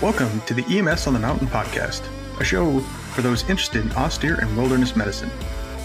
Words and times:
Welcome 0.00 0.40
to 0.42 0.54
the 0.54 0.64
EMS 0.78 1.08
on 1.08 1.12
the 1.12 1.18
Mountain 1.18 1.48
podcast, 1.48 2.06
a 2.40 2.44
show 2.44 2.78
for 2.78 3.20
those 3.20 3.42
interested 3.50 3.84
in 3.84 3.90
austere 3.94 4.36
and 4.36 4.56
wilderness 4.56 4.94
medicine. 4.94 5.28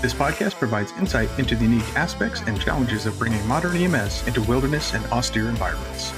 This 0.04 0.14
podcast 0.14 0.54
provides 0.60 0.92
insight 1.00 1.30
into 1.40 1.56
the 1.56 1.64
unique 1.64 1.96
aspects 1.96 2.42
and 2.42 2.62
challenges 2.62 3.08
of 3.08 3.18
bringing 3.18 3.44
modern 3.48 3.76
EMS 3.76 4.28
into 4.28 4.44
wilderness 4.44 4.94
and 4.94 5.04
austere 5.08 5.50
environments. 5.50 6.14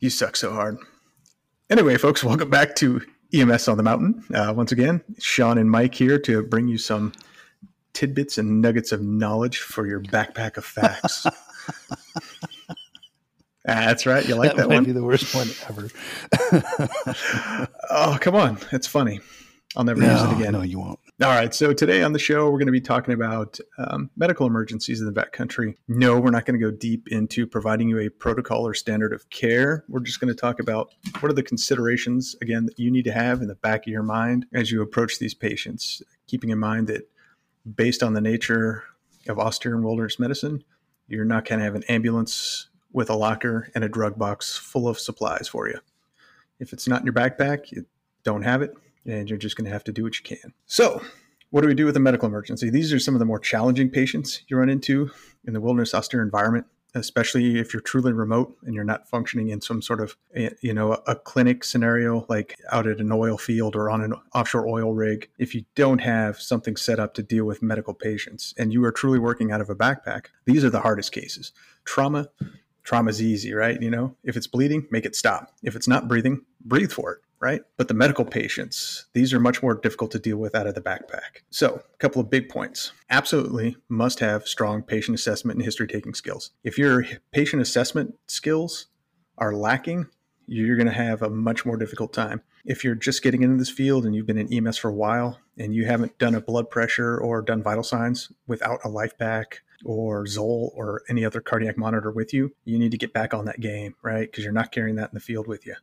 You 0.00 0.10
suck 0.10 0.34
so 0.34 0.52
hard. 0.52 0.78
Anyway, 1.70 1.98
folks, 1.98 2.24
welcome 2.24 2.50
back 2.50 2.74
to 2.76 3.00
EMS 3.32 3.68
on 3.68 3.76
the 3.76 3.84
Mountain. 3.84 4.24
Uh, 4.34 4.52
once 4.56 4.72
again, 4.72 5.04
Sean 5.20 5.56
and 5.56 5.70
Mike 5.70 5.94
here 5.94 6.18
to 6.18 6.42
bring 6.42 6.66
you 6.66 6.78
some 6.78 7.12
tidbits 7.96 8.36
and 8.36 8.60
nuggets 8.60 8.92
of 8.92 9.00
knowledge 9.00 9.60
for 9.60 9.86
your 9.86 10.02
backpack 10.02 10.58
of 10.58 10.66
facts. 10.66 11.26
That's 13.64 14.04
right. 14.04 14.28
You 14.28 14.34
like 14.34 14.50
that, 14.50 14.58
that 14.58 14.68
might 14.68 14.74
one? 14.74 14.84
be 14.84 14.92
the 14.92 15.02
worst 15.02 15.34
one 15.34 15.48
ever. 15.66 15.88
oh, 17.90 18.18
come 18.20 18.34
on. 18.34 18.58
It's 18.70 18.86
funny. 18.86 19.20
I'll 19.74 19.84
never 19.84 20.02
use 20.02 20.22
it 20.22 20.32
again. 20.32 20.52
No, 20.52 20.60
you 20.60 20.78
won't. 20.78 21.00
All 21.22 21.30
right. 21.30 21.54
So 21.54 21.72
today 21.72 22.02
on 22.02 22.12
the 22.12 22.18
show, 22.18 22.50
we're 22.50 22.58
going 22.58 22.66
to 22.66 22.72
be 22.72 22.82
talking 22.82 23.14
about 23.14 23.58
um, 23.78 24.10
medical 24.14 24.46
emergencies 24.46 25.00
in 25.00 25.06
the 25.06 25.12
backcountry. 25.12 25.74
No, 25.88 26.20
we're 26.20 26.30
not 26.30 26.44
going 26.44 26.60
to 26.60 26.64
go 26.64 26.70
deep 26.70 27.08
into 27.08 27.46
providing 27.46 27.88
you 27.88 27.98
a 27.98 28.10
protocol 28.10 28.66
or 28.66 28.74
standard 28.74 29.14
of 29.14 29.30
care. 29.30 29.84
We're 29.88 30.00
just 30.00 30.20
going 30.20 30.32
to 30.32 30.38
talk 30.38 30.60
about 30.60 30.92
what 31.20 31.30
are 31.30 31.34
the 31.34 31.42
considerations, 31.42 32.36
again, 32.42 32.66
that 32.66 32.78
you 32.78 32.90
need 32.90 33.04
to 33.04 33.12
have 33.12 33.40
in 33.40 33.48
the 33.48 33.54
back 33.54 33.86
of 33.86 33.90
your 33.90 34.02
mind 34.02 34.44
as 34.52 34.70
you 34.70 34.82
approach 34.82 35.18
these 35.18 35.34
patients, 35.34 36.02
keeping 36.26 36.50
in 36.50 36.58
mind 36.58 36.88
that 36.88 37.08
based 37.74 38.02
on 38.02 38.12
the 38.12 38.20
nature 38.20 38.84
of 39.28 39.38
austere 39.38 39.74
and 39.74 39.84
wilderness 39.84 40.18
medicine, 40.18 40.62
you're 41.08 41.24
not 41.24 41.44
going 41.44 41.58
to 41.58 41.64
have 41.64 41.74
an 41.74 41.84
ambulance 41.84 42.68
with 42.92 43.10
a 43.10 43.14
locker 43.14 43.70
and 43.74 43.84
a 43.84 43.88
drug 43.88 44.18
box 44.18 44.56
full 44.56 44.88
of 44.88 44.98
supplies 44.98 45.48
for 45.48 45.68
you. 45.68 45.78
If 46.58 46.72
it's 46.72 46.88
not 46.88 47.00
in 47.00 47.06
your 47.06 47.12
backpack, 47.12 47.70
you 47.70 47.86
don't 48.22 48.42
have 48.42 48.62
it, 48.62 48.74
and 49.04 49.28
you're 49.28 49.38
just 49.38 49.56
going 49.56 49.66
to 49.66 49.70
have 49.70 49.84
to 49.84 49.92
do 49.92 50.02
what 50.04 50.16
you 50.18 50.24
can. 50.24 50.52
So, 50.66 51.02
what 51.50 51.60
do 51.60 51.68
we 51.68 51.74
do 51.74 51.86
with 51.86 51.96
a 51.96 52.00
medical 52.00 52.26
emergency? 52.26 52.70
These 52.70 52.92
are 52.92 52.98
some 52.98 53.14
of 53.14 53.18
the 53.18 53.24
more 53.24 53.38
challenging 53.38 53.90
patients 53.90 54.42
you 54.48 54.56
run 54.56 54.68
into 54.68 55.10
in 55.46 55.52
the 55.52 55.60
wilderness 55.60 55.94
austere 55.94 56.22
environment, 56.22 56.66
especially 56.96 57.58
if 57.58 57.72
you're 57.72 57.80
truly 57.80 58.12
remote 58.12 58.56
and 58.64 58.74
you're 58.74 58.84
not 58.84 59.08
functioning 59.08 59.48
in 59.48 59.60
some 59.60 59.82
sort 59.82 60.00
of 60.00 60.16
eh, 60.34 60.50
you 60.60 60.72
know 60.72 60.92
a 61.06 61.14
clinic 61.14 61.64
scenario 61.64 62.26
like 62.28 62.56
out 62.72 62.86
at 62.86 63.00
an 63.00 63.12
oil 63.12 63.38
field 63.38 63.76
or 63.76 63.90
on 63.90 64.02
an 64.02 64.14
offshore 64.34 64.66
oil 64.66 64.94
rig. 64.94 65.28
If 65.38 65.54
you 65.54 65.64
don't 65.74 66.00
have 66.00 66.40
something 66.40 66.76
set 66.76 66.98
up 66.98 67.14
to 67.14 67.22
deal 67.22 67.44
with 67.44 67.62
medical 67.62 67.94
patients 67.94 68.54
and 68.58 68.72
you 68.72 68.84
are 68.84 68.92
truly 68.92 69.18
working 69.18 69.52
out 69.52 69.60
of 69.60 69.70
a 69.70 69.74
backpack, 69.74 70.26
these 70.44 70.64
are 70.64 70.70
the 70.70 70.80
hardest 70.80 71.12
cases. 71.12 71.52
Trauma, 71.84 72.28
trauma's 72.82 73.22
easy, 73.22 73.52
right? 73.52 73.80
You 73.80 73.90
know, 73.90 74.16
if 74.24 74.36
it's 74.36 74.46
bleeding, 74.46 74.86
make 74.90 75.04
it 75.04 75.14
stop. 75.16 75.52
If 75.62 75.76
it's 75.76 75.88
not 75.88 76.08
breathing, 76.08 76.42
breathe 76.64 76.92
for 76.92 77.12
it, 77.12 77.18
right? 77.40 77.62
But 77.76 77.88
the 77.88 77.94
medical 77.94 78.24
patients, 78.24 79.06
these 79.12 79.32
are 79.32 79.40
much 79.40 79.62
more 79.62 79.74
difficult 79.74 80.10
to 80.12 80.18
deal 80.18 80.38
with 80.38 80.54
out 80.54 80.66
of 80.66 80.74
the 80.74 80.80
backpack. 80.80 81.42
So, 81.50 81.82
a 81.92 81.96
couple 81.98 82.20
of 82.20 82.30
big 82.30 82.48
points. 82.48 82.92
Absolutely 83.10 83.76
must 83.88 84.20
have 84.20 84.46
strong 84.48 84.82
patient 84.82 85.14
assessment 85.14 85.56
and 85.56 85.64
history 85.64 85.86
taking 85.86 86.14
skills. 86.14 86.50
If 86.64 86.78
your 86.78 87.04
patient 87.32 87.62
assessment 87.62 88.14
skills 88.26 88.86
are 89.38 89.54
lacking, 89.54 90.06
you're 90.46 90.76
going 90.76 90.86
to 90.86 90.92
have 90.92 91.22
a 91.22 91.30
much 91.30 91.66
more 91.66 91.76
difficult 91.76 92.12
time. 92.12 92.42
If 92.64 92.84
you're 92.84 92.94
just 92.94 93.22
getting 93.22 93.42
into 93.42 93.56
this 93.56 93.70
field 93.70 94.06
and 94.06 94.14
you've 94.14 94.26
been 94.26 94.38
in 94.38 94.52
EMS 94.52 94.78
for 94.78 94.88
a 94.88 94.94
while 94.94 95.38
and 95.58 95.74
you 95.74 95.86
haven't 95.86 96.18
done 96.18 96.34
a 96.34 96.40
blood 96.40 96.70
pressure 96.70 97.18
or 97.18 97.42
done 97.42 97.62
vital 97.62 97.82
signs 97.82 98.32
without 98.46 98.80
a 98.84 98.88
LIFEPAK 98.88 99.44
or 99.84 100.26
Zoll 100.26 100.72
or 100.74 101.02
any 101.08 101.24
other 101.24 101.40
cardiac 101.40 101.76
monitor 101.76 102.10
with 102.10 102.32
you, 102.32 102.54
you 102.64 102.78
need 102.78 102.92
to 102.92 102.98
get 102.98 103.12
back 103.12 103.34
on 103.34 103.44
that 103.44 103.60
game, 103.60 103.94
right? 104.02 104.30
Because 104.30 104.44
you're 104.44 104.52
not 104.52 104.72
carrying 104.72 104.96
that 104.96 105.10
in 105.10 105.14
the 105.14 105.20
field 105.20 105.46
with 105.46 105.66
you. 105.66 105.74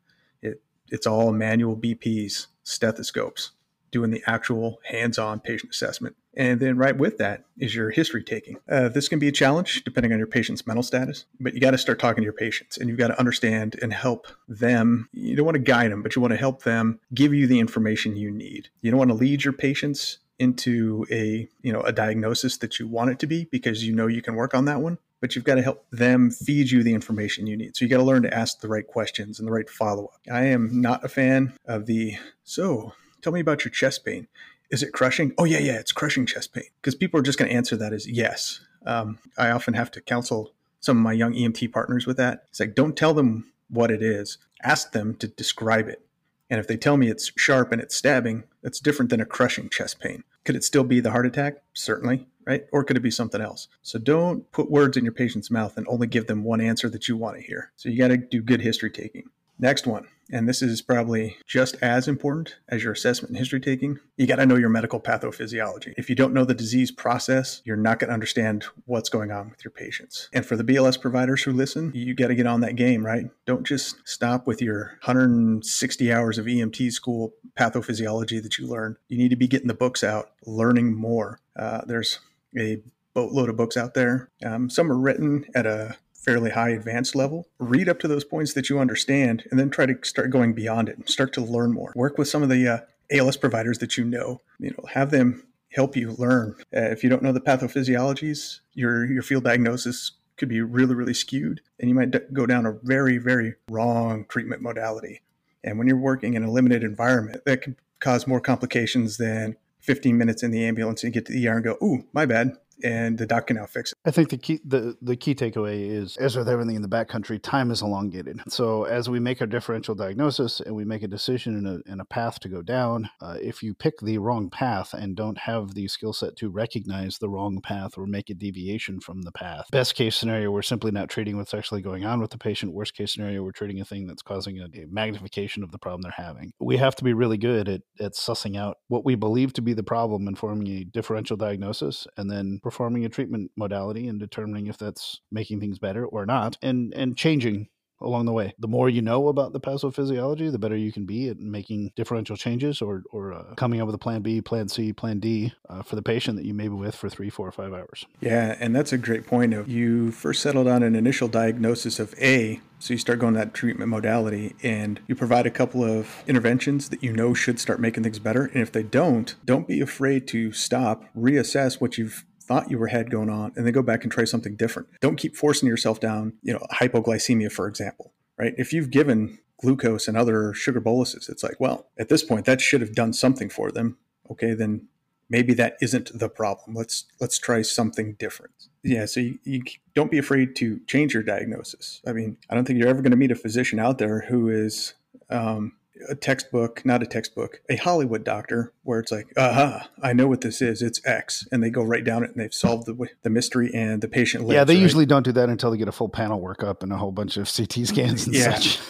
It, 0.93 1.03
it's 1.03 1.07
all 1.07 1.31
manual 1.31 1.75
BPs, 1.75 2.47
stethoscopes, 2.63 3.51
doing 3.91 4.11
the 4.11 4.23
actual 4.25 4.79
hands 4.85 5.17
on 5.17 5.39
patient 5.39 5.71
assessment. 5.71 6.15
And 6.35 6.59
then, 6.59 6.77
right 6.77 6.97
with 6.97 7.19
that, 7.19 7.45
is 7.59 7.75
your 7.75 7.91
history 7.91 8.23
taking. 8.23 8.57
Uh, 8.67 8.89
this 8.89 9.07
can 9.07 9.19
be 9.19 9.27
a 9.27 9.31
challenge 9.31 9.83
depending 9.83 10.11
on 10.11 10.17
your 10.17 10.27
patient's 10.27 10.65
mental 10.65 10.81
status, 10.81 11.25
but 11.39 11.53
you 11.53 11.59
got 11.59 11.71
to 11.71 11.77
start 11.77 11.99
talking 11.99 12.21
to 12.21 12.25
your 12.25 12.33
patients 12.33 12.77
and 12.77 12.89
you've 12.89 12.97
got 12.97 13.09
to 13.09 13.19
understand 13.19 13.75
and 13.81 13.93
help 13.93 14.27
them. 14.47 15.09
You 15.13 15.35
don't 15.35 15.45
want 15.45 15.55
to 15.55 15.59
guide 15.59 15.91
them, 15.91 16.01
but 16.01 16.15
you 16.15 16.21
want 16.21 16.31
to 16.31 16.37
help 16.37 16.63
them 16.63 16.99
give 17.13 17.33
you 17.33 17.45
the 17.45 17.59
information 17.59 18.15
you 18.15 18.31
need. 18.31 18.69
You 18.81 18.89
don't 18.89 18.97
want 18.97 19.11
to 19.11 19.15
lead 19.15 19.43
your 19.43 19.53
patients 19.53 20.19
into 20.39 21.05
a 21.11 21.47
you 21.61 21.71
know 21.71 21.81
a 21.81 21.91
diagnosis 21.91 22.57
that 22.57 22.79
you 22.79 22.87
want 22.87 23.11
it 23.11 23.19
to 23.19 23.27
be 23.27 23.45
because 23.45 23.85
you 23.85 23.93
know 23.93 24.07
you 24.07 24.21
can 24.21 24.35
work 24.35 24.55
on 24.55 24.65
that 24.65 24.81
one 24.81 24.97
but 25.23 25.37
you've 25.37 25.45
got 25.45 25.55
to 25.55 25.61
help 25.61 25.85
them 25.89 26.29
feed 26.29 26.69
you 26.69 26.83
the 26.83 26.93
information 26.93 27.47
you 27.47 27.55
need. 27.55 27.77
So 27.77 27.85
you 27.85 27.89
got 27.89 27.99
to 27.99 28.03
learn 28.03 28.23
to 28.23 28.33
ask 28.33 28.59
the 28.59 28.67
right 28.67 28.85
questions 28.85 29.39
and 29.39 29.47
the 29.47 29.53
right 29.53 29.69
follow-up. 29.69 30.19
I 30.29 30.47
am 30.47 30.81
not 30.81 31.05
a 31.05 31.07
fan 31.07 31.53
of 31.65 31.85
the 31.85 32.17
so 32.43 32.91
tell 33.21 33.31
me 33.31 33.39
about 33.39 33.63
your 33.63 33.71
chest 33.71 34.03
pain. 34.03 34.27
Is 34.69 34.83
it 34.83 34.91
crushing? 34.91 35.33
Oh 35.37 35.45
yeah 35.45 35.59
yeah 35.59 35.79
it's 35.79 35.93
crushing 35.93 36.25
chest 36.25 36.53
pain. 36.53 36.65
Because 36.81 36.93
people 36.93 37.21
are 37.21 37.23
just 37.23 37.39
going 37.39 37.49
to 37.49 37.55
answer 37.55 37.77
that 37.77 37.93
as 37.93 38.05
yes. 38.05 38.59
Um, 38.85 39.17
i 39.37 39.49
often 39.49 39.75
have 39.75 39.89
to 39.91 40.01
counsel 40.01 40.51
some 40.81 40.97
of 40.97 41.03
my 41.03 41.13
young 41.13 41.33
emt 41.35 41.71
partners 41.71 42.05
with 42.05 42.17
that. 42.17 42.43
It's 42.49 42.59
like 42.59 42.75
don't 42.75 42.97
tell 42.97 43.13
them 43.13 43.49
what 43.69 43.91
it 43.91 44.03
is. 44.03 44.39
Ask 44.61 44.91
them 44.91 45.15
to 45.19 45.29
describe 45.29 45.87
it. 45.87 46.05
And 46.49 46.59
if 46.59 46.67
they 46.67 46.75
tell 46.75 46.97
me 46.97 47.07
it's 47.07 47.31
sharp 47.37 47.71
and 47.71 47.81
it's 47.81 47.95
stabbing, 47.95 48.43
that's 48.61 48.81
different 48.81 49.09
than 49.09 49.21
a 49.21 49.25
crushing 49.25 49.69
chest 49.69 50.01
pain. 50.01 50.25
Could 50.43 50.57
it 50.57 50.65
still 50.65 50.83
be 50.83 50.99
the 50.99 51.11
heart 51.11 51.25
attack? 51.25 51.63
Certainly, 51.71 52.27
right? 52.45 52.63
Or 52.71 52.83
could 52.83 52.97
it 52.97 53.01
be 53.01 53.11
something 53.11 53.41
else? 53.41 53.67
So 53.81 53.99
don't 53.99 54.49
put 54.51 54.71
words 54.71 54.97
in 54.97 55.03
your 55.03 55.13
patient's 55.13 55.51
mouth 55.51 55.77
and 55.77 55.87
only 55.87 56.07
give 56.07 56.27
them 56.27 56.43
one 56.43 56.61
answer 56.61 56.89
that 56.89 57.07
you 57.07 57.17
want 57.17 57.37
to 57.37 57.43
hear. 57.43 57.71
So 57.75 57.89
you 57.89 57.97
got 57.97 58.09
to 58.09 58.17
do 58.17 58.41
good 58.41 58.61
history 58.61 58.91
taking. 58.91 59.29
Next 59.59 59.85
one, 59.85 60.07
and 60.31 60.49
this 60.49 60.61
is 60.61 60.81
probably 60.81 61.37
just 61.45 61.75
as 61.81 62.07
important 62.07 62.55
as 62.67 62.83
your 62.83 62.93
assessment 62.93 63.29
and 63.29 63.37
history 63.37 63.59
taking, 63.59 63.99
you 64.17 64.25
got 64.25 64.37
to 64.37 64.45
know 64.45 64.55
your 64.55 64.69
medical 64.69 64.99
pathophysiology. 64.99 65.93
If 65.95 66.09
you 66.09 66.15
don't 66.15 66.33
know 66.33 66.43
the 66.43 66.55
disease 66.55 66.91
process, 66.91 67.61
you're 67.63 67.77
not 67.77 67.99
going 67.99 68.07
to 68.07 68.13
understand 68.13 68.65
what's 68.85 69.09
going 69.09 69.31
on 69.31 69.49
with 69.51 69.63
your 69.63 69.71
patients. 69.71 70.29
And 70.33 70.45
for 70.45 70.55
the 70.55 70.63
BLS 70.63 70.99
providers 70.99 71.43
who 71.43 71.51
listen, 71.51 71.91
you 71.93 72.15
got 72.15 72.27
to 72.27 72.35
get 72.35 72.47
on 72.47 72.61
that 72.61 72.75
game, 72.75 73.05
right? 73.05 73.25
Don't 73.45 73.65
just 73.65 73.97
stop 74.05 74.47
with 74.47 74.61
your 74.61 74.97
160 75.03 76.11
hours 76.11 76.37
of 76.37 76.45
EMT 76.45 76.91
school 76.91 77.33
pathophysiology 77.57 78.41
that 78.41 78.57
you 78.57 78.67
learned. 78.67 78.97
You 79.07 79.17
need 79.17 79.29
to 79.29 79.35
be 79.35 79.47
getting 79.47 79.67
the 79.67 79.73
books 79.73 80.03
out, 80.03 80.31
learning 80.45 80.95
more. 80.95 81.39
Uh, 81.55 81.81
there's 81.85 82.19
a 82.57 82.81
boatload 83.13 83.49
of 83.49 83.57
books 83.57 83.77
out 83.77 83.93
there. 83.93 84.29
Um, 84.43 84.69
some 84.69 84.91
are 84.91 84.97
written 84.97 85.45
at 85.55 85.65
a 85.65 85.97
fairly 86.13 86.51
high 86.51 86.69
advanced 86.69 87.15
level, 87.15 87.47
read 87.59 87.89
up 87.89 87.99
to 87.99 88.07
those 88.07 88.23
points 88.23 88.53
that 88.53 88.69
you 88.69 88.79
understand, 88.79 89.43
and 89.51 89.59
then 89.59 89.69
try 89.69 89.85
to 89.85 89.95
start 90.03 90.29
going 90.29 90.53
beyond 90.53 90.89
it 90.89 90.97
and 90.97 91.09
start 91.09 91.33
to 91.33 91.41
learn 91.41 91.73
more. 91.73 91.91
Work 91.95 92.17
with 92.17 92.27
some 92.27 92.43
of 92.43 92.49
the 92.49 92.67
uh, 92.67 92.77
ALS 93.11 93.37
providers 93.37 93.79
that 93.79 93.97
you 93.97 94.05
know. 94.05 94.41
You 94.59 94.71
know, 94.71 94.85
have 94.93 95.11
them 95.11 95.45
help 95.73 95.95
you 95.95 96.11
learn. 96.11 96.55
Uh, 96.75 96.91
if 96.91 97.03
you 97.03 97.09
don't 97.09 97.23
know 97.23 97.31
the 97.31 97.41
pathophysiologies, 97.41 98.59
your 98.73 99.05
your 99.05 99.23
field 99.23 99.43
diagnosis 99.43 100.13
could 100.37 100.49
be 100.49 100.61
really 100.61 100.95
really 100.95 101.13
skewed, 101.13 101.61
and 101.79 101.89
you 101.89 101.95
might 101.95 102.11
d- 102.11 102.19
go 102.31 102.45
down 102.45 102.65
a 102.65 102.71
very 102.71 103.17
very 103.17 103.55
wrong 103.69 104.25
treatment 104.29 104.61
modality. 104.61 105.21
And 105.63 105.77
when 105.77 105.87
you're 105.87 105.97
working 105.97 106.33
in 106.33 106.43
a 106.43 106.51
limited 106.51 106.83
environment, 106.83 107.43
that 107.45 107.61
can 107.61 107.77
cause 107.99 108.27
more 108.27 108.41
complications 108.41 109.17
than 109.17 109.55
15 109.83 110.17
minutes 110.17 110.43
in 110.43 110.51
the 110.51 110.65
ambulance 110.65 111.03
and 111.03 111.13
get 111.13 111.25
to 111.25 111.33
the 111.33 111.47
ER 111.47 111.55
and 111.55 111.63
go, 111.63 111.77
"Ooh, 111.83 112.05
my 112.13 112.25
bad," 112.25 112.57
and 112.83 113.17
the 113.17 113.25
doc 113.25 113.47
can 113.47 113.57
now 113.57 113.65
fix 113.65 113.91
it. 113.91 113.97
I 114.05 114.11
think 114.11 114.29
the 114.29 114.37
key 114.37 114.59
the, 114.65 114.97
the 115.01 115.15
key 115.15 115.35
takeaway 115.35 115.89
is 115.89 116.17
as 116.17 116.35
with 116.35 116.49
everything 116.49 116.75
in 116.75 116.81
the 116.81 116.87
backcountry, 116.87 117.41
time 117.41 117.71
is 117.71 117.81
elongated. 117.81 118.41
So 118.49 118.83
as 118.83 119.09
we 119.09 119.19
make 119.19 119.41
our 119.41 119.47
differential 119.47 119.95
diagnosis 119.95 120.59
and 120.59 120.75
we 120.75 120.85
make 120.85 121.03
a 121.03 121.07
decision 121.07 121.57
in 121.57 121.65
a, 121.65 121.91
in 121.91 121.99
a 121.99 122.05
path 122.05 122.39
to 122.41 122.49
go 122.49 122.61
down, 122.61 123.09
uh, 123.21 123.37
if 123.41 123.63
you 123.63 123.73
pick 123.73 123.99
the 124.01 124.17
wrong 124.17 124.49
path 124.49 124.93
and 124.93 125.15
don't 125.15 125.37
have 125.39 125.73
the 125.73 125.87
skill 125.87 126.13
set 126.13 126.35
to 126.37 126.49
recognize 126.49 127.17
the 127.17 127.29
wrong 127.29 127.61
path 127.61 127.97
or 127.97 128.05
make 128.05 128.29
a 128.29 128.33
deviation 128.33 128.99
from 128.99 129.21
the 129.21 129.31
path, 129.31 129.65
best 129.71 129.95
case 129.95 130.15
scenario, 130.15 130.51
we're 130.51 130.61
simply 130.61 130.91
not 130.91 131.09
treating 131.09 131.37
what's 131.37 131.53
actually 131.53 131.81
going 131.81 132.05
on 132.05 132.19
with 132.19 132.31
the 132.31 132.37
patient. 132.37 132.73
Worst 132.73 132.95
case 132.95 133.13
scenario, 133.13 133.43
we're 133.43 133.51
treating 133.51 133.79
a 133.79 133.85
thing 133.85 134.07
that's 134.07 134.21
causing 134.21 134.59
a, 134.59 134.65
a 134.65 134.85
magnification 134.89 135.63
of 135.63 135.71
the 135.71 135.79
problem 135.79 136.01
they're 136.01 136.25
having. 136.25 136.51
We 136.59 136.77
have 136.77 136.95
to 136.95 137.03
be 137.03 137.13
really 137.13 137.37
good 137.37 137.69
at, 137.69 137.81
at 137.99 138.13
sussing 138.13 138.57
out 138.57 138.77
what 138.87 139.05
we 139.05 139.15
believe 139.15 139.53
to 139.53 139.61
be 139.61 139.73
the 139.73 139.83
problem 139.83 140.27
and 140.27 140.37
forming 140.37 140.67
a 140.67 140.83
differential 140.83 141.37
diagnosis 141.37 142.07
and 142.17 142.29
then 142.29 142.59
performing 142.61 142.72
a 142.79 143.09
treatment 143.09 143.51
modality 143.55 144.07
and 144.07 144.19
determining 144.19 144.67
if 144.67 144.77
that's 144.77 145.21
making 145.31 145.59
things 145.59 145.79
better 145.79 146.05
or 146.05 146.25
not 146.25 146.57
and 146.61 146.93
and 146.93 147.17
changing 147.17 147.67
along 148.03 148.25
the 148.25 148.31
way. 148.31 148.53
The 148.59 148.67
more 148.67 148.89
you 148.89 149.01
know 149.01 149.27
about 149.27 149.53
the 149.53 149.59
pathophysiology, 149.59 150.51
the 150.51 150.59
better 150.59 150.75
you 150.75 150.91
can 150.91 151.05
be 151.05 151.29
at 151.29 151.39
making 151.39 151.91
differential 151.95 152.35
changes 152.35 152.81
or, 152.81 153.03
or 153.11 153.33
uh, 153.33 153.55
coming 153.55 153.81
up 153.81 153.87
with 153.87 153.95
a 153.95 153.99
plan 153.99 154.21
B, 154.21 154.41
plan 154.41 154.67
C, 154.67 154.93
plan 154.93 155.19
D 155.19 155.53
uh, 155.69 155.81
for 155.81 155.95
the 155.95 156.01
patient 156.01 156.37
that 156.37 156.45
you 156.45 156.53
may 156.53 156.67
be 156.67 156.75
with 156.75 156.95
for 156.95 157.09
three, 157.09 157.29
four, 157.29 157.47
or 157.47 157.51
five 157.51 157.73
hours. 157.73 158.05
Yeah, 158.21 158.55
and 158.59 158.75
that's 158.75 158.93
a 158.93 158.97
great 158.97 159.25
point. 159.25 159.53
Of 159.53 159.69
you 159.69 160.11
first 160.11 160.41
settled 160.41 160.67
on 160.67 160.83
an 160.83 160.95
initial 160.95 161.27
diagnosis 161.27 161.99
of 161.99 162.13
A, 162.19 162.61
so 162.79 162.93
you 162.93 162.97
start 162.97 163.19
going 163.19 163.33
that 163.35 163.53
treatment 163.53 163.89
modality 163.89 164.55
and 164.61 164.99
you 165.07 165.15
provide 165.15 165.45
a 165.45 165.51
couple 165.51 165.83
of 165.83 166.23
interventions 166.27 166.89
that 166.89 167.01
you 167.01 167.13
know 167.13 167.33
should 167.33 167.59
start 167.59 167.79
making 167.79 168.03
things 168.03 168.19
better. 168.19 168.45
And 168.45 168.61
if 168.61 168.71
they 168.71 168.83
don't, 168.83 169.35
don't 169.45 169.67
be 169.67 169.79
afraid 169.79 170.27
to 170.29 170.51
stop, 170.51 171.05
reassess 171.15 171.79
what 171.79 171.97
you've 171.97 172.25
thought 172.47 172.69
you 172.69 172.77
were 172.77 172.87
had 172.87 173.09
going 173.09 173.29
on 173.29 173.53
and 173.55 173.65
then 173.65 173.73
go 173.73 173.81
back 173.81 174.03
and 174.03 174.11
try 174.11 174.25
something 174.25 174.55
different. 174.55 174.89
Don't 175.01 175.15
keep 175.15 175.35
forcing 175.35 175.67
yourself 175.67 175.99
down, 175.99 176.33
you 176.41 176.53
know, 176.53 176.65
hypoglycemia, 176.71 177.51
for 177.51 177.67
example, 177.67 178.13
right? 178.37 178.53
If 178.57 178.73
you've 178.73 178.91
given 178.91 179.39
glucose 179.61 180.07
and 180.07 180.17
other 180.17 180.53
sugar 180.53 180.79
boluses, 180.79 181.29
it's 181.29 181.43
like, 181.43 181.59
well, 181.59 181.87
at 181.97 182.09
this 182.09 182.23
point, 182.23 182.45
that 182.45 182.61
should 182.61 182.81
have 182.81 182.93
done 182.93 183.13
something 183.13 183.49
for 183.49 183.71
them. 183.71 183.97
Okay, 184.29 184.53
then 184.53 184.87
maybe 185.29 185.53
that 185.53 185.77
isn't 185.81 186.17
the 186.17 186.29
problem. 186.29 186.75
Let's 186.75 187.05
let's 187.19 187.37
try 187.37 187.61
something 187.61 188.13
different. 188.13 188.53
Yeah, 188.83 189.05
so 189.05 189.19
you, 189.21 189.39
you 189.43 189.63
don't 189.95 190.11
be 190.11 190.17
afraid 190.17 190.55
to 190.57 190.79
change 190.87 191.13
your 191.13 191.23
diagnosis. 191.23 192.01
I 192.05 192.11
mean, 192.13 192.37
I 192.49 192.55
don't 192.55 192.65
think 192.65 192.79
you're 192.79 192.89
ever 192.89 193.01
going 193.01 193.11
to 193.11 193.17
meet 193.17 193.31
a 193.31 193.35
physician 193.35 193.79
out 193.79 193.97
there 193.97 194.21
who 194.21 194.49
is 194.49 194.93
um, 195.29 195.73
a 196.09 196.15
textbook, 196.15 196.85
not 196.85 197.03
a 197.03 197.05
textbook, 197.05 197.61
a 197.69 197.75
Hollywood 197.75 198.23
doctor, 198.23 198.73
where 198.83 198.99
it's 198.99 199.11
like, 199.11 199.27
aha, 199.37 199.89
I 200.01 200.13
know 200.13 200.27
what 200.27 200.41
this 200.41 200.61
is. 200.61 200.81
It's 200.81 200.99
X, 201.05 201.47
and 201.51 201.63
they 201.63 201.69
go 201.69 201.83
right 201.83 202.03
down 202.03 202.23
it 202.23 202.31
and 202.31 202.39
they've 202.39 202.53
solved 202.53 202.85
the 202.87 203.07
the 203.21 203.29
mystery, 203.29 203.71
and 203.73 204.01
the 204.01 204.07
patient 204.07 204.43
lives. 204.45 204.55
Yeah, 204.55 204.63
they 204.63 204.75
right? 204.75 204.81
usually 204.81 205.05
don't 205.05 205.23
do 205.23 205.31
that 205.33 205.49
until 205.49 205.71
they 205.71 205.77
get 205.77 205.87
a 205.87 205.91
full 205.93 206.09
panel 206.09 206.41
workup 206.41 206.83
and 206.83 206.91
a 206.91 206.97
whole 206.97 207.11
bunch 207.11 207.37
of 207.37 207.51
CT 207.55 207.85
scans 207.87 208.25
and 208.25 208.35
Yeah. 208.35 208.55
such. 208.55 208.79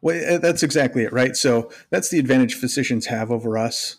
Well, 0.00 0.36
uh, 0.36 0.38
that's 0.38 0.62
exactly 0.62 1.02
it, 1.02 1.12
right? 1.12 1.34
So 1.34 1.72
that's 1.90 2.08
the 2.10 2.20
advantage 2.20 2.54
physicians 2.54 3.06
have 3.06 3.32
over 3.32 3.58
us 3.58 3.96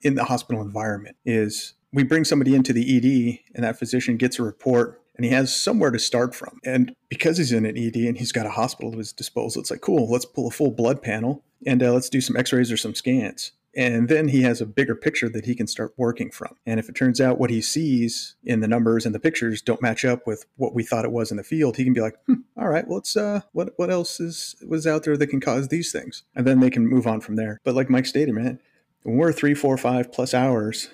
in 0.00 0.14
the 0.14 0.24
hospital 0.24 0.62
environment 0.62 1.16
is 1.26 1.74
we 1.92 2.04
bring 2.04 2.24
somebody 2.24 2.54
into 2.54 2.72
the 2.72 2.96
ED 2.96 3.40
and 3.54 3.62
that 3.62 3.78
physician 3.78 4.16
gets 4.16 4.38
a 4.38 4.42
report 4.42 5.01
and 5.16 5.24
he 5.24 5.30
has 5.30 5.54
somewhere 5.54 5.90
to 5.90 5.98
start 5.98 6.34
from. 6.34 6.60
And 6.64 6.94
because 7.08 7.38
he's 7.38 7.52
in 7.52 7.66
an 7.66 7.76
ED 7.76 7.96
and 7.96 8.18
he's 8.18 8.32
got 8.32 8.46
a 8.46 8.50
hospital 8.50 8.92
at 8.92 8.98
his 8.98 9.12
disposal, 9.12 9.60
it's 9.60 9.70
like, 9.70 9.80
cool, 9.80 10.10
let's 10.10 10.24
pull 10.24 10.48
a 10.48 10.50
full 10.50 10.70
blood 10.70 11.02
panel 11.02 11.44
and 11.66 11.82
uh, 11.82 11.92
let's 11.92 12.08
do 12.08 12.20
some 12.20 12.36
x-rays 12.36 12.72
or 12.72 12.76
some 12.76 12.94
scans. 12.94 13.52
And 13.74 14.08
then 14.08 14.28
he 14.28 14.42
has 14.42 14.60
a 14.60 14.66
bigger 14.66 14.94
picture 14.94 15.30
that 15.30 15.46
he 15.46 15.54
can 15.54 15.66
start 15.66 15.94
working 15.96 16.30
from. 16.30 16.56
And 16.66 16.78
if 16.78 16.90
it 16.90 16.94
turns 16.94 17.20
out 17.22 17.38
what 17.38 17.48
he 17.48 17.62
sees 17.62 18.36
in 18.44 18.60
the 18.60 18.68
numbers 18.68 19.06
and 19.06 19.14
the 19.14 19.20
pictures 19.20 19.62
don't 19.62 19.80
match 19.80 20.04
up 20.04 20.26
with 20.26 20.44
what 20.56 20.74
we 20.74 20.82
thought 20.82 21.06
it 21.06 21.12
was 21.12 21.30
in 21.30 21.38
the 21.38 21.42
field, 21.42 21.76
he 21.76 21.84
can 21.84 21.94
be 21.94 22.02
like, 22.02 22.16
hmm, 22.26 22.42
all 22.56 22.68
right, 22.68 22.86
well, 22.86 22.96
let's, 22.96 23.16
uh, 23.16 23.40
what, 23.52 23.72
what 23.76 23.90
else 23.90 24.20
is, 24.20 24.56
was 24.66 24.86
out 24.86 25.04
there 25.04 25.16
that 25.16 25.28
can 25.28 25.40
cause 25.40 25.68
these 25.68 25.90
things? 25.90 26.22
And 26.34 26.46
then 26.46 26.60
they 26.60 26.68
can 26.68 26.86
move 26.86 27.06
on 27.06 27.22
from 27.22 27.36
there. 27.36 27.60
But 27.64 27.74
like 27.74 27.88
Mike 27.88 28.06
stated, 28.06 28.34
man, 28.34 28.58
when 29.04 29.16
we're 29.16 29.32
three, 29.32 29.54
four, 29.54 29.78
five 29.78 30.12
plus 30.12 30.34
hours, 30.34 30.90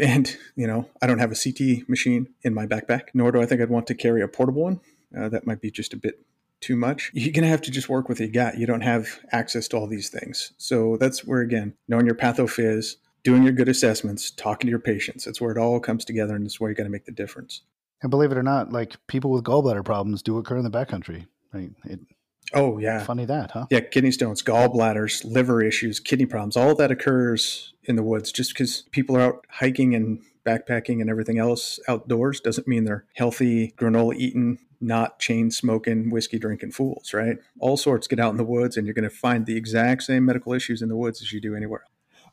and 0.00 0.36
you 0.56 0.66
know, 0.66 0.88
I 1.00 1.06
don't 1.06 1.18
have 1.18 1.32
a 1.32 1.36
CT 1.36 1.88
machine 1.88 2.28
in 2.42 2.54
my 2.54 2.66
backpack, 2.66 3.08
nor 3.14 3.32
do 3.32 3.40
I 3.40 3.46
think 3.46 3.60
I'd 3.60 3.70
want 3.70 3.86
to 3.88 3.94
carry 3.94 4.22
a 4.22 4.28
portable 4.28 4.62
one. 4.62 4.80
Uh, 5.16 5.28
that 5.28 5.46
might 5.46 5.60
be 5.60 5.70
just 5.70 5.92
a 5.92 5.96
bit 5.96 6.24
too 6.62 6.76
much. 6.76 7.10
You're 7.12 7.32
going 7.32 7.42
to 7.42 7.48
have 7.48 7.60
to 7.62 7.70
just 7.70 7.88
work 7.88 8.08
with 8.08 8.20
what 8.20 8.26
you 8.26 8.32
got. 8.32 8.56
You 8.56 8.66
don't 8.66 8.80
have 8.82 9.20
access 9.30 9.68
to 9.68 9.76
all 9.76 9.86
these 9.86 10.08
things. 10.08 10.52
So 10.56 10.96
that's 10.96 11.24
where, 11.24 11.40
again, 11.40 11.74
knowing 11.88 12.06
your 12.06 12.14
pathophys, 12.14 12.96
doing 13.24 13.42
your 13.42 13.52
good 13.52 13.68
assessments, 13.68 14.30
talking 14.30 14.68
to 14.68 14.70
your 14.70 14.78
patients, 14.78 15.24
that's 15.24 15.40
where 15.40 15.50
it 15.50 15.58
all 15.58 15.80
comes 15.80 16.04
together 16.04 16.34
and 16.34 16.46
it's 16.46 16.60
where 16.60 16.70
you 16.70 16.76
got 16.76 16.84
to 16.84 16.88
make 16.88 17.04
the 17.04 17.12
difference. 17.12 17.62
and 18.00 18.10
believe 18.10 18.32
it 18.32 18.38
or 18.38 18.42
not, 18.42 18.72
like 18.72 18.96
people 19.06 19.30
with 19.30 19.44
gallbladder 19.44 19.84
problems 19.84 20.22
do 20.22 20.38
occur 20.38 20.56
in 20.56 20.64
the 20.64 20.70
backcountry. 20.70 21.26
Right? 21.52 21.70
It, 21.84 22.00
Oh, 22.54 22.78
yeah. 22.78 23.04
Funny 23.04 23.24
that, 23.24 23.52
huh? 23.52 23.66
Yeah, 23.70 23.80
kidney 23.80 24.10
stones, 24.10 24.42
gallbladders, 24.42 25.24
liver 25.24 25.62
issues, 25.62 26.00
kidney 26.00 26.26
problems, 26.26 26.56
all 26.56 26.74
that 26.76 26.90
occurs 26.90 27.72
in 27.84 27.96
the 27.96 28.02
woods. 28.02 28.32
Just 28.32 28.52
because 28.52 28.82
people 28.90 29.16
are 29.16 29.20
out 29.20 29.46
hiking 29.48 29.94
and 29.94 30.22
backpacking 30.44 31.00
and 31.00 31.08
everything 31.08 31.38
else 31.38 31.78
outdoors 31.88 32.40
doesn't 32.40 32.68
mean 32.68 32.84
they're 32.84 33.06
healthy, 33.14 33.72
granola 33.78 34.16
eating, 34.16 34.58
not 34.80 35.18
chain 35.18 35.50
smoking, 35.50 36.10
whiskey 36.10 36.38
drinking 36.38 36.72
fools, 36.72 37.14
right? 37.14 37.38
All 37.60 37.76
sorts 37.76 38.08
get 38.08 38.18
out 38.18 38.32
in 38.32 38.36
the 38.36 38.44
woods 38.44 38.76
and 38.76 38.86
you're 38.86 38.94
going 38.94 39.08
to 39.08 39.10
find 39.10 39.46
the 39.46 39.56
exact 39.56 40.02
same 40.02 40.24
medical 40.24 40.52
issues 40.52 40.82
in 40.82 40.88
the 40.88 40.96
woods 40.96 41.22
as 41.22 41.32
you 41.32 41.40
do 41.40 41.54
anywhere. 41.54 41.84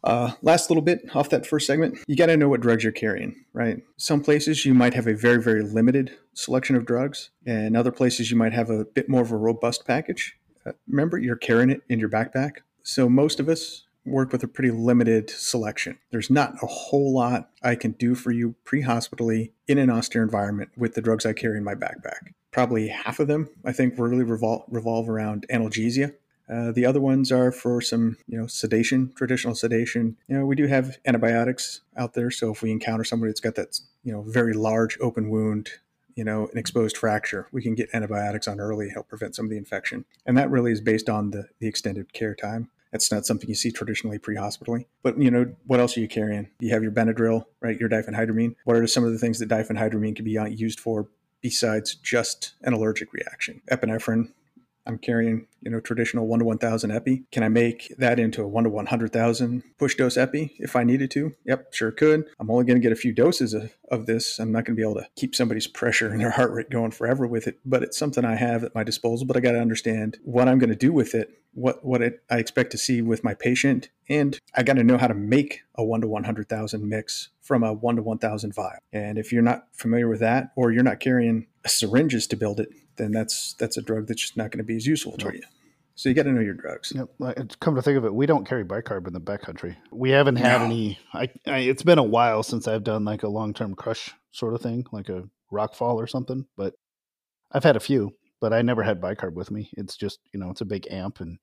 Uh, 0.04 0.32
last 0.42 0.70
little 0.70 0.82
bit 0.82 1.02
off 1.14 1.30
that 1.30 1.46
first 1.46 1.68
segment, 1.68 1.98
you 2.08 2.16
got 2.16 2.28
to 2.28 2.38
know 2.38 2.48
what 2.48 2.62
drugs 2.62 2.84
you're 2.84 2.94
carrying, 2.94 3.36
right? 3.54 3.78
Some 3.98 4.22
places 4.22 4.66
you 4.66 4.74
might 4.74 4.94
have 4.94 5.08
a 5.08 5.14
very, 5.14 5.42
very 5.42 5.62
limited 5.62 6.12
selection 6.34 6.76
of 6.76 6.86
drugs, 6.86 7.32
and 7.46 7.76
other 7.76 7.92
places 7.92 8.32
you 8.32 8.38
might 8.38 8.54
have 8.54 8.70
a 8.70 8.86
bit 8.86 9.10
more 9.10 9.22
of 9.22 9.32
a 9.32 9.38
robust 9.38 9.86
package. 9.86 10.38
Uh, 10.66 10.72
remember, 10.88 11.18
you're 11.18 11.36
carrying 11.36 11.70
it 11.70 11.82
in 11.90 12.00
your 12.00 12.10
backpack. 12.10 12.58
So 12.84 13.10
most 13.10 13.40
of 13.40 13.50
us 13.50 13.86
work 14.06 14.32
with 14.32 14.44
a 14.44 14.48
pretty 14.48 14.72
limited 14.72 15.30
selection. 15.30 16.00
There's 16.12 16.30
not 16.30 16.56
a 16.64 16.66
whole 16.66 17.14
lot 17.14 17.50
I 17.62 17.76
can 17.76 17.92
do 17.92 18.16
for 18.16 18.32
you 18.32 18.56
pre-hospitally 18.64 19.54
in 19.68 19.78
an 19.78 19.90
austere 19.90 20.24
environment 20.24 20.72
with 20.78 20.96
the 20.96 21.02
drugs 21.02 21.26
I 21.26 21.34
carry 21.34 21.58
in 21.58 21.64
my 21.64 21.76
backpack. 21.76 22.32
Probably 22.52 22.88
half 22.88 23.20
of 23.20 23.28
them, 23.28 23.50
I 23.66 23.74
think, 23.74 23.96
really 23.98 24.24
revol- 24.24 24.64
revolve 24.70 25.10
around 25.10 25.46
analgesia. 25.52 26.16
Uh, 26.50 26.72
the 26.72 26.86
other 26.86 27.00
ones 27.00 27.32
are 27.32 27.52
for 27.52 27.80
some, 27.82 28.18
you 28.28 28.38
know, 28.38 28.48
sedation, 28.48 29.12
traditional 29.16 29.54
sedation. 29.54 30.18
You 30.28 30.40
know, 30.40 30.46
we 30.46 30.56
do 30.56 30.68
have 30.68 30.98
antibiotics 31.06 31.82
out 31.96 32.14
there, 32.14 32.32
so 32.32 32.52
if 32.52 32.62
we 32.62 32.72
encounter 32.72 33.04
somebody 33.04 33.30
that's 33.30 33.40
got 33.40 33.56
that, 33.56 33.80
you 34.04 34.12
know, 34.12 34.24
very 34.24 34.54
large 34.54 34.98
open 35.00 35.30
wound, 35.30 35.70
you 36.16 36.24
know, 36.24 36.50
an 36.52 36.58
exposed 36.58 36.98
fracture, 36.98 37.48
we 37.52 37.62
can 37.62 37.76
get 37.76 37.90
antibiotics 37.94 38.48
on 38.48 38.60
early, 38.60 38.90
help 38.90 39.08
prevent 39.08 39.36
some 39.36 39.46
of 39.46 39.52
the 39.52 39.58
infection, 39.58 40.06
and 40.26 40.38
that 40.38 40.50
really 40.50 40.72
is 40.72 40.82
based 40.82 41.10
on 41.10 41.32
the 41.32 41.48
the 41.60 41.68
extended 41.68 42.14
care 42.14 42.36
time. 42.36 42.70
That's 42.92 43.12
not 43.12 43.26
something 43.26 43.48
you 43.48 43.56
see 43.56 43.72
traditionally 43.72 44.18
pre-hospitally. 44.18 44.88
But 45.04 45.22
you 45.22 45.30
know, 45.30 45.54
what 45.68 45.80
else 45.80 45.96
are 45.96 46.00
you 46.00 46.08
carrying? 46.08 46.50
You 46.60 46.74
have 46.74 46.82
your 46.82 46.92
Benadryl, 46.92 47.46
right? 47.62 47.80
Your 47.80 47.90
diphenhydramine. 47.90 48.56
What 48.64 48.76
are 48.76 48.88
some 48.88 49.04
of 49.04 49.12
the 49.12 49.20
things 49.20 49.38
that 49.40 49.50
diphenhydramine 49.50 50.16
can 50.16 50.26
be 50.26 50.32
used 50.56 50.80
for 50.80 51.08
besides 51.42 51.94
just 51.96 52.54
an 52.64 52.74
allergic 52.74 53.14
reaction? 53.14 53.62
Epinephrine. 53.72 54.32
I'm 54.90 54.98
carrying, 54.98 55.46
you 55.62 55.70
know, 55.70 55.80
traditional 55.80 56.26
one 56.26 56.40
to 56.40 56.46
one 56.46 56.58
thousand 56.58 56.90
epi. 56.90 57.26
Can 57.32 57.44
I 57.44 57.48
make 57.50 57.94
that 58.00 58.20
into 58.20 58.42
a 58.42 58.48
one 58.48 58.64
to 58.64 58.72
one 58.72 58.88
hundred 58.88 59.14
thousand 59.14 59.62
push 59.78 59.94
dose 59.94 60.18
epi 60.18 60.56
if 60.58 60.76
I 60.76 60.84
needed 60.84 61.12
to? 61.12 61.36
Yep, 61.46 61.74
sure 61.74 61.92
could. 61.92 62.26
I'm 62.40 62.50
only 62.50 62.66
going 62.66 62.78
to 62.78 62.82
get 62.82 62.92
a 62.92 62.96
few 62.96 63.14
doses 63.14 63.54
of, 63.54 63.76
of 63.92 64.08
this. 64.08 64.40
I'm 64.40 64.52
not 64.52 64.66
going 64.66 64.76
to 64.76 64.82
be 64.82 64.90
able 64.90 65.00
to 65.00 65.08
keep 65.16 65.36
somebody's 65.36 65.68
pressure 65.68 66.10
and 66.10 66.20
their 66.20 66.32
heart 66.32 66.52
rate 66.52 66.72
going 66.72 66.90
forever 66.90 67.28
with 67.28 67.48
it, 67.48 67.60
but 67.64 67.84
it's 67.84 68.00
something 68.00 68.26
I 68.26 68.36
have 68.36 68.64
at 68.64 68.74
my 68.74 68.84
disposal. 68.84 69.28
But 69.28 69.38
I 69.38 69.42
got 69.42 69.52
to 69.52 69.62
understand 69.62 70.18
what 70.24 70.48
I'm 70.48 70.58
going 70.58 70.72
to 70.72 70.76
do 70.76 70.92
with 70.92 71.14
it, 71.14 71.40
what 71.54 71.86
what 71.86 72.02
it, 72.02 72.24
I 72.28 72.40
expect 72.40 72.72
to 72.72 72.80
see 72.80 73.04
with 73.04 73.24
my 73.24 73.36
patient, 73.36 73.90
and 74.10 74.40
I 74.56 74.64
got 74.64 74.78
to 74.78 74.84
know 74.84 74.98
how 74.98 75.08
to 75.08 75.14
make 75.14 75.62
a 75.76 75.84
one 75.84 76.02
to 76.02 76.08
one 76.08 76.24
hundred 76.24 76.50
thousand 76.50 76.90
mix 76.90 77.30
from 77.42 77.62
a 77.64 77.74
one 77.74 77.98
to 77.98 78.02
one 78.02 78.18
thousand 78.18 78.56
vial. 78.56 78.80
And 78.92 79.20
if 79.20 79.32
you're 79.32 79.44
not 79.44 79.68
familiar 79.72 80.08
with 80.08 80.22
that, 80.22 80.52
or 80.56 80.72
you're 80.72 80.84
not 80.84 81.00
carrying 81.00 81.46
syringes 81.68 82.26
to 82.26 82.36
build 82.36 82.60
it, 82.60 82.70
then 83.00 83.12
that's 83.12 83.54
that's 83.54 83.78
a 83.78 83.82
drug 83.82 84.06
that's 84.08 84.22
just 84.22 84.38
not 84.38 84.52
going 84.52 84.60
to 84.60 84.64
be 84.64 84.76
as 84.76 84.86
useful 84.86 85.14
to 85.18 85.34
you. 85.34 85.42
So 85.96 86.08
you 86.08 86.16
got 86.16 86.24
to 86.24 86.32
know 86.32 86.40
your 86.42 86.54
drugs. 86.54 86.94
Yep. 86.96 87.58
Come 87.60 87.76
to 87.76 87.82
think 87.82 87.98
of 87.98 88.06
it, 88.06 88.14
we 88.14 88.26
don't 88.26 88.48
carry 88.48 88.64
bicarb 88.64 89.06
in 89.08 89.12
the 89.14 89.20
backcountry. 89.20 89.76
We 89.92 90.12
haven't 90.12 90.38
had 90.38 90.60
No. 90.60 90.66
any. 90.66 90.98
I, 91.14 91.30
I 91.48 91.58
it's 91.58 91.84
been 91.84 91.98
a 91.98 92.04
while 92.04 92.42
since 92.44 92.68
I've 92.70 92.84
done 92.86 93.04
like 93.04 93.24
a 93.24 93.28
long 93.28 93.54
term 93.54 93.74
crush 93.76 94.12
sort 94.32 94.54
of 94.54 94.62
thing, 94.62 94.86
like 94.94 95.10
a 95.10 95.24
rock 95.52 95.74
fall 95.76 96.00
or 96.00 96.08
something. 96.08 96.46
But 96.56 96.76
I've 97.52 97.64
had 97.66 97.76
a 97.76 97.80
few, 97.82 98.12
but 98.40 98.54
I 98.54 98.62
never 98.62 98.84
had 98.84 99.02
bicarb 99.02 99.34
with 99.34 99.52
me. 99.52 99.70
It's 99.74 99.98
just 99.98 100.20
you 100.34 100.40
know 100.40 100.50
it's 100.52 100.62
a 100.62 100.66
big 100.66 100.88
amp 100.92 101.20
and 101.20 101.38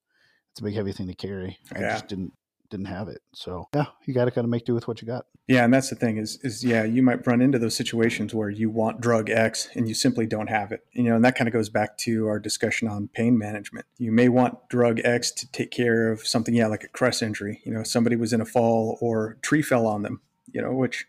it's 0.53 0.61
a 0.61 0.65
big 0.65 0.75
heavy 0.75 0.93
thing 0.93 1.09
to 1.09 1.15
carry. 1.15 1.59
I 1.75 1.81
Yeah. 1.81 1.91
just 1.93 2.09
didn't 2.09 2.33
didn't 2.71 2.87
have 2.87 3.09
it. 3.09 3.23
So 3.33 3.69
yeah, 3.75 3.87
you 4.05 4.15
got 4.15 4.27
to 4.27 4.31
kind 4.31 4.45
of 4.45 4.51
make 4.51 4.65
do 4.65 4.75
with 4.75 4.89
what 4.89 5.01
you 5.01 5.07
got. 5.07 5.27
Yeah, 5.49 5.65
and 5.65 5.73
that's 5.73 5.91
the 5.91 5.97
thing 5.97 6.17
is 6.17 6.39
is 6.43 6.65
yeah, 6.65 6.85
you 6.85 7.03
might 7.03 7.27
run 7.27 7.41
into 7.41 7.59
those 7.59 7.75
situations 7.75 8.35
where 8.35 8.51
you 8.51 8.69
want 8.71 9.01
drug 9.01 9.31
X 9.31 9.69
and 9.75 9.89
you 9.89 9.95
simply 9.95 10.27
don't 10.27 10.49
have 10.49 10.73
it. 10.73 10.85
You 10.93 11.05
know, 11.05 11.17
and 11.17 11.25
that 11.25 11.37
kind 11.37 11.49
of 11.49 11.53
goes 11.53 11.69
back 11.69 11.97
to 11.99 12.27
our 12.27 12.39
discussion 12.39 12.89
on 12.89 13.09
pain 13.09 13.39
management. 13.39 13.87
You 13.99 14.13
may 14.13 14.29
want 14.29 14.69
drug 14.69 15.01
X 15.05 15.31
to 15.33 15.51
take 15.53 15.71
care 15.71 16.11
of 16.11 16.27
something, 16.27 16.55
yeah, 16.55 16.67
like 16.67 16.85
a 16.85 16.89
crush 16.89 17.23
injury. 17.23 17.61
You 17.65 17.73
know, 17.73 17.83
somebody 17.83 18.17
was 18.17 18.33
in 18.33 18.41
a 18.41 18.47
fall 18.47 18.99
or 19.01 19.39
tree 19.43 19.63
fell 19.63 19.87
on 19.87 20.03
them. 20.03 20.21
You 20.53 20.63
know, 20.63 20.73
which 20.73 21.07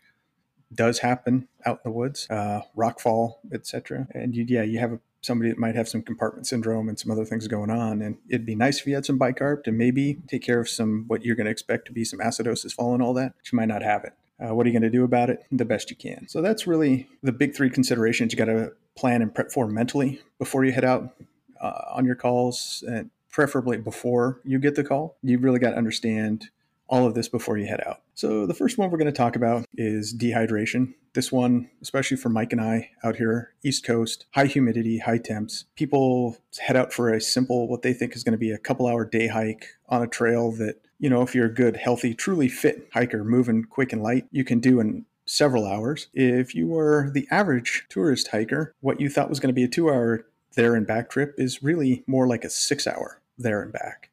does 0.72 0.98
happen 0.98 1.48
out 1.64 1.80
in 1.84 1.90
the 1.90 1.96
woods, 1.96 2.28
uh, 2.30 2.60
rock 2.74 3.00
fall, 3.00 3.40
etc. 3.52 4.06
And 4.12 4.34
you, 4.34 4.44
yeah, 4.46 4.62
you 4.62 4.78
have 4.78 4.92
a, 4.92 5.00
somebody 5.20 5.50
that 5.50 5.58
might 5.58 5.74
have 5.74 5.88
some 5.88 6.02
compartment 6.02 6.46
syndrome 6.46 6.88
and 6.88 6.98
some 6.98 7.10
other 7.10 7.24
things 7.24 7.46
going 7.48 7.70
on, 7.70 8.02
and 8.02 8.18
it'd 8.28 8.46
be 8.46 8.54
nice 8.54 8.80
if 8.80 8.86
you 8.86 8.94
had 8.94 9.04
some 9.04 9.18
bicarb 9.18 9.64
to 9.64 9.72
maybe 9.72 10.18
take 10.28 10.42
care 10.42 10.60
of 10.60 10.68
some 10.68 11.04
what 11.06 11.24
you're 11.24 11.36
going 11.36 11.46
to 11.46 11.50
expect 11.50 11.86
to 11.86 11.92
be 11.92 12.04
some 12.04 12.20
acidosis 12.20 12.72
fall 12.72 12.94
and 12.94 13.02
all 13.02 13.14
that. 13.14 13.34
But 13.36 13.52
you 13.52 13.56
might 13.56 13.68
not 13.68 13.82
have 13.82 14.04
it. 14.04 14.12
Uh, 14.40 14.54
what 14.54 14.66
are 14.66 14.68
you 14.68 14.72
going 14.72 14.90
to 14.90 14.96
do 14.96 15.04
about 15.04 15.30
it? 15.30 15.44
The 15.50 15.64
best 15.64 15.90
you 15.90 15.96
can. 15.96 16.28
So 16.28 16.40
that's 16.40 16.66
really 16.66 17.08
the 17.22 17.32
big 17.32 17.56
three 17.56 17.70
considerations 17.70 18.32
you 18.32 18.38
got 18.38 18.44
to 18.44 18.72
plan 18.96 19.20
and 19.20 19.34
prep 19.34 19.50
for 19.50 19.66
mentally 19.66 20.22
before 20.38 20.64
you 20.64 20.72
head 20.72 20.84
out 20.84 21.14
uh, 21.60 21.82
on 21.92 22.04
your 22.04 22.14
calls, 22.14 22.84
and 22.86 23.10
preferably 23.30 23.76
before 23.76 24.40
you 24.44 24.58
get 24.58 24.74
the 24.74 24.84
call. 24.84 25.16
You 25.22 25.38
really 25.38 25.58
got 25.58 25.70
to 25.70 25.76
understand 25.76 26.50
all 26.88 27.06
of 27.06 27.14
this 27.14 27.28
before 27.28 27.58
you 27.58 27.66
head 27.66 27.82
out. 27.86 28.00
So, 28.14 28.46
the 28.46 28.54
first 28.54 28.78
one 28.78 28.90
we're 28.90 28.98
going 28.98 29.06
to 29.06 29.12
talk 29.12 29.36
about 29.36 29.66
is 29.76 30.14
dehydration. 30.14 30.94
This 31.14 31.32
one, 31.32 31.70
especially 31.82 32.16
for 32.16 32.28
Mike 32.28 32.52
and 32.52 32.60
I 32.60 32.90
out 33.02 33.16
here, 33.16 33.54
East 33.64 33.84
Coast, 33.84 34.26
high 34.34 34.46
humidity, 34.46 34.98
high 34.98 35.18
temps. 35.18 35.64
People 35.76 36.36
head 36.60 36.76
out 36.76 36.92
for 36.92 37.12
a 37.12 37.20
simple, 37.20 37.68
what 37.68 37.82
they 37.82 37.92
think 37.92 38.14
is 38.14 38.24
going 38.24 38.32
to 38.32 38.38
be 38.38 38.50
a 38.50 38.58
couple 38.58 38.86
hour 38.86 39.04
day 39.04 39.28
hike 39.28 39.66
on 39.88 40.02
a 40.02 40.06
trail 40.06 40.52
that, 40.52 40.76
you 40.98 41.08
know, 41.08 41.22
if 41.22 41.34
you're 41.34 41.46
a 41.46 41.54
good, 41.54 41.76
healthy, 41.76 42.14
truly 42.14 42.48
fit 42.48 42.88
hiker, 42.92 43.24
moving 43.24 43.64
quick 43.64 43.92
and 43.92 44.02
light, 44.02 44.26
you 44.30 44.44
can 44.44 44.60
do 44.60 44.80
in 44.80 45.04
several 45.26 45.66
hours. 45.66 46.08
If 46.14 46.54
you 46.54 46.76
are 46.76 47.10
the 47.12 47.26
average 47.30 47.86
tourist 47.88 48.28
hiker, 48.28 48.74
what 48.80 49.00
you 49.00 49.08
thought 49.08 49.28
was 49.28 49.40
going 49.40 49.52
to 49.52 49.54
be 49.54 49.64
a 49.64 49.68
two 49.68 49.90
hour 49.90 50.26
there 50.54 50.74
and 50.74 50.86
back 50.86 51.10
trip 51.10 51.34
is 51.38 51.62
really 51.62 52.02
more 52.06 52.26
like 52.26 52.44
a 52.44 52.50
six 52.50 52.86
hour 52.86 53.20
there 53.36 53.62
and 53.62 53.72
back. 53.72 54.10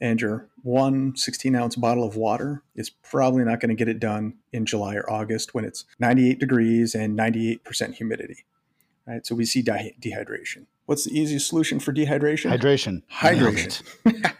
And 0.00 0.20
your 0.20 0.48
one 0.62 1.16
16 1.16 1.54
ounce 1.54 1.76
bottle 1.76 2.04
of 2.04 2.16
water 2.16 2.62
is 2.74 2.90
probably 2.90 3.44
not 3.44 3.60
going 3.60 3.70
to 3.70 3.74
get 3.74 3.88
it 3.88 3.98
done 3.98 4.34
in 4.52 4.64
July 4.64 4.94
or 4.94 5.10
August 5.10 5.54
when 5.54 5.64
it's 5.64 5.84
98 5.98 6.38
degrees 6.38 6.94
and 6.94 7.18
98% 7.18 7.94
humidity. 7.94 8.44
Right? 9.06 9.26
So 9.26 9.34
we 9.34 9.44
see 9.44 9.62
de- 9.62 9.96
dehydration. 10.00 10.66
What's 10.86 11.04
the 11.04 11.18
easiest 11.18 11.48
solution 11.48 11.80
for 11.80 11.92
dehydration? 11.92 12.56
Hydration. 12.56 13.02
Hydration. 13.12 14.34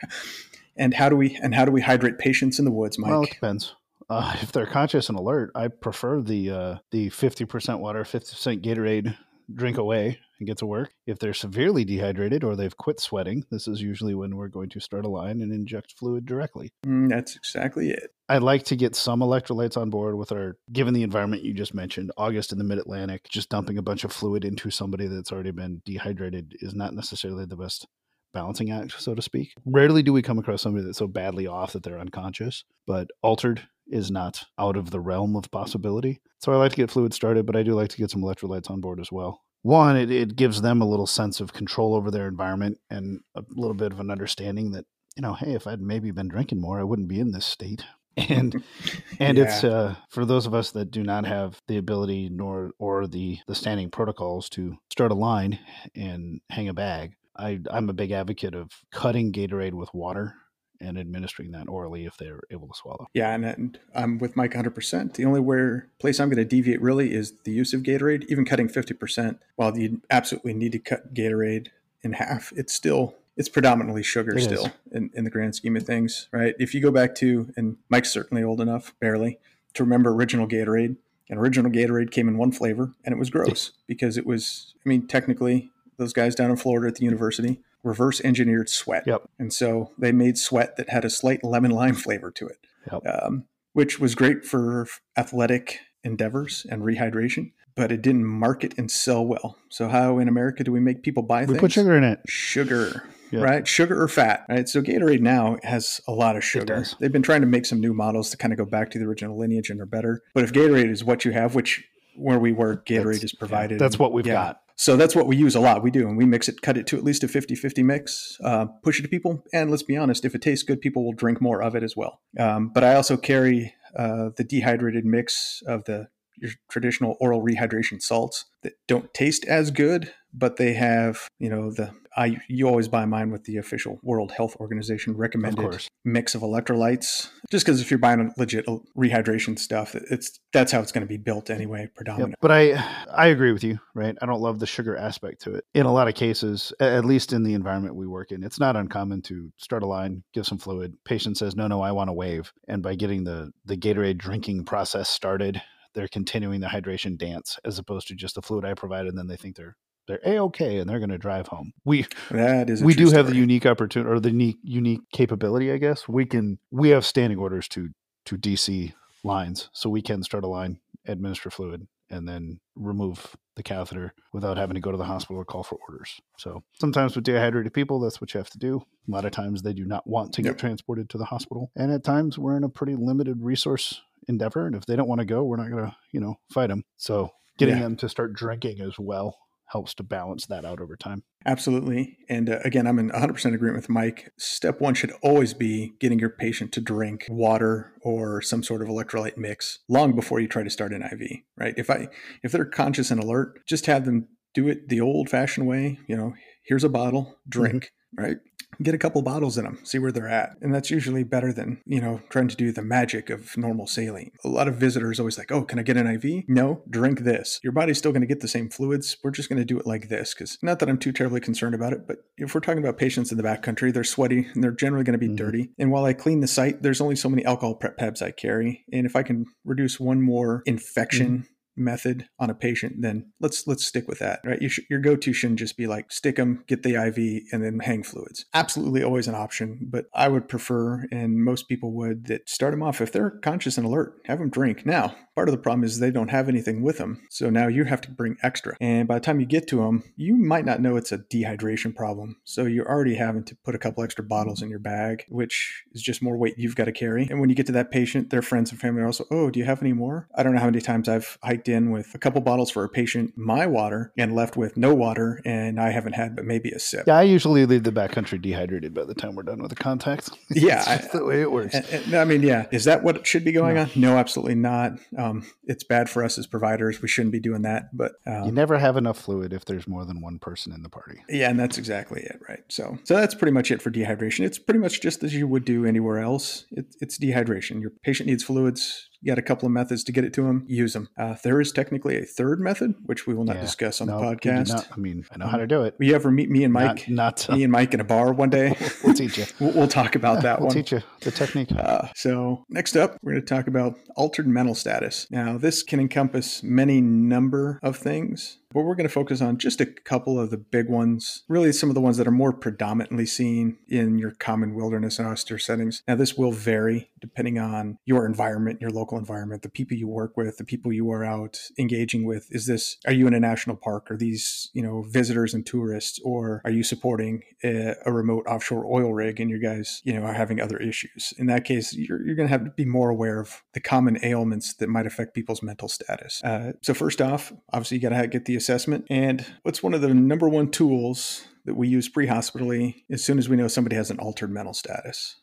and 0.77 0.95
how 0.95 1.09
do 1.09 1.17
we 1.17 1.37
and 1.43 1.55
how 1.55 1.65
do 1.65 1.73
we 1.73 1.81
hydrate 1.81 2.19
patients 2.19 2.59
in 2.59 2.65
the 2.65 2.71
woods, 2.71 2.99
Mike? 2.99 3.11
Well, 3.11 3.23
it 3.25 3.31
depends. 3.31 3.75
Uh, 4.11 4.37
if 4.41 4.53
they're 4.53 4.67
conscious 4.67 5.11
and 5.11 5.19
alert, 5.19 5.51
I 5.55 5.69
prefer 5.69 6.23
the 6.23 6.51
uh, 6.51 6.77
the 6.91 7.11
fifty 7.11 7.45
percent 7.45 7.81
water, 7.81 8.05
fifty 8.05 8.31
percent 8.31 8.63
Gatorade 8.63 9.17
drink 9.55 9.77
away 9.77 10.21
and 10.39 10.47
get 10.47 10.59
to 10.59 10.67
work. 10.67 10.93
If 11.07 11.19
they're 11.19 11.35
severely 11.35 11.85
dehydrated 11.85 12.45
or 12.45 12.57
they've 12.57 12.77
quit 12.77 13.01
sweating, 13.01 13.45
this 13.51 13.69
is 13.69 13.83
usually 13.83 14.15
when 14.15 14.37
we're 14.37 14.49
going 14.49 14.71
to 14.71 14.81
start 14.81 15.05
a 15.05 15.09
line 15.09 15.41
and 15.41 15.53
inject 15.53 15.95
fluid 15.99 16.27
directly. 16.27 16.73
Mm, 16.87 17.09
that's 17.09 17.37
exactly 17.37 17.91
it. 17.91 18.11
I'd 18.29 18.43
like 18.43 18.65
to 18.65 18.77
get 18.77 18.95
some 18.95 19.21
electrolytes 19.21 19.77
on 19.77 19.91
board 19.91 20.17
with 20.17 20.33
our, 20.33 20.57
given 20.73 20.95
the 20.95 21.03
environment 21.03 21.45
you 21.45 21.55
just 21.55 21.75
mentioned, 21.75 22.13
August 22.17 22.53
in 22.53 22.59
the 22.59 22.65
mid 22.65 22.79
Atlantic, 22.79 23.29
just 23.29 23.49
dumping 23.49 23.79
a 23.79 23.83
bunch 23.83 24.05
of 24.05 24.13
fluid 24.13 24.45
into 24.45 24.71
somebody 24.71 25.07
that's 25.07 25.33
already 25.33 25.51
been 25.51 25.81
dehydrated 25.85 26.55
is 26.61 26.75
not 26.75 26.95
necessarily 26.95 27.47
the 27.47 27.57
best 27.57 27.87
balancing 28.35 28.71
act, 28.71 29.01
so 29.01 29.15
to 29.15 29.23
speak. 29.23 29.55
Rarely 29.65 30.03
do 30.03 30.13
we 30.13 30.23
come 30.23 30.39
across 30.39 30.63
somebody 30.63 30.85
that's 30.85 30.99
so 30.99 31.07
badly 31.07 31.47
off 31.47 31.73
that 31.73 31.83
they're 31.83 31.99
unconscious, 31.99 32.65
but 32.87 33.09
altered 33.23 33.67
is 33.91 34.11
not 34.11 34.45
out 34.59 34.77
of 34.77 34.91
the 34.91 35.01
realm 35.01 35.35
of 35.35 35.51
possibility. 35.51 36.21
So 36.41 36.53
I 36.53 36.57
like 36.57 36.71
to 36.73 36.77
get 36.77 36.91
fluid 36.91 37.15
started, 37.15 37.47
but 37.47 37.57
I 37.57 37.63
do 37.63 37.73
like 37.73 37.89
to 37.91 37.97
get 37.97 38.11
some 38.11 38.23
electrolytes 38.23 38.71
on 38.71 38.81
board 38.81 39.01
as 39.01 39.11
well. 39.11 39.41
One, 39.69 39.99
it, 39.99 40.11
it 40.11 40.35
gives 40.35 40.63
them 40.63 40.81
a 40.81 40.89
little 40.89 41.07
sense 41.07 41.41
of 41.41 41.53
control 41.53 41.95
over 41.95 42.11
their 42.11 42.27
environment 42.27 42.81
and 42.89 43.21
a 43.35 43.45
little 43.51 43.75
bit 43.75 43.93
of 43.93 44.01
an 44.01 44.11
understanding 44.11 44.71
that, 44.71 44.87
you 45.15 45.21
know, 45.21 45.35
hey, 45.35 45.53
if 45.53 45.67
I'd 45.67 45.83
maybe 45.83 46.11
been 46.11 46.29
drinking 46.29 46.59
more, 46.59 46.81
I 46.81 46.85
wouldn't 46.85 47.09
be 47.09 47.21
in 47.21 47.33
this 47.33 47.45
state. 47.45 47.85
And 48.17 48.65
and 49.21 49.39
yeah. 49.39 49.45
it's 49.45 49.63
uh, 49.63 49.95
for 50.09 50.25
those 50.25 50.47
of 50.47 50.53
us 50.53 50.73
that 50.73 50.91
do 50.91 51.05
not 51.05 51.25
have 51.25 51.63
the 51.69 51.77
ability 51.77 52.29
nor 52.33 52.73
or 52.81 53.07
the 53.07 53.39
the 53.47 53.55
standing 53.55 53.93
protocols 53.93 54.49
to 54.49 54.77
start 54.91 55.13
a 55.13 55.15
line 55.15 55.61
and 55.95 56.41
hang 56.51 56.69
a 56.69 56.75
bag. 56.75 57.13
I, 57.37 57.61
I'm 57.71 57.89
a 57.89 57.93
big 57.93 58.11
advocate 58.11 58.57
of 58.57 58.73
cutting 58.91 59.33
Gatorade 59.33 59.75
with 59.75 59.95
water 59.95 60.35
and 60.81 60.99
administering 60.99 61.51
that 61.53 61.69
orally 61.69 62.07
if 62.07 62.17
they're 62.17 62.41
able 62.51 62.69
to 62.69 62.75
swallow. 62.75 63.09
Yeah, 63.15 63.35
and, 63.35 63.45
and 63.45 63.79
I'm 63.95 64.19
with 64.19 64.37
Mike 64.37 64.53
100%. 64.53 65.15
The 65.15 65.25
only 65.25 65.41
where 65.41 65.89
place 65.99 66.21
I'm 66.21 66.29
going 66.29 66.37
to 66.39 66.45
deviate 66.45 66.81
really 66.81 67.13
is 67.13 67.33
the 67.45 67.53
use 67.53 67.73
of 67.75 67.83
Gatorade. 67.83 68.27
Even 68.29 68.45
cutting 68.45 68.69
50%, 68.69 69.39
while 69.57 69.77
you 69.77 70.01
absolutely 70.11 70.55
need 70.55 70.73
to 70.73 70.79
cut 70.79 71.15
Gatorade 71.15 71.69
in 72.03 72.15
half, 72.15 72.53
it's 72.57 72.73
still 72.73 73.17
it's 73.37 73.49
predominantly 73.49 74.03
sugar 74.03 74.37
it 74.37 74.43
still 74.43 74.73
in, 74.91 75.11
in 75.15 75.23
the 75.23 75.31
grand 75.31 75.55
scheme 75.55 75.77
of 75.77 75.85
things, 75.85 76.29
right? 76.33 76.57
If 76.59 76.75
you 76.75 76.81
go 76.81 76.91
back 76.91 77.15
to, 77.17 77.53
and 77.57 77.77
Mike's 77.89 78.11
certainly 78.11 78.43
old 78.43 78.61
enough, 78.61 78.95
barely, 79.01 79.39
to 79.75 79.85
remember 79.85 80.11
original 80.11 80.49
Gatorade. 80.49 80.97
And 81.31 81.39
original 81.39 81.71
Gatorade 81.71 82.11
came 82.11 82.27
in 82.27 82.39
one 82.39 82.53
flavor, 82.53 82.95
and 83.05 83.13
it 83.13 83.19
was 83.19 83.29
gross 83.29 83.73
because 83.87 84.17
it 84.17 84.27
was. 84.27 84.75
I 84.85 84.89
mean, 84.89 85.07
technically, 85.07 85.71
those 85.99 86.15
guys 86.15 86.35
down 86.35 86.51
in 86.51 86.57
Florida 86.57 86.89
at 86.89 86.95
the 86.95 87.05
university 87.05 87.61
reverse 87.83 88.21
engineered 88.23 88.69
sweat. 88.69 89.05
Yep. 89.07 89.29
And 89.39 89.53
so 89.53 89.93
they 89.99 90.13
made 90.13 90.39
sweat 90.39 90.77
that 90.77 90.91
had 90.91 91.05
a 91.05 91.11
slight 91.11 91.45
lemon 91.45 91.71
lime 91.71 91.95
flavor 91.95 92.31
to 92.33 92.47
it, 92.47 92.59
yep. 92.91 93.03
um, 93.07 93.45
which 93.73 93.99
was 93.99 94.15
great 94.15 94.45
for 94.45 94.87
athletic 95.17 95.81
endeavors 96.05 96.67
and 96.71 96.83
rehydration, 96.83 97.53
but 97.75 97.93
it 97.93 98.03
didn't 98.03 98.25
market 98.25 98.75
and 98.79 98.91
sell 98.91 99.25
well. 99.25 99.57
So 99.69 99.89
how 99.89 100.19
in 100.19 100.29
America 100.29 100.65
do 100.65 100.73
we 100.73 100.81
make 100.81 101.03
people 101.03 101.23
buy 101.23 101.43
we 101.43 101.47
things? 101.47 101.61
put 101.61 101.73
sugar 101.73 101.97
in 101.97 102.05
it. 102.05 102.21
Sugar. 102.27 103.09
Yep. 103.31 103.43
Right, 103.43 103.69
sugar 103.69 104.03
or 104.03 104.09
fat. 104.09 104.47
Right, 104.49 104.67
so 104.67 104.81
Gatorade 104.81 105.21
now 105.21 105.59
has 105.63 106.01
a 106.09 106.13
lot 106.13 106.37
of 106.37 106.43
sugar. 106.43 106.87
They've 106.99 107.13
been 107.13 107.23
trying 107.23 107.43
to 107.43 107.47
make 107.47 107.67
some 107.67 107.79
new 107.79 107.93
models 107.93 108.31
to 108.31 108.39
kind 108.39 108.55
of 108.55 108.59
go 108.59 108.65
back 108.65 108.91
to 108.93 108.99
the 108.99 109.05
original 109.05 109.39
lineage 109.39 109.69
and 109.69 109.83
are 109.83 109.87
better. 109.87 110.23
But 110.33 110.45
if 110.45 110.53
Gatorade 110.55 110.91
is 110.91 111.05
what 111.05 111.27
you 111.27 111.33
have, 111.33 111.55
which 111.55 111.85
where 112.17 112.39
we 112.39 112.53
work, 112.53 112.87
Gatorade 112.87 113.13
that's, 113.13 113.25
is 113.25 113.33
provided. 113.35 113.75
Yeah, 113.75 113.87
that's 113.87 113.99
what 113.99 114.15
we've 114.15 114.27
yeah, 114.27 114.33
got. 114.33 114.63
So 114.79 114.97
that's 114.97 115.17
what 115.17 115.27
we 115.27 115.37
use 115.37 115.57
a 115.57 115.61
lot. 115.61 115.83
We 115.83 115.91
do, 115.91 116.09
and 116.09 116.17
we 116.17 116.25
mix 116.25 116.49
it, 116.49 116.63
cut 116.63 116.77
it 116.77 116.87
to 116.87 116.97
at 116.97 117.03
least 117.03 117.25
a 117.25 117.29
50 117.29 117.57
50 117.57 117.83
mix, 117.83 118.39
uh, 118.45 118.67
push 118.85 119.01
it 119.01 119.03
to 119.03 119.09
people. 119.09 119.43
And 119.53 119.71
let's 119.71 119.83
be 119.83 119.97
honest, 119.97 120.25
if 120.25 120.37
it 120.37 120.43
tastes 120.43 120.65
good, 120.65 120.81
people 120.81 121.05
will 121.05 121.13
drink 121.13 121.41
more 121.41 121.61
of 121.61 121.75
it 121.75 121.83
as 121.83 121.97
well. 121.97 122.21
Um, 122.39 122.71
but 122.73 122.85
I 122.85 122.95
also 122.95 123.17
carry 123.17 123.75
uh, 123.97 124.31
the 124.37 124.45
dehydrated 124.45 125.05
mix 125.05 125.63
of 125.67 125.85
the 125.85 126.09
your 126.41 126.53
traditional 126.71 127.17
oral 127.21 127.43
rehydration 127.43 128.01
salts 128.01 128.45
that 128.63 128.75
don't 128.87 129.13
taste 129.13 129.45
as 129.47 129.73
good, 129.73 130.15
but 130.33 130.57
they 130.57 130.75
have, 130.75 131.29
you 131.41 131.51
know, 131.51 131.73
the 131.73 131.93
I 132.19 132.37
you 132.49 132.67
always 132.67 132.89
buy 132.89 133.05
mine 133.05 133.31
with 133.31 133.45
the 133.45 133.59
official 133.59 134.01
World 134.03 134.33
Health 134.33 134.57
Organization 134.57 135.17
recommended 135.17 135.87
mix 136.05 136.35
of 136.35 136.43
electrolytes. 136.43 137.31
Just 137.49 137.65
because 137.65 137.81
if 137.81 137.91
you're 137.93 137.99
buying 137.99 138.33
legit 138.37 138.67
rehydration 138.97 139.57
stuff, 139.57 139.95
it's 139.95 140.41
that's 140.53 140.73
how 140.73 140.81
it's 140.81 140.91
going 140.91 141.07
to 141.07 141.09
be 141.09 141.17
built 141.17 141.49
anyway, 141.49 141.89
predominantly. 141.95 142.33
Yep. 142.33 142.39
But 142.41 142.51
I 142.51 142.73
I 143.15 143.29
agree 143.29 143.53
with 143.53 143.63
you, 143.63 143.79
right? 143.95 144.17
I 144.21 144.27
don't 144.27 144.41
love 144.41 144.59
the 144.59 144.67
sugar 144.67 144.97
aspect 144.97 145.43
to 145.43 145.55
it. 145.55 145.65
In 145.75 145.87
a 145.87 145.93
lot 145.93 146.09
of 146.09 146.15
cases, 146.15 146.73
at 146.81 147.05
least 147.05 147.33
in 147.33 147.45
the 147.45 147.55
environment 147.55 147.95
we 147.95 148.09
work 148.09 148.33
in, 148.33 148.43
it's 148.43 148.59
not 148.59 148.75
uncommon 148.75 149.23
to 149.23 149.53
start 149.57 149.85
a 149.85 149.87
line, 149.87 150.25
give 150.35 150.47
some 150.47 150.59
fluid. 150.59 150.97
Patient 151.05 151.39
says, 151.39 151.55
"No, 151.55 151.69
no, 151.69 151.81
I 151.83 151.93
want 151.93 152.09
to 152.09 152.15
waive," 152.15 152.53
and 152.67 152.83
by 152.83 152.97
getting 152.97 153.23
the 153.23 153.53
the 153.65 153.77
Gatorade 153.77 154.19
drinking 154.19 154.65
process 154.65 155.09
started, 155.09 155.63
they're 155.95 156.09
continuing 156.09 156.61
the 156.61 156.67
hydration 156.67 157.17
dance 157.17 157.61
as 157.65 157.79
opposed 157.79 158.09
to 158.09 158.17
just 158.17 158.35
the 158.35 158.43
fluid 158.43 158.65
I 158.65 158.75
provided, 158.75 159.11
and 159.11 159.19
then 159.19 159.29
they 159.29 159.37
think 159.37 159.55
they're 159.55 159.77
they're 160.09 160.21
a 160.25 160.39
okay 160.39 160.79
and 160.79 160.89
they're 160.89 160.99
going 160.99 161.11
to 161.11 161.19
drive 161.19 161.47
home. 161.47 161.73
We 161.85 162.07
that 162.31 162.69
is 162.69 162.83
we 162.83 162.95
do 162.95 163.07
story. 163.09 163.19
have 163.19 163.31
the 163.31 163.37
unique 163.37 163.67
opportunity 163.67 164.11
or 164.11 164.19
the 164.19 164.31
unique 164.31 164.59
unique 164.63 165.03
capability, 165.13 165.71
I 165.71 165.77
guess. 165.77 166.09
We 166.09 166.27
can 166.27 166.59
we 166.73 166.89
have 166.89 167.05
standing 167.05 167.39
orders 167.39 167.69
to 167.69 167.91
to 168.27 168.37
DC 168.37 168.95
lines, 169.23 169.69
so 169.73 169.89
we 169.89 170.03
can 170.03 170.23
start 170.23 170.45
a 170.45 170.49
line, 170.49 170.81
administer 171.07 171.51
fluid, 171.51 171.87
and 172.11 172.29
then 172.29 172.59
remove 172.75 173.37
the 173.55 173.63
catheter 173.63 174.15
without 174.33 174.57
having 174.57 174.75
to 174.75 174.81
go 174.81 174.91
to 174.91 174.97
the 174.97 175.05
hospital 175.05 175.41
or 175.41 175.45
call 175.45 175.63
for 175.63 175.79
orders. 175.89 176.21
So 176.39 176.63
sometimes 176.81 177.15
with 177.15 177.25
dehydrated 177.25 177.75
people, 177.75 178.01
that's 178.01 178.21
what 178.21 178.33
you 178.33 178.39
have 178.39 178.51
to 178.51 178.59
do. 178.59 178.83
A 179.09 179.11
lot 179.11 179.25
of 179.25 179.33
times 179.33 179.63
they 179.63 179.73
do 179.73 179.85
not 179.85 180.07
want 180.07 180.33
to 180.35 180.43
get 180.43 180.51
yep. 180.51 180.59
transported 180.59 181.11
to 181.11 181.19
the 181.19 181.27
hospital, 181.27 181.71
and 181.77 181.93
at 181.93 182.03
times 182.03 182.39
we're 182.39 182.57
in 182.57 182.65
a 182.65 182.69
pretty 182.69 182.97
limited 182.97 183.43
resource 183.43 184.01
endeavor, 184.27 184.67
and 184.67 184.75
if 184.75 184.87
they 184.87 184.97
don't 184.97 185.09
want 185.09 185.21
to 185.21 185.27
go, 185.27 185.45
we're 185.45 185.57
not 185.57 185.71
going 185.71 185.85
to 185.85 185.97
you 186.13 186.21
know 186.21 186.39
fight 186.51 186.69
them. 186.69 186.85
So 186.97 187.33
getting 187.59 187.77
yeah. 187.77 187.83
them 187.83 187.97
to 187.97 188.09
start 188.09 188.33
drinking 188.33 188.81
as 188.81 188.99
well 188.99 189.37
helps 189.69 189.95
to 189.95 190.03
balance 190.03 190.47
that 190.47 190.65
out 190.65 190.81
over 190.81 190.97
time. 190.97 191.23
Absolutely. 191.47 192.17
And 192.29 192.51
uh, 192.51 192.59
again, 192.65 192.87
I'm 192.87 192.99
in 192.99 193.11
100% 193.11 193.55
agreement 193.55 193.77
with 193.77 193.89
Mike. 193.89 194.31
Step 194.39 194.81
one 194.81 194.95
should 194.95 195.13
always 195.23 195.55
be 195.55 195.93
getting 196.01 196.19
your 196.19 196.31
patient 196.31 196.73
to 196.73 196.81
drink 196.81 197.27
water 197.29 197.93
or 198.03 198.43
some 198.43 198.63
sort 198.63 198.83
of 198.83 198.89
electrolyte 198.89 199.37
mix 199.37 199.81
long 199.89 200.15
before 200.15 200.41
you 200.41 200.49
try 200.49 200.63
to 200.63 200.71
start 200.71 200.93
an 200.93 201.03
IV, 201.03 201.41
right? 201.57 201.75
If 201.77 201.91
I 201.91 202.09
if 202.43 202.53
they're 202.53 202.65
conscious 202.65 203.11
and 203.11 203.23
alert, 203.23 203.67
just 203.67 203.87
have 203.87 204.05
them 204.05 204.29
do 204.55 204.69
it 204.69 204.89
the 204.89 205.01
old 205.01 205.29
fashioned 205.29 205.67
way, 205.67 205.99
you 206.07 206.17
know, 206.17 206.35
here's 206.65 206.85
a 206.85 206.89
bottle, 206.89 207.39
drink, 207.49 207.93
mm-hmm. 208.19 208.25
right? 208.25 208.37
Get 208.83 208.95
a 208.95 208.99
couple 208.99 209.23
bottles 209.23 209.59
in 209.59 209.65
them, 209.65 209.79
see 209.85 209.99
where 209.99 210.13
they're 210.13 210.29
at. 210.29 210.57
And 210.61 210.75
that's 210.75 210.91
usually 210.91 211.25
better 211.25 211.53
than, 211.53 211.81
you 211.85 212.01
know, 212.01 212.21
trying 212.29 212.49
to 212.49 212.57
do 212.57 212.73
the 212.73 212.83
magic 212.83 213.31
of 213.31 213.57
normal 213.57 213.87
saline. 213.87 214.33
A 214.45 214.49
lot 214.49 214.69
of 214.69 214.77
visitors 214.77 215.19
always 215.19 215.39
like, 215.39 215.51
oh, 215.51 215.63
can 215.63 215.79
I 215.79 215.83
get 215.83 215.97
an 215.97 216.07
IV? 216.07 216.45
No, 216.49 216.83
drink 216.89 217.21
this. 217.21 217.61
Your 217.63 217.73
body's 217.73 217.99
still 217.99 218.13
going 218.13 218.23
to 218.23 218.27
get 218.27 218.41
the 218.41 218.49
same 218.49 218.69
fluids. 218.71 219.17
We're 219.23 219.31
just 219.31 219.49
going 219.49 219.59
to 219.59 219.65
do 219.65 219.79
it 219.79 219.87
like 219.87 220.09
this. 220.09 220.35
Because 220.35 220.59
not 220.63 220.79
that 220.79 220.89
I'm 220.89 220.99
too 220.99 221.13
terribly 221.13 221.41
concerned 221.41 221.75
about 221.75 221.93
it, 221.93 222.07
but 222.07 222.19
if 222.37 222.55
we're 222.55 222.61
talking 222.61 222.83
about 222.83 222.99
patients 222.99 223.33
in 223.33 223.39
the 223.39 223.45
backcountry, 223.45 223.93
they're 223.93 224.05
sweaty 224.05 224.47
and 224.55 224.63
they're 224.63 224.71
generally 224.71 225.05
going 225.05 225.13
to 225.13 225.19
be 225.19 225.27
mm-hmm. 225.27 225.37
dirty. 225.37 225.71
And 225.79 225.91
while 225.91 226.05
I 226.05 226.13
clean 226.13 226.41
the 226.41 226.49
site, 226.49 226.83
there's 226.83 227.01
only 227.01 227.17
so 227.17 227.29
many 227.29 227.45
alcohol 227.45 227.75
prep 227.75 227.97
pads 227.97 228.23
I 228.23 228.31
carry. 228.31 228.85
And 228.93 229.07
if 229.07 229.17
I 229.17 229.23
can 229.23 229.47
reduce 229.65 229.99
one 229.99 230.23
more 230.23 230.63
infection, 230.67 231.29
mm-hmm 231.29 231.53
method 231.79 232.29
on 232.39 232.51
a 232.51 232.55
patient, 232.55 232.97
then 233.01 233.31
let's 233.41 233.67
let's 233.67 233.85
stick 233.85 234.09
with 234.09 234.19
that, 234.19 234.41
right? 234.45 234.61
You 234.61 234.69
sh- 234.69 234.81
your 234.91 235.01
go-to 235.01 235.33
shouldn't 235.33 235.59
just 235.59 235.77
be 235.77 235.87
like 235.87 236.11
stick 236.11 236.37
them, 236.37 236.65
get 236.67 236.83
the 236.83 236.95
IV, 236.95 237.45
and 237.53 237.65
then 237.65 237.81
hang 237.81 238.03
fluids. 238.03 238.45
Absolutely, 238.55 239.03
always 239.03 239.29
an 239.29 239.35
option, 239.35 239.79
but 239.91 240.07
I 240.15 240.29
would 240.29 240.49
prefer, 240.49 241.07
and 241.11 241.45
most 241.45 241.69
people 241.69 241.93
would, 241.93 242.27
that 242.27 242.49
start 242.49 242.73
them 242.73 242.83
off 242.83 243.01
if 243.01 243.13
they're 243.13 243.31
conscious 243.31 243.79
and 243.79 243.87
alert, 243.87 244.21
have 244.27 244.39
them 244.39 244.51
drink. 244.51 244.85
Now, 244.85 245.15
Part 245.39 245.49
of 245.49 245.53
the 245.53 245.59
problem 245.59 245.85
is 245.85 246.01
they 246.01 246.11
don't 246.11 246.31
have 246.31 246.49
anything 246.49 246.83
with 246.83 246.99
them. 246.99 247.23
So 247.31 247.49
now 247.49 247.69
you 247.69 247.85
have 247.85 248.01
to 248.01 248.11
bring 248.11 248.37
extra. 248.43 248.77
And 248.81 249.07
by 249.07 249.15
the 249.15 249.21
time 249.21 249.39
you 249.39 249.47
get 249.47 249.69
to 249.69 249.77
them, 249.77 250.03
you 250.17 250.35
might 250.35 250.65
not 250.65 250.81
know 250.81 250.97
it's 250.97 251.13
a 251.13 251.19
dehydration 251.19 251.95
problem. 251.95 252.39
So 252.43 252.65
you're 252.65 252.89
already 252.91 253.15
having 253.15 253.45
to 253.45 253.55
put 253.65 253.77
a 253.77 253.79
couple 253.79 254.03
extra 254.03 254.25
bottles 254.25 254.63
in 254.63 254.69
your 254.69 254.81
bag, 254.81 255.25
which 255.29 255.85
is 255.93 256.03
just 256.03 256.23
more 256.25 256.37
weight 256.37 256.55
you've 256.59 256.75
got 256.75 256.87
to 256.87 256.93
carry. 256.93 257.29
And 257.31 257.39
when 257.39 257.51
you 257.51 257.55
get 257.55 257.67
to 257.67 257.73
that 257.73 257.93
patient, 257.93 258.31
their 258.31 258.43
friends 258.43 258.73
and 258.73 258.81
family 258.81 259.01
are 259.01 259.07
also, 259.07 259.27
oh, 259.31 259.49
do 259.49 259.61
you 259.61 259.65
have 259.65 259.81
any 259.81 259.93
more? 259.93 260.29
I 260.35 260.43
don't 260.43 260.55
know 260.57 260.59
how 260.61 260.67
many 260.67 260.81
times 260.81 261.09
I've 261.09 261.39
hiked 261.41 261.69
in 261.69 261.93
with 261.93 262.17
a 262.17 262.19
couple 262.19 262.41
bottles 262.41 262.73
for 262.73 262.83
a 262.83 262.89
patient, 262.89 263.35
my 263.37 263.65
water, 263.65 264.13
and 264.19 264.35
left 264.35 264.57
with 264.57 264.77
no 264.77 264.93
water, 264.93 265.41
and 265.45 265.81
I 265.81 265.91
haven't 265.91 266.15
had 266.15 266.35
but 266.35 266.47
maybe 266.47 266.71
a 266.71 266.81
sip. 266.81 267.05
Yeah, 267.07 267.17
I 267.17 267.23
usually 267.23 267.65
leave 267.65 267.85
the 267.85 267.93
backcountry 267.93 268.43
dehydrated 268.43 268.93
by 268.93 269.05
the 269.05 269.15
time 269.15 269.37
we're 269.37 269.45
done 269.45 269.63
with 269.63 269.71
the 269.71 269.77
contact. 269.77 270.31
Yeah, 270.51 270.85
That's 270.85 271.07
the 271.13 271.25
way 271.25 271.43
it 271.43 271.53
works. 271.53 271.77
And- 271.77 271.87
and- 271.87 272.15
I 272.17 272.25
mean, 272.25 272.43
yeah, 272.43 272.67
is 272.73 272.87
that 272.87 273.05
what 273.05 273.25
should 273.25 273.45
be 273.45 273.53
going 273.53 273.79
on? 273.79 273.89
No, 273.95 274.17
absolutely 274.17 274.57
not. 274.57 274.95
Um, 275.17 275.28
it's 275.65 275.85
bad 275.85 276.09
for 276.11 276.25
us 276.25 276.39
as 276.39 276.47
providers. 276.47 277.03
We 277.03 277.09
shouldn't 277.09 277.33
be 277.33 277.41
doing 277.41 277.63
that. 277.63 277.97
But 277.97 278.13
um, 278.27 278.45
you 278.45 278.53
never 278.53 278.79
have 278.79 278.97
enough 278.97 279.19
fluid 279.19 279.53
if 279.53 279.65
there's 279.65 279.87
more 279.87 280.05
than 280.05 280.21
one 280.21 280.39
person 280.39 280.73
in 280.73 280.83
the 280.83 280.89
party. 280.89 281.23
Yeah, 281.29 281.51
and 281.51 281.59
that's 281.59 281.79
exactly 281.79 282.23
it, 282.23 282.41
right? 282.49 282.61
So, 282.69 282.99
so 283.05 283.15
that's 283.15 283.35
pretty 283.35 283.53
much 283.53 283.71
it 283.71 283.83
for 283.83 283.91
dehydration. 283.91 284.45
It's 284.45 284.59
pretty 284.59 284.81
much 284.81 285.01
just 285.01 285.23
as 285.23 285.35
you 285.35 285.47
would 285.47 285.65
do 285.65 285.85
anywhere 285.85 286.19
else. 286.19 286.65
It, 286.71 286.95
it's 287.01 287.19
dehydration. 287.19 287.81
Your 287.81 287.91
patient 288.03 288.29
needs 288.29 288.45
fluids. 288.45 289.09
You 289.21 289.33
got 289.33 289.39
a 289.39 289.43
couple 289.43 289.67
of 289.67 289.73
methods 289.73 290.05
to 290.05 290.13
get 290.13 290.25
it 290.25 290.33
to 290.35 290.43
them. 290.43 290.65
Use 290.69 290.93
them. 290.93 291.09
Uh, 291.19 291.35
there 291.43 291.61
is 291.61 291.73
technically 291.73 292.17
a 292.19 292.25
third 292.25 292.61
method, 292.61 292.95
which 293.05 293.27
we 293.27 293.35
will 293.35 293.45
not 293.45 293.57
Yeah. 293.57 293.63
discuss 293.63 294.01
on 294.01 294.07
No, 294.07 294.21
the 294.21 294.25
podcast. 294.27 294.69
not- 294.69 294.87
I 294.93 294.97
mean, 295.01 295.25
I 295.33 295.39
know 295.39 295.47
how 295.49 295.57
to 295.57 295.67
do 295.67 295.83
it. 295.83 295.97
Will 295.99 296.07
you 296.07 296.15
ever 296.15 296.31
meet 296.31 296.51
me 296.51 296.63
and 296.65 296.73
Mike? 296.73 297.09
Not, 297.09 297.47
not 297.49 297.57
me 297.57 297.65
and 297.65 297.73
Mike 297.73 297.95
in 297.95 298.01
a 298.01 298.05
bar 298.05 298.33
one 298.33 298.51
day. 298.51 298.77
we'll 299.05 299.15
teach 299.15 299.37
you. 299.39 299.47
we'll, 299.61 299.73
we'll 299.73 299.89
talk 299.89 300.15
about 300.15 300.43
that 300.43 300.61
one. 300.61 300.69
we'll 300.69 300.75
teach 300.75 300.93
you 300.93 301.01
the 301.23 301.31
technique. 301.33 301.73
Uh, 301.73 302.09
so 302.15 302.65
next 302.71 302.97
up, 302.97 303.17
we're 303.23 303.33
going 303.33 303.45
to 303.45 303.55
talk 303.55 303.67
about 303.67 303.99
altered 304.17 304.47
mental 304.47 304.75
status. 304.77 305.27
Now, 305.31 305.59
this 305.59 305.83
can 305.83 305.99
encompass 306.01 306.63
many 306.63 307.01
number 307.01 307.81
of 307.83 307.97
things, 307.97 308.59
but 308.73 308.83
we're 308.83 308.95
going 308.95 309.09
to 309.09 309.13
focus 309.13 309.41
on 309.41 309.59
just 309.59 309.81
a 309.81 309.87
couple 309.87 310.39
of 310.39 310.51
the 310.51 310.57
big 310.57 310.89
ones. 310.89 311.45
Really, 311.49 311.73
some 311.73 311.89
of 311.89 311.95
the 311.95 312.01
ones 312.01 312.17
that 312.19 312.27
are 312.27 312.33
more 312.33 312.53
predominantly 312.53 313.27
seen 313.27 313.79
in 313.89 314.19
your 314.19 314.33
common 314.33 314.75
wilderness 314.75 315.19
and 315.19 315.27
austere 315.27 315.59
settings. 315.59 316.03
Now, 316.07 316.17
this 316.17 316.37
will 316.37 316.53
vary 316.53 317.11
depending 317.21 317.59
on 317.59 317.99
your 318.05 318.27
environment, 318.27 318.81
your 318.81 318.91
local 318.91 319.19
environment, 319.19 319.63
the 319.63 319.69
people 319.69 319.97
you 319.97 320.07
work 320.07 320.37
with, 320.37 320.57
the 320.57 320.65
people 320.65 320.93
you 320.93 321.11
are 321.11 321.25
out 321.25 321.59
engaging 321.79 322.25
with. 322.25 322.47
Is 322.51 322.67
this? 322.67 322.97
Are 323.07 323.13
you 323.13 323.27
in 323.27 323.35
a 323.35 323.41
national 323.41 323.77
park? 323.77 324.11
Are 324.11 324.17
these 324.17 324.71
you 324.73 324.83
know 324.83 325.03
visitors 325.03 325.55
and 325.55 325.65
tourists, 325.65 326.21
or 326.25 326.61
are 326.65 326.71
you 326.71 326.83
supporting 326.83 327.43
a, 327.65 327.95
a 328.05 328.13
remote 328.13 328.47
offshore 328.47 328.85
oil 328.87 329.13
rig 329.13 329.41
and 329.41 329.51
you 329.51 329.59
guys 329.59 330.03
you 330.05 330.13
know 330.13 330.27
are 330.27 330.35
having 330.35 330.61
other 330.61 330.77
issues? 330.77 331.33
In 331.39 331.47
that 331.47 331.65
case, 331.65 331.95
you're, 331.95 332.25
you're 332.25 332.37
going 332.37 332.49
to 332.49 332.53
have 332.53 332.65
to 332.65 332.71
be 332.71 332.85
more 332.85 333.11
aware 333.11 333.41
of 333.41 333.63
the 333.73 333.81
common 333.81 334.19
ailments 334.23 334.75
that 334.75 334.89
might 334.89 335.07
affect 335.07 335.35
people's 335.35 335.63
mental 335.63 335.89
status. 335.89 336.43
Uh, 336.45 336.73
so 336.83 336.95
first 336.95 337.21
off, 337.21 337.53
obviously 337.73 337.97
you 337.97 338.03
got 338.03 338.17
to 338.17 338.27
get 338.27 338.45
the 338.45 338.58
assessment. 338.59 339.07
And 339.09 339.47
what's 339.63 339.83
one 339.83 339.95
of 339.95 340.03
the 340.03 340.13
number 340.13 340.49
one 340.49 340.71
tools 340.71 341.47
that 341.65 341.75
we 341.75 341.89
use 341.89 342.09
pre-hospitally 342.09 343.05
as 343.11 343.25
soon 343.25 343.39
as 343.39 343.49
we 343.49 343.57
know 343.57 343.69
somebody 343.69 343.97
has 343.97 344.11
an 344.11 344.19
altered 344.19 344.51
mental 344.51 344.75
status? 344.75 345.37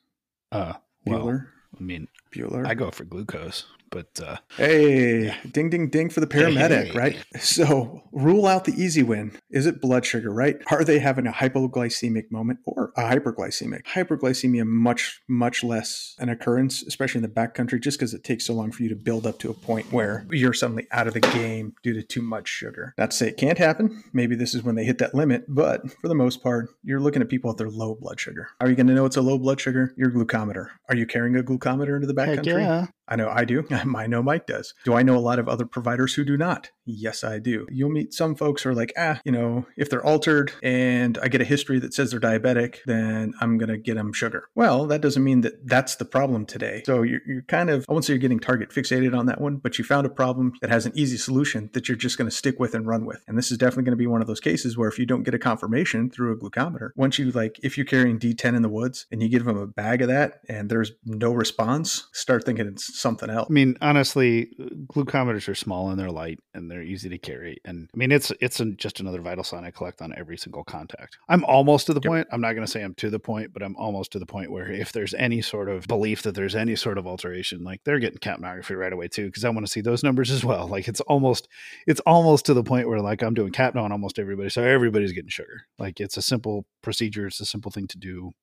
Uh, 0.52 0.74
well, 1.06 1.20
Bueller. 1.22 1.48
I 1.78 1.84
mean, 1.84 2.08
Bueller. 2.36 2.66
I 2.68 2.74
go 2.74 2.92
for 2.92 3.04
glucose, 3.06 3.66
but 3.90 4.20
uh, 4.24 4.38
Hey, 4.58 5.34
ding, 5.52 5.70
ding, 5.70 5.90
ding 5.90 6.10
for 6.10 6.20
the 6.20 6.28
paramedic, 6.28 6.88
Hey. 6.88 6.92
right? 6.92 7.26
So 7.40 8.02
rule 8.12 8.46
out 8.48 8.66
the 8.66 8.74
easy 8.74 9.04
win. 9.04 9.32
Is 9.50 9.66
it 9.66 9.82
blood 9.82 10.06
sugar, 10.06 10.32
right? 10.34 10.58
Are 10.72 10.84
they 10.84 11.00
having 11.00 11.28
a 11.28 11.32
hypoglycemic 11.32 12.32
moment 12.32 12.60
or 12.66 12.92
a 12.98 13.04
hyperglycemic? 13.04 13.84
Hyperglycemia, 13.86 14.66
much, 14.66 15.22
much 15.28 15.64
less 15.64 16.16
an 16.20 16.30
occurrence, 16.30 16.84
especially 16.84 17.20
in 17.20 17.24
the 17.24 17.30
backcountry, 17.30 17.82
just 17.82 17.98
because 18.00 18.14
it 18.14 18.24
takes 18.24 18.46
so 18.46 18.54
long 18.54 18.72
for 18.72 18.84
you 18.84 18.90
to 18.90 18.96
build 18.96 19.26
up 19.26 19.40
to 19.40 19.50
a 19.50 19.54
point 19.54 19.92
where 19.92 20.26
you're 20.32 20.54
suddenly 20.54 20.88
out 20.92 21.08
of 21.08 21.14
the 21.14 21.20
game 21.22 21.74
due 21.84 21.94
to 21.94 22.02
too 22.04 22.22
much 22.22 22.48
sugar. 22.48 22.94
Not 22.98 23.12
to 23.12 23.18
say 23.18 23.28
it 23.30 23.38
can't 23.38 23.58
happen. 23.58 24.04
Maybe 24.14 24.36
this 24.36 24.54
is 24.56 24.64
when 24.64 24.76
they 24.76 24.84
hit 24.86 24.98
that 25.00 25.14
limit, 25.16 25.46
but 25.48 25.90
for 26.02 26.08
the 26.08 26.16
most 26.16 26.42
part, 26.44 26.70
you're 26.84 27.00
looking 27.00 27.22
at 27.22 27.30
people 27.30 27.50
with 27.50 27.58
their 27.58 27.70
low 27.70 27.96
blood 27.96 28.20
sugar. 28.20 28.50
How 28.60 28.66
are 28.66 28.70
you 28.70 28.76
going 28.76 28.88
to 28.88 28.94
know 28.94 29.06
it's 29.06 29.18
a 29.18 29.22
low 29.22 29.38
blood 29.38 29.60
sugar? 29.60 29.94
Your 29.98 30.12
glucometer. 30.12 30.68
Are 30.90 30.96
you 30.96 31.06
carrying 31.06 31.36
a 31.36 31.44
glucometer 31.44 31.96
into 31.96 32.08
the 32.08 32.14
heck 32.26 32.40
backcountry? 32.40 32.62
yeah. 32.62 32.86
I 33.08 33.16
know 33.16 33.30
I 33.30 33.46
do. 33.46 33.66
I 33.72 34.08
know 34.08 34.24
Mike 34.24 34.48
does. 34.48 34.74
Do 34.84 34.94
I 34.94 35.04
know 35.04 35.16
a 35.16 35.20
lot 35.20 35.40
of 35.40 35.48
other 35.48 35.66
providers 35.66 36.16
who 36.16 36.26
do 36.26 36.38
not? 36.38 36.72
Yes, 36.86 37.24
I 37.24 37.40
do. 37.40 37.68
You'll 37.70 37.90
meet 37.90 38.14
some 38.14 38.36
folks 38.36 38.64
who 38.64 38.70
are 38.70 38.76
like, 38.76 38.94
ah, 38.98 39.20
you 39.26 39.32
know, 39.32 39.66
if 39.78 39.90
they're 39.90 40.06
altered 40.06 40.52
and 40.62 41.18
I 41.22 41.28
get 41.28 41.42
a 41.42 41.46
history 41.46 41.80
that 41.80 41.94
says 41.94 42.12
they're 42.12 42.20
diabetic, 42.20 42.78
then 42.86 43.34
I'm 43.42 43.58
going 43.58 43.70
to 43.70 43.78
get 43.78 43.96
them 43.96 44.14
sugar. 44.14 44.50
Well, 44.56 44.86
that 44.88 45.02
doesn't 45.02 45.24
mean 45.24 45.42
that 45.42 45.68
that's 45.68 45.96
the 45.96 46.06
problem 46.06 46.46
today. 46.46 46.84
So 46.86 47.02
you're, 47.02 47.22
you're 47.26 47.42
kind 47.44 47.70
of, 47.70 47.86
I 47.90 47.92
won't 47.94 48.06
say 48.06 48.14
you're 48.14 48.20
getting 48.20 48.40
target 48.40 48.70
fixated 48.70 49.18
on 49.18 49.26
that 49.26 49.42
one, 49.42 49.58
but 49.58 49.78
you 49.78 49.84
found 49.84 50.06
a 50.06 50.10
problem 50.10 50.54
that 50.62 50.70
has 50.70 50.86
an 50.86 50.92
easy 50.96 51.18
solution 51.18 51.70
that 51.74 51.88
you're 51.88 51.98
just 51.98 52.18
going 52.18 52.30
to 52.30 52.36
stick 52.36 52.60
with 52.60 52.76
and 52.76 52.86
run 52.86 53.06
with. 53.06 53.24
And 53.28 53.38
this 53.38 53.52
is 53.52 53.58
definitely 53.58 53.84
going 53.84 53.98
to 53.98 53.98
be 53.98 54.08
one 54.08 54.22
of 54.22 54.28
those 54.28 54.40
cases 54.40 54.78
where 54.78 54.90
if 54.90 55.00
you 55.00 55.06
don't 55.06 55.24
get 55.24 55.34
a 55.34 55.40
confirmation 55.40 56.10
through 56.10 56.34
a 56.34 56.38
glucometer, 56.38 56.90
once 56.96 57.18
you 57.18 57.32
like, 57.32 57.60
if 57.64 57.78
you're 57.78 57.86
carrying 57.86 58.20
D10 58.20 58.56
in 58.56 58.62
the 58.62 58.70
woods 58.70 59.08
and 59.12 59.22
you 59.22 59.30
give 59.30 59.46
them 59.46 59.58
a 59.58 59.68
bag 59.68 60.02
of 60.02 60.08
that 60.10 60.42
and 60.48 60.70
there's 60.70 60.92
no 61.04 61.34
response, 61.34 62.08
start 62.14 62.44
thinking 62.44 62.68
it's 62.68 63.00
something 63.00 63.30
else. 63.30 63.48
I 63.50 63.54
mean, 63.54 63.78
honestly, 63.82 64.52
glucometers 64.88 65.50
are 65.50 65.56
small 65.56 65.90
and 65.90 66.00
they're 66.00 66.12
light 66.12 66.40
and 66.54 66.70
they're 66.70 66.75
easy 66.82 67.10
to 67.10 67.18
carry. 67.18 67.58
And 67.66 67.90
I 67.94 67.98
mean, 67.98 68.12
it's 68.12 68.32
it's 68.42 68.60
an, 68.60 68.76
just 68.78 69.00
another 69.00 69.22
vital 69.22 69.44
sign 69.44 69.64
I 69.64 69.72
collect 69.72 70.02
on 70.02 70.14
every 70.18 70.38
single 70.38 70.64
contact. 70.64 71.18
I'm 71.30 71.44
almost 71.46 71.88
to 71.88 71.94
the 71.94 72.02
Yep. 72.04 72.10
point. 72.10 72.28
I'm 72.32 72.42
not 72.42 72.54
going 72.54 72.66
to 72.66 72.72
say 72.72 72.84
I'm 72.84 72.94
to 72.96 73.10
the 73.10 73.20
point, 73.20 73.54
but 73.54 73.64
I'm 73.64 73.76
almost 73.76 74.12
to 74.14 74.20
the 74.20 74.26
point 74.26 74.52
where 74.52 74.72
if 74.72 74.92
there's 74.92 75.14
any 75.14 75.42
sort 75.42 75.70
of 75.70 75.88
belief 75.88 76.22
that 76.24 76.36
there's 76.36 76.56
any 76.56 76.76
sort 76.76 76.98
of 76.98 77.08
alteration, 77.08 77.64
like 77.64 77.84
they're 77.84 78.00
getting 78.00 78.20
capnography 78.20 78.78
right 78.78 78.94
away 78.94 79.08
too, 79.08 79.26
because 79.28 79.46
I 79.46 79.50
want 79.50 79.66
to 79.66 79.72
see 79.72 79.82
those 79.82 80.04
numbers 80.04 80.32
as 80.32 80.44
well. 80.44 80.68
Like 80.76 80.88
it's 80.88 81.02
almost 81.02 81.48
it's 81.88 82.02
almost 82.02 82.46
to 82.48 82.54
the 82.54 82.64
point 82.64 82.88
where 82.90 83.00
like 83.00 83.22
I'm 83.22 83.34
doing 83.34 83.52
capno 83.54 83.84
on 83.84 83.92
almost 83.92 84.20
everybody, 84.20 84.50
so 84.50 84.64
everybody's 84.64 85.14
getting 85.14 85.30
sugar. 85.30 85.62
Like 85.80 86.00
it's 86.00 86.18
a 86.18 86.22
simple 86.22 86.66
procedure. 86.82 87.28
It's 87.28 87.40
a 87.40 87.46
simple 87.46 87.72
thing 87.72 87.88
to 87.88 87.98
do. 87.98 88.34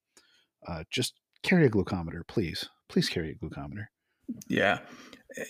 Uh, 0.66 0.85
just 0.90 1.14
carry 1.42 1.66
a 1.66 1.71
glucometer, 1.71 2.27
please. 2.27 2.68
Please 2.88 3.09
carry 3.09 3.31
a 3.31 3.35
glucometer. 3.35 3.87
Yeah. 4.49 4.79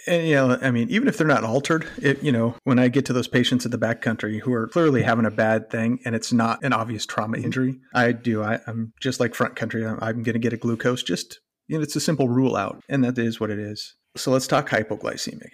And, 0.06 0.26
you 0.26 0.34
know, 0.34 0.58
I 0.60 0.70
mean, 0.70 0.88
even 0.90 1.08
if 1.08 1.18
they're 1.18 1.26
not 1.26 1.44
altered, 1.44 1.88
it, 2.00 2.22
you 2.22 2.32
know, 2.32 2.54
when 2.64 2.78
I 2.78 2.88
get 2.88 3.06
to 3.06 3.12
those 3.12 3.28
patients 3.28 3.64
in 3.64 3.70
the 3.70 3.78
backcountry 3.78 4.40
who 4.40 4.52
are 4.52 4.68
clearly 4.68 5.02
having 5.02 5.26
a 5.26 5.30
bad 5.30 5.70
thing 5.70 5.98
and 6.04 6.14
it's 6.14 6.32
not 6.32 6.62
an 6.62 6.72
obvious 6.72 7.06
trauma 7.06 7.38
injury, 7.38 7.78
I 7.94 8.12
do. 8.12 8.42
I, 8.42 8.60
I'm 8.66 8.92
just 9.00 9.20
like 9.20 9.34
front 9.34 9.56
country. 9.56 9.86
I'm, 9.86 9.98
I'm 10.00 10.22
going 10.22 10.34
to 10.34 10.38
get 10.38 10.52
a 10.52 10.56
glucose. 10.56 11.02
Just, 11.02 11.40
you 11.68 11.76
know, 11.76 11.82
it's 11.82 11.96
a 11.96 12.00
simple 12.00 12.28
rule 12.28 12.56
out, 12.56 12.80
and 12.88 13.04
that 13.04 13.18
is 13.18 13.40
what 13.40 13.50
it 13.50 13.58
is. 13.58 13.94
So 14.16 14.30
let's 14.30 14.46
talk 14.46 14.68
hypoglycemic. 14.68 15.50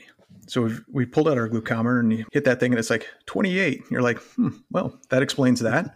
So 0.49 0.63
we've, 0.63 0.85
we 0.93 1.07
pulled 1.07 1.29
out 1.29 1.39
our 1.39 1.49
glucometer 1.49 2.01
and 2.01 2.13
you 2.13 2.25
hit 2.33 2.45
that 2.45 2.59
thing 2.59 2.73
and 2.73 2.79
it's 2.79 2.91
like 2.91 3.07
28. 3.27 3.83
You're 3.91 4.03
like, 4.03 4.19
hmm, 4.19 4.49
well, 4.71 4.99
that 5.11 5.23
explains 5.23 5.61
that. 5.61 5.95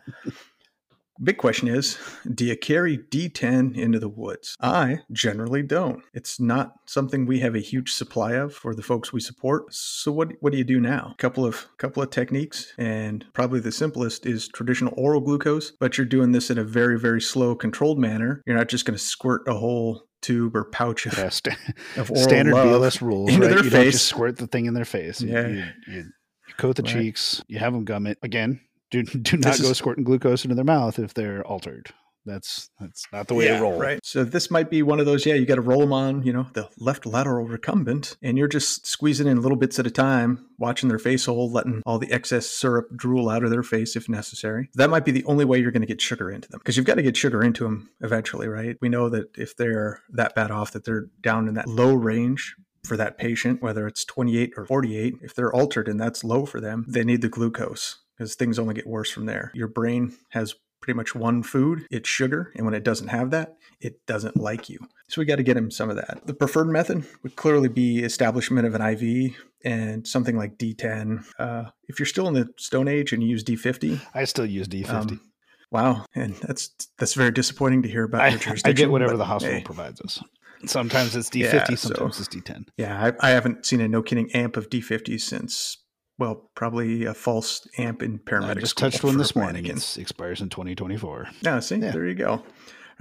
Big 1.22 1.36
question 1.38 1.68
is, 1.68 1.98
do 2.34 2.44
you 2.44 2.56
carry 2.56 2.98
D10 2.98 3.76
into 3.76 3.98
the 3.98 4.08
woods? 4.08 4.56
I 4.60 4.98
generally 5.12 5.62
don't. 5.62 6.02
It's 6.12 6.40
not 6.40 6.72
something 6.86 7.26
we 7.26 7.38
have 7.40 7.54
a 7.54 7.60
huge 7.60 7.92
supply 7.92 8.32
of 8.32 8.54
for 8.54 8.74
the 8.74 8.82
folks 8.82 9.12
we 9.12 9.20
support. 9.20 9.72
So 9.72 10.10
what 10.12 10.32
what 10.40 10.52
do 10.52 10.58
you 10.58 10.64
do 10.64 10.80
now? 10.80 11.14
Couple 11.18 11.44
of 11.44 11.66
couple 11.78 12.02
of 12.02 12.10
techniques 12.10 12.72
and 12.78 13.24
probably 13.34 13.60
the 13.60 13.70
simplest 13.72 14.26
is 14.26 14.48
traditional 14.48 14.94
oral 14.96 15.20
glucose, 15.20 15.70
but 15.78 15.96
you're 15.96 16.06
doing 16.06 16.32
this 16.32 16.50
in 16.50 16.58
a 16.58 16.64
very 16.64 16.98
very 16.98 17.20
slow 17.20 17.54
controlled 17.54 17.98
manner. 17.98 18.42
You're 18.46 18.56
not 18.56 18.68
just 18.68 18.84
going 18.84 18.96
to 18.98 19.02
squirt 19.04 19.42
a 19.46 19.54
whole 19.54 20.04
tube 20.22 20.54
or 20.56 20.64
pouch 20.64 21.06
of, 21.06 21.16
Yeah, 21.18 21.28
sta- 21.28 21.56
of 21.96 22.10
oral 22.10 22.22
standard 22.22 22.54
BLS 22.54 23.00
rules. 23.00 23.30
into 23.30 23.46
right? 23.46 23.54
their 23.54 23.64
you 23.64 23.70
face. 23.70 23.92
just 23.92 24.06
squirt 24.06 24.36
the 24.38 24.46
thing 24.46 24.66
in 24.66 24.74
their 24.74 24.84
face. 24.84 25.20
You- 25.20 25.32
Yeah. 25.32 25.46
You, 25.48 25.64
you, 25.88 25.94
you 26.48 26.54
coat 26.58 26.76
the 26.76 26.82
Right. 26.82 26.92
cheeks. 26.92 27.42
You 27.48 27.58
have 27.58 27.72
them 27.72 27.84
gum 27.84 28.06
it 28.06 28.18
again. 28.22 28.60
Do 28.92 29.02
do 29.02 29.36
not 29.38 29.52
This 29.54 29.62
go 29.62 29.70
is- 29.70 29.78
squirting 29.78 30.04
glucose 30.04 30.44
into 30.44 30.54
their 30.54 30.64
mouth 30.64 30.98
if 31.00 31.14
they're 31.14 31.44
altered. 31.44 31.90
That's 32.24 32.70
that's 32.78 33.04
not 33.12 33.26
the 33.26 33.34
way 33.34 33.48
to 33.48 33.60
roll. 33.60 33.80
Right. 33.80 33.98
So 34.04 34.22
this 34.22 34.48
might 34.48 34.70
be 34.70 34.80
one 34.82 35.00
of 35.00 35.06
those, 35.06 35.26
yeah, 35.26 35.34
you 35.34 35.44
got 35.44 35.56
to 35.56 35.60
roll 35.60 35.80
them 35.80 35.92
on, 35.92 36.22
you 36.22 36.32
know, 36.32 36.46
the 36.52 36.68
left 36.78 37.04
lateral 37.04 37.46
recumbent, 37.48 38.16
and 38.22 38.38
you're 38.38 38.46
just 38.46 38.86
squeezing 38.86 39.26
in 39.26 39.42
little 39.42 39.56
bits 39.58 39.80
at 39.80 39.88
a 39.88 39.90
time, 39.90 40.46
watching 40.56 40.88
their 40.88 41.00
face 41.00 41.26
hole, 41.26 41.50
letting 41.50 41.82
all 41.84 41.98
the 41.98 42.12
excess 42.12 42.48
syrup 42.48 42.90
drool 42.94 43.28
out 43.28 43.42
of 43.42 43.50
their 43.50 43.64
face 43.64 43.96
if 43.96 44.08
necessary. 44.08 44.70
That 44.74 44.88
might 44.88 45.04
be 45.04 45.10
the 45.10 45.24
only 45.24 45.44
way 45.44 45.58
you're 45.58 45.72
going 45.72 45.80
to 45.82 45.86
get 45.86 46.00
sugar 46.00 46.30
into 46.30 46.48
them 46.48 46.60
because 46.60 46.76
you've 46.76 46.86
got 46.86 46.94
to 46.94 47.02
get 47.02 47.16
sugar 47.16 47.42
into 47.42 47.64
them 47.64 47.90
eventually, 48.02 48.46
right? 48.46 48.76
We 48.80 48.88
know 48.88 49.08
that 49.08 49.36
if 49.36 49.56
they're 49.56 50.02
that 50.10 50.36
bad 50.36 50.52
off, 50.52 50.70
that 50.74 50.84
they're 50.84 51.06
down 51.22 51.48
in 51.48 51.54
that 51.54 51.66
low 51.66 51.92
range 51.92 52.54
for 52.84 52.96
that 52.96 53.18
patient, 53.18 53.62
whether 53.62 53.86
it's 53.88 54.04
28 54.04 54.52
or 54.56 54.64
48, 54.66 55.14
if 55.22 55.34
they're 55.34 55.52
altered 55.52 55.88
and 55.88 56.00
that's 56.00 56.22
low 56.22 56.46
for 56.46 56.60
them, 56.60 56.84
they 56.88 57.02
need 57.02 57.22
the 57.22 57.28
glucose 57.28 57.98
because 58.16 58.34
things 58.34 58.58
only 58.58 58.74
get 58.74 58.86
worse 58.86 59.10
from 59.10 59.26
there. 59.26 59.50
Your 59.54 59.68
brain 59.68 60.16
has 60.30 60.54
pretty 60.80 60.96
much 60.96 61.14
one 61.14 61.42
food, 61.44 61.86
it's 61.90 62.08
sugar, 62.08 62.52
and 62.56 62.64
when 62.64 62.74
it 62.74 62.82
doesn't 62.82 63.08
have 63.08 63.30
that, 63.30 63.56
it 63.80 64.04
doesn't 64.06 64.36
like 64.36 64.68
you. 64.68 64.78
So 65.08 65.20
we 65.20 65.24
got 65.26 65.36
to 65.36 65.42
get 65.44 65.56
him 65.56 65.70
some 65.70 65.90
of 65.90 65.96
that. 65.96 66.26
The 66.26 66.34
preferred 66.34 66.68
method 66.68 67.04
would 67.22 67.36
clearly 67.36 67.68
be 67.68 68.00
establishment 68.00 68.66
of 68.66 68.74
an 68.74 68.82
IV 68.82 69.36
and 69.64 70.04
something 70.06 70.36
like 70.36 70.58
D10. 70.58 71.24
Uh, 71.38 71.64
if 71.86 72.00
you're 72.00 72.06
still 72.06 72.26
in 72.26 72.34
the 72.34 72.48
Stone 72.58 72.88
Age 72.88 73.12
and 73.12 73.22
you 73.22 73.28
use 73.28 73.44
D50, 73.44 74.00
I 74.14 74.24
still 74.24 74.46
use 74.46 74.66
D50. 74.66 74.90
um, 74.90 75.20
wow, 75.70 76.04
and 76.16 76.34
that's 76.36 76.70
that's 76.98 77.14
very 77.14 77.30
disappointing 77.30 77.82
to 77.82 77.88
hear 77.88 78.04
about 78.04 78.22
I, 78.22 78.38
I 78.64 78.72
get 78.72 78.90
whatever 78.90 79.16
the 79.16 79.24
hospital 79.24 79.58
hey, 79.58 79.64
provides 79.64 80.00
us. 80.00 80.20
Sometimes 80.66 81.14
it's 81.16 81.28
D50, 81.30 81.52
Yeah, 81.52 81.64
so- 81.66 81.74
sometimes 81.88 82.18
it's 82.20 82.28
D10. 82.28 82.64
Yeah, 82.76 83.12
I, 83.20 83.28
I 83.28 83.30
haven't 83.30 83.66
seen 83.66 83.80
a 83.80 83.88
no 83.88 84.02
kidding 84.02 84.30
amp 84.32 84.56
of 84.56 84.68
D50 84.70 85.20
since, 85.20 85.76
well, 86.18 86.50
probably 86.54 87.04
a 87.04 87.14
false 87.14 87.66
amp 87.78 88.02
in 88.02 88.18
paramedic 88.18 88.50
I 88.58 88.60
just 88.60 88.76
touched 88.78 89.02
one 89.04 89.16
this 89.18 89.34
morning. 89.34 89.66
It 89.66 89.98
expires 89.98 90.40
in 90.40 90.48
2024. 90.50 91.28
Yeah, 91.42 91.58
see, 91.60 91.76
Yeah. 91.76 91.90
there 91.90 92.06
you 92.06 92.14
go. 92.14 92.42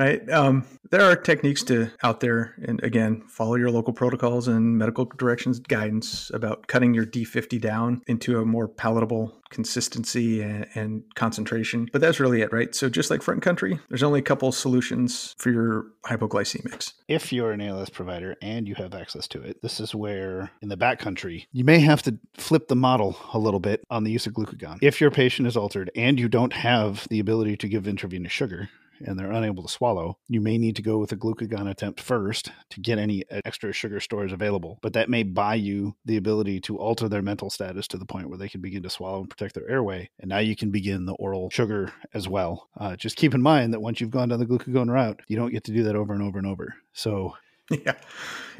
Right. 0.02 0.28
Um, 0.32 0.66
there 0.90 1.04
are 1.04 1.16
techniques 1.16 1.62
to 1.66 1.92
out 2.02 2.22
there, 2.22 2.56
and 2.66 2.84
again, 2.84 3.22
follow 3.28 3.54
your 3.54 3.70
local 3.70 3.94
protocols 3.94 4.48
and 4.48 4.76
medical 4.76 5.06
directions 5.06 5.60
guidance 5.60 6.32
about 6.34 6.66
cutting 6.66 6.96
your 6.96 7.06
D50 7.06 7.62
down 7.62 8.02
into 8.08 8.40
a 8.40 8.46
more 8.46 8.68
palatable 8.68 9.40
consistency 9.52 10.42
and, 10.42 10.66
and 10.74 11.04
concentration. 11.14 11.88
But 11.92 12.02
that's 12.02 12.20
really 12.20 12.42
it, 12.42 12.52
right? 12.52 12.74
So 12.74 12.90
just 12.90 13.12
like 13.12 13.22
front 13.22 13.44
country, 13.44 13.80
there's 13.90 14.02
only 14.02 14.20
a 14.20 14.24
couple 14.24 14.52
solutions 14.52 15.36
for 15.38 15.52
your 15.52 15.86
hypoglycemics. 16.06 16.94
If 17.08 17.32
you're 17.32 17.52
an 17.52 17.62
ALS 17.62 17.92
provider 17.92 18.36
and 18.42 18.68
you 18.68 18.74
have 18.76 18.96
access 18.96 19.28
to 19.30 19.42
it, 19.44 19.62
this 19.62 19.80
is 19.80 19.94
where 19.94 20.50
in 20.64 20.70
the 20.70 20.78
backcountry, 20.78 21.46
you 21.52 21.64
may 21.64 21.80
have 21.80 22.02
to 22.04 22.18
flip 22.34 22.70
the 22.70 22.76
model 22.76 23.18
a 23.34 23.40
little 23.40 23.60
bit 23.60 23.84
on 23.92 24.04
the 24.04 24.12
use 24.12 24.26
of 24.26 24.34
glucagon. 24.34 24.80
If 24.82 25.00
your 25.00 25.12
patient 25.12 25.48
is 25.48 25.56
altered 25.56 25.92
and 25.96 26.20
you 26.20 26.28
don't 26.28 26.54
have 26.54 27.08
the 27.10 27.20
ability 27.20 27.58
to 27.58 27.68
give 27.68 27.88
intravenous 27.88 28.32
sugar, 28.32 28.70
and 29.06 29.18
they're 29.18 29.32
unable 29.32 29.64
to 29.64 29.70
swallow, 29.70 30.18
you 30.28 30.42
may 30.42 30.58
need 30.58 30.76
to 30.76 30.82
go 30.82 30.98
with 30.98 31.12
a 31.12 31.18
glucagon 31.18 31.70
attempt 31.70 32.00
first 32.00 32.52
to 32.70 32.80
get 32.80 32.98
any 32.98 33.24
extra 33.46 33.74
sugar 33.74 34.00
stores 34.00 34.32
available. 34.32 34.80
But 34.82 34.94
that 34.94 35.10
may 35.10 35.24
buy 35.24 35.56
you 35.56 35.96
the 36.06 36.18
ability 36.18 36.62
to 36.62 36.78
alter 36.78 37.08
their 37.10 37.22
mental 37.22 37.50
status 37.50 37.88
to 37.90 37.98
the 37.98 38.06
point 38.06 38.30
where 38.30 38.38
they 38.38 38.50
can 38.50 38.62
begin 38.62 38.84
to 38.84 38.90
swallow 38.90 39.22
and 39.22 39.30
protect 39.30 39.56
their 39.56 39.70
airway. 39.70 40.10
And 40.20 40.30
now 40.30 40.40
you 40.40 40.56
can 40.56 40.72
begin 40.72 41.06
the 41.06 41.14
oral 41.14 41.50
sugar 41.50 41.94
as 42.14 42.28
well. 42.28 42.70
Uh, 42.78 42.96
just 42.96 43.16
keep 43.16 43.34
in 43.34 43.42
mind 43.42 43.74
that 43.74 43.82
once 43.82 44.02
you've 44.02 44.12
gone 44.12 44.30
down 44.30 44.40
the 44.40 44.46
glucagon 44.46 44.90
route, 44.90 45.22
you 45.28 45.38
don't 45.38 45.52
get 45.52 45.64
to 45.66 45.74
do 45.74 45.84
that 45.84 45.96
over 45.96 46.14
and 46.14 46.24
over 46.24 46.38
and 46.38 46.48
over. 46.48 46.76
So 46.94 47.36
Yeah, 47.86 47.94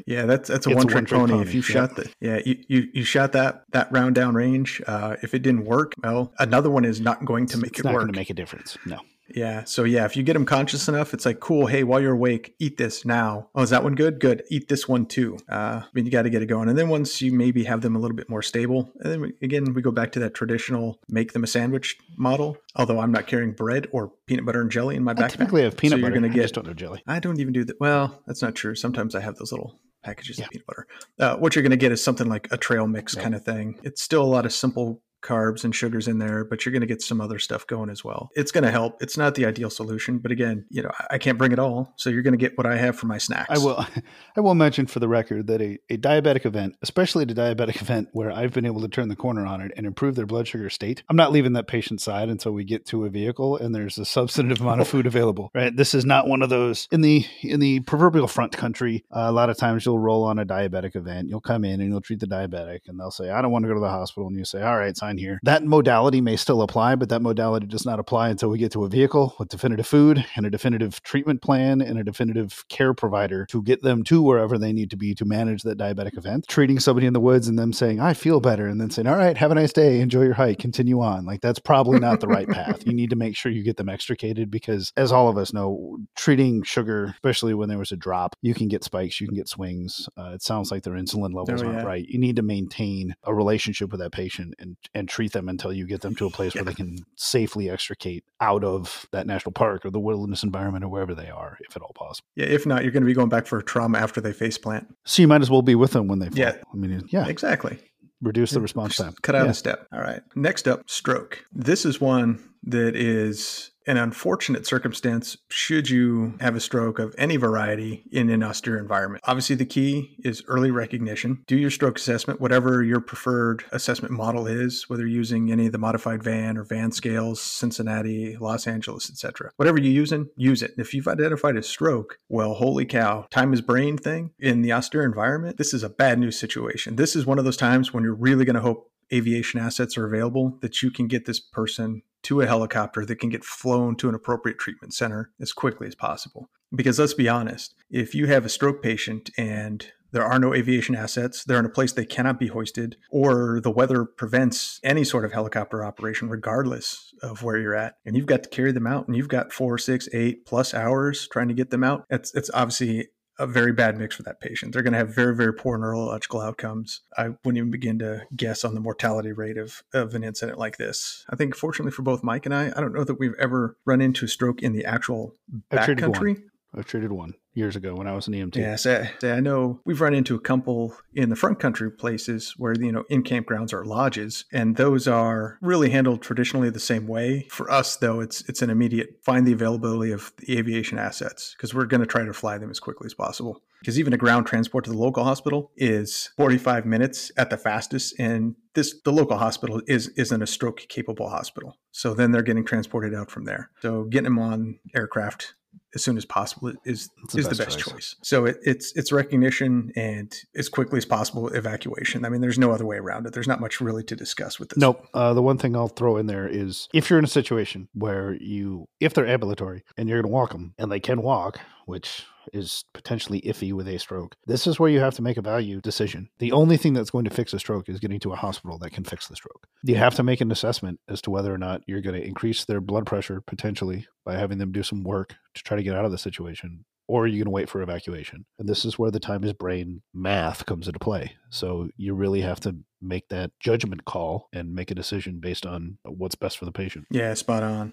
yeah, 0.06 0.24
that's 0.24 0.48
that's 0.48 0.66
a 0.66 0.70
one 0.70 0.86
trick 0.86 1.08
pony. 1.08 1.40
If 1.40 1.54
you 1.54 1.60
yep. 1.60 1.64
shot 1.64 1.96
the 1.96 2.10
yeah, 2.20 2.40
you, 2.44 2.64
you 2.68 2.88
you 2.94 3.04
shot 3.04 3.32
that 3.32 3.64
that 3.72 3.92
round 3.92 4.14
down 4.14 4.34
range. 4.34 4.80
Uh, 4.86 5.16
if 5.22 5.34
it 5.34 5.40
didn't 5.40 5.64
work, 5.64 5.92
well, 6.02 6.32
another 6.38 6.70
one 6.70 6.84
is 6.84 7.00
not 7.00 7.24
going 7.24 7.46
to 7.46 7.58
make 7.58 7.72
it's 7.72 7.80
it 7.80 7.84
not 7.84 7.94
work. 7.94 8.02
going 8.02 8.12
to 8.12 8.18
make 8.18 8.30
a 8.30 8.34
difference. 8.34 8.78
No. 8.86 9.00
Yeah. 9.28 9.64
So 9.64 9.84
yeah, 9.84 10.04
if 10.04 10.16
you 10.16 10.22
get 10.22 10.34
them 10.34 10.44
conscious 10.44 10.88
enough, 10.88 11.14
it's 11.14 11.24
like 11.24 11.40
cool. 11.40 11.66
Hey, 11.66 11.84
while 11.84 12.00
you're 12.00 12.12
awake, 12.12 12.54
eat 12.58 12.76
this 12.76 13.04
now. 13.04 13.48
Oh, 13.54 13.62
is 13.62 13.70
that 13.70 13.82
one 13.82 13.94
good? 13.94 14.20
Good. 14.20 14.42
Eat 14.50 14.68
this 14.68 14.86
one 14.88 15.06
too. 15.06 15.38
Uh, 15.50 15.80
I 15.82 15.84
mean, 15.94 16.04
you 16.04 16.10
got 16.10 16.22
to 16.22 16.30
get 16.30 16.42
it 16.42 16.46
going. 16.46 16.68
And 16.68 16.76
then 16.76 16.88
once 16.88 17.22
you 17.22 17.32
maybe 17.32 17.64
have 17.64 17.80
them 17.80 17.96
a 17.96 17.98
little 17.98 18.16
bit 18.16 18.28
more 18.28 18.42
stable, 18.42 18.92
and 19.00 19.12
then 19.12 19.20
we, 19.22 19.32
again 19.42 19.72
we 19.74 19.80
go 19.80 19.90
back 19.90 20.12
to 20.12 20.18
that 20.20 20.34
traditional 20.34 20.98
make 21.08 21.32
them 21.32 21.44
a 21.44 21.46
sandwich 21.46 21.96
model. 22.16 22.56
Although 22.76 22.98
I'm 23.00 23.12
not 23.12 23.26
carrying 23.26 23.52
bread 23.52 23.86
or 23.92 24.12
peanut 24.26 24.44
butter 24.44 24.60
and 24.60 24.70
jelly 24.70 24.96
in 24.96 25.04
my 25.04 25.12
I 25.12 25.14
backpack. 25.14 25.30
typically 25.30 25.62
have 25.62 25.76
peanut 25.76 25.98
so 25.98 26.02
butter. 26.02 26.14
You're 26.14 26.22
gonna 26.22 26.32
I 26.32 26.36
just 26.42 26.54
get. 26.54 26.62
don't 26.64 26.66
know 26.66 26.74
jelly. 26.74 27.02
I 27.06 27.18
don't 27.18 27.40
even 27.40 27.52
do 27.52 27.64
that. 27.64 27.80
Well, 27.80 28.22
that's 28.26 28.42
not 28.42 28.54
true. 28.54 28.74
Sometimes 28.74 29.14
I 29.14 29.20
have 29.20 29.36
those 29.36 29.52
little 29.52 29.78
packages 30.04 30.38
Yeah. 30.38 30.46
of 30.46 30.50
peanut 30.50 30.66
butter. 30.66 30.86
Uh, 31.18 31.36
what 31.36 31.54
you're 31.54 31.62
going 31.62 31.70
to 31.70 31.76
get 31.76 31.92
is 31.92 32.02
something 32.02 32.28
like 32.28 32.48
a 32.50 32.56
trail 32.56 32.86
mix 32.88 33.14
Yep. 33.14 33.22
kind 33.22 33.34
of 33.36 33.44
thing. 33.44 33.78
It's 33.84 34.02
still 34.02 34.22
a 34.22 34.26
lot 34.26 34.44
of 34.44 34.52
simple 34.52 35.00
carbs 35.22 35.64
and 35.64 35.74
sugars 35.74 36.08
in 36.08 36.18
there, 36.18 36.44
but 36.44 36.64
you're 36.64 36.72
going 36.72 36.80
to 36.80 36.86
get 36.86 37.02
some 37.02 37.20
other 37.20 37.38
stuff 37.38 37.66
going 37.66 37.88
as 37.90 38.04
well. 38.04 38.30
It's 38.34 38.52
going 38.52 38.64
to 38.64 38.70
help. 38.70 39.02
It's 39.02 39.16
not 39.16 39.34
the 39.34 39.46
ideal 39.46 39.70
solution, 39.70 40.18
but 40.18 40.30
again, 40.32 40.66
you 40.68 40.82
know, 40.82 40.90
I- 41.10 41.22
can't 41.22 41.38
bring 41.38 41.52
it 41.52 41.60
all, 41.60 41.94
so 41.96 42.10
you're 42.10 42.22
going 42.22 42.32
to 42.32 42.38
get 42.38 42.58
what 42.58 42.66
I 42.66 42.76
have 42.76 42.98
for 42.98 43.06
my 43.06 43.16
snacks. 43.16 43.48
I 43.48 43.64
will. 43.64 43.86
I 44.36 44.40
will 44.40 44.56
mention 44.56 44.86
for 44.86 44.98
the 44.98 45.06
record 45.06 45.46
that 45.46 45.62
a, 45.62 45.78
a 45.88 45.96
diabetic 45.96 46.44
event, 46.44 46.74
especially 46.82 47.22
a 47.22 47.26
diabetic 47.28 47.80
event 47.82 48.08
where 48.12 48.32
I've 48.32 48.52
been 48.52 48.66
able 48.66 48.80
to 48.80 48.88
turn 48.88 49.08
the 49.08 49.14
corner 49.14 49.46
on 49.46 49.60
it 49.60 49.70
and 49.76 49.86
improve 49.86 50.16
their 50.16 50.26
blood 50.26 50.48
sugar 50.48 50.68
state, 50.68 51.04
I'm 51.08 51.16
not 51.16 51.30
leaving 51.30 51.52
that 51.52 51.68
patient's 51.68 52.02
side 52.02 52.28
until 52.28 52.50
we 52.52 52.64
get 52.64 52.86
to 52.86 53.04
a 53.04 53.08
vehicle 53.08 53.56
and 53.56 53.72
there's 53.72 53.98
a 53.98 54.04
substantive 54.04 54.60
amount 54.60 54.80
of 54.80 54.88
food 54.92 55.06
available. 55.06 55.52
Right. 55.54 55.74
This 55.74 55.94
is 55.94 56.04
not 56.04 56.26
one 56.26 56.42
of 56.42 56.50
those 56.50 56.88
in 56.90 57.02
the 57.02 57.24
in 57.42 57.60
the 57.60 57.78
proverbial 57.80 58.26
front 58.26 58.50
country. 58.52 59.04
Uh, 59.14 59.26
a 59.28 59.32
lot 59.32 59.48
of 59.48 59.56
times 59.56 59.86
you'll 59.86 60.00
roll 60.00 60.24
on 60.24 60.40
a 60.40 60.44
diabetic 60.44 60.96
event. 60.96 61.28
You'll 61.28 61.40
come 61.40 61.64
in 61.64 61.80
and 61.80 61.88
you'll 61.88 62.00
treat 62.00 62.18
the 62.18 62.26
diabetic, 62.26 62.80
and 62.88 62.98
they'll 62.98 63.10
say, 63.12 63.30
"I 63.30 63.40
don't 63.40 63.52
want 63.52 63.62
to 63.64 63.68
go 63.68 63.74
to 63.74 63.80
the 63.80 63.88
hospital," 63.88 64.26
and 64.26 64.36
you 64.36 64.44
say, 64.44 64.62
"All 64.62 64.76
right, 64.76 64.96
sign 64.96 65.11
here." 65.18 65.40
That 65.42 65.64
modality 65.64 66.20
may 66.20 66.36
still 66.36 66.62
apply, 66.62 66.96
but 66.96 67.08
that 67.08 67.22
modality 67.22 67.66
does 67.66 67.86
not 67.86 67.98
apply 67.98 68.28
until 68.30 68.48
we 68.50 68.58
get 68.58 68.72
to 68.72 68.84
a 68.84 68.88
vehicle 68.88 69.34
with 69.38 69.48
definitive 69.48 69.86
food 69.86 70.24
and 70.36 70.46
a 70.46 70.50
definitive 70.50 71.02
treatment 71.02 71.42
plan 71.42 71.80
and 71.80 71.98
a 71.98 72.04
definitive 72.04 72.64
care 72.68 72.94
provider 72.94 73.46
to 73.46 73.62
get 73.62 73.82
them 73.82 74.02
to 74.04 74.22
wherever 74.22 74.58
they 74.58 74.72
need 74.72 74.90
to 74.90 74.96
be 74.96 75.14
to 75.14 75.24
manage 75.24 75.62
that 75.62 75.78
diabetic 75.78 76.16
event. 76.16 76.46
Treating 76.48 76.80
somebody 76.80 77.06
in 77.06 77.12
the 77.12 77.20
woods 77.20 77.48
and 77.48 77.58
them 77.58 77.72
saying, 77.72 78.00
I 78.00 78.14
feel 78.14 78.40
better, 78.40 78.66
and 78.66 78.80
then 78.80 78.90
saying, 78.90 79.06
All 79.06 79.16
right, 79.16 79.36
have 79.36 79.50
a 79.50 79.54
nice 79.54 79.72
day, 79.72 80.00
enjoy 80.00 80.22
your 80.22 80.34
hike, 80.34 80.58
continue 80.58 81.00
on. 81.00 81.24
Like 81.24 81.40
that's 81.40 81.58
probably 81.58 81.98
not 81.98 82.20
the 82.20 82.28
right 82.28 82.48
path. 82.48 82.86
You 82.86 82.92
need 82.92 83.10
to 83.10 83.16
make 83.16 83.36
sure 83.36 83.52
you 83.52 83.62
get 83.62 83.76
them 83.76 83.88
extricated 83.88 84.50
because, 84.50 84.92
as 84.96 85.12
all 85.12 85.28
of 85.28 85.36
us 85.38 85.52
know, 85.52 85.98
treating 86.16 86.62
sugar, 86.62 87.12
especially 87.14 87.54
when 87.54 87.68
there 87.68 87.78
was 87.78 87.92
a 87.92 87.96
drop, 87.96 88.36
you 88.42 88.54
can 88.54 88.68
get 88.68 88.84
spikes, 88.84 89.20
you 89.20 89.26
can 89.26 89.36
get 89.36 89.48
swings. 89.48 90.08
Uh, 90.16 90.32
it 90.34 90.42
sounds 90.42 90.70
like 90.70 90.82
their 90.82 90.94
insulin 90.94 91.34
levels 91.34 91.62
Oh, 91.62 91.66
aren't 91.66 91.86
right. 91.86 92.06
You 92.06 92.18
need 92.18 92.36
to 92.36 92.42
maintain 92.42 93.14
a 93.24 93.34
relationship 93.34 93.90
with 93.90 94.00
that 94.00 94.12
patient 94.12 94.54
and, 94.58 94.76
and 94.94 95.01
treat 95.08 95.32
them 95.32 95.48
until 95.48 95.72
you 95.72 95.86
get 95.86 96.00
them 96.00 96.14
to 96.16 96.26
a 96.26 96.30
place 96.30 96.54
where 96.54 96.64
they 96.64 96.74
can 96.74 96.98
safely 97.16 97.70
extricate 97.70 98.24
out 98.40 98.64
of 98.64 99.06
that 99.12 99.26
national 99.26 99.52
park 99.52 99.84
or 99.84 99.90
the 99.90 100.00
wilderness 100.00 100.42
environment 100.42 100.84
or 100.84 100.88
wherever 100.88 101.14
they 101.14 101.28
are, 101.30 101.58
if 101.60 101.76
at 101.76 101.82
all 101.82 101.92
possible. 101.94 102.26
Yeah, 102.36 102.46
if 102.46 102.66
not, 102.66 102.82
you're 102.82 102.92
going 102.92 103.02
to 103.02 103.06
be 103.06 103.14
going 103.14 103.28
back 103.28 103.46
for 103.46 103.60
trauma 103.62 103.98
after 103.98 104.20
they 104.20 104.32
face 104.32 104.58
plant. 104.58 104.86
So 105.04 105.22
you 105.22 105.28
might 105.28 105.42
as 105.42 105.50
well 105.50 105.62
be 105.62 105.74
with 105.74 105.92
them 105.92 106.08
when 106.08 106.18
they 106.18 106.26
fall. 106.28 106.38
Yeah. 106.38 106.56
I 106.72 106.76
mean, 106.76 107.04
yeah, 107.10 107.26
Exactly. 107.28 107.78
reduce 108.20 108.50
the 108.52 108.60
response 108.60 108.96
time. 108.96 109.14
Cut 109.22 109.34
out 109.34 109.44
Yeah. 109.46 109.50
a 109.50 109.54
step. 109.54 109.86
All 109.92 110.00
right. 110.00 110.20
Next 110.34 110.68
up, 110.68 110.88
stroke. 110.88 111.44
This 111.52 111.84
is 111.84 112.00
one 112.00 112.42
that 112.64 112.94
is 112.96 113.72
an 113.86 113.96
unfortunate 113.96 114.66
circumstance 114.66 115.36
should 115.50 115.90
you 115.90 116.34
have 116.40 116.54
a 116.54 116.60
stroke 116.60 116.98
of 116.98 117.14
any 117.18 117.36
variety 117.36 118.04
in 118.12 118.30
an 118.30 118.42
austere 118.42 118.78
environment. 118.78 119.22
Obviously, 119.26 119.56
the 119.56 119.66
key 119.66 120.16
is 120.24 120.42
early 120.46 120.70
recognition. 120.70 121.42
Do 121.46 121.56
your 121.56 121.70
stroke 121.70 121.98
assessment, 121.98 122.40
whatever 122.40 122.82
your 122.82 123.00
preferred 123.00 123.64
assessment 123.72 124.12
model 124.12 124.46
is, 124.46 124.84
whether 124.88 125.02
you're 125.02 125.18
using 125.18 125.50
any 125.50 125.66
of 125.66 125.72
the 125.72 125.78
modified 125.78 126.22
VAN 126.22 126.56
or 126.56 126.64
VAN 126.64 126.92
scales, 126.92 127.40
Cincinnati, 127.40 128.36
Los 128.36 128.66
Angeles, 128.66 129.10
etc. 129.10 129.50
Whatever 129.56 129.80
you're 129.80 129.92
using, 129.92 130.28
use 130.36 130.62
it. 130.62 130.72
If 130.78 130.94
you've 130.94 131.08
identified 131.08 131.56
a 131.56 131.62
stroke, 131.62 132.18
well, 132.28 132.54
holy 132.54 132.84
cow, 132.84 133.26
time 133.30 133.52
is 133.52 133.60
brain 133.60 133.98
thing 133.98 134.30
in 134.38 134.62
the 134.62 134.72
austere 134.72 135.02
environment. 135.02 135.58
This 135.58 135.74
is 135.74 135.82
a 135.82 135.90
bad 135.90 136.18
news 136.18 136.38
situation. 136.38 136.96
This 136.96 137.16
is 137.16 137.26
one 137.26 137.38
of 137.38 137.44
those 137.44 137.56
times 137.56 137.92
when 137.92 138.04
you're 138.04 138.14
really 138.14 138.44
going 138.44 138.54
to 138.54 138.62
hope 138.62 138.91
aviation 139.12 139.60
assets 139.60 139.96
are 139.96 140.06
available 140.06 140.58
that 140.62 140.82
you 140.82 140.90
can 140.90 141.06
get 141.06 141.26
this 141.26 141.40
person 141.40 142.02
to 142.22 142.40
a 142.40 142.46
helicopter 142.46 143.04
that 143.04 143.16
can 143.16 143.30
get 143.30 143.44
flown 143.44 143.96
to 143.96 144.08
an 144.08 144.14
appropriate 144.14 144.58
treatment 144.58 144.94
center 144.94 145.30
as 145.40 145.52
quickly 145.52 145.86
as 145.86 145.94
possible. 145.94 146.48
Because 146.74 146.98
let's 146.98 147.14
be 147.14 147.28
honest, 147.28 147.74
if 147.90 148.14
you 148.14 148.26
have 148.26 148.46
a 148.46 148.48
stroke 148.48 148.82
patient 148.82 149.30
and 149.36 149.86
there 150.12 150.24
are 150.24 150.38
no 150.38 150.54
aviation 150.54 150.94
assets, 150.94 151.42
they're 151.42 151.58
in 151.58 151.66
a 151.66 151.70
place 151.70 151.92
they 151.92 152.04
cannot 152.04 152.38
be 152.38 152.48
hoisted, 152.48 152.96
or 153.10 153.60
the 153.62 153.70
weather 153.70 154.04
prevents 154.04 154.78
any 154.84 155.04
sort 155.04 155.24
of 155.24 155.32
helicopter 155.32 155.84
operation, 155.84 156.28
regardless 156.28 157.14
of 157.22 157.42
where 157.42 157.58
you're 157.58 157.74
at, 157.74 157.96
and 158.04 158.16
you've 158.16 158.26
got 158.26 158.42
to 158.42 158.50
carry 158.50 158.72
them 158.72 158.86
out, 158.86 159.08
and 159.08 159.16
you've 159.16 159.28
got 159.28 159.52
four, 159.52 159.78
six, 159.78 160.08
eight 160.12 160.44
plus 160.44 160.74
hours 160.74 161.26
trying 161.28 161.48
to 161.48 161.54
get 161.54 161.70
them 161.70 161.82
out, 161.82 162.04
it's, 162.10 162.34
it's 162.34 162.50
obviously 162.52 163.08
a 163.42 163.46
very 163.46 163.72
bad 163.72 163.98
mix 163.98 164.14
for 164.14 164.22
that 164.22 164.40
patient. 164.40 164.72
They're 164.72 164.82
going 164.82 164.92
to 164.92 164.98
have 164.98 165.12
very, 165.12 165.34
very 165.34 165.52
poor 165.52 165.76
neurological 165.76 166.40
outcomes. 166.40 167.00
I 167.18 167.30
wouldn't 167.44 167.58
even 167.58 167.72
begin 167.72 167.98
to 167.98 168.22
guess 168.36 168.64
on 168.64 168.74
the 168.74 168.80
mortality 168.80 169.32
rate 169.32 169.58
of, 169.58 169.82
of 169.92 170.14
an 170.14 170.22
incident 170.22 170.58
like 170.58 170.76
this. 170.76 171.26
I 171.28 171.34
think, 171.34 171.56
fortunately 171.56 171.90
for 171.90 172.02
both 172.02 172.22
Mike 172.22 172.46
and 172.46 172.54
I, 172.54 172.72
I 172.76 172.80
don't 172.80 172.94
know 172.94 173.02
that 173.02 173.18
we've 173.18 173.34
ever 173.40 173.76
run 173.84 174.00
into 174.00 174.26
a 174.26 174.28
stroke 174.28 174.62
in 174.62 174.72
the 174.72 174.84
actual 174.84 175.34
backcountry. 175.70 176.44
I 176.74 176.82
treated 176.82 177.12
one 177.12 177.34
years 177.54 177.76
ago 177.76 177.94
when 177.94 178.06
I 178.06 178.14
was 178.14 178.26
an 178.26 178.32
EMT. 178.32 178.56
Yeah, 178.56 178.76
so, 178.76 179.04
so 179.20 179.32
I 179.32 179.40
know 179.40 179.80
we've 179.84 180.00
run 180.00 180.14
into 180.14 180.34
a 180.34 180.40
couple 180.40 180.96
in 181.14 181.28
the 181.28 181.36
front 181.36 181.58
country 181.58 181.90
places 181.90 182.54
where 182.56 182.74
you 182.74 182.90
know 182.90 183.04
in 183.10 183.22
campgrounds 183.22 183.72
are 183.72 183.84
lodges, 183.84 184.46
and 184.52 184.76
those 184.76 185.06
are 185.06 185.58
really 185.60 185.90
handled 185.90 186.22
traditionally 186.22 186.70
the 186.70 186.80
same 186.80 187.06
way. 187.06 187.46
For 187.50 187.70
us, 187.70 187.96
though, 187.96 188.20
it's 188.20 188.42
it's 188.48 188.62
an 188.62 188.70
immediate 188.70 189.18
find 189.22 189.46
the 189.46 189.52
availability 189.52 190.12
of 190.12 190.32
the 190.38 190.56
aviation 190.56 190.98
assets 190.98 191.54
because 191.56 191.74
we're 191.74 191.84
going 191.84 192.00
to 192.00 192.06
try 192.06 192.24
to 192.24 192.32
fly 192.32 192.58
them 192.58 192.70
as 192.70 192.80
quickly 192.80 193.06
as 193.06 193.14
possible. 193.14 193.62
Because 193.80 193.98
even 193.98 194.12
a 194.12 194.18
ground 194.18 194.46
transport 194.46 194.84
to 194.84 194.92
the 194.92 194.96
local 194.96 195.24
hospital 195.24 195.72
is 195.76 196.30
45 196.36 196.86
minutes 196.86 197.32
at 197.36 197.50
the 197.50 197.56
fastest, 197.56 198.14
and 198.18 198.54
this 198.74 198.94
the 199.04 199.12
local 199.12 199.36
hospital 199.36 199.82
is 199.86 200.08
isn't 200.16 200.42
a 200.42 200.46
stroke 200.46 200.86
capable 200.88 201.28
hospital. 201.28 201.76
So 201.90 202.14
then 202.14 202.30
they're 202.30 202.42
getting 202.42 202.64
transported 202.64 203.14
out 203.14 203.30
from 203.30 203.44
there. 203.44 203.70
So 203.82 204.04
getting 204.04 204.24
them 204.24 204.38
on 204.38 204.78
aircraft 204.94 205.54
as 205.94 206.02
soon 206.02 206.16
as 206.16 206.24
possible 206.24 206.72
is 206.84 207.10
the 207.32 207.38
is 207.38 207.48
the 207.48 207.50
best 207.50 207.60
best 207.64 207.78
choice. 207.78 207.92
choice. 207.92 208.16
So 208.22 208.46
it, 208.46 208.58
it's 208.62 208.92
it's 208.96 209.12
recognition 209.12 209.92
and 209.96 210.34
as 210.54 210.68
quickly 210.68 210.98
as 210.98 211.04
possible 211.04 211.48
evacuation. 211.48 212.24
I 212.24 212.28
mean, 212.28 212.40
there's 212.40 212.58
no 212.58 212.72
other 212.72 212.86
way 212.86 212.96
around 212.96 213.26
it. 213.26 213.32
There's 213.32 213.48
not 213.48 213.60
much 213.60 213.80
really 213.80 214.02
to 214.04 214.16
discuss 214.16 214.58
with 214.58 214.70
this. 214.70 214.78
Nope. 214.78 215.06
Uh, 215.14 215.34
the 215.34 215.42
one 215.42 215.58
thing 215.58 215.76
I'll 215.76 215.88
throw 215.88 216.16
in 216.16 216.26
there 216.26 216.48
is 216.48 216.88
if 216.92 217.10
you're 217.10 217.18
in 217.18 217.24
a 217.24 217.28
situation 217.28 217.88
where 217.94 218.34
you, 218.34 218.88
if 219.00 219.14
they're 219.14 219.26
ambulatory 219.26 219.84
and 219.96 220.08
you're 220.08 220.20
going 220.20 220.30
to 220.30 220.34
walk 220.34 220.52
them 220.52 220.74
and 220.78 220.90
they 220.90 221.00
can 221.00 221.22
walk, 221.22 221.60
which 221.86 222.24
is 222.52 222.84
potentially 222.94 223.40
iffy 223.42 223.72
with 223.72 223.88
a 223.88 223.98
stroke, 223.98 224.34
this 224.46 224.66
is 224.66 224.78
where 224.78 224.90
you 224.90 225.00
have 225.00 225.14
to 225.14 225.22
make 225.22 225.36
a 225.36 225.42
value 225.42 225.80
decision. 225.80 226.28
The 226.38 226.52
only 226.52 226.76
thing 226.76 226.92
that's 226.92 227.10
going 227.10 227.24
to 227.24 227.30
fix 227.30 227.52
a 227.52 227.58
stroke 227.58 227.88
is 227.88 228.00
getting 228.00 228.20
to 228.20 228.32
a 228.32 228.36
hospital 228.36 228.78
that 228.78 228.92
can 228.92 229.04
fix 229.04 229.28
the 229.28 229.36
stroke. 229.36 229.66
You 229.82 229.96
have 229.96 230.14
to 230.16 230.22
make 230.22 230.40
an 230.40 230.52
assessment 230.52 231.00
as 231.08 231.20
to 231.22 231.30
whether 231.30 231.52
or 231.52 231.58
not 231.58 231.82
you're 231.86 232.00
going 232.00 232.20
to 232.20 232.26
increase 232.26 232.64
their 232.64 232.80
blood 232.80 233.06
pressure 233.06 233.42
potentially 233.46 234.06
by 234.24 234.36
having 234.36 234.58
them 234.58 234.72
do 234.72 234.82
some 234.82 235.02
work 235.02 235.34
to 235.54 235.62
try 235.62 235.76
to 235.76 235.82
get 235.82 235.96
out 235.96 236.04
of 236.04 236.12
the 236.12 236.18
situation. 236.18 236.84
Or 237.12 237.26
you 237.26 237.34
going 237.34 237.44
to 237.44 237.50
wait 237.50 237.68
for 237.68 237.82
evacuation? 237.82 238.46
And 238.58 238.66
this 238.66 238.86
is 238.86 238.98
where 238.98 239.10
the 239.10 239.20
time 239.20 239.44
is 239.44 239.52
brain 239.52 240.00
math 240.14 240.64
comes 240.64 240.86
into 240.86 240.98
play. 240.98 241.34
So 241.50 241.90
you 241.98 242.14
really 242.14 242.40
have 242.40 242.58
to 242.60 242.76
make 243.02 243.28
that 243.28 243.50
judgment 243.60 244.06
call 244.06 244.48
and 244.50 244.74
make 244.74 244.90
a 244.90 244.94
decision 244.94 245.38
based 245.38 245.66
on 245.66 245.98
what's 246.04 246.36
best 246.36 246.56
for 246.56 246.64
the 246.64 246.72
patient. 246.72 247.06
Yeah, 247.10 247.34
spot 247.34 247.62
on. 247.62 247.92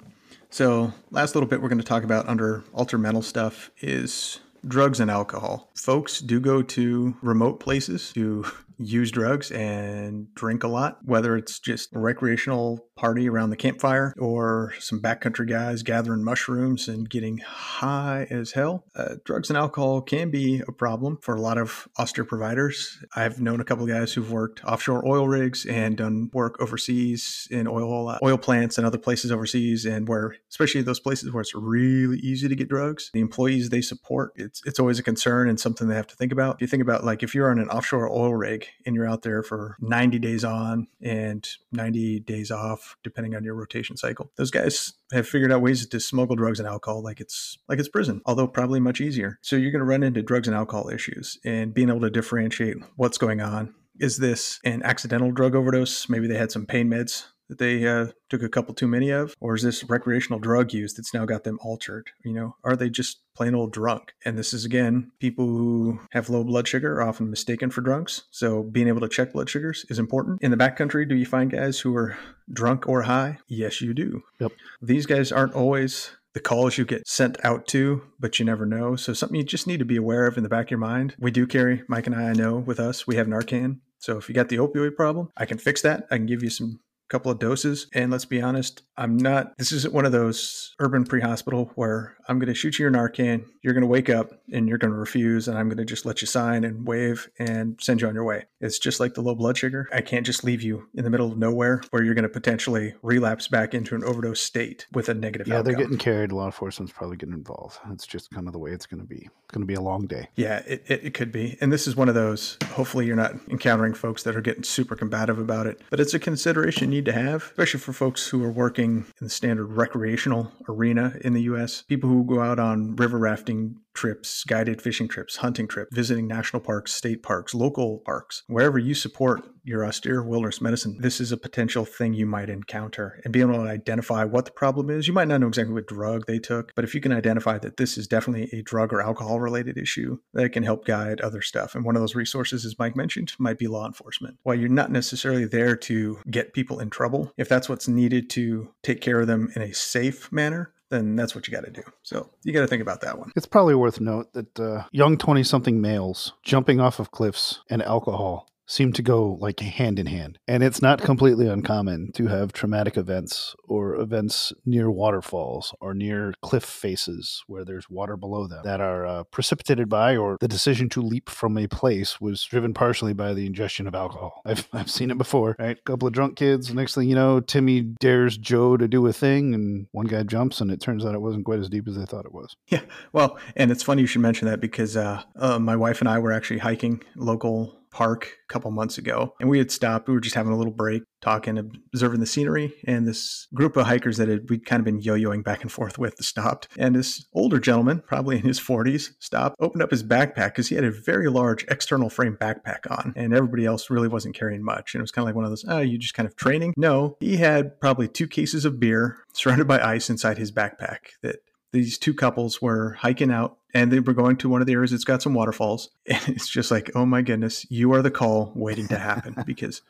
So, 0.49 0.93
last 1.11 1.35
little 1.35 1.49
bit 1.49 1.61
we're 1.61 1.67
going 1.67 1.81
to 1.81 1.83
talk 1.83 2.03
about 2.03 2.29
under 2.29 2.63
alter 2.73 2.97
mental 2.97 3.21
stuff 3.21 3.71
is 3.81 4.39
drugs 4.65 5.01
and 5.01 5.11
alcohol. 5.11 5.69
Folks 5.75 6.21
do 6.21 6.39
go 6.39 6.61
to 6.61 7.17
remote 7.21 7.59
places 7.59 8.13
to 8.13 8.45
use 8.79 9.11
drugs 9.11 9.51
and 9.51 10.33
drink 10.35 10.63
a 10.63 10.67
lot, 10.67 10.99
whether 11.03 11.35
it's 11.35 11.59
just 11.59 11.93
a 11.93 11.99
recreational 11.99 12.87
party 12.95 13.29
around 13.29 13.49
the 13.49 13.55
campfire 13.55 14.13
or 14.17 14.73
some 14.79 15.01
backcountry 15.01 15.47
guys 15.47 15.83
gathering 15.83 16.23
mushrooms 16.23 16.87
and 16.87 17.09
getting 17.09 17.37
high 17.37 18.27
as 18.29 18.51
hell. 18.51 18.85
Uh, 18.95 19.15
drugs 19.25 19.49
and 19.49 19.57
alcohol 19.57 20.01
can 20.01 20.29
be 20.29 20.61
a 20.67 20.71
problem 20.71 21.17
for 21.21 21.35
a 21.35 21.41
lot 21.41 21.57
of 21.57 21.87
austere 21.97 22.25
providers. 22.25 22.97
I've 23.15 23.39
known 23.39 23.59
a 23.59 23.63
couple 23.65 23.83
of 23.83 23.89
guys 23.89 24.13
who've 24.13 24.31
worked 24.31 24.63
offshore 24.65 25.07
oil 25.07 25.27
rigs 25.27 25.65
and 25.65 25.97
done 25.97 26.29
work 26.33 26.57
overseas 26.59 27.47
in 27.51 27.67
oil 27.67 28.17
oil 28.23 28.37
plants 28.37 28.77
and 28.77 28.87
other 28.87 28.97
places 28.97 29.31
overseas, 29.31 29.85
and 29.85 30.07
where 30.07 30.35
especially 30.49 30.81
those 30.81 30.99
places 30.99 31.31
where 31.31 31.41
it's 31.41 31.55
really 31.55 32.17
easy 32.19 32.47
to 32.47 32.55
get 32.55 32.69
drugs, 32.69 33.09
the 33.13 33.19
employees 33.19 33.69
they 33.69 33.81
support, 33.81 34.31
it's 34.35 34.61
it's 34.65 34.79
always 34.79 34.99
a 34.99 35.03
concern 35.03 35.49
and 35.49 35.59
something 35.59 35.87
they 35.87 35.95
have 35.95 36.07
to 36.07 36.15
think 36.15 36.31
about. 36.31 36.55
If 36.55 36.61
you 36.61 36.67
think 36.67 36.83
about 36.83 37.03
like 37.03 37.23
if 37.23 37.35
you're 37.35 37.51
on 37.51 37.59
an 37.59 37.69
offshore 37.69 38.09
oil 38.09 38.35
rig 38.35 38.68
and 38.85 38.95
you're 38.95 39.07
out 39.07 39.21
there 39.21 39.43
for 39.43 39.75
90 39.79 40.19
days 40.19 40.43
on 40.43 40.87
and 41.01 41.47
90 41.71 42.21
days 42.21 42.51
off, 42.51 42.97
depending 43.03 43.35
on 43.35 43.43
your 43.43 43.55
rotation 43.55 43.97
cycle. 43.97 44.31
Those 44.37 44.51
guys 44.51 44.93
have 45.11 45.27
figured 45.27 45.51
out 45.51 45.61
ways 45.61 45.85
to 45.85 45.99
smuggle 45.99 46.35
drugs 46.35 46.59
and 46.59 46.67
alcohol 46.67 47.03
like 47.03 47.19
it's 47.19 47.57
like 47.67 47.79
it's 47.79 47.89
prison, 47.89 48.21
although 48.25 48.47
probably 48.47 48.79
much 48.79 49.01
easier. 49.01 49.39
So 49.41 49.55
you're 49.55 49.71
going 49.71 49.79
to 49.79 49.85
run 49.85 50.03
into 50.03 50.21
drugs 50.21 50.47
and 50.47 50.55
alcohol 50.55 50.89
issues 50.89 51.39
and 51.43 51.73
being 51.73 51.89
able 51.89 52.01
to 52.01 52.09
differentiate 52.09 52.77
what's 52.95 53.17
going 53.17 53.41
on. 53.41 53.73
Is 53.99 54.17
this 54.17 54.59
an 54.63 54.81
accidental 54.83 55.31
drug 55.31 55.55
overdose? 55.55 56.07
Maybe 56.07 56.27
they 56.27 56.37
had 56.37 56.51
some 56.51 56.65
pain 56.65 56.89
meds 56.89 57.25
that 57.49 57.57
they 57.57 57.85
uh, 57.85 58.07
took 58.29 58.41
a 58.41 58.49
couple 58.49 58.73
too 58.73 58.87
many 58.87 59.09
of? 59.09 59.35
Or 59.39 59.55
is 59.55 59.63
this 59.63 59.83
recreational 59.83 60.39
drug 60.39 60.73
use 60.73 60.93
that's 60.93 61.13
now 61.13 61.25
got 61.25 61.43
them 61.43 61.59
altered? 61.61 62.11
You 62.23 62.33
know, 62.33 62.55
are 62.63 62.75
they 62.75 62.89
just 62.89 63.19
plain 63.35 63.55
old 63.55 63.73
drunk? 63.73 64.13
And 64.23 64.37
this 64.37 64.53
is 64.53 64.65
again, 64.65 65.11
people 65.19 65.45
who 65.45 65.99
have 66.11 66.29
low 66.29 66.43
blood 66.43 66.67
sugar 66.67 66.93
are 66.95 67.07
often 67.07 67.29
mistaken 67.29 67.69
for 67.69 67.81
drunks. 67.81 68.23
So 68.31 68.63
being 68.63 68.87
able 68.87 69.01
to 69.01 69.09
check 69.09 69.33
blood 69.33 69.49
sugars 69.49 69.85
is 69.89 69.99
important. 69.99 70.41
In 70.41 70.51
the 70.51 70.57
backcountry, 70.57 71.07
do 71.07 71.15
you 71.15 71.25
find 71.25 71.51
guys 71.51 71.79
who 71.79 71.95
are 71.95 72.17
drunk 72.51 72.87
or 72.87 73.03
high? 73.03 73.39
Yes, 73.47 73.81
you 73.81 73.93
do. 73.93 74.23
Yep. 74.39 74.51
These 74.81 75.05
guys 75.05 75.31
aren't 75.31 75.53
always 75.53 76.11
the 76.33 76.39
calls 76.39 76.77
you 76.77 76.85
get 76.85 77.07
sent 77.07 77.43
out 77.43 77.67
to, 77.67 78.03
but 78.19 78.37
you 78.37 78.45
never 78.45 78.65
know. 78.65 78.95
So 78.95 79.13
something 79.13 79.35
you 79.35 79.43
just 79.43 79.67
need 79.67 79.79
to 79.79 79.85
be 79.85 79.95
aware 79.95 80.27
of 80.27 80.37
in 80.37 80.43
the 80.43 80.49
back 80.49 80.67
of 80.67 80.71
your 80.71 80.79
mind. 80.79 81.15
We 81.17 81.31
do 81.31 81.47
carry 81.47 81.81
Mike 81.87 82.05
and 82.05 82.15
I, 82.15 82.29
I 82.29 82.33
know 82.33 82.57
with 82.57 82.79
us, 82.79 83.07
we 83.07 83.15
have 83.15 83.27
Narcan. 83.27 83.79
So 83.97 84.17
if 84.17 84.29
you 84.29 84.35
got 84.35 84.49
the 84.49 84.57
opioid 84.57 84.95
problem, 84.95 85.29
I 85.35 85.45
can 85.45 85.57
fix 85.57 85.81
that. 85.81 86.07
I 86.11 86.17
can 86.17 86.25
give 86.25 86.43
you 86.43 86.49
some 86.49 86.79
couple 87.09 87.31
of 87.31 87.39
doses. 87.39 87.87
And 87.93 88.11
let's 88.11 88.25
be 88.25 88.41
honest, 88.41 88.83
I'm 88.97 89.17
not, 89.17 89.57
this 89.57 89.71
isn't 89.71 89.93
one 89.93 90.05
of 90.05 90.11
those 90.11 90.75
urban 90.79 91.05
pre 91.05 91.21
hospital 91.21 91.71
where 91.75 92.15
I'm 92.27 92.37
going 92.39 92.47
to 92.47 92.53
shoot 92.53 92.77
you 92.77 92.83
your 92.83 92.91
Narcan, 92.91 93.45
you're 93.63 93.73
going 93.73 93.81
to 93.81 93.87
wake 93.87 94.09
up 94.09 94.31
and 94.51 94.67
you're 94.67 94.77
going 94.77 94.91
to 94.91 94.97
refuse, 94.97 95.47
and 95.47 95.57
I'm 95.57 95.67
going 95.67 95.77
to 95.77 95.85
just 95.85 96.05
let 96.05 96.21
you 96.21 96.27
sign 96.27 96.63
and 96.63 96.87
wave 96.87 97.29
and 97.39 97.77
send 97.81 98.01
you 98.01 98.07
on 98.07 98.13
your 98.15 98.23
way. 98.23 98.45
It's 98.61 98.79
just 98.79 98.99
like 98.99 99.13
the 99.13 99.21
low 99.21 99.35
blood 99.35 99.57
sugar. 99.57 99.87
I 99.93 100.01
can't 100.01 100.25
just 100.25 100.43
leave 100.43 100.61
you 100.61 100.87
in 100.95 101.03
the 101.03 101.09
middle 101.09 101.31
of 101.31 101.37
nowhere 101.37 101.81
where 101.91 102.03
you're 102.03 102.13
going 102.13 102.23
to 102.23 102.29
potentially 102.29 102.93
relapse 103.01 103.47
back 103.47 103.73
into 103.73 103.95
an 103.95 104.03
overdose 104.03 104.41
state 104.41 104.85
with 104.91 105.09
a 105.09 105.13
negative 105.13 105.47
Yeah, 105.47 105.55
outcome. 105.59 105.65
they're 105.73 105.81
getting 105.81 105.97
carried. 105.97 106.31
Law 106.31 106.45
enforcement's 106.45 106.93
probably 106.93 107.17
getting 107.17 107.33
involved. 107.35 107.79
It's 107.91 108.05
just 108.07 108.29
kind 108.31 108.47
of 108.47 108.53
the 108.53 108.59
way 108.59 108.71
it's 108.71 108.85
going 108.85 109.01
to 109.01 109.07
be. 109.07 109.17
It's 109.43 109.53
going 109.53 109.61
to 109.61 109.67
be 109.67 109.73
a 109.75 109.81
long 109.81 110.05
day. 110.07 110.29
Yeah, 110.35 110.61
it, 110.67 110.83
it, 110.87 111.05
it 111.05 111.13
could 111.13 111.31
be. 111.31 111.57
And 111.61 111.71
this 111.71 111.87
is 111.87 111.95
one 111.95 112.09
of 112.09 112.15
those, 112.15 112.57
hopefully, 112.71 113.05
you're 113.05 113.15
not 113.15 113.33
encountering 113.49 113.93
folks 113.93 114.23
that 114.23 114.35
are 114.35 114.41
getting 114.41 114.63
super 114.63 114.95
combative 114.95 115.39
about 115.39 115.67
it, 115.67 115.81
but 115.89 115.99
it's 115.99 116.13
a 116.13 116.19
consideration 116.19 116.91
you 116.91 116.98
need 116.99 117.05
to 117.05 117.13
have, 117.13 117.43
especially 117.43 117.79
for 117.79 117.93
folks 117.93 118.27
who 118.27 118.43
are 118.43 118.51
working 118.51 119.05
in 119.19 119.27
the 119.27 119.29
standard 119.29 119.67
recreational 119.67 120.51
arena 120.67 121.15
in 121.21 121.33
the 121.33 121.43
US. 121.43 121.83
People 121.83 122.09
who 122.09 122.25
go 122.25 122.41
out 122.41 122.59
on 122.59 122.97
river 122.97 123.17
rafting 123.17 123.77
trips, 123.93 124.43
guided 124.43 124.81
fishing 124.81 125.07
trips, 125.07 125.37
hunting 125.37 125.67
trips, 125.67 125.93
visiting 125.93 126.27
national 126.27 126.61
parks, 126.61 126.93
state 126.93 127.23
parks, 127.23 127.53
local 127.53 127.99
parks, 128.05 128.43
wherever 128.47 128.77
you 128.77 128.93
support 128.93 129.47
your 129.63 129.85
austere 129.85 130.23
wilderness 130.23 130.61
medicine, 130.61 130.97
this 130.99 131.19
is 131.21 131.31
a 131.31 131.37
potential 131.37 131.85
thing 131.85 132.13
you 132.13 132.25
might 132.25 132.49
encounter. 132.49 133.19
And 133.23 133.31
being 133.31 133.49
able 133.49 133.63
to 133.63 133.69
identify 133.69 134.23
what 134.23 134.45
the 134.45 134.51
problem 134.51 134.89
is, 134.89 135.07
you 135.07 135.13
might 135.13 135.27
not 135.27 135.41
know 135.41 135.47
exactly 135.47 135.73
what 135.73 135.87
drug 135.87 136.25
they 136.25 136.39
took, 136.39 136.73
but 136.75 136.83
if 136.83 136.95
you 136.95 137.01
can 137.01 137.11
identify 137.11 137.57
that 137.59 137.77
this 137.77 137.97
is 137.97 138.07
definitely 138.07 138.49
a 138.57 138.63
drug 138.63 138.93
or 138.93 139.01
alcohol 139.01 139.39
related 139.39 139.77
issue, 139.77 140.17
that 140.33 140.49
can 140.49 140.63
help 140.63 140.85
guide 140.85 141.21
other 141.21 141.41
stuff. 141.41 141.75
And 141.75 141.85
one 141.85 141.95
of 141.95 142.01
those 142.01 142.15
resources, 142.15 142.65
as 142.65 142.79
Mike 142.79 142.95
mentioned, 142.95 143.33
might 143.37 143.59
be 143.59 143.67
law 143.67 143.85
enforcement. 143.85 144.37
While 144.43 144.55
you're 144.55 144.69
not 144.69 144.91
necessarily 144.91 145.45
there 145.45 145.75
to 145.75 146.19
get 146.29 146.53
people 146.53 146.79
in 146.79 146.89
trouble, 146.89 147.31
if 147.37 147.49
that's 147.49 147.69
what's 147.69 147.87
needed 147.87 148.29
to 148.31 148.73
take 148.81 149.01
care 149.01 149.19
of 149.19 149.27
them 149.27 149.51
in 149.55 149.61
a 149.61 149.73
safe 149.73 150.31
manner, 150.31 150.73
then 150.89 151.15
that's 151.15 151.35
what 151.35 151.47
you 151.47 151.51
got 151.51 151.65
to 151.65 151.71
do. 151.71 151.83
So 152.03 152.29
you 152.43 152.53
got 152.53 152.61
to 152.61 152.67
think 152.67 152.81
about 152.81 153.01
that 153.01 153.17
one. 153.17 153.31
It's 153.35 153.45
probably 153.45 153.75
worth 153.75 153.99
note 153.99 154.33
that 154.33 154.59
uh, 154.59 154.83
young 154.91 155.17
20 155.17 155.43
something 155.43 155.79
males 155.81 156.33
jumping 156.43 156.79
off 156.79 156.99
of 156.99 157.11
cliffs 157.11 157.59
and 157.69 157.81
alcohol 157.83 158.47
seem 158.69 158.93
to 158.93 159.01
go 159.01 159.37
like 159.41 159.59
hand 159.59 159.99
in 159.99 160.05
hand. 160.05 160.37
And 160.47 160.63
it's 160.63 160.81
not 160.81 161.01
completely 161.01 161.47
uncommon 161.47 162.11
to 162.13 162.27
have 162.27 162.53
traumatic 162.53 162.95
events 162.95 163.55
or 163.67 163.95
events 163.95 164.53
near 164.65 164.91
waterfalls 164.91 165.73
or 165.81 165.93
near 165.93 166.33
cliff 166.41 166.63
faces 166.63 167.43
where 167.47 167.65
there's 167.65 167.89
water 167.89 168.15
below 168.15 168.47
them 168.47 168.61
that 168.63 168.79
are 168.79 169.05
uh, 169.05 169.23
precipitated 169.25 169.89
by 169.89 170.15
or 170.15 170.37
the 170.39 170.47
decision 170.47 170.87
to 170.89 171.01
leap 171.01 171.29
from 171.29 171.57
a 171.57 171.67
place 171.67 172.21
was 172.21 172.43
driven 172.43 172.73
partially 172.73 173.13
by 173.13 173.33
the 173.33 173.47
ingestion 173.47 173.87
of 173.87 173.95
alcohol. 173.95 174.41
I've, 174.45 174.67
I've 174.71 174.91
seen 174.91 175.09
it 175.09 175.17
before, 175.17 175.55
right? 175.57 175.77
A 175.77 175.81
couple 175.81 176.07
of 176.07 176.13
drunk 176.13 176.37
kids. 176.37 176.71
Next 176.71 176.93
thing 176.93 177.09
you 177.09 177.15
know, 177.15 177.39
Timmy 177.39 177.81
dares 177.81 178.37
Joe 178.37 178.77
to 178.77 178.87
do 178.87 179.05
a 179.07 179.13
thing 179.13 179.55
and 179.55 179.87
one 179.91 180.05
guy 180.05 180.21
jumps 180.21 180.61
and 180.61 180.69
it 180.69 180.79
turns 180.79 181.03
out 181.03 181.15
it 181.15 181.21
wasn't 181.21 181.45
quite 181.45 181.59
as 181.59 181.69
deep 181.69 181.87
as 181.87 181.97
they 181.97 182.05
thought 182.05 182.25
it 182.25 182.33
was. 182.33 182.55
Yeah. 182.67 182.81
Well, 183.13 183.39
and 183.55 183.71
it's 183.71 183.81
funny 183.81 184.01
you 184.01 184.07
should 184.07 184.21
mention 184.21 184.47
that 184.47 184.61
because 184.61 184.95
uh, 184.95 185.23
uh, 185.35 185.57
my 185.57 185.75
wife 185.75 186.01
and 186.01 186.07
I 186.09 186.19
were 186.19 186.31
actually 186.31 186.59
hiking 186.59 187.01
local 187.15 187.78
park 187.91 188.37
a 188.49 188.53
couple 188.53 188.71
months 188.71 188.97
ago 188.97 189.33
and 189.39 189.49
we 189.49 189.57
had 189.57 189.71
stopped. 189.71 190.07
We 190.07 190.13
were 190.13 190.19
just 190.19 190.35
having 190.35 190.51
a 190.51 190.57
little 190.57 190.73
break 190.73 191.03
talking 191.21 191.57
observing 191.57 192.19
the 192.19 192.25
scenery 192.25 192.73
and 192.85 193.07
this 193.07 193.47
group 193.53 193.75
of 193.75 193.85
hikers 193.85 194.17
that 194.17 194.29
had, 194.29 194.49
we'd 194.49 194.65
kind 194.65 194.79
of 194.79 194.85
been 194.85 195.01
yo-yoing 195.01 195.43
back 195.43 195.61
and 195.61 195.71
forth 195.71 195.97
with 195.97 196.15
stopped. 196.21 196.67
And 196.77 196.95
this 196.95 197.25
older 197.33 197.59
gentleman 197.59 198.01
probably 198.05 198.37
in 198.37 198.43
his 198.43 198.59
40s 198.59 199.11
stopped 199.19 199.55
opened 199.59 199.83
up 199.83 199.91
his 199.91 200.03
backpack 200.03 200.49
because 200.49 200.69
he 200.69 200.75
had 200.75 200.83
a 200.83 200.91
very 200.91 201.29
large 201.29 201.65
external 201.67 202.09
frame 202.09 202.37
backpack 202.39 202.89
on 202.89 203.13
and 203.15 203.33
everybody 203.33 203.65
else 203.65 203.89
really 203.89 204.07
wasn't 204.07 204.35
carrying 204.35 204.63
much 204.63 204.93
and 204.93 205.01
it 205.01 205.03
was 205.03 205.11
kind 205.11 205.23
of 205.23 205.27
like 205.27 205.35
one 205.35 205.45
of 205.45 205.51
those 205.51 205.65
oh 205.67 205.79
you 205.79 205.97
just 205.97 206.13
kind 206.13 206.27
of 206.27 206.35
training? 206.35 206.73
No 206.77 207.17
he 207.19 207.37
had 207.37 207.79
probably 207.79 208.07
two 208.07 208.27
cases 208.27 208.65
of 208.65 208.79
beer 208.79 209.17
surrounded 209.33 209.67
by 209.67 209.79
ice 209.79 210.09
inside 210.09 210.37
his 210.37 210.51
backpack 210.51 210.97
that 211.21 211.37
these 211.71 211.97
two 211.97 212.13
couples 212.13 212.61
were 212.61 212.93
hiking 212.93 213.31
out 213.31 213.58
and 213.73 213.91
they 213.91 213.99
were 213.99 214.13
going 214.13 214.37
to 214.37 214.49
one 214.49 214.61
of 214.61 214.67
the 214.67 214.73
areas 214.73 214.91
that's 214.91 215.03
got 215.03 215.21
some 215.21 215.33
waterfalls. 215.33 215.89
And 216.07 216.29
it's 216.29 216.49
just 216.49 216.71
like, 216.71 216.91
oh 216.95 217.05
my 217.05 217.21
goodness, 217.21 217.65
you 217.69 217.93
are 217.93 218.01
the 218.01 218.11
call 218.11 218.51
waiting 218.55 218.87
to 218.87 218.97
happen 218.97 219.35
because 219.45 219.81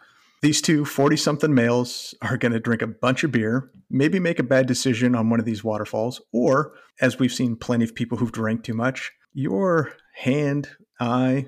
these 0.41 0.61
two 0.61 0.85
40 0.85 1.17
something 1.17 1.53
males 1.53 2.13
are 2.21 2.37
going 2.37 2.51
to 2.51 2.59
drink 2.59 2.81
a 2.81 2.87
bunch 2.87 3.23
of 3.23 3.31
beer, 3.31 3.69
maybe 3.89 4.19
make 4.19 4.39
a 4.39 4.43
bad 4.43 4.67
decision 4.67 5.15
on 5.15 5.29
one 5.29 5.39
of 5.39 5.45
these 5.45 5.63
waterfalls, 5.63 6.21
or 6.31 6.73
as 7.01 7.19
we've 7.19 7.33
seen 7.33 7.55
plenty 7.55 7.83
of 7.83 7.95
people 7.95 8.17
who've 8.17 8.31
drank 8.31 8.63
too 8.63 8.73
much, 8.73 9.11
your 9.33 9.93
hand, 10.13 10.69
eye, 10.99 11.47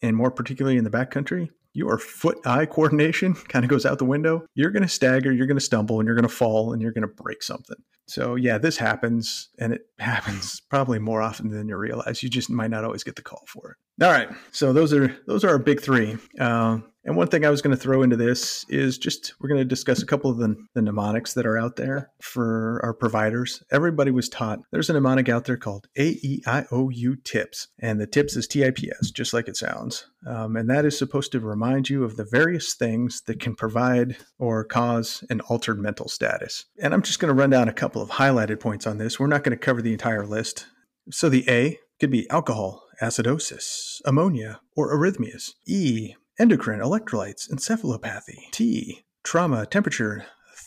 and 0.00 0.16
more 0.16 0.30
particularly 0.30 0.78
in 0.78 0.84
the 0.84 0.90
backcountry, 0.90 1.50
your 1.74 1.98
foot 1.98 2.38
eye 2.44 2.66
coordination 2.66 3.34
kind 3.48 3.64
of 3.64 3.70
goes 3.70 3.86
out 3.86 3.98
the 3.98 4.04
window. 4.04 4.44
You're 4.54 4.70
going 4.70 4.82
to 4.82 4.88
stagger, 4.88 5.32
you're 5.32 5.46
going 5.46 5.58
to 5.58 5.64
stumble, 5.64 6.00
and 6.00 6.06
you're 6.06 6.16
going 6.16 6.28
to 6.28 6.34
fall, 6.34 6.72
and 6.72 6.82
you're 6.82 6.92
going 6.92 7.08
to 7.08 7.22
break 7.22 7.42
something. 7.42 7.76
So, 8.06 8.34
yeah, 8.34 8.58
this 8.58 8.76
happens, 8.76 9.48
and 9.58 9.72
it 9.72 9.82
happens 9.98 10.60
probably 10.60 10.98
more 10.98 11.22
often 11.22 11.50
than 11.50 11.68
you 11.68 11.76
realize. 11.76 12.22
You 12.22 12.28
just 12.28 12.50
might 12.50 12.70
not 12.70 12.84
always 12.84 13.04
get 13.04 13.16
the 13.16 13.22
call 13.22 13.42
for 13.46 13.70
it. 13.70 14.04
All 14.04 14.10
right, 14.10 14.28
so 14.50 14.72
those 14.72 14.92
are 14.92 15.16
those 15.26 15.44
are 15.44 15.50
our 15.50 15.58
big 15.58 15.80
three. 15.80 16.16
Uh, 16.38 16.78
and 17.04 17.16
one 17.16 17.28
thing 17.28 17.44
I 17.44 17.50
was 17.50 17.62
going 17.62 17.76
to 17.76 17.82
throw 17.82 18.02
into 18.02 18.16
this 18.16 18.64
is 18.68 18.96
just 18.96 19.34
we're 19.40 19.48
going 19.48 19.60
to 19.60 19.64
discuss 19.64 20.02
a 20.02 20.06
couple 20.06 20.30
of 20.30 20.38
the, 20.38 20.54
the 20.74 20.82
mnemonics 20.82 21.34
that 21.34 21.46
are 21.46 21.58
out 21.58 21.76
there 21.76 22.10
for 22.20 22.80
our 22.84 22.94
providers. 22.94 23.62
Everybody 23.72 24.10
was 24.10 24.28
taught 24.28 24.60
there's 24.70 24.88
a 24.88 24.92
mnemonic 24.92 25.28
out 25.28 25.44
there 25.44 25.56
called 25.56 25.88
AEIOU 25.98 27.24
TIPS, 27.24 27.68
and 27.80 28.00
the 28.00 28.06
TIPS 28.06 28.36
is 28.36 28.46
TIPS, 28.46 29.10
just 29.10 29.32
like 29.32 29.48
it 29.48 29.56
sounds. 29.56 30.06
Um, 30.26 30.56
and 30.56 30.70
that 30.70 30.84
is 30.84 30.96
supposed 30.96 31.32
to 31.32 31.40
remind 31.40 31.90
you 31.90 32.04
of 32.04 32.16
the 32.16 32.26
various 32.30 32.74
things 32.74 33.22
that 33.26 33.40
can 33.40 33.56
provide 33.56 34.16
or 34.38 34.64
cause 34.64 35.24
an 35.30 35.40
altered 35.42 35.80
mental 35.80 36.08
status. 36.08 36.66
And 36.80 36.94
I'm 36.94 37.02
just 37.02 37.18
going 37.18 37.34
to 37.34 37.40
run 37.40 37.50
down 37.50 37.68
a 37.68 37.72
couple 37.72 38.02
of 38.02 38.10
highlighted 38.10 38.60
points 38.60 38.86
on 38.86 38.98
this. 38.98 39.18
We're 39.18 39.26
not 39.26 39.42
going 39.42 39.56
to 39.58 39.64
cover 39.64 39.82
the 39.82 39.92
entire 39.92 40.24
list. 40.24 40.66
So 41.10 41.28
the 41.28 41.44
A 41.48 41.78
could 41.98 42.10
be 42.10 42.30
alcohol, 42.30 42.84
acidosis, 43.00 44.00
ammonia, 44.04 44.60
or 44.76 44.96
arrhythmias. 44.96 45.52
E, 45.66 46.14
endocrine, 46.38 46.80
electrolytes, 46.80 47.50
encephalopathy. 47.50 48.50
T, 48.50 49.04
trauma, 49.22 49.66
temperature, 49.66 50.24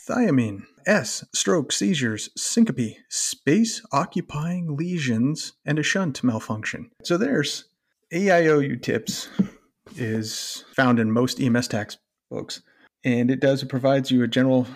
thiamine. 0.08 0.62
S. 0.86 1.24
Stroke, 1.34 1.72
seizures, 1.72 2.30
syncope, 2.36 2.96
space 3.08 3.82
occupying 3.92 4.76
lesions, 4.76 5.54
and 5.64 5.78
a 5.78 5.82
shunt 5.82 6.22
malfunction. 6.22 6.90
So 7.02 7.16
there's 7.16 7.64
AIOU 8.12 8.80
tips 8.80 9.28
is 9.96 10.64
found 10.74 10.98
in 10.98 11.10
most 11.10 11.40
EMS 11.40 11.68
textbooks. 11.68 12.62
And 13.04 13.30
it 13.30 13.40
does, 13.40 13.62
it 13.62 13.68
provides 13.68 14.10
you 14.10 14.22
a 14.22 14.28
general 14.28 14.66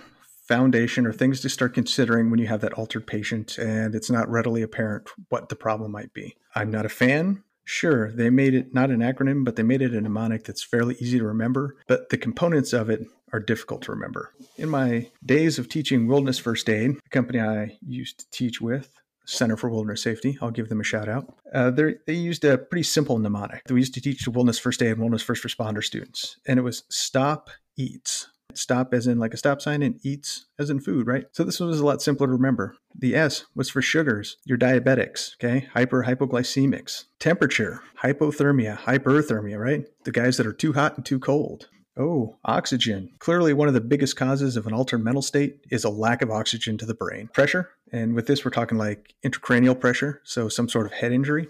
foundation 0.49 1.07
or 1.07 1.13
things 1.13 1.41
to 1.41 1.49
start 1.49 1.75
considering 1.75 2.31
when 2.31 2.41
you 2.41 2.47
have 2.49 2.61
that 2.61 2.73
altered 2.73 3.07
patient 3.07 3.57
and 3.57 3.95
it's 3.95 4.11
not 4.11 4.29
readily 4.29 4.63
apparent 4.63 5.09
what 5.29 5.49
the 5.49 5.55
problem 5.55 5.93
might 5.93 6.13
be. 6.13 6.35
I'm 6.57 6.71
not 6.71 6.87
a 6.87 6.89
fan. 6.89 7.45
Sure, 7.73 8.11
they 8.11 8.31
made 8.31 8.53
it 8.53 8.75
not 8.75 8.91
an 8.91 8.99
acronym, 8.99 9.45
but 9.45 9.55
they 9.55 9.63
made 9.63 9.81
it 9.81 9.95
a 9.95 10.01
mnemonic 10.01 10.43
that's 10.43 10.65
fairly 10.65 10.97
easy 10.99 11.21
to 11.21 11.25
remember, 11.25 11.77
but 11.87 12.09
the 12.09 12.19
components 12.19 12.73
of 12.73 12.91
it 12.91 13.07
are 13.33 13.39
difficult 13.39 13.81
to 13.83 13.93
remember. 13.93 14.35
In 14.59 14.69
my 14.69 15.09
days 15.25 15.57
of 15.57 15.69
teaching 15.69 16.09
wilderness 16.09 16.37
first 16.37 16.69
aid, 16.69 16.97
the 16.97 17.11
company 17.11 17.39
I 17.39 17.79
used 17.87 18.19
to 18.19 18.31
teach 18.33 18.61
with, 18.61 19.01
Center 19.25 19.57
for 19.57 19.71
Wilderness 19.71 20.03
Safety. 20.03 20.37
I'll 20.43 20.51
give 20.51 20.69
them 20.69 20.81
a 20.81 20.85
shout 20.85 21.09
out. 21.09 21.33
Uh, 21.55 21.71
they 21.71 22.13
used 22.13 22.45
a 22.45 22.59
pretty 22.59 22.83
simple 22.83 23.17
mnemonic 23.21 23.63
that 23.65 23.75
we 23.75 23.79
used 23.79 23.95
to 23.95 24.01
teach 24.01 24.25
to 24.25 24.33
wilderness 24.33 24.59
first 24.59 24.83
aid 24.83 24.91
and 24.91 24.99
wilderness 24.99 25.23
first 25.23 25.45
responder 25.45 25.85
students, 25.85 26.39
and 26.49 26.59
it 26.59 26.63
was 26.63 26.83
stop, 26.89 27.51
eats. 27.77 28.27
Stop 28.59 28.95
as 28.95 29.07
in 29.07 29.19
like 29.19 29.35
a 29.35 29.37
stop 29.37 29.61
sign 29.61 29.83
and 29.83 29.99
eats 30.05 30.47
as 30.59 30.71
in 30.71 30.81
food, 30.81 31.07
right? 31.07 31.25
So 31.33 31.45
this 31.45 31.61
one 31.61 31.69
was 31.69 31.81
a 31.81 31.87
lot 31.87 32.03
simpler 32.03 32.27
to 32.27 32.33
remember. 32.33 32.77
The 32.95 33.15
S 33.15 33.45
was 33.55 33.71
for 33.71 33.83
sugars, 33.83 34.37
your 34.45 34.59
diabetics, 34.59 35.35
okay? 35.37 35.69
Hyper 35.73 36.05
hypoglycemics. 36.05 37.05
Temperature, 37.19 37.83
hypothermia, 38.03 38.79
hyperthermia, 38.79 39.59
right? 39.59 39.85
The 40.05 40.13
guys 40.13 40.37
that 40.37 40.47
are 40.47 40.53
too 40.53 40.73
hot 40.73 40.97
and 40.97 41.05
too 41.05 41.19
cold. 41.19 41.69
Oh, 41.97 42.37
oxygen. 42.45 43.11
Clearly, 43.19 43.53
one 43.53 43.69
of 43.69 43.75
the 43.75 43.81
biggest 43.81 44.17
causes 44.17 44.57
of 44.57 44.67
an 44.67 44.73
altered 44.73 45.05
mental 45.05 45.23
state 45.23 45.59
is 45.71 45.85
a 45.85 45.91
lack 45.91 46.23
of 46.23 46.31
oxygen 46.31 46.79
to 46.79 46.87
the 46.87 46.95
brain. 46.95 47.29
Pressure, 47.33 47.71
and 47.93 48.15
with 48.15 48.27
this, 48.27 48.45
we're 48.45 48.51
talking 48.53 48.79
like 48.79 49.15
intracranial 49.25 49.79
pressure, 49.79 50.21
so 50.25 50.49
some 50.49 50.69
sort 50.69 50.87
of 50.87 50.93
head 50.93 51.13
injury. 51.13 51.49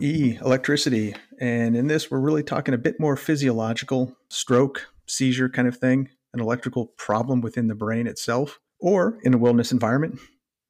E, 0.00 0.36
electricity. 0.40 1.14
And 1.40 1.76
in 1.76 1.86
this, 1.86 2.10
we're 2.10 2.18
really 2.18 2.42
talking 2.42 2.74
a 2.74 2.78
bit 2.78 2.98
more 2.98 3.16
physiological 3.16 4.16
stroke, 4.28 4.88
seizure 5.06 5.48
kind 5.48 5.68
of 5.68 5.76
thing 5.76 6.08
an 6.34 6.40
electrical 6.40 6.88
problem 6.98 7.40
within 7.40 7.68
the 7.68 7.74
brain 7.74 8.06
itself? 8.06 8.60
Or 8.80 9.18
in 9.22 9.32
a 9.32 9.38
wilderness 9.38 9.72
environment, 9.72 10.18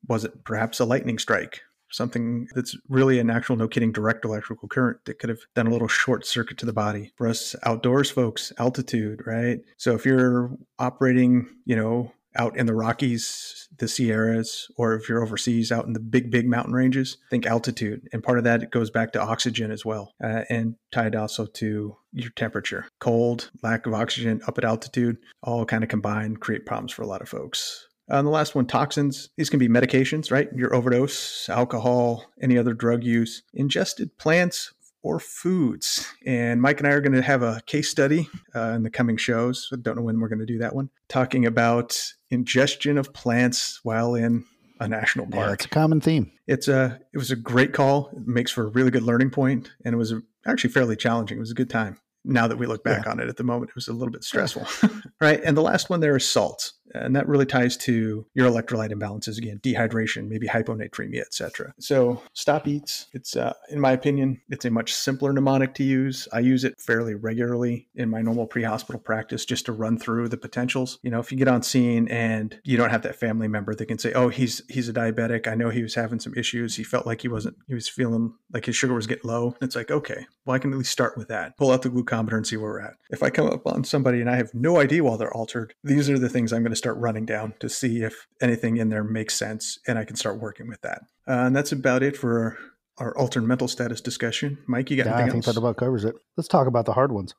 was 0.07 0.25
it 0.25 0.45
perhaps 0.45 0.79
a 0.79 0.85
lightning 0.85 1.19
strike? 1.19 1.63
Something 1.91 2.49
that's 2.55 2.77
really 2.89 3.19
an 3.19 3.31
actual, 3.31 3.57
no 3.57 3.69
kidding, 3.69 3.93
direct 3.93 4.25
electrical 4.25 4.69
current 4.69 4.99
that 5.05 5.19
could 5.19 5.31
have 5.31 5.41
done 5.55 5.67
a 5.67 5.71
little 5.71 5.89
short 5.89 6.27
circuit 6.27 6.59
to 6.59 6.67
the 6.67 6.73
body. 6.73 7.13
For 7.17 7.29
us 7.29 7.55
outdoors 7.65 8.11
folks, 8.11 8.53
altitude, 8.59 9.23
right? 9.27 9.61
So 9.77 9.95
if 9.95 10.05
you're 10.05 10.51
operating, 10.79 11.49
you 11.65 11.77
know, 11.77 12.13
out 12.37 12.57
in 12.57 12.67
the 12.67 12.75
Rockies, 12.75 13.69
the 13.79 13.89
Sierras, 13.89 14.69
or 14.77 14.95
if 14.95 15.09
you're 15.09 15.23
overseas 15.23 15.73
out 15.73 15.87
in 15.87 15.93
the 15.93 16.01
big, 16.01 16.31
big 16.31 16.49
mountain 16.49 16.75
ranges, 16.75 17.17
think 17.31 17.47
altitude. 17.47 18.09
And 18.13 18.23
part 18.23 18.39
of 18.39 18.45
that 18.45 18.71
goes 18.71 18.91
back 18.91 19.13
to 19.13 19.23
oxygen 19.23 19.71
as 19.71 19.85
well, 19.85 20.13
uh, 20.23 20.43
and 20.49 20.77
tied 20.93 21.17
also 21.17 21.47
to 21.47 21.97
your 22.13 22.31
temperature. 22.31 22.87
Cold, 23.01 23.51
lack 23.63 23.87
of 23.87 23.95
oxygen 23.95 24.41
up 24.47 24.59
at 24.59 24.65
altitude, 24.65 25.17
all 25.43 25.65
kind 25.65 25.83
of 25.83 25.91
combine, 25.91 26.37
create 26.37 26.67
problems 26.67 26.93
for 26.93 27.03
a 27.03 27.07
lot 27.07 27.23
of 27.23 27.29
folks. 27.29 27.89
Uh, 28.11 28.17
and 28.17 28.27
the 28.27 28.31
last 28.31 28.55
one, 28.55 28.67
toxins. 28.67 29.31
These 29.37 29.49
can 29.49 29.59
be 29.59 29.69
medications, 29.69 30.31
right? 30.31 30.49
Your 30.55 30.75
overdose, 30.75 31.49
alcohol, 31.49 32.27
any 32.43 32.59
other 32.59 32.75
drug 32.75 33.03
use, 33.03 33.43
ingested 33.55 34.19
plants, 34.19 34.74
or 35.05 35.21
foods. 35.21 36.11
And 36.27 36.61
Mike 36.61 36.81
and 36.81 36.89
I 36.89 36.93
are 36.93 37.01
going 37.01 37.13
to 37.13 37.23
have 37.23 37.43
a 37.43 37.63
case 37.67 37.91
study 37.91 38.29
uh, 38.57 38.71
in 38.71 38.83
the 38.83 38.91
coming 38.91 39.19
shows. 39.19 39.69
I 39.73 39.77
don't 39.77 39.97
know 39.97 40.03
when 40.03 40.19
we're 40.19 40.29
going 40.29 40.41
to 40.41 40.47
do 40.47 40.59
that 40.59 40.75
one, 40.75 40.91
talking 41.09 41.47
about 41.47 42.03
ingestion 42.31 42.99
of 42.99 43.13
plants 43.13 43.81
while 43.85 44.15
in 44.15 44.45
a 44.81 44.89
national 44.89 45.27
park. 45.27 45.47
Yeah, 45.47 45.53
it's 45.53 45.65
a 45.67 45.69
common 45.69 46.01
theme. 46.01 46.33
It's 46.49 46.67
a 46.67 46.99
it 47.13 47.19
was 47.19 47.31
a 47.31 47.37
great 47.37 47.73
call. 47.73 48.11
It 48.17 48.27
makes 48.27 48.51
for 48.51 48.65
a 48.65 48.71
really 48.71 48.91
good 48.91 49.05
learning 49.05 49.31
point, 49.31 49.71
and 49.85 49.95
it 49.95 49.99
was 49.99 50.11
a, 50.11 50.23
actually 50.47 50.71
fairly 50.71 50.97
challenging. 50.97 51.37
It 51.37 51.41
was 51.41 51.53
a 51.53 51.55
good 51.55 51.71
time. 51.71 52.01
Now 52.25 52.49
that 52.49 52.57
we 52.57 52.67
look 52.67 52.83
back 52.83 53.05
yeah. 53.05 53.13
on 53.13 53.21
it, 53.21 53.29
at 53.29 53.37
the 53.37 53.45
moment 53.45 53.69
it 53.71 53.75
was 53.75 53.89
a 53.89 53.93
little 53.93 54.11
bit 54.11 54.25
stressful, 54.25 54.67
right? 55.21 55.41
And 55.45 55.55
the 55.55 55.63
last 55.63 55.91
one 55.91 56.01
there 56.01 56.17
is 56.17 56.29
salt 56.29 56.73
and 56.93 57.15
that 57.17 57.29
really 57.29 57.47
ties 57.47 57.77
to 57.77 58.27
your 58.35 58.51
electrolyte 58.51 58.93
imbalances 58.93 59.39
again 59.39 59.59
dehydration 59.63 60.29
maybe 60.29 60.47
hyponatremia 60.47 61.21
etc 61.21 61.73
so 61.79 62.23
stop 62.33 62.67
eats 62.69 63.07
it's 63.13 63.37
uh, 63.37 63.53
in 63.71 63.81
my 63.81 63.93
opinion 63.93 64.41
it's 64.49 64.65
a 64.65 64.71
much 64.71 64.95
simpler 64.95 65.33
mnemonic 65.33 65.75
to 65.75 65.85
use. 65.85 66.29
I 66.33 66.41
use 66.41 66.65
it 66.65 66.81
fairly 66.81 67.15
regularly 67.15 67.89
in 67.95 68.09
my 68.11 68.23
normal 68.23 68.47
pre-hospital 68.47 69.01
practice 69.01 69.45
just 69.45 69.67
to 69.67 69.73
run 69.73 69.99
through 69.99 70.29
the 70.29 70.37
potentials. 70.37 70.99
You 71.03 71.11
know 71.11 71.21
if 71.21 71.31
you 71.33 71.39
get 71.39 71.49
on 71.49 71.63
scene 71.63 72.09
and 72.09 72.59
you 72.65 72.77
don't 72.77 72.91
have 72.91 73.03
that 73.03 73.17
family 73.17 73.49
member 73.49 73.75
that 73.75 73.87
can 73.87 73.99
say 73.99 74.13
oh 74.13 74.29
he's 74.29 74.63
he's 74.69 74.89
a 74.89 74.93
diabetic. 74.93 75.47
I 75.47 75.55
know 75.55 75.71
he 75.71 75.83
was 75.83 75.95
having 75.95 76.21
some 76.21 76.35
issues. 76.35 76.77
He 76.77 76.85
felt 76.85 77.07
like 77.07 77.23
he 77.23 77.29
wasn't 77.29 77.57
he 77.67 77.75
was 77.75 77.89
feeling 77.89 78.35
like 78.53 78.67
his 78.67 78.77
sugar 78.77 78.95
was 78.95 79.07
getting 79.07 79.29
low. 79.29 79.57
It's 79.61 79.77
like 79.77 79.91
okay 79.91 80.27
well 80.45 80.55
i 80.55 80.59
can 80.59 80.73
at 80.73 80.79
least 80.79 80.93
start 80.93 81.17
with 81.17 81.29
that. 81.29 81.57
Pull 81.57 81.71
out 81.71 81.83
the 81.83 81.91
glucometer 81.91 82.37
and 82.37 82.47
see 82.47 82.57
where 82.57 82.71
we're 82.71 82.81
at. 82.81 82.95
If 83.11 83.23
i 83.23 83.31
come 83.31 83.47
up 83.47 83.67
on 83.67 83.85
somebody 83.85 84.21
and 84.21 84.31
i 84.31 84.37
have 84.37 84.53
no 84.55 84.79
idea 84.79 85.05
while 85.05 85.17
they're 85.17 85.35
altered 85.35 85.75
these 85.83 86.09
are 86.11 86.19
the 86.19 86.29
things 86.29 86.53
i'm 86.53 86.63
going 86.63 86.73
to 86.73 86.74
start 86.75 86.97
running 86.99 87.25
down 87.25 87.55
to 87.61 87.69
see 87.69 88.03
if 88.03 88.27
anything 88.41 88.77
in 88.77 88.89
there 88.89 89.05
makes 89.05 89.35
sense 89.35 89.79
and 89.87 89.99
I 89.99 90.05
can 90.05 90.17
start 90.17 90.41
working 90.41 90.69
with 90.69 90.81
that. 90.83 91.03
Uh, 91.29 91.47
and 91.47 91.57
that's 91.57 91.73
about 91.73 92.03
it 92.03 92.17
for 92.17 92.59
our 92.99 93.17
alternate 93.17 93.47
mental 93.47 93.69
status 93.69 94.01
discussion. 94.01 94.59
Mike, 94.67 94.91
you 94.91 94.97
got 94.97 95.07
yeah, 95.07 95.13
anything 95.15 95.29
I 95.29 95.33
think 95.33 95.47
else? 95.47 95.55
that 95.55 95.61
about 95.61 95.77
covers 95.77 96.05
it. 96.05 96.15
Let's 96.37 96.49
talk 96.49 96.67
about 96.67 96.87
the 96.87 96.93
hard 96.93 97.13
ones. 97.13 97.35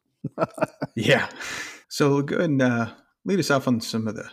yeah. 0.96 1.30
So 1.88 2.22
go 2.22 2.38
ahead 2.38 2.50
and 2.50 2.62
uh, 2.62 2.92
lead 3.24 3.40
us 3.40 3.52
off 3.52 3.68
on 3.68 3.80
some 3.80 4.08
of 4.08 4.16
the 4.16 4.30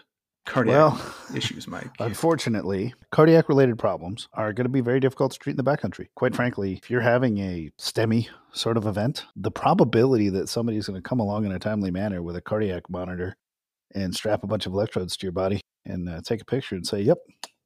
cardiac 0.46 0.74
well, 0.74 1.14
issues, 1.34 1.68
Mike. 1.68 1.90
Unfortunately, 2.00 2.94
cardiac 3.10 3.48
related 3.48 3.78
problems 3.78 4.28
are 4.34 4.52
going 4.52 4.64
to 4.64 4.70
be 4.70 4.80
very 4.80 5.00
difficult 5.00 5.32
to 5.32 5.38
treat 5.38 5.52
in 5.52 5.64
the 5.64 5.64
backcountry. 5.64 6.08
Quite 6.14 6.34
frankly, 6.34 6.74
if 6.74 6.90
you're 6.90 7.00
having 7.00 7.38
a 7.38 7.70
STEMI 7.78 8.28
sort 8.52 8.76
of 8.76 8.86
event, 8.86 9.24
the 9.36 9.50
probability 9.50 10.28
that 10.30 10.48
somebody's 10.48 10.86
going 10.86 11.00
to 11.00 11.08
come 11.08 11.20
along 11.20 11.44
in 11.44 11.52
a 11.52 11.58
timely 11.58 11.90
manner 11.90 12.22
with 12.22 12.36
a 12.36 12.40
cardiac 12.40 12.90
monitor 12.90 13.36
and 13.94 14.14
strap 14.14 14.42
a 14.42 14.46
bunch 14.46 14.66
of 14.66 14.72
electrodes 14.72 15.16
to 15.16 15.26
your 15.26 15.32
body 15.32 15.60
and 15.84 16.08
uh, 16.08 16.20
take 16.24 16.40
a 16.40 16.44
picture 16.44 16.74
and 16.74 16.86
say, 16.86 17.00
yep, 17.00 17.18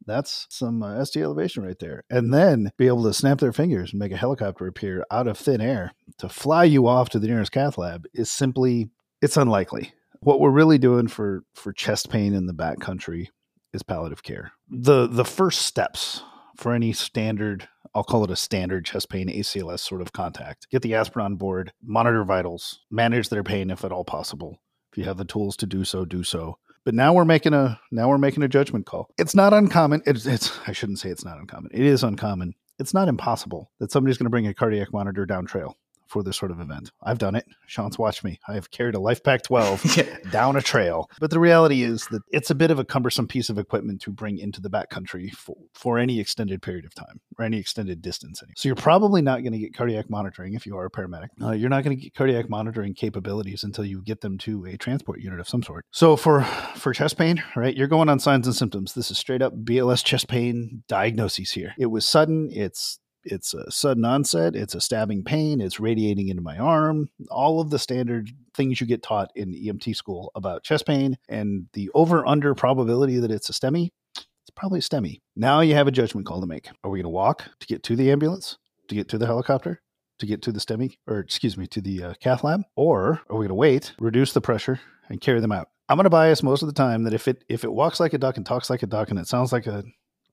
that's 0.06 0.46
some 0.50 0.82
uh, 0.82 1.04
ST 1.04 1.22
elevation 1.22 1.64
right 1.64 1.78
there. 1.78 2.04
And 2.08 2.32
then 2.32 2.70
be 2.78 2.86
able 2.86 3.02
to 3.04 3.12
snap 3.12 3.38
their 3.38 3.52
fingers 3.52 3.92
and 3.92 3.98
make 3.98 4.12
a 4.12 4.16
helicopter 4.16 4.66
appear 4.66 5.04
out 5.10 5.26
of 5.26 5.36
thin 5.36 5.60
air 5.60 5.92
to 6.18 6.28
fly 6.28 6.64
you 6.64 6.86
off 6.86 7.08
to 7.10 7.18
the 7.18 7.26
nearest 7.26 7.52
cath 7.52 7.76
lab 7.76 8.06
is 8.14 8.30
simply, 8.30 8.88
it's 9.20 9.36
unlikely. 9.36 9.92
What 10.20 10.40
we're 10.40 10.50
really 10.50 10.78
doing 10.78 11.08
for, 11.08 11.42
for 11.54 11.72
chest 11.72 12.08
pain 12.08 12.34
in 12.34 12.46
the 12.46 12.54
backcountry 12.54 13.28
is 13.72 13.82
palliative 13.82 14.22
care. 14.22 14.52
The, 14.70 15.06
the 15.06 15.24
first 15.24 15.62
steps 15.62 16.22
for 16.56 16.72
any 16.72 16.92
standard, 16.92 17.68
I'll 17.94 18.04
call 18.04 18.24
it 18.24 18.30
a 18.30 18.36
standard 18.36 18.86
chest 18.86 19.10
pain 19.10 19.28
ACLS 19.28 19.80
sort 19.80 20.00
of 20.00 20.12
contact. 20.12 20.68
Get 20.70 20.82
the 20.82 20.94
aspirin 20.94 21.26
on 21.26 21.36
board, 21.36 21.72
monitor 21.82 22.24
vitals, 22.24 22.80
manage 22.90 23.28
their 23.28 23.44
pain 23.44 23.70
if 23.70 23.84
at 23.84 23.92
all 23.92 24.04
possible, 24.04 24.58
you 24.96 25.04
have 25.04 25.16
the 25.16 25.24
tools 25.24 25.56
to 25.59 25.66
do 25.66 25.85
so, 25.85 26.04
do 26.04 26.22
so. 26.22 26.59
But 26.85 26.94
now 26.94 27.12
we're 27.12 27.24
making 27.24 27.52
a 27.52 27.80
now 27.90 28.09
we're 28.09 28.18
making 28.18 28.42
a 28.44 28.48
judgment 28.48 28.87
call. 28.87 29.11
It's 29.18 29.35
not 29.35 29.52
uncommon. 29.52 30.02
It's, 30.06 30.24
it's 30.24 30.56
I 30.66 30.72
shouldn't 30.72 31.00
say 31.00 31.11
it's 31.11 31.24
not 31.24 31.38
uncommon. 31.38 31.70
It 31.74 31.85
is 31.85 32.04
uncommon. 32.04 32.54
It's 32.78 32.94
not 32.94 33.09
impossible 33.09 33.70
that 33.80 33.90
somebody's 33.90 34.18
going 34.18 34.26
to 34.26 34.30
bring 34.30 34.46
a 34.46 34.54
cardiac 34.54 34.92
monitor 34.92 35.26
down 35.26 35.46
trail 35.46 35.76
for 36.06 36.22
this 36.22 36.36
sort 36.36 36.50
of 36.50 36.60
event. 36.60 36.90
I've 37.02 37.18
done 37.18 37.34
it. 37.34 37.46
Sean's 37.66 37.98
watched 37.98 38.24
me. 38.24 38.38
I 38.48 38.54
have 38.54 38.70
carried 38.70 38.94
a 38.94 38.98
LifePak 38.98 39.42
12 39.44 40.30
down 40.30 40.56
a 40.56 40.62
trail. 40.62 41.10
But 41.20 41.30
the 41.30 41.40
reality 41.40 41.82
is 41.82 42.06
that 42.10 42.22
it's 42.30 42.50
a 42.50 42.54
bit 42.54 42.70
of 42.70 42.78
a 42.78 42.84
cumbersome 42.84 43.26
piece 43.26 43.50
of 43.50 43.58
equipment 43.58 44.00
to 44.02 44.10
bring 44.10 44.38
into 44.38 44.60
the 44.60 44.70
backcountry 44.70 45.30
for, 45.32 45.56
for 45.74 45.98
any 45.98 46.20
extended 46.20 46.62
period 46.62 46.84
of 46.84 46.94
time 46.94 47.20
or 47.38 47.44
any 47.44 47.58
extended 47.58 48.02
distance. 48.02 48.42
Anyway. 48.42 48.54
So 48.56 48.68
you're 48.68 48.76
probably 48.76 49.22
not 49.22 49.42
going 49.42 49.52
to 49.52 49.58
get 49.58 49.74
cardiac 49.74 50.08
monitoring 50.10 50.54
if 50.54 50.66
you 50.66 50.76
are 50.76 50.86
a 50.86 50.90
paramedic. 50.90 51.28
Uh, 51.42 51.52
you're 51.52 51.70
not 51.70 51.84
going 51.84 51.96
to 51.96 52.02
get 52.02 52.14
cardiac 52.14 52.48
monitoring 52.48 52.94
capabilities 52.94 53.64
until 53.64 53.84
you 53.84 54.02
get 54.02 54.20
them 54.20 54.38
to 54.38 54.64
a 54.66 54.76
transport 54.76 55.20
unit 55.20 55.40
of 55.40 55.48
some 55.48 55.62
sort. 55.62 55.84
So 55.90 56.16
for 56.16 56.42
for 56.76 56.92
chest 56.92 57.18
pain, 57.18 57.42
right, 57.54 57.76
you're 57.76 57.86
going 57.86 58.08
on 58.08 58.18
signs 58.18 58.46
and 58.46 58.56
symptoms. 58.56 58.94
This 58.94 59.10
is 59.10 59.18
straight 59.18 59.42
up 59.42 59.54
BLS 59.64 60.04
chest 60.04 60.28
pain 60.28 60.82
diagnoses 60.88 61.52
here. 61.52 61.74
It 61.78 61.86
was 61.86 62.06
sudden. 62.06 62.50
It's 62.52 62.98
it's 63.26 63.54
a 63.54 63.70
sudden 63.70 64.04
onset, 64.04 64.56
it's 64.56 64.74
a 64.74 64.80
stabbing 64.80 65.24
pain, 65.24 65.60
it's 65.60 65.80
radiating 65.80 66.28
into 66.28 66.42
my 66.42 66.56
arm, 66.56 67.10
all 67.30 67.60
of 67.60 67.70
the 67.70 67.78
standard 67.78 68.30
things 68.54 68.80
you 68.80 68.86
get 68.86 69.02
taught 69.02 69.30
in 69.34 69.52
EMT 69.52 69.94
school 69.94 70.30
about 70.34 70.62
chest 70.64 70.86
pain 70.86 71.16
and 71.28 71.66
the 71.72 71.90
over 71.94 72.26
under 72.26 72.54
probability 72.54 73.18
that 73.18 73.30
it's 73.30 73.50
a 73.50 73.52
STEMI, 73.52 73.90
it's 74.16 74.50
probably 74.54 74.78
a 74.78 74.82
STEMI. 74.82 75.20
Now 75.34 75.60
you 75.60 75.74
have 75.74 75.88
a 75.88 75.92
judgment 75.92 76.26
call 76.26 76.40
to 76.40 76.46
make. 76.46 76.68
Are 76.84 76.90
we 76.90 76.98
going 76.98 77.04
to 77.04 77.10
walk 77.10 77.44
to 77.60 77.66
get 77.66 77.82
to 77.84 77.96
the 77.96 78.10
ambulance, 78.10 78.58
to 78.88 78.94
get 78.94 79.08
to 79.08 79.18
the 79.18 79.26
helicopter, 79.26 79.82
to 80.18 80.26
get 80.26 80.42
to 80.42 80.52
the 80.52 80.60
STEMI, 80.60 80.96
or 81.06 81.18
excuse 81.18 81.58
me, 81.58 81.66
to 81.66 81.80
the 81.80 82.02
uh, 82.02 82.14
cath 82.20 82.44
lab? 82.44 82.62
Or 82.76 83.20
are 83.28 83.36
we 83.36 83.46
going 83.46 83.48
to 83.48 83.54
wait, 83.54 83.92
reduce 83.98 84.32
the 84.32 84.40
pressure, 84.40 84.80
and 85.08 85.20
carry 85.20 85.40
them 85.40 85.52
out? 85.52 85.68
I'm 85.88 85.96
going 85.96 86.04
to 86.04 86.10
bias 86.10 86.42
most 86.42 86.62
of 86.62 86.68
the 86.68 86.74
time 86.74 87.04
that 87.04 87.14
if 87.14 87.28
it 87.28 87.44
if 87.48 87.62
it 87.62 87.72
walks 87.72 88.00
like 88.00 88.12
a 88.12 88.18
duck 88.18 88.36
and 88.36 88.44
talks 88.44 88.70
like 88.70 88.82
a 88.82 88.88
duck 88.88 89.10
and 89.10 89.18
it 89.18 89.28
sounds 89.28 89.52
like 89.52 89.66
a 89.66 89.84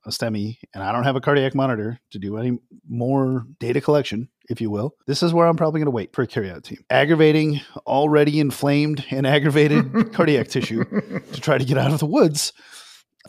a 0.06 0.10
STEMI 0.10 0.58
and 0.74 0.84
I 0.84 0.92
don't 0.92 1.04
have 1.04 1.16
a 1.16 1.22
cardiac 1.22 1.56
monitor 1.56 2.00
to 2.12 2.20
do 2.20 2.38
any 2.38 2.58
more 2.88 3.46
data 3.60 3.82
collection, 3.82 4.30
if 4.50 4.60
you 4.60 4.70
will, 4.70 4.96
this 5.08 5.24
is 5.24 5.34
where 5.34 5.48
I'm 5.48 5.56
probably 5.56 5.80
going 5.80 5.86
to 5.86 5.92
wait 5.92 6.14
for 6.14 6.24
a 6.24 6.28
carryout 6.28 6.64
team. 6.64 6.84
Aggravating 6.90 7.62
already 7.88 8.40
inflamed 8.40 9.06
and 9.10 9.26
aggravated 9.26 10.12
cardiac 10.14 10.48
tissue 10.50 10.84
to 10.84 11.42
try 11.42 11.58
to 11.58 11.66
get 11.66 11.78
out 11.78 11.92
of 11.92 12.00
the 12.00 12.06
woods 12.06 12.54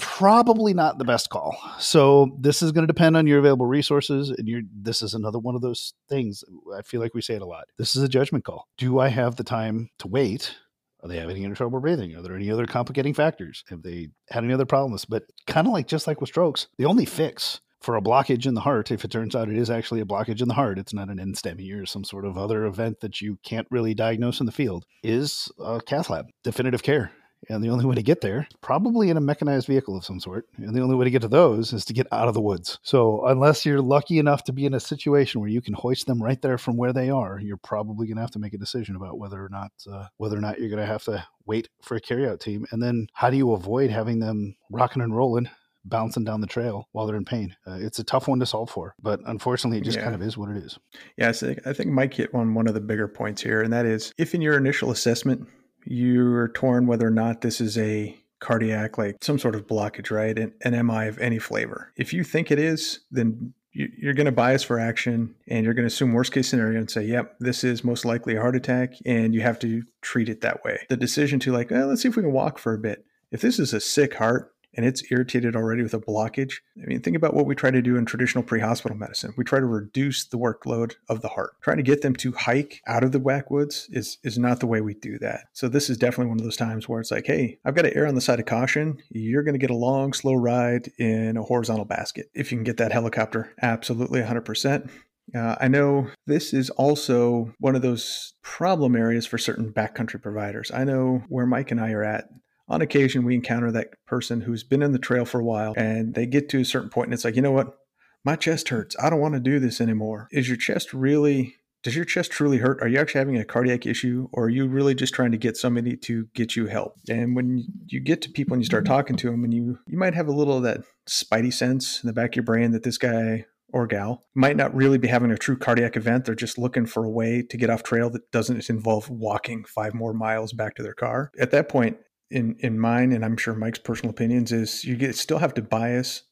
probably 0.00 0.74
not 0.74 0.98
the 0.98 1.04
best 1.04 1.30
call. 1.30 1.56
So 1.78 2.36
this 2.40 2.62
is 2.62 2.72
going 2.72 2.82
to 2.82 2.92
depend 2.92 3.16
on 3.16 3.26
your 3.26 3.38
available 3.38 3.66
resources, 3.66 4.30
and 4.30 4.48
you 4.48 4.66
this 4.74 5.02
is 5.02 5.14
another 5.14 5.38
one 5.38 5.54
of 5.54 5.62
those 5.62 5.94
things. 6.08 6.42
I 6.76 6.82
feel 6.82 7.00
like 7.00 7.14
we 7.14 7.22
say 7.22 7.34
it 7.34 7.42
a 7.42 7.46
lot. 7.46 7.64
This 7.78 7.94
is 7.94 8.02
a 8.02 8.08
judgment 8.08 8.44
call. 8.44 8.68
Do 8.76 8.98
I 8.98 9.08
have 9.08 9.36
the 9.36 9.44
time 9.44 9.90
to 9.98 10.08
wait? 10.08 10.56
Are 11.04 11.08
they 11.08 11.18
having 11.18 11.44
any 11.44 11.54
trouble 11.54 11.80
breathing? 11.80 12.16
Are 12.16 12.22
there 12.22 12.34
any 12.34 12.50
other 12.50 12.66
complicating 12.66 13.12
factors? 13.12 13.62
Have 13.68 13.82
they 13.82 14.08
had 14.30 14.42
any 14.42 14.54
other 14.54 14.64
problems? 14.64 15.04
But 15.04 15.24
kind 15.46 15.66
of 15.66 15.72
like 15.74 15.86
just 15.86 16.06
like 16.06 16.20
with 16.20 16.30
strokes, 16.30 16.68
the 16.78 16.86
only 16.86 17.04
fix 17.04 17.60
for 17.82 17.96
a 17.96 18.00
blockage 18.00 18.46
in 18.46 18.54
the 18.54 18.62
heart, 18.62 18.90
if 18.90 19.04
it 19.04 19.10
turns 19.10 19.36
out 19.36 19.50
it 19.50 19.58
is 19.58 19.68
actually 19.68 20.00
a 20.00 20.06
blockage 20.06 20.40
in 20.40 20.48
the 20.48 20.54
heart, 20.54 20.78
it's 20.78 20.94
not 20.94 21.10
an 21.10 21.18
NSTEMI 21.18 21.82
or 21.82 21.84
some 21.84 22.04
sort 22.04 22.24
of 22.24 22.38
other 22.38 22.64
event 22.64 23.00
that 23.00 23.20
you 23.20 23.38
can't 23.44 23.68
really 23.70 23.92
diagnose 23.92 24.40
in 24.40 24.46
the 24.46 24.52
field, 24.52 24.86
is 25.02 25.52
a 25.58 25.82
cath 25.86 26.08
lab, 26.08 26.30
definitive 26.42 26.82
care. 26.82 27.12
And 27.48 27.62
the 27.62 27.68
only 27.68 27.84
way 27.84 27.94
to 27.94 28.02
get 28.02 28.20
there, 28.20 28.48
probably 28.60 29.10
in 29.10 29.16
a 29.16 29.20
mechanized 29.20 29.66
vehicle 29.66 29.96
of 29.96 30.04
some 30.04 30.20
sort. 30.20 30.46
And 30.56 30.74
the 30.74 30.82
only 30.82 30.94
way 30.94 31.04
to 31.04 31.10
get 31.10 31.22
to 31.22 31.28
those 31.28 31.72
is 31.72 31.84
to 31.86 31.92
get 31.92 32.06
out 32.12 32.28
of 32.28 32.34
the 32.34 32.40
woods. 32.40 32.78
So, 32.82 33.24
unless 33.26 33.64
you're 33.64 33.80
lucky 33.80 34.18
enough 34.18 34.44
to 34.44 34.52
be 34.52 34.66
in 34.66 34.74
a 34.74 34.80
situation 34.80 35.40
where 35.40 35.50
you 35.50 35.60
can 35.60 35.74
hoist 35.74 36.06
them 36.06 36.22
right 36.22 36.40
there 36.40 36.58
from 36.58 36.76
where 36.76 36.92
they 36.92 37.10
are, 37.10 37.38
you're 37.40 37.56
probably 37.56 38.06
going 38.06 38.16
to 38.16 38.22
have 38.22 38.30
to 38.32 38.38
make 38.38 38.54
a 38.54 38.58
decision 38.58 38.96
about 38.96 39.18
whether 39.18 39.44
or 39.44 39.48
not 39.48 39.72
uh, 39.90 40.06
whether 40.16 40.36
or 40.36 40.40
not 40.40 40.58
you're 40.58 40.70
going 40.70 40.80
to 40.80 40.86
have 40.86 41.04
to 41.04 41.26
wait 41.46 41.68
for 41.82 41.96
a 41.96 42.00
carryout 42.00 42.40
team. 42.40 42.66
And 42.70 42.82
then, 42.82 43.08
how 43.12 43.30
do 43.30 43.36
you 43.36 43.52
avoid 43.52 43.90
having 43.90 44.18
them 44.18 44.56
rocking 44.70 45.02
and 45.02 45.14
rolling 45.14 45.48
bouncing 45.84 46.24
down 46.24 46.40
the 46.40 46.46
trail 46.46 46.88
while 46.92 47.06
they're 47.06 47.16
in 47.16 47.24
pain. 47.24 47.54
Uh, 47.66 47.78
it's 47.80 47.98
a 47.98 48.04
tough 48.04 48.26
one 48.26 48.40
to 48.40 48.46
solve 48.46 48.70
for, 48.70 48.94
but 49.02 49.20
unfortunately, 49.26 49.78
it 49.78 49.84
just 49.84 49.98
yeah. 49.98 50.04
kind 50.04 50.14
of 50.14 50.22
is 50.22 50.36
what 50.36 50.48
it 50.48 50.56
is. 50.56 50.78
Yeah, 51.16 51.32
so 51.32 51.54
I 51.66 51.72
think 51.72 51.90
Mike 51.90 52.14
hit 52.14 52.34
on 52.34 52.54
one 52.54 52.66
of 52.66 52.74
the 52.74 52.80
bigger 52.80 53.08
points 53.08 53.42
here, 53.42 53.62
and 53.62 53.72
that 53.72 53.86
is 53.86 54.12
if 54.18 54.34
in 54.34 54.40
your 54.40 54.56
initial 54.56 54.90
assessment 54.90 55.46
you're 55.84 56.48
torn 56.48 56.86
whether 56.86 57.06
or 57.06 57.10
not 57.10 57.40
this 57.40 57.60
is 57.60 57.78
a 57.78 58.16
cardiac, 58.40 58.98
like 58.98 59.16
some 59.22 59.38
sort 59.38 59.54
of 59.54 59.66
blockage, 59.66 60.10
right? 60.10 60.38
An, 60.38 60.52
an 60.62 60.86
MI 60.86 61.06
of 61.08 61.18
any 61.18 61.38
flavor. 61.38 61.92
If 61.96 62.12
you 62.12 62.24
think 62.24 62.50
it 62.50 62.58
is, 62.58 63.00
then 63.10 63.54
you're 63.72 64.14
going 64.14 64.26
to 64.26 64.32
bias 64.32 64.62
for 64.62 64.78
action 64.78 65.34
and 65.48 65.64
you're 65.64 65.74
going 65.74 65.82
to 65.82 65.92
assume 65.92 66.12
worst 66.12 66.32
case 66.32 66.48
scenario 66.48 66.78
and 66.78 66.90
say, 66.90 67.04
yep, 67.04 67.34
this 67.40 67.64
is 67.64 67.82
most 67.82 68.04
likely 68.04 68.36
a 68.36 68.40
heart 68.40 68.54
attack. 68.54 68.94
And 69.04 69.34
you 69.34 69.40
have 69.40 69.58
to 69.60 69.82
treat 70.00 70.28
it 70.28 70.42
that 70.42 70.62
way. 70.64 70.78
The 70.88 70.96
decision 70.96 71.40
to, 71.40 71.52
like, 71.52 71.72
eh, 71.72 71.84
let's 71.84 72.02
see 72.02 72.08
if 72.08 72.16
we 72.16 72.22
can 72.22 72.32
walk 72.32 72.58
for 72.58 72.72
a 72.72 72.78
bit. 72.78 73.04
If 73.32 73.40
this 73.40 73.58
is 73.58 73.74
a 73.74 73.80
sick 73.80 74.14
heart, 74.14 74.53
and 74.76 74.84
it's 74.86 75.02
irritated 75.10 75.56
already 75.56 75.82
with 75.82 75.94
a 75.94 76.00
blockage. 76.00 76.54
I 76.82 76.86
mean, 76.86 77.00
think 77.00 77.16
about 77.16 77.34
what 77.34 77.46
we 77.46 77.54
try 77.54 77.70
to 77.70 77.82
do 77.82 77.96
in 77.96 78.04
traditional 78.04 78.44
pre 78.44 78.60
hospital 78.60 78.96
medicine. 78.96 79.34
We 79.36 79.44
try 79.44 79.60
to 79.60 79.66
reduce 79.66 80.24
the 80.24 80.38
workload 80.38 80.94
of 81.08 81.20
the 81.22 81.28
heart. 81.28 81.54
Trying 81.60 81.78
to 81.78 81.82
get 81.82 82.02
them 82.02 82.14
to 82.16 82.32
hike 82.32 82.82
out 82.86 83.04
of 83.04 83.12
the 83.12 83.20
backwoods 83.20 83.88
is, 83.90 84.18
is 84.22 84.38
not 84.38 84.60
the 84.60 84.66
way 84.66 84.80
we 84.80 84.94
do 84.94 85.18
that. 85.18 85.46
So, 85.52 85.68
this 85.68 85.90
is 85.90 85.98
definitely 85.98 86.28
one 86.28 86.38
of 86.38 86.44
those 86.44 86.56
times 86.56 86.88
where 86.88 87.00
it's 87.00 87.10
like, 87.10 87.26
hey, 87.26 87.58
I've 87.64 87.74
got 87.74 87.82
to 87.82 87.96
err 87.96 88.06
on 88.06 88.14
the 88.14 88.20
side 88.20 88.40
of 88.40 88.46
caution. 88.46 88.98
You're 89.10 89.42
going 89.42 89.54
to 89.54 89.58
get 89.58 89.70
a 89.70 89.76
long, 89.76 90.12
slow 90.12 90.34
ride 90.34 90.90
in 90.98 91.36
a 91.36 91.42
horizontal 91.42 91.84
basket. 91.84 92.30
If 92.34 92.50
you 92.50 92.58
can 92.58 92.64
get 92.64 92.76
that 92.78 92.92
helicopter, 92.92 93.52
absolutely 93.62 94.20
100%. 94.20 94.90
Uh, 95.34 95.56
I 95.58 95.68
know 95.68 96.08
this 96.26 96.52
is 96.52 96.70
also 96.70 97.54
one 97.58 97.74
of 97.74 97.82
those 97.82 98.34
problem 98.42 98.94
areas 98.94 99.26
for 99.26 99.38
certain 99.38 99.72
backcountry 99.72 100.20
providers. 100.20 100.70
I 100.72 100.84
know 100.84 101.22
where 101.28 101.46
Mike 101.46 101.70
and 101.70 101.80
I 101.80 101.92
are 101.92 102.04
at 102.04 102.28
on 102.68 102.80
occasion 102.80 103.24
we 103.24 103.34
encounter 103.34 103.70
that 103.72 103.88
person 104.06 104.42
who's 104.42 104.64
been 104.64 104.82
in 104.82 104.92
the 104.92 104.98
trail 104.98 105.24
for 105.24 105.40
a 105.40 105.44
while 105.44 105.74
and 105.76 106.14
they 106.14 106.26
get 106.26 106.48
to 106.50 106.60
a 106.60 106.64
certain 106.64 106.90
point 106.90 107.06
and 107.06 107.14
it's 107.14 107.24
like, 107.24 107.36
you 107.36 107.42
know 107.42 107.52
what? 107.52 107.76
My 108.24 108.36
chest 108.36 108.70
hurts. 108.70 108.96
I 109.02 109.10
don't 109.10 109.20
want 109.20 109.34
to 109.34 109.40
do 109.40 109.58
this 109.58 109.80
anymore. 109.80 110.28
Is 110.30 110.48
your 110.48 110.56
chest 110.56 110.94
really 110.94 111.56
does 111.84 111.94
your 111.94 112.06
chest 112.06 112.30
truly 112.30 112.56
hurt? 112.56 112.80
Are 112.80 112.88
you 112.88 112.98
actually 112.98 113.18
having 113.18 113.36
a 113.36 113.44
cardiac 113.44 113.84
issue 113.84 114.28
or 114.32 114.44
are 114.44 114.50
you 114.50 114.66
really 114.66 114.94
just 114.94 115.12
trying 115.12 115.32
to 115.32 115.36
get 115.36 115.58
somebody 115.58 115.98
to 115.98 116.26
get 116.34 116.56
you 116.56 116.66
help? 116.66 116.94
And 117.10 117.36
when 117.36 117.66
you 117.86 118.00
get 118.00 118.22
to 118.22 118.30
people 118.30 118.54
and 118.54 118.62
you 118.62 118.66
start 118.66 118.86
talking 118.86 119.16
to 119.16 119.30
them 119.30 119.44
and 119.44 119.52
you 119.52 119.78
you 119.86 119.98
might 119.98 120.14
have 120.14 120.26
a 120.26 120.32
little 120.32 120.56
of 120.56 120.62
that 120.62 120.80
spidey 121.06 121.52
sense 121.52 122.02
in 122.02 122.06
the 122.06 122.14
back 122.14 122.30
of 122.30 122.36
your 122.36 122.44
brain 122.44 122.70
that 122.70 122.84
this 122.84 122.96
guy 122.96 123.44
or 123.68 123.86
gal 123.86 124.22
might 124.34 124.56
not 124.56 124.74
really 124.74 124.96
be 124.96 125.08
having 125.08 125.30
a 125.30 125.36
true 125.36 125.58
cardiac 125.58 125.96
event. 125.96 126.24
They're 126.24 126.34
just 126.34 126.56
looking 126.56 126.86
for 126.86 127.04
a 127.04 127.10
way 127.10 127.42
to 127.42 127.56
get 127.58 127.68
off 127.68 127.82
trail 127.82 128.08
that 128.10 128.30
doesn't 128.30 128.70
involve 128.70 129.10
walking 129.10 129.64
five 129.64 129.92
more 129.92 130.14
miles 130.14 130.54
back 130.54 130.76
to 130.76 130.82
their 130.82 130.94
car. 130.94 131.30
At 131.38 131.50
that 131.50 131.68
point, 131.68 131.98
in 132.34 132.56
in 132.58 132.78
mine, 132.78 133.12
and 133.12 133.24
I'm 133.24 133.36
sure 133.36 133.54
Mike's 133.54 133.78
personal 133.78 134.10
opinions 134.10 134.52
is 134.52 134.84
you 134.84 134.96
get, 134.96 135.16
still 135.16 135.38
have 135.38 135.54
to 135.54 135.62
bias 135.62 136.22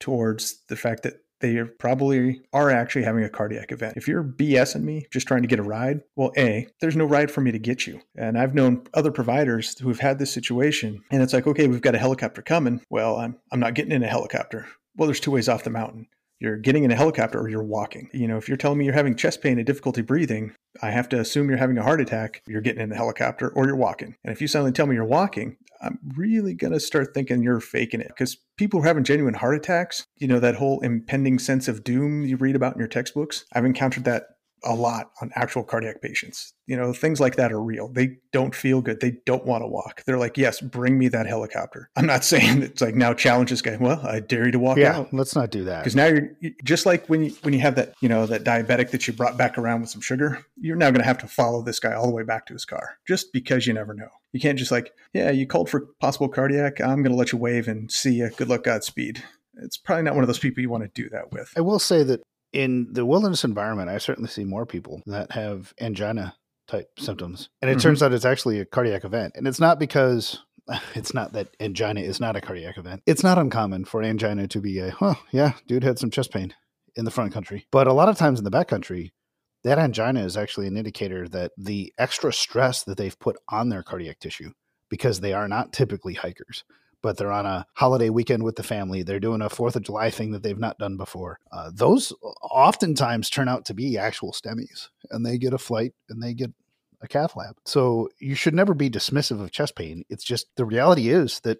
towards 0.00 0.62
the 0.68 0.76
fact 0.76 1.02
that 1.04 1.20
they 1.40 1.62
probably 1.62 2.40
are 2.52 2.70
actually 2.70 3.04
having 3.04 3.22
a 3.22 3.28
cardiac 3.28 3.70
event. 3.70 3.96
If 3.96 4.08
you're 4.08 4.24
BSing 4.24 4.82
me, 4.82 5.06
just 5.12 5.26
trying 5.26 5.42
to 5.42 5.48
get 5.48 5.58
a 5.58 5.62
ride, 5.62 6.00
well, 6.16 6.32
A, 6.38 6.66
there's 6.80 6.96
no 6.96 7.04
ride 7.04 7.30
for 7.30 7.40
me 7.42 7.52
to 7.52 7.58
get 7.58 7.86
you. 7.86 8.00
And 8.16 8.38
I've 8.38 8.54
known 8.54 8.86
other 8.94 9.10
providers 9.10 9.78
who've 9.78 10.00
had 10.00 10.18
this 10.18 10.32
situation, 10.32 11.02
and 11.10 11.22
it's 11.22 11.32
like, 11.32 11.46
okay, 11.46 11.68
we've 11.68 11.82
got 11.82 11.94
a 11.94 11.98
helicopter 11.98 12.40
coming. 12.40 12.80
Well, 12.88 13.16
I'm, 13.16 13.36
I'm 13.52 13.60
not 13.60 13.74
getting 13.74 13.92
in 13.92 14.02
a 14.02 14.08
helicopter. 14.08 14.66
Well, 14.96 15.06
there's 15.06 15.20
two 15.20 15.32
ways 15.32 15.48
off 15.48 15.64
the 15.64 15.70
mountain 15.70 16.06
you're 16.44 16.56
getting 16.56 16.84
in 16.84 16.90
a 16.90 16.96
helicopter 16.96 17.40
or 17.40 17.48
you're 17.48 17.62
walking. 17.62 18.08
You 18.12 18.28
know, 18.28 18.36
if 18.36 18.46
you're 18.48 18.56
telling 18.56 18.78
me 18.78 18.84
you're 18.84 18.94
having 18.94 19.16
chest 19.16 19.42
pain 19.42 19.58
and 19.58 19.66
difficulty 19.66 20.02
breathing, 20.02 20.54
I 20.82 20.90
have 20.90 21.08
to 21.08 21.18
assume 21.18 21.48
you're 21.48 21.58
having 21.58 21.78
a 21.78 21.82
heart 21.82 22.00
attack, 22.00 22.42
you're 22.46 22.60
getting 22.60 22.82
in 22.82 22.90
the 22.90 22.96
helicopter 22.96 23.48
or 23.48 23.66
you're 23.66 23.76
walking. 23.76 24.14
And 24.22 24.32
if 24.32 24.40
you 24.40 24.46
suddenly 24.46 24.72
tell 24.72 24.86
me 24.86 24.94
you're 24.94 25.04
walking, 25.04 25.56
I'm 25.80 25.98
really 26.16 26.54
going 26.54 26.72
to 26.72 26.80
start 26.80 27.14
thinking 27.14 27.42
you're 27.42 27.60
faking 27.60 28.00
it 28.00 28.08
because 28.08 28.36
people 28.56 28.80
who 28.80 28.84
are 28.84 28.88
having 28.88 29.04
genuine 29.04 29.34
heart 29.34 29.56
attacks, 29.56 30.06
you 30.18 30.28
know, 30.28 30.40
that 30.40 30.56
whole 30.56 30.80
impending 30.80 31.38
sense 31.38 31.68
of 31.68 31.84
doom 31.84 32.24
you 32.24 32.36
read 32.36 32.56
about 32.56 32.74
in 32.74 32.78
your 32.78 32.88
textbooks, 32.88 33.44
I've 33.52 33.64
encountered 33.64 34.04
that 34.04 34.33
a 34.64 34.74
lot 34.74 35.10
on 35.20 35.30
actual 35.34 35.62
cardiac 35.62 36.00
patients. 36.00 36.52
You 36.66 36.76
know, 36.76 36.92
things 36.92 37.20
like 37.20 37.36
that 37.36 37.52
are 37.52 37.60
real. 37.60 37.88
They 37.88 38.16
don't 38.32 38.54
feel 38.54 38.80
good. 38.80 39.00
They 39.00 39.18
don't 39.26 39.44
want 39.44 39.62
to 39.62 39.66
walk. 39.66 40.02
They're 40.06 40.18
like, 40.18 40.38
yes, 40.38 40.60
bring 40.60 40.98
me 40.98 41.08
that 41.08 41.26
helicopter. 41.26 41.90
I'm 41.96 42.06
not 42.06 42.24
saying 42.24 42.62
it's 42.62 42.80
like 42.80 42.94
now 42.94 43.12
challenge 43.14 43.50
this 43.50 43.62
guy. 43.62 43.76
Well, 43.76 44.00
I 44.06 44.20
dare 44.20 44.46
you 44.46 44.52
to 44.52 44.58
walk 44.58 44.78
yeah, 44.78 44.96
out. 44.96 45.12
Let's 45.12 45.36
not 45.36 45.50
do 45.50 45.64
that. 45.64 45.80
Because 45.80 45.96
now 45.96 46.06
you're 46.06 46.30
just 46.62 46.86
like 46.86 47.06
when 47.08 47.24
you 47.24 47.36
when 47.42 47.52
you 47.52 47.60
have 47.60 47.74
that, 47.76 47.94
you 48.00 48.08
know, 48.08 48.26
that 48.26 48.44
diabetic 48.44 48.90
that 48.90 49.06
you 49.06 49.12
brought 49.12 49.36
back 49.36 49.58
around 49.58 49.82
with 49.82 49.90
some 49.90 50.00
sugar, 50.00 50.44
you're 50.56 50.76
now 50.76 50.90
going 50.90 51.00
to 51.00 51.06
have 51.06 51.18
to 51.18 51.28
follow 51.28 51.62
this 51.62 51.78
guy 51.78 51.92
all 51.92 52.06
the 52.06 52.12
way 52.12 52.22
back 52.22 52.46
to 52.46 52.52
his 52.52 52.64
car 52.64 52.98
just 53.06 53.32
because 53.32 53.66
you 53.66 53.72
never 53.72 53.94
know. 53.94 54.08
You 54.32 54.40
can't 54.40 54.58
just 54.58 54.72
like, 54.72 54.92
yeah, 55.12 55.30
you 55.30 55.46
called 55.46 55.70
for 55.70 55.86
possible 56.00 56.28
cardiac. 56.28 56.80
I'm 56.80 57.02
going 57.02 57.12
to 57.12 57.18
let 57.18 57.32
you 57.32 57.38
wave 57.38 57.68
and 57.68 57.90
see 57.90 58.14
you. 58.14 58.30
Good 58.30 58.48
luck, 58.48 58.64
Godspeed. 58.64 59.22
It's 59.62 59.76
probably 59.76 60.02
not 60.02 60.14
one 60.14 60.24
of 60.24 60.28
those 60.28 60.38
people 60.38 60.60
you 60.60 60.70
want 60.70 60.82
to 60.82 61.02
do 61.02 61.08
that 61.10 61.32
with. 61.32 61.52
I 61.56 61.60
will 61.60 61.78
say 61.78 62.02
that 62.02 62.22
in 62.54 62.86
the 62.92 63.04
wilderness 63.04 63.44
environment, 63.44 63.90
I 63.90 63.98
certainly 63.98 64.30
see 64.30 64.44
more 64.44 64.64
people 64.64 65.02
that 65.06 65.32
have 65.32 65.74
angina 65.80 66.36
type 66.68 66.88
symptoms. 66.98 67.50
And 67.60 67.70
it 67.70 67.74
mm-hmm. 67.74 67.82
turns 67.82 68.02
out 68.02 68.12
it's 68.12 68.24
actually 68.24 68.60
a 68.60 68.64
cardiac 68.64 69.04
event. 69.04 69.34
And 69.36 69.46
it's 69.46 69.60
not 69.60 69.78
because 69.78 70.38
it's 70.94 71.12
not 71.12 71.32
that 71.32 71.48
angina 71.60 72.00
is 72.00 72.20
not 72.20 72.36
a 72.36 72.40
cardiac 72.40 72.78
event. 72.78 73.02
It's 73.06 73.24
not 73.24 73.38
uncommon 73.38 73.84
for 73.84 74.02
angina 74.02 74.46
to 74.48 74.60
be 74.60 74.78
a, 74.78 74.94
oh, 75.00 75.20
yeah, 75.32 75.54
dude 75.66 75.82
had 75.82 75.98
some 75.98 76.10
chest 76.10 76.32
pain 76.32 76.54
in 76.94 77.04
the 77.04 77.10
front 77.10 77.34
country. 77.34 77.66
But 77.72 77.88
a 77.88 77.92
lot 77.92 78.08
of 78.08 78.16
times 78.16 78.38
in 78.38 78.44
the 78.44 78.50
back 78.50 78.68
country, 78.68 79.12
that 79.64 79.78
angina 79.78 80.24
is 80.24 80.36
actually 80.36 80.68
an 80.68 80.76
indicator 80.76 81.26
that 81.28 81.50
the 81.58 81.92
extra 81.98 82.32
stress 82.32 82.84
that 82.84 82.96
they've 82.96 83.18
put 83.18 83.36
on 83.48 83.68
their 83.68 83.82
cardiac 83.82 84.20
tissue, 84.20 84.52
because 84.90 85.20
they 85.20 85.32
are 85.32 85.48
not 85.48 85.72
typically 85.72 86.14
hikers, 86.14 86.62
but 87.04 87.18
they're 87.18 87.30
on 87.30 87.44
a 87.44 87.66
holiday 87.74 88.08
weekend 88.08 88.42
with 88.42 88.56
the 88.56 88.62
family. 88.62 89.02
They're 89.02 89.20
doing 89.20 89.42
a 89.42 89.50
Fourth 89.50 89.76
of 89.76 89.82
July 89.82 90.08
thing 90.08 90.32
that 90.32 90.42
they've 90.42 90.58
not 90.58 90.78
done 90.78 90.96
before. 90.96 91.38
Uh, 91.52 91.70
those 91.70 92.14
oftentimes 92.42 93.28
turn 93.28 93.46
out 93.46 93.66
to 93.66 93.74
be 93.74 93.98
actual 93.98 94.32
STEMIs, 94.32 94.88
and 95.10 95.24
they 95.24 95.36
get 95.36 95.52
a 95.52 95.58
flight 95.58 95.92
and 96.08 96.22
they 96.22 96.32
get 96.32 96.50
a 97.02 97.08
cath 97.08 97.36
lab. 97.36 97.58
So 97.66 98.08
you 98.18 98.34
should 98.34 98.54
never 98.54 98.72
be 98.72 98.88
dismissive 98.88 99.42
of 99.42 99.52
chest 99.52 99.76
pain. 99.76 100.04
It's 100.08 100.24
just 100.24 100.46
the 100.56 100.64
reality 100.64 101.10
is 101.10 101.40
that 101.40 101.58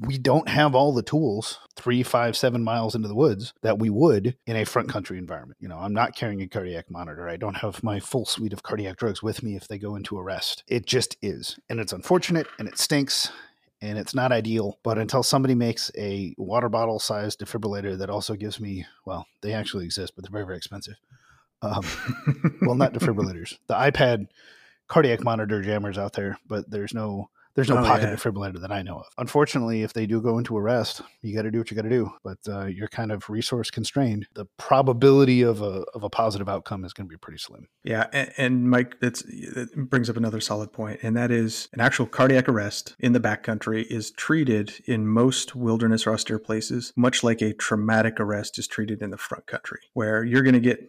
we 0.00 0.18
don't 0.18 0.48
have 0.48 0.74
all 0.74 0.92
the 0.92 1.02
tools 1.02 1.58
three, 1.74 2.02
five, 2.02 2.36
seven 2.36 2.62
miles 2.62 2.94
into 2.94 3.08
the 3.08 3.14
woods 3.14 3.54
that 3.62 3.78
we 3.78 3.88
would 3.88 4.36
in 4.46 4.56
a 4.56 4.66
front 4.66 4.90
country 4.90 5.16
environment. 5.16 5.56
You 5.58 5.68
know, 5.68 5.78
I'm 5.78 5.94
not 5.94 6.14
carrying 6.14 6.42
a 6.42 6.48
cardiac 6.48 6.90
monitor. 6.90 7.28
I 7.30 7.38
don't 7.38 7.56
have 7.56 7.82
my 7.82 7.98
full 7.98 8.26
suite 8.26 8.52
of 8.52 8.62
cardiac 8.62 8.98
drugs 8.98 9.22
with 9.22 9.42
me 9.42 9.56
if 9.56 9.66
they 9.66 9.78
go 9.78 9.96
into 9.96 10.18
arrest. 10.18 10.62
It 10.68 10.84
just 10.84 11.16
is. 11.22 11.58
And 11.70 11.80
it's 11.80 11.94
unfortunate 11.94 12.46
and 12.58 12.68
it 12.68 12.78
stinks 12.78 13.30
and 13.82 13.98
it's 13.98 14.14
not 14.14 14.32
ideal. 14.32 14.78
But 14.82 14.96
until 14.96 15.22
somebody 15.22 15.54
makes 15.54 15.90
a 15.98 16.34
water 16.38 16.68
bottle 16.68 16.98
sized 16.98 17.40
defibrillator 17.40 17.98
that 17.98 18.08
also 18.08 18.34
gives 18.34 18.60
me, 18.60 18.86
well, 19.04 19.26
they 19.42 19.52
actually 19.52 19.84
exist, 19.84 20.14
but 20.14 20.24
they're 20.24 20.32
very, 20.32 20.46
very 20.46 20.56
expensive. 20.56 20.94
Um, 21.60 21.84
well, 22.62 22.76
not 22.76 22.94
defibrillators. 22.94 23.58
The 23.66 23.74
iPad 23.74 24.28
cardiac 24.88 25.24
monitor 25.24 25.60
jammers 25.60 25.98
out 25.98 26.12
there, 26.14 26.38
but 26.46 26.70
there's 26.70 26.94
no 26.94 27.28
there's 27.54 27.68
no 27.68 27.78
oh, 27.78 27.84
pocket 27.84 28.08
yeah. 28.08 28.14
defibrillator 28.14 28.60
that 28.60 28.72
I 28.72 28.82
know 28.82 28.98
of. 28.98 29.06
Unfortunately, 29.18 29.82
if 29.82 29.92
they 29.92 30.06
do 30.06 30.20
go 30.20 30.38
into 30.38 30.56
arrest, 30.56 31.02
you 31.20 31.34
got 31.34 31.42
to 31.42 31.50
do 31.50 31.58
what 31.58 31.70
you 31.70 31.74
got 31.74 31.82
to 31.82 31.90
do. 31.90 32.10
But 32.24 32.38
uh, 32.48 32.66
you're 32.66 32.88
kind 32.88 33.12
of 33.12 33.28
resource 33.28 33.70
constrained. 33.70 34.26
The 34.34 34.46
probability 34.56 35.42
of 35.42 35.60
a 35.60 35.84
of 35.94 36.02
a 36.02 36.10
positive 36.10 36.48
outcome 36.48 36.84
is 36.84 36.92
going 36.92 37.06
to 37.06 37.12
be 37.12 37.18
pretty 37.18 37.38
slim. 37.38 37.68
Yeah, 37.84 38.06
and, 38.12 38.32
and 38.36 38.70
Mike, 38.70 39.00
that's 39.00 39.22
that 39.22 39.70
brings 39.90 40.08
up 40.08 40.16
another 40.16 40.40
solid 40.40 40.72
point, 40.72 41.00
and 41.02 41.16
that 41.16 41.30
is 41.30 41.68
an 41.72 41.80
actual 41.80 42.06
cardiac 42.06 42.48
arrest 42.48 42.96
in 42.98 43.12
the 43.12 43.20
backcountry 43.20 43.84
is 43.90 44.10
treated 44.12 44.74
in 44.86 45.06
most 45.06 45.54
wilderness 45.54 46.06
or 46.06 46.14
austere 46.14 46.38
places, 46.38 46.92
much 46.96 47.22
like 47.22 47.42
a 47.42 47.52
traumatic 47.52 48.18
arrest 48.18 48.58
is 48.58 48.66
treated 48.66 49.02
in 49.02 49.10
the 49.10 49.18
front 49.18 49.46
country, 49.46 49.80
where 49.92 50.24
you're 50.24 50.42
going 50.42 50.54
to 50.54 50.60
get 50.60 50.86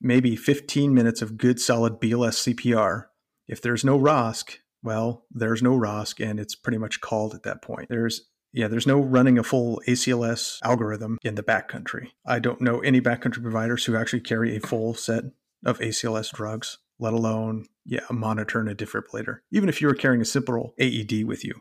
maybe 0.00 0.36
15 0.36 0.92
minutes 0.92 1.22
of 1.22 1.38
good 1.38 1.60
solid 1.60 2.00
BLS 2.00 2.54
CPR. 2.54 3.06
If 3.46 3.62
there's 3.62 3.84
no 3.84 3.98
ROSC, 3.98 4.58
well, 4.82 5.24
there's 5.30 5.62
no 5.62 5.76
ROSC 5.76 6.28
and 6.28 6.38
it's 6.38 6.54
pretty 6.54 6.78
much 6.78 7.00
called 7.00 7.34
at 7.34 7.42
that 7.42 7.62
point. 7.62 7.88
There's 7.88 8.22
Yeah, 8.52 8.68
there's 8.68 8.86
no 8.86 9.00
running 9.00 9.38
a 9.38 9.42
full 9.42 9.82
ACLS 9.86 10.58
algorithm 10.64 11.18
in 11.22 11.34
the 11.34 11.42
backcountry. 11.42 12.08
I 12.26 12.38
don't 12.38 12.60
know 12.60 12.80
any 12.80 13.00
backcountry 13.00 13.42
providers 13.42 13.84
who 13.84 13.96
actually 13.96 14.20
carry 14.20 14.56
a 14.56 14.60
full 14.60 14.94
set 14.94 15.24
of 15.64 15.78
ACLS 15.80 16.32
drugs, 16.32 16.78
let 16.98 17.12
alone, 17.12 17.66
yeah, 17.84 18.00
a 18.08 18.12
monitor 18.12 18.60
and 18.60 18.68
a 18.68 18.74
defibrillator. 18.74 19.38
Even 19.50 19.68
if 19.68 19.80
you 19.80 19.88
were 19.88 19.94
carrying 19.94 20.22
a 20.22 20.26
simple 20.26 20.74
AED 20.78 21.24
with 21.24 21.44
you, 21.44 21.54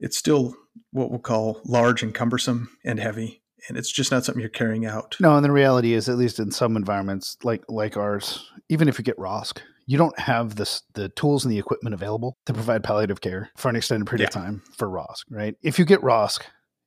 it's 0.00 0.16
still 0.16 0.54
what 0.92 1.10
we'll 1.10 1.18
call 1.18 1.60
large 1.64 2.02
and 2.02 2.14
cumbersome 2.14 2.70
and 2.84 3.00
heavy. 3.00 3.42
And 3.68 3.76
it's 3.76 3.90
just 3.90 4.12
not 4.12 4.24
something 4.24 4.40
you're 4.40 4.48
carrying 4.48 4.86
out. 4.86 5.16
No, 5.20 5.34
and 5.34 5.44
the 5.44 5.50
reality 5.50 5.92
is, 5.92 6.08
at 6.08 6.16
least 6.16 6.38
in 6.38 6.52
some 6.52 6.76
environments 6.76 7.36
like 7.42 7.64
like 7.68 7.96
ours, 7.96 8.50
even 8.68 8.88
if 8.88 8.98
you 8.98 9.04
get 9.04 9.18
ROSC, 9.18 9.58
you 9.88 9.96
don't 9.96 10.18
have 10.20 10.54
this 10.56 10.82
the 10.92 11.08
tools 11.08 11.44
and 11.44 11.52
the 11.52 11.58
equipment 11.58 11.94
available 11.94 12.36
to 12.44 12.52
provide 12.52 12.84
palliative 12.84 13.22
care 13.22 13.50
for 13.56 13.70
an 13.70 13.76
extended 13.76 14.06
period 14.06 14.20
yeah. 14.20 14.28
of 14.28 14.34
time 14.34 14.62
for 14.76 14.86
ROSC, 14.86 15.24
right? 15.30 15.54
If 15.62 15.78
you 15.78 15.86
get 15.86 16.02
ROSC 16.02 16.40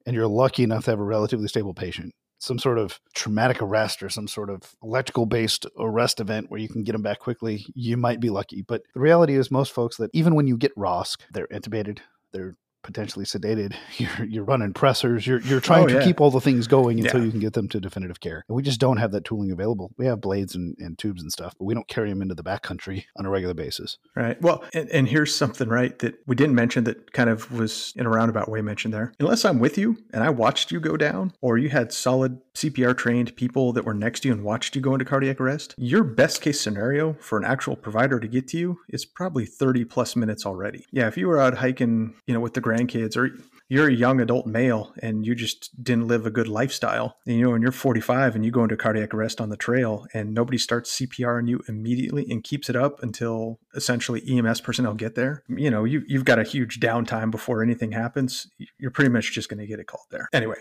and 0.05 0.15
you're 0.15 0.27
lucky 0.27 0.63
enough 0.63 0.85
to 0.85 0.91
have 0.91 0.99
a 0.99 1.03
relatively 1.03 1.47
stable 1.47 1.73
patient, 1.73 2.13
some 2.37 2.59
sort 2.59 2.77
of 2.77 2.99
traumatic 3.15 3.59
arrest 3.59 4.03
or 4.03 4.09
some 4.09 4.27
sort 4.27 4.51
of 4.51 4.75
electrical 4.83 5.25
based 5.25 5.65
arrest 5.79 6.19
event 6.19 6.51
where 6.51 6.59
you 6.59 6.69
can 6.69 6.83
get 6.83 6.91
them 6.91 7.01
back 7.01 7.17
quickly, 7.17 7.65
you 7.73 7.97
might 7.97 8.19
be 8.19 8.29
lucky. 8.29 8.61
But 8.61 8.83
the 8.93 8.99
reality 8.99 9.35
is, 9.35 9.49
most 9.49 9.73
folks 9.73 9.97
that 9.97 10.11
even 10.13 10.35
when 10.35 10.45
you 10.45 10.55
get 10.55 10.75
ROSC, 10.75 11.17
they're 11.31 11.47
intubated, 11.47 11.99
they're 12.31 12.55
potentially 12.83 13.25
sedated. 13.25 13.75
You're 13.97 14.25
you're 14.27 14.43
running 14.43 14.73
pressors. 14.73 15.25
You're 15.25 15.41
you're 15.41 15.59
trying 15.59 15.83
oh, 15.83 15.87
to 15.87 15.93
yeah. 15.95 16.03
keep 16.03 16.19
all 16.19 16.31
the 16.31 16.41
things 16.41 16.67
going 16.67 16.99
until 16.99 17.19
yeah. 17.19 17.25
you 17.25 17.31
can 17.31 17.39
get 17.39 17.53
them 17.53 17.67
to 17.69 17.79
definitive 17.79 18.19
care. 18.19 18.43
And 18.47 18.55
we 18.55 18.63
just 18.63 18.79
don't 18.79 18.97
have 18.97 19.11
that 19.11 19.25
tooling 19.25 19.51
available. 19.51 19.91
We 19.97 20.05
have 20.05 20.21
blades 20.21 20.55
and, 20.55 20.75
and 20.79 20.97
tubes 20.97 21.21
and 21.21 21.31
stuff, 21.31 21.53
but 21.57 21.65
we 21.65 21.73
don't 21.73 21.87
carry 21.87 22.09
them 22.09 22.21
into 22.21 22.33
the 22.33 22.43
backcountry 22.43 23.05
on 23.17 23.25
a 23.25 23.29
regular 23.29 23.53
basis. 23.53 23.97
Right. 24.15 24.41
Well, 24.41 24.63
and, 24.73 24.89
and 24.89 25.07
here's 25.07 25.35
something 25.35 25.69
right 25.69 25.97
that 25.99 26.15
we 26.25 26.35
didn't 26.35 26.55
mention 26.55 26.85
that 26.85 27.13
kind 27.13 27.29
of 27.29 27.51
was 27.51 27.93
in 27.95 28.05
a 28.05 28.09
roundabout 28.09 28.49
way 28.49 28.61
mentioned 28.61 28.93
there. 28.93 29.13
Unless 29.19 29.45
I'm 29.45 29.59
with 29.59 29.77
you 29.77 29.97
and 30.13 30.23
I 30.23 30.29
watched 30.29 30.71
you 30.71 30.79
go 30.79 30.97
down, 30.97 31.33
or 31.41 31.57
you 31.57 31.69
had 31.69 31.91
solid 31.91 32.39
CPR 32.55 32.97
trained 32.97 33.35
people 33.35 33.73
that 33.73 33.85
were 33.85 33.93
next 33.93 34.21
to 34.21 34.27
you 34.27 34.33
and 34.33 34.43
watched 34.43 34.75
you 34.75 34.81
go 34.81 34.93
into 34.93 35.05
cardiac 35.05 35.39
arrest, 35.39 35.75
your 35.77 36.03
best 36.03 36.41
case 36.41 36.59
scenario 36.59 37.13
for 37.19 37.37
an 37.37 37.45
actual 37.45 37.75
provider 37.75 38.19
to 38.19 38.27
get 38.27 38.47
to 38.49 38.57
you 38.57 38.79
is 38.89 39.05
probably 39.05 39.45
30 39.45 39.85
plus 39.85 40.15
minutes 40.15 40.45
already. 40.45 40.85
Yeah, 40.91 41.07
if 41.07 41.17
you 41.17 41.27
were 41.27 41.39
out 41.39 41.57
hiking, 41.57 42.15
you 42.25 42.33
know, 42.33 42.39
with 42.39 42.53
the 42.53 42.61
grandkids 42.71 43.17
or 43.17 43.31
you're 43.71 43.87
a 43.87 43.93
young 43.93 44.19
adult 44.19 44.45
male 44.45 44.93
and 45.01 45.25
you 45.25 45.33
just 45.33 45.81
didn't 45.81 46.07
live 46.09 46.25
a 46.25 46.29
good 46.29 46.49
lifestyle. 46.49 47.15
And, 47.25 47.37
you 47.37 47.45
know, 47.45 47.51
when 47.51 47.61
you're 47.61 47.71
45 47.71 48.35
and 48.35 48.43
you 48.43 48.51
go 48.51 48.63
into 48.63 48.75
cardiac 48.75 49.13
arrest 49.13 49.39
on 49.39 49.47
the 49.47 49.55
trail 49.55 50.07
and 50.13 50.33
nobody 50.33 50.57
starts 50.57 50.99
CPR 50.99 51.37
on 51.37 51.47
you 51.47 51.61
immediately 51.69 52.27
and 52.29 52.43
keeps 52.43 52.69
it 52.69 52.75
up 52.75 53.01
until 53.01 53.59
essentially 53.73 54.21
EMS 54.27 54.59
personnel 54.59 54.93
get 54.93 55.15
there, 55.15 55.43
you 55.47 55.71
know, 55.71 55.85
you, 55.85 56.03
you've 56.05 56.25
got 56.25 56.37
a 56.37 56.43
huge 56.43 56.81
downtime 56.81 57.31
before 57.31 57.63
anything 57.63 57.93
happens. 57.93 58.45
You're 58.77 58.91
pretty 58.91 59.09
much 59.09 59.31
just 59.31 59.47
going 59.47 59.61
to 59.61 59.67
get 59.67 59.79
it 59.79 59.87
called 59.87 60.07
there. 60.11 60.27
Anyway, 60.33 60.57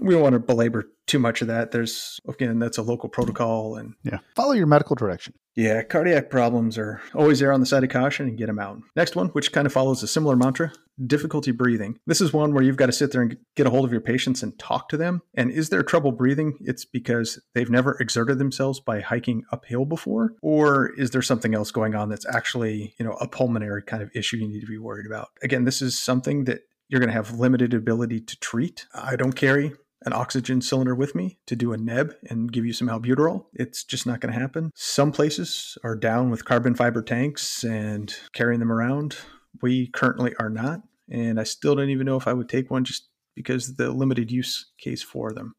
we 0.00 0.14
don't 0.14 0.22
want 0.22 0.34
to 0.34 0.38
belabor 0.38 0.84
too 1.06 1.18
much 1.18 1.42
of 1.42 1.48
that. 1.48 1.70
There's, 1.70 2.18
again, 2.28 2.58
that's 2.58 2.78
a 2.78 2.82
local 2.82 3.08
protocol 3.08 3.76
and 3.76 3.94
yeah, 4.02 4.18
follow 4.36 4.52
your 4.52 4.66
medical 4.66 4.96
direction. 4.96 5.34
Yeah, 5.54 5.82
cardiac 5.82 6.30
problems 6.30 6.78
are 6.78 7.02
always 7.14 7.40
there 7.40 7.52
on 7.52 7.60
the 7.60 7.66
side 7.66 7.84
of 7.84 7.90
caution 7.90 8.26
and 8.26 8.38
get 8.38 8.46
them 8.46 8.58
out. 8.58 8.78
Next 8.96 9.14
one, 9.14 9.28
which 9.28 9.52
kind 9.52 9.66
of 9.66 9.72
follows 9.72 10.02
a 10.02 10.06
similar 10.06 10.36
mantra 10.36 10.72
difficulty 11.06 11.50
breathing. 11.50 11.98
This 12.06 12.20
is 12.20 12.32
one 12.32 12.54
where 12.54 12.62
you've 12.62 12.76
got 12.76 12.86
to 12.86 12.92
sit 12.92 13.12
there 13.12 13.22
and 13.22 13.36
get 13.56 13.66
a 13.66 13.70
hold 13.70 13.84
of 13.84 13.92
your 13.92 14.00
patients 14.00 14.42
and 14.42 14.58
talk 14.58 14.88
to 14.90 14.96
them. 14.96 15.22
And 15.34 15.50
is 15.50 15.68
there 15.68 15.82
trouble 15.82 16.12
breathing? 16.12 16.58
It's 16.60 16.84
because 16.84 17.40
they've 17.54 17.70
never 17.70 17.96
exerted 17.98 18.38
themselves 18.38 18.80
by 18.80 19.00
hiking 19.00 19.42
uphill 19.50 19.84
before? 19.84 20.34
Or 20.42 20.92
is 20.96 21.10
there 21.10 21.22
something 21.22 21.54
else 21.54 21.70
going 21.70 21.94
on 21.94 22.08
that's 22.08 22.26
actually, 22.26 22.94
you 22.98 23.04
know, 23.04 23.12
a 23.14 23.28
pulmonary 23.28 23.82
kind 23.82 24.02
of 24.02 24.10
issue 24.14 24.36
you 24.36 24.48
need 24.48 24.60
to 24.60 24.66
be 24.66 24.78
worried 24.78 25.06
about? 25.06 25.28
Again, 25.42 25.64
this 25.64 25.82
is 25.82 26.00
something 26.00 26.44
that 26.44 26.60
you're 26.88 27.00
going 27.00 27.08
to 27.08 27.14
have 27.14 27.38
limited 27.38 27.72
ability 27.72 28.20
to 28.20 28.38
treat. 28.38 28.86
I 28.94 29.16
don't 29.16 29.32
carry 29.32 29.72
an 30.04 30.12
oxygen 30.12 30.60
cylinder 30.60 30.94
with 30.94 31.14
me 31.14 31.38
to 31.46 31.56
do 31.56 31.72
a 31.72 31.76
neb 31.76 32.14
and 32.28 32.52
give 32.52 32.66
you 32.66 32.72
some 32.72 32.88
albuterol. 32.88 33.46
It's 33.54 33.84
just 33.84 34.06
not 34.06 34.20
going 34.20 34.32
to 34.32 34.40
happen. 34.40 34.70
Some 34.74 35.12
places 35.12 35.76
are 35.84 35.96
down 35.96 36.30
with 36.30 36.44
carbon 36.44 36.74
fiber 36.74 37.02
tanks 37.02 37.64
and 37.64 38.14
carrying 38.32 38.60
them 38.60 38.72
around. 38.72 39.16
We 39.60 39.88
currently 39.88 40.34
are 40.38 40.50
not, 40.50 40.80
and 41.10 41.38
I 41.38 41.44
still 41.44 41.74
don't 41.74 41.90
even 41.90 42.06
know 42.06 42.16
if 42.16 42.26
I 42.26 42.32
would 42.32 42.48
take 42.48 42.70
one 42.70 42.84
just 42.84 43.08
because 43.34 43.76
the 43.76 43.90
limited 43.90 44.30
use 44.30 44.72
case 44.78 45.02
for 45.02 45.32
them. 45.32 45.54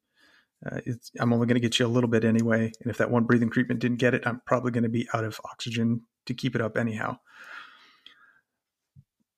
Uh, 0.65 0.79
I'm 1.19 1.33
only 1.33 1.47
going 1.47 1.55
to 1.55 1.61
get 1.61 1.79
you 1.79 1.85
a 1.85 1.87
little 1.87 2.09
bit 2.09 2.23
anyway, 2.23 2.71
and 2.81 2.89
if 2.89 2.97
that 2.97 3.11
one 3.11 3.25
breathing 3.25 3.49
treatment 3.49 3.81
didn't 3.81 3.97
get 3.97 4.13
it, 4.13 4.25
I'm 4.25 4.41
probably 4.45 4.71
going 4.71 4.83
to 4.83 4.89
be 4.89 5.07
out 5.13 5.25
of 5.25 5.39
oxygen 5.45 6.01
to 6.25 6.33
keep 6.33 6.55
it 6.55 6.61
up 6.61 6.77
anyhow. 6.77 7.17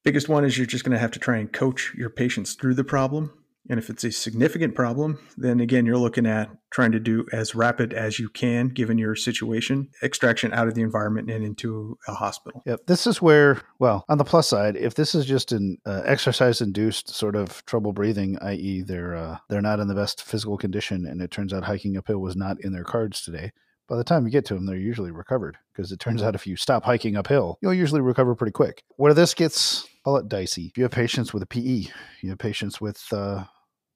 Biggest 0.04 0.30
one 0.30 0.46
is 0.46 0.56
you're 0.56 0.68
just 0.68 0.84
going 0.84 0.94
to 0.94 1.00
have 1.00 1.12
to 1.12 1.20
try 1.20 1.38
and 1.38 1.52
coach 1.52 1.94
your 1.98 2.12
patients 2.12 2.54
through 2.54 2.76
the 2.76 2.84
problem 2.84 3.34
and 3.70 3.80
if 3.80 3.90
it's 3.90 4.04
a 4.04 4.12
significant 4.12 4.76
problem, 4.76 5.20
then 5.38 5.60
again, 5.60 5.86
you're 5.86 5.98
looking 5.98 6.26
at 6.26 6.50
trying 6.72 6.92
to 6.92 7.00
do 7.00 7.26
as 7.32 7.56
rapid 7.56 7.94
as 7.94 8.20
you 8.20 8.30
can, 8.30 8.68
given 8.70 8.98
your 8.98 9.16
situation, 9.16 9.90
extraction 10.04 10.54
out 10.54 10.68
of 10.68 10.76
the 10.76 10.82
environment 10.82 11.32
and 11.32 11.44
into 11.44 11.98
a 12.08 12.14
hospital. 12.14 12.62
Yep. 12.66 12.86
This 12.88 13.08
is 13.08 13.22
where, 13.22 13.62
well, 13.80 14.06
on 14.08 14.18
the 14.18 14.24
plus 14.24 14.48
side, 14.48 14.76
if 14.76 14.96
this 14.96 15.16
is 15.16 15.26
just 15.26 15.52
an 15.52 15.78
uh, 15.86 16.02
exercise-induced 16.06 17.10
sort 17.10 17.36
of 17.36 17.66
trouble 17.66 17.94
breathing, 17.94 18.38
i.e., 18.42 18.82
they're 18.82 19.16
uh, 19.16 19.38
they're 19.50 19.62
not 19.62 19.80
in 19.80 19.88
the 19.88 19.96
best 19.96 20.24
physical 20.24 20.58
condition, 20.58 21.06
and 21.06 21.22
it 21.22 21.32
turns 21.32 21.54
out 21.54 21.64
hiking 21.64 21.98
uphill 21.98 22.20
was 22.20 22.36
not 22.36 22.58
in 22.62 22.74
their 22.74 22.84
cards 22.84 23.22
today. 23.22 23.52
By 23.88 23.98
the 23.98 24.04
time 24.04 24.26
you 24.26 24.32
get 24.32 24.46
to 24.46 24.56
them, 24.56 24.66
they're 24.66 24.76
usually 24.76 25.12
recovered 25.12 25.58
because 25.72 25.92
it 25.92 26.00
turns 26.00 26.24
out 26.24 26.34
if 26.34 26.48
you 26.48 26.56
stop 26.56 26.86
hiking 26.86 27.16
uphill, 27.16 27.60
you'll 27.62 27.74
usually 27.74 28.02
recover 28.02 28.34
pretty 28.34 28.52
quick. 28.52 28.84
Where 28.98 29.14
this 29.14 29.36
gets 29.36 29.88
call 30.04 30.18
it 30.18 30.30
dicey. 30.30 30.72
You 30.76 30.84
have 30.84 30.92
patients 30.92 31.34
with 31.34 31.44
a 31.44 31.48
PE, 31.48 31.88
you 32.22 32.30
have 32.30 32.38
patients 32.38 32.80
with 32.80 33.04
uh, 33.12 33.46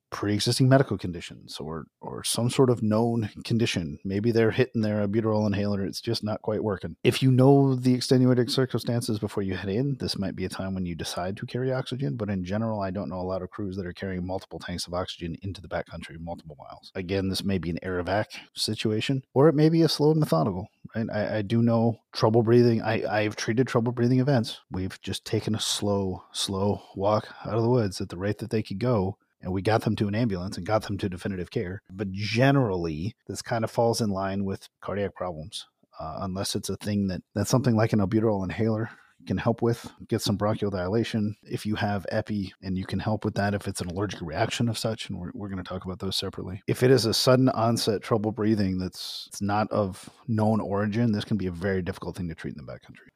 pre-existing 0.10 0.68
medical 0.68 0.98
conditions 0.98 1.58
or 1.60 1.86
or 2.02 2.24
some 2.24 2.50
sort 2.50 2.70
of 2.70 2.82
known 2.82 3.30
condition. 3.44 4.00
Maybe 4.04 4.32
they're 4.32 4.52
hitting 4.52 4.82
their 4.82 5.06
albuterol 5.08 5.48
inhaler 5.48 5.86
it's 5.86 6.02
just 6.02 6.24
not 6.24 6.42
quite 6.42 6.64
working. 6.64 6.96
If 7.04 7.22
you 7.22 7.32
know 7.32 7.76
the 7.76 7.94
extenuating 7.94 8.48
circumstances 8.48 9.20
before 9.20 9.44
you 9.44 9.56
head 9.56 9.70
in 9.70 9.98
this 10.00 10.18
might 10.18 10.36
be 10.36 10.46
a 10.46 10.50
time 10.50 10.74
when 10.74 10.86
you 10.86 10.96
decide 10.96 11.38
to 11.38 11.46
carry 11.46 11.72
oxygen 11.72 12.16
but 12.16 12.30
in 12.30 12.44
general 12.44 12.82
i 12.82 12.92
don't 12.92 13.10
know 13.10 13.20
a 13.20 13.22
lot 13.22 13.42
of 13.42 13.50
crews 13.50 13.76
that 13.76 13.86
are 13.86 13.94
carrying 13.94 14.26
multiple 14.26 14.60
tanks 14.60 14.88
of 14.88 14.94
oxygen 14.94 15.36
into 15.42 15.62
the 15.62 15.68
backcountry 15.68 16.20
multiple 16.20 16.58
miles. 16.60 16.92
Again 16.96 17.30
this 17.30 17.44
may 17.44 17.58
be 17.58 17.70
an 17.70 17.80
air 17.84 18.04
evac 18.04 18.26
situation 18.56 19.24
or 19.34 19.48
it 19.50 19.56
may 19.56 19.70
be 19.70 19.82
a 19.82 19.90
slow 19.90 20.12
and 20.12 20.20
methodical 20.20 20.68
right? 20.96 21.08
I, 21.12 21.38
I 21.38 21.42
do 21.42 21.62
know 21.62 22.00
trouble 22.14 22.44
breathing 22.44 22.82
I, 22.82 23.04
i've 23.06 23.36
treated 23.36 23.68
trouble 23.68 23.92
breathing 23.92 24.20
events. 24.20 24.60
We've 24.72 25.00
just 25.02 25.26
taken 25.26 25.56
a 25.56 25.60
slow 25.60 26.24
slow 26.32 26.82
walk 26.96 27.28
out 27.46 27.56
of 27.56 27.64
the 27.64 27.70
woods 27.70 28.02
at 28.02 28.10
the 28.10 28.18
rate 28.18 28.40
that 28.40 28.50
they 28.50 28.64
could 28.64 28.80
go 28.80 29.18
and 29.42 29.52
we 29.52 29.62
got 29.62 29.82
them 29.82 29.96
to 29.98 30.08
an 30.08 30.16
ambulance 30.16 30.58
and 30.58 30.66
got 30.66 30.84
them 30.84 30.98
to 30.98 31.10
definitive 31.10 31.52
care. 31.52 31.82
But 31.92 32.12
generally, 32.12 33.16
this 33.28 33.42
kind 33.42 33.64
of 33.64 33.72
falls 33.72 34.02
in 34.02 34.10
line 34.10 34.46
with 34.46 34.68
cardiac 34.82 35.16
problems, 35.16 35.68
uh, 36.00 36.20
unless 36.22 36.56
it's 36.56 36.70
a 36.70 36.78
thing 36.78 37.08
that 37.08 37.22
that's 37.36 37.50
something 37.50 37.76
like 37.76 37.94
an 37.94 38.00
albuterol 38.00 38.44
inhaler 38.44 38.90
can 39.28 39.38
help 39.38 39.62
with. 39.62 39.92
Get 40.08 40.22
some 40.22 40.38
bronchial 40.38 40.72
dilation 40.72 41.36
if 41.44 41.66
you 41.66 41.76
have 41.76 42.06
epi, 42.10 42.54
and 42.62 42.78
you 42.78 42.86
can 42.86 43.00
help 43.00 43.26
with 43.26 43.36
that 43.36 43.54
if 43.54 43.68
it's 43.68 43.82
an 43.82 43.90
allergic 43.90 44.22
reaction 44.22 44.70
of 44.70 44.78
such. 44.78 45.10
And 45.10 45.20
we're, 45.20 45.32
we're 45.34 45.50
going 45.50 45.64
to 45.64 45.68
talk 45.68 45.86
about 45.86 46.00
those 46.00 46.16
separately. 46.16 46.62
If 46.68 46.84
it 46.84 46.92
is 46.92 47.06
a 47.06 47.14
sudden 47.14 47.50
onset 47.50 48.02
trouble 48.02 48.32
breathing 48.32 48.78
that's 48.78 49.28
it's 49.28 49.42
not 49.42 49.70
of 49.72 50.10
known 50.28 50.60
origin, 50.62 51.12
this 51.12 51.26
can 51.26 51.38
be 51.38 51.48
a 51.48 51.52
very 51.52 51.82
difficult 51.82 52.16
thing 52.16 52.30
to 52.30 52.36
treat 52.36 52.56
in 52.56 52.66
the 52.66 52.72
backcountry. 52.72 53.10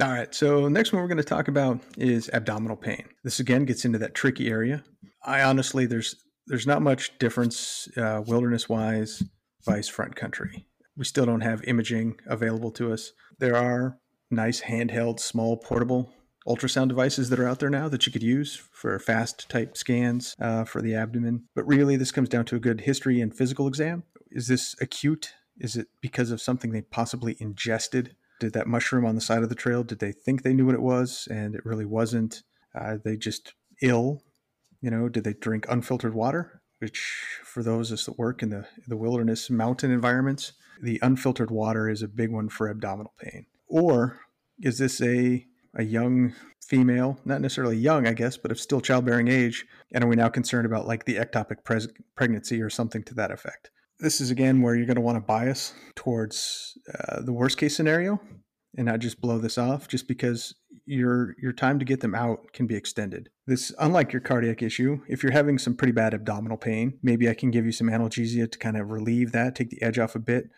All 0.00 0.10
right. 0.10 0.34
So 0.34 0.68
next 0.68 0.92
one 0.92 1.02
we're 1.02 1.08
going 1.08 1.18
to 1.18 1.24
talk 1.24 1.46
about 1.46 1.80
is 1.96 2.28
abdominal 2.32 2.76
pain. 2.76 3.04
This 3.22 3.38
again 3.38 3.64
gets 3.64 3.84
into 3.84 3.98
that 3.98 4.14
tricky 4.14 4.48
area. 4.48 4.82
I 5.24 5.42
honestly 5.42 5.86
there's 5.86 6.16
there's 6.46 6.66
not 6.66 6.82
much 6.82 7.16
difference 7.18 7.88
uh, 7.96 8.22
wilderness 8.26 8.68
wise 8.68 9.22
vice 9.64 9.88
front 9.88 10.16
country. 10.16 10.66
We 10.96 11.04
still 11.04 11.26
don't 11.26 11.40
have 11.40 11.64
imaging 11.64 12.18
available 12.26 12.70
to 12.72 12.92
us. 12.92 13.12
There 13.38 13.56
are 13.56 13.98
nice 14.30 14.62
handheld, 14.62 15.20
small, 15.20 15.56
portable 15.56 16.12
ultrasound 16.46 16.88
devices 16.88 17.30
that 17.30 17.40
are 17.40 17.48
out 17.48 17.58
there 17.58 17.70
now 17.70 17.88
that 17.88 18.06
you 18.06 18.12
could 18.12 18.22
use 18.22 18.60
for 18.72 18.98
fast 18.98 19.48
type 19.48 19.76
scans 19.76 20.34
uh, 20.40 20.64
for 20.64 20.82
the 20.82 20.94
abdomen. 20.94 21.44
But 21.54 21.66
really, 21.66 21.96
this 21.96 22.12
comes 22.12 22.28
down 22.28 22.44
to 22.46 22.56
a 22.56 22.60
good 22.60 22.82
history 22.82 23.20
and 23.20 23.34
physical 23.34 23.66
exam. 23.66 24.02
Is 24.30 24.48
this 24.48 24.74
acute? 24.80 25.32
Is 25.58 25.76
it 25.76 25.86
because 26.02 26.30
of 26.30 26.42
something 26.42 26.72
they 26.72 26.82
possibly 26.82 27.36
ingested? 27.38 28.16
Did 28.44 28.52
that 28.52 28.66
mushroom 28.66 29.06
on 29.06 29.14
the 29.14 29.20
side 29.22 29.42
of 29.42 29.48
the 29.48 29.54
trail? 29.54 29.82
Did 29.82 30.00
they 30.00 30.12
think 30.12 30.42
they 30.42 30.52
knew 30.52 30.66
what 30.66 30.74
it 30.74 30.82
was 30.82 31.26
and 31.30 31.54
it 31.54 31.64
really 31.64 31.86
wasn't? 31.86 32.42
Uh, 32.78 32.98
they 33.02 33.16
just 33.16 33.54
ill? 33.80 34.22
You 34.82 34.90
know, 34.90 35.08
did 35.08 35.24
they 35.24 35.32
drink 35.32 35.64
unfiltered 35.70 36.14
water? 36.14 36.60
Which, 36.78 37.24
for 37.42 37.62
those 37.62 37.90
of 37.90 37.94
us 37.94 38.04
that 38.04 38.18
work 38.18 38.42
in 38.42 38.50
the 38.50 38.66
the 38.86 38.98
wilderness 38.98 39.48
mountain 39.48 39.90
environments, 39.90 40.52
the 40.82 40.98
unfiltered 41.02 41.50
water 41.50 41.88
is 41.88 42.02
a 42.02 42.08
big 42.08 42.30
one 42.30 42.50
for 42.50 42.68
abdominal 42.68 43.14
pain. 43.18 43.46
Or 43.66 44.20
is 44.60 44.76
this 44.78 45.00
a 45.00 45.46
a 45.76 45.82
young 45.82 46.34
female, 46.62 47.18
not 47.24 47.40
necessarily 47.40 47.76
young, 47.76 48.06
I 48.06 48.12
guess, 48.12 48.36
but 48.36 48.50
of 48.50 48.60
still 48.60 48.80
childbearing 48.80 49.28
age, 49.28 49.64
and 49.92 50.04
are 50.04 50.08
we 50.08 50.16
now 50.16 50.28
concerned 50.28 50.66
about 50.66 50.86
like 50.86 51.06
the 51.06 51.16
ectopic 51.16 51.64
pres- 51.64 51.88
pregnancy 52.14 52.60
or 52.60 52.68
something 52.68 53.02
to 53.04 53.14
that 53.14 53.30
effect? 53.30 53.70
This 54.04 54.20
is 54.20 54.30
again 54.30 54.60
where 54.60 54.76
you're 54.76 54.86
going 54.86 54.96
to 54.96 55.00
want 55.00 55.16
to 55.16 55.20
bias 55.20 55.72
towards 55.96 56.78
uh, 56.94 57.22
the 57.22 57.32
worst 57.32 57.56
case 57.56 57.74
scenario 57.74 58.20
and 58.76 58.86
not 58.86 59.00
just 59.00 59.20
blow 59.20 59.38
this 59.38 59.56
off 59.56 59.88
just 59.88 60.06
because 60.06 60.54
your 60.86 61.34
your 61.40 61.52
time 61.52 61.78
to 61.78 61.84
get 61.84 62.00
them 62.00 62.14
out 62.14 62.52
can 62.52 62.66
be 62.66 62.76
extended. 62.76 63.30
This 63.46 63.72
unlike 63.78 64.12
your 64.12 64.20
cardiac 64.20 64.62
issue, 64.62 65.00
if 65.08 65.22
you're 65.22 65.32
having 65.32 65.58
some 65.58 65.74
pretty 65.74 65.92
bad 65.92 66.12
abdominal 66.12 66.58
pain, 66.58 66.98
maybe 67.02 67.28
I 67.28 67.34
can 67.34 67.50
give 67.50 67.64
you 67.64 67.72
some 67.72 67.88
analgesia 67.88 68.50
to 68.50 68.58
kind 68.58 68.76
of 68.76 68.90
relieve 68.90 69.32
that, 69.32 69.54
take 69.54 69.70
the 69.70 69.82
edge 69.82 69.98
off 69.98 70.14
a 70.14 70.18
bit, 70.18 70.50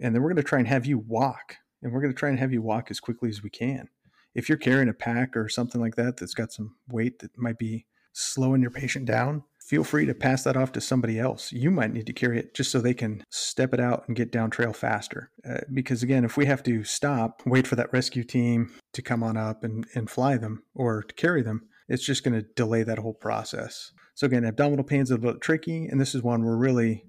and 0.00 0.14
then 0.14 0.22
we're 0.22 0.28
going 0.28 0.36
to 0.36 0.48
try 0.48 0.60
and 0.60 0.68
have 0.68 0.86
you 0.86 0.98
walk, 0.98 1.56
and 1.82 1.92
we're 1.92 2.00
going 2.00 2.12
to 2.12 2.18
try 2.18 2.28
and 2.28 2.38
have 2.38 2.52
you 2.52 2.62
walk 2.62 2.90
as 2.90 3.00
quickly 3.00 3.28
as 3.28 3.42
we 3.42 3.50
can. 3.50 3.88
If 4.34 4.48
you're 4.48 4.58
carrying 4.58 4.88
a 4.88 4.94
pack 4.94 5.36
or 5.36 5.48
something 5.48 5.80
like 5.80 5.96
that 5.96 6.16
that's 6.16 6.34
got 6.34 6.52
some 6.52 6.76
weight 6.88 7.18
that 7.18 7.36
might 7.36 7.58
be 7.58 7.86
slowing 8.12 8.62
your 8.62 8.70
patient 8.70 9.06
down, 9.06 9.42
feel 9.64 9.84
free 9.84 10.06
to 10.06 10.14
pass 10.14 10.44
that 10.44 10.56
off 10.56 10.72
to 10.72 10.80
somebody 10.80 11.18
else. 11.18 11.52
You 11.52 11.70
might 11.70 11.92
need 11.92 12.06
to 12.06 12.12
carry 12.12 12.38
it 12.38 12.54
just 12.54 12.70
so 12.70 12.80
they 12.80 12.94
can 12.94 13.24
step 13.30 13.72
it 13.72 13.80
out 13.80 14.04
and 14.06 14.16
get 14.16 14.32
down 14.32 14.50
trail 14.50 14.72
faster. 14.72 15.30
Uh, 15.48 15.60
because 15.72 16.02
again, 16.02 16.24
if 16.24 16.36
we 16.36 16.46
have 16.46 16.62
to 16.64 16.84
stop, 16.84 17.42
wait 17.46 17.66
for 17.66 17.76
that 17.76 17.92
rescue 17.92 18.24
team 18.24 18.72
to 18.92 19.02
come 19.02 19.22
on 19.22 19.36
up 19.36 19.64
and, 19.64 19.86
and 19.94 20.10
fly 20.10 20.36
them 20.36 20.62
or 20.74 21.02
to 21.02 21.14
carry 21.14 21.42
them, 21.42 21.68
it's 21.88 22.04
just 22.04 22.24
going 22.24 22.34
to 22.34 22.46
delay 22.54 22.82
that 22.82 22.98
whole 22.98 23.14
process. 23.14 23.92
So 24.14 24.26
again, 24.26 24.44
abdominal 24.44 24.84
pain 24.84 25.00
is 25.00 25.10
a 25.10 25.16
little 25.16 25.38
tricky, 25.38 25.86
and 25.86 26.00
this 26.00 26.14
is 26.14 26.22
one 26.22 26.44
where 26.44 26.56
really 26.56 27.04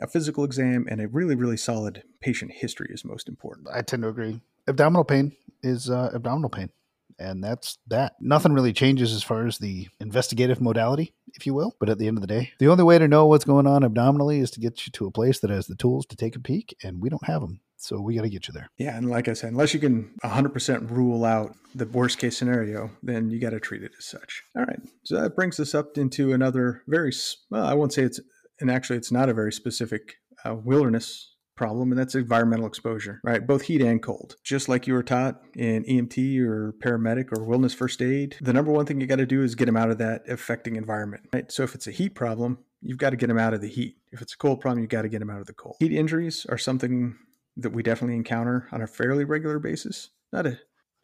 a 0.00 0.06
physical 0.06 0.44
exam 0.44 0.86
and 0.88 1.00
a 1.00 1.08
really, 1.08 1.34
really 1.34 1.56
solid 1.56 2.02
patient 2.20 2.52
history 2.54 2.88
is 2.90 3.04
most 3.04 3.28
important. 3.28 3.68
I 3.72 3.82
tend 3.82 4.02
to 4.02 4.08
agree. 4.08 4.40
Abdominal 4.66 5.04
pain 5.04 5.36
is 5.62 5.90
uh, 5.90 6.10
abdominal 6.14 6.50
pain 6.50 6.70
and 7.18 7.42
that's 7.42 7.78
that. 7.88 8.14
Nothing 8.20 8.52
really 8.52 8.72
changes 8.72 9.12
as 9.12 9.22
far 9.22 9.46
as 9.46 9.58
the 9.58 9.88
investigative 10.00 10.60
modality, 10.60 11.14
if 11.34 11.46
you 11.46 11.54
will. 11.54 11.76
But 11.80 11.88
at 11.88 11.98
the 11.98 12.08
end 12.08 12.16
of 12.16 12.20
the 12.20 12.26
day, 12.26 12.52
the 12.58 12.68
only 12.68 12.84
way 12.84 12.98
to 12.98 13.08
know 13.08 13.26
what's 13.26 13.44
going 13.44 13.66
on 13.66 13.84
abdominally 13.84 14.40
is 14.40 14.50
to 14.52 14.60
get 14.60 14.86
you 14.86 14.92
to 14.92 15.06
a 15.06 15.10
place 15.10 15.40
that 15.40 15.50
has 15.50 15.66
the 15.66 15.74
tools 15.74 16.06
to 16.06 16.16
take 16.16 16.36
a 16.36 16.40
peek, 16.40 16.76
and 16.82 17.00
we 17.00 17.08
don't 17.08 17.26
have 17.26 17.40
them. 17.40 17.60
So 17.80 18.00
we 18.00 18.16
got 18.16 18.22
to 18.22 18.28
get 18.28 18.48
you 18.48 18.52
there. 18.52 18.68
Yeah, 18.76 18.96
and 18.96 19.08
like 19.08 19.28
I 19.28 19.34
said, 19.34 19.52
unless 19.52 19.72
you 19.72 19.78
can 19.78 20.12
100% 20.24 20.90
rule 20.90 21.24
out 21.24 21.54
the 21.74 21.86
worst 21.86 22.18
case 22.18 22.36
scenario, 22.36 22.90
then 23.04 23.30
you 23.30 23.40
got 23.40 23.50
to 23.50 23.60
treat 23.60 23.84
it 23.84 23.92
as 23.96 24.04
such. 24.04 24.42
All 24.56 24.64
right, 24.64 24.80
so 25.04 25.20
that 25.20 25.36
brings 25.36 25.60
us 25.60 25.74
up 25.74 25.96
into 25.96 26.32
another 26.32 26.82
very 26.88 27.12
well, 27.50 27.64
I 27.64 27.74
won't 27.74 27.92
say 27.92 28.02
it's, 28.02 28.20
and 28.60 28.70
actually 28.70 28.96
it's 28.96 29.12
not 29.12 29.28
a 29.28 29.34
very 29.34 29.52
specific 29.52 30.16
uh, 30.44 30.56
wilderness 30.56 31.36
problem, 31.58 31.92
and 31.92 31.98
that's 31.98 32.14
environmental 32.14 32.66
exposure, 32.66 33.20
right? 33.22 33.46
Both 33.46 33.62
heat 33.62 33.82
and 33.82 34.02
cold. 34.02 34.36
Just 34.42 34.68
like 34.68 34.86
you 34.86 34.94
were 34.94 35.02
taught 35.02 35.42
in 35.54 35.84
EMT 35.84 36.40
or 36.40 36.72
paramedic 36.78 37.36
or 37.36 37.44
wilderness 37.44 37.74
first 37.74 38.00
aid, 38.00 38.36
the 38.40 38.52
number 38.52 38.70
one 38.70 38.86
thing 38.86 39.00
you 39.00 39.06
got 39.06 39.16
to 39.16 39.26
do 39.26 39.42
is 39.42 39.54
get 39.54 39.66
them 39.66 39.76
out 39.76 39.90
of 39.90 39.98
that 39.98 40.22
affecting 40.28 40.76
environment, 40.76 41.24
right? 41.34 41.50
So 41.52 41.64
if 41.64 41.74
it's 41.74 41.88
a 41.88 41.90
heat 41.90 42.14
problem, 42.14 42.58
you've 42.80 42.98
got 42.98 43.10
to 43.10 43.16
get 43.16 43.26
them 43.26 43.38
out 43.38 43.52
of 43.52 43.60
the 43.60 43.68
heat. 43.68 43.96
If 44.12 44.22
it's 44.22 44.34
a 44.34 44.38
cold 44.38 44.60
problem, 44.60 44.80
you've 44.80 44.88
got 44.88 45.02
to 45.02 45.08
get 45.08 45.18
them 45.18 45.30
out 45.30 45.40
of 45.40 45.46
the 45.46 45.52
cold. 45.52 45.76
Heat 45.80 45.92
injuries 45.92 46.46
are 46.48 46.56
something 46.56 47.18
that 47.56 47.70
we 47.70 47.82
definitely 47.82 48.16
encounter 48.16 48.68
on 48.70 48.80
a 48.80 48.86
fairly 48.86 49.24
regular 49.24 49.58
basis. 49.58 50.10
Not 50.32 50.46
a 50.46 50.60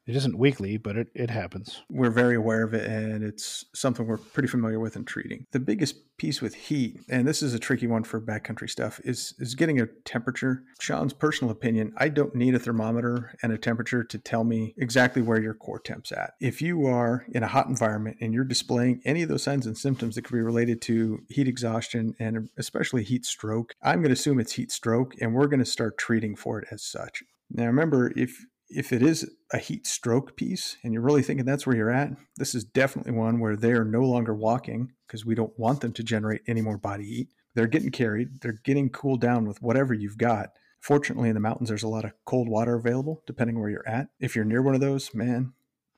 it 0.07 0.17
isn't 0.17 0.39
weekly, 0.39 0.77
but 0.77 0.97
it, 0.97 1.09
it 1.15 1.31
happens. 1.31 1.83
We're 1.89 2.11
very 2.11 2.35
aware 2.35 2.63
of 2.63 2.75
it, 2.75 2.87
and 2.87 3.25
it's 3.25 3.65
something 3.75 4.07
we're 4.07 4.19
pretty 4.19 4.49
familiar 4.49 4.79
with 4.79 4.97
in 4.97 5.05
treating. 5.05 5.47
The 5.53 5.61
biggest 5.61 6.17
piece 6.19 6.43
with 6.43 6.55
heat, 6.55 7.01
and 7.09 7.27
this 7.27 7.43
is 7.43 7.55
a 7.55 7.59
tricky 7.59 7.87
one 7.87 8.05
for 8.05 8.21
backcountry 8.21 8.69
stuff, 8.69 9.01
is 9.05 9.35
is 9.39 9.55
getting 9.55 9.81
a 9.81 9.87
temperature. 10.05 10.63
Sean's 10.79 11.15
personal 11.15 11.51
opinion: 11.51 11.93
I 11.97 12.09
don't 12.09 12.35
need 12.35 12.55
a 12.55 12.59
thermometer 12.59 13.35
and 13.43 13.53
a 13.53 13.59
temperature 13.59 14.05
to 14.05 14.19
tell 14.19 14.45
me 14.45 14.75
exactly 14.77 15.23
where 15.23 15.41
your 15.41 15.55
core 15.55 15.81
temp's 15.81 16.13
at. 16.13 16.35
If 16.41 16.61
you 16.61 16.87
are 16.87 17.25
in 17.33 17.43
a 17.43 17.49
hot 17.49 17.69
environment 17.69 18.19
and 18.21 18.35
you're 18.35 18.45
displaying 18.45 19.01
any 19.05 19.23
of 19.23 19.29
those 19.29 19.43
signs 19.43 19.67
and 19.67 19.77
symptoms 19.77 20.15
that 20.15 20.23
could 20.23 20.35
be 20.35 20.41
related 20.41 20.83
to 20.83 21.21
heat 21.29 21.49
exhaustion 21.49 22.15
and 22.19 22.51
especially 22.59 23.05
heat 23.05 23.25
stroke, 23.25 23.75
I'm 23.83 24.01
going 24.01 24.09
to 24.09 24.13
assume 24.13 24.39
it's 24.39 24.53
heat 24.53 24.71
stroke, 24.71 25.15
and 25.21 25.35
we're 25.35 25.47
going 25.47 25.61
to 25.61 25.65
start 25.65 25.97
treating 25.97 26.37
for 26.37 26.59
it 26.59 26.69
as 26.71 26.83
such. 26.83 27.23
Now, 27.51 27.67
remember, 27.67 28.13
if 28.17 28.45
if 28.69 28.93
it 28.93 29.03
is 29.03 29.31
a 29.53 29.59
heat 29.59 29.87
stroke 29.87 30.37
piece 30.37 30.77
and 30.83 30.93
you're 30.93 31.03
really 31.03 31.23
thinking 31.23 31.45
that's 31.45 31.67
where 31.67 31.77
you're 31.77 31.91
at, 31.91 32.11
this 32.37 32.55
is 32.55 32.65
definitely 32.65 33.13
one 33.13 33.39
where 33.39 33.57
they 33.57 33.73
are 33.73 33.85
no 33.85 34.03
longer 34.03 34.35
walking 34.35 34.93
because 35.07 35.25
we 35.25 35.35
don't 35.35 35.59
want 35.59 35.81
them 35.81 35.93
to 35.93 36.03
generate 36.03 36.43
any 36.47 36.61
more 36.61 36.79
body 36.79 37.05
heat. 37.05 37.29
They're 37.55 37.67
getting 37.67 37.91
carried, 37.91 38.41
they're 38.41 38.61
getting 38.65 38.91
cooled 38.91 39.21
down 39.21 39.47
with 39.47 39.63
whatever 39.63 39.95
you've 39.95 40.19
got. 40.19 40.51
Fortunately, 40.81 41.29
in 41.29 41.35
the 41.35 41.41
mountains, 41.41 41.69
there's 41.69 41.83
a 41.83 41.89
lot 41.89 42.05
of 42.05 42.13
cold 42.25 42.49
water 42.49 42.75
available 42.75 43.23
depending 43.27 43.59
where 43.61 43.71
you're 43.71 43.89
at. 43.89 44.09
If 44.19 44.35
you're 44.35 44.45
near 44.45 44.63
one 44.63 44.75
of 44.75 44.81
those, 44.81 45.15
man, 45.15 45.53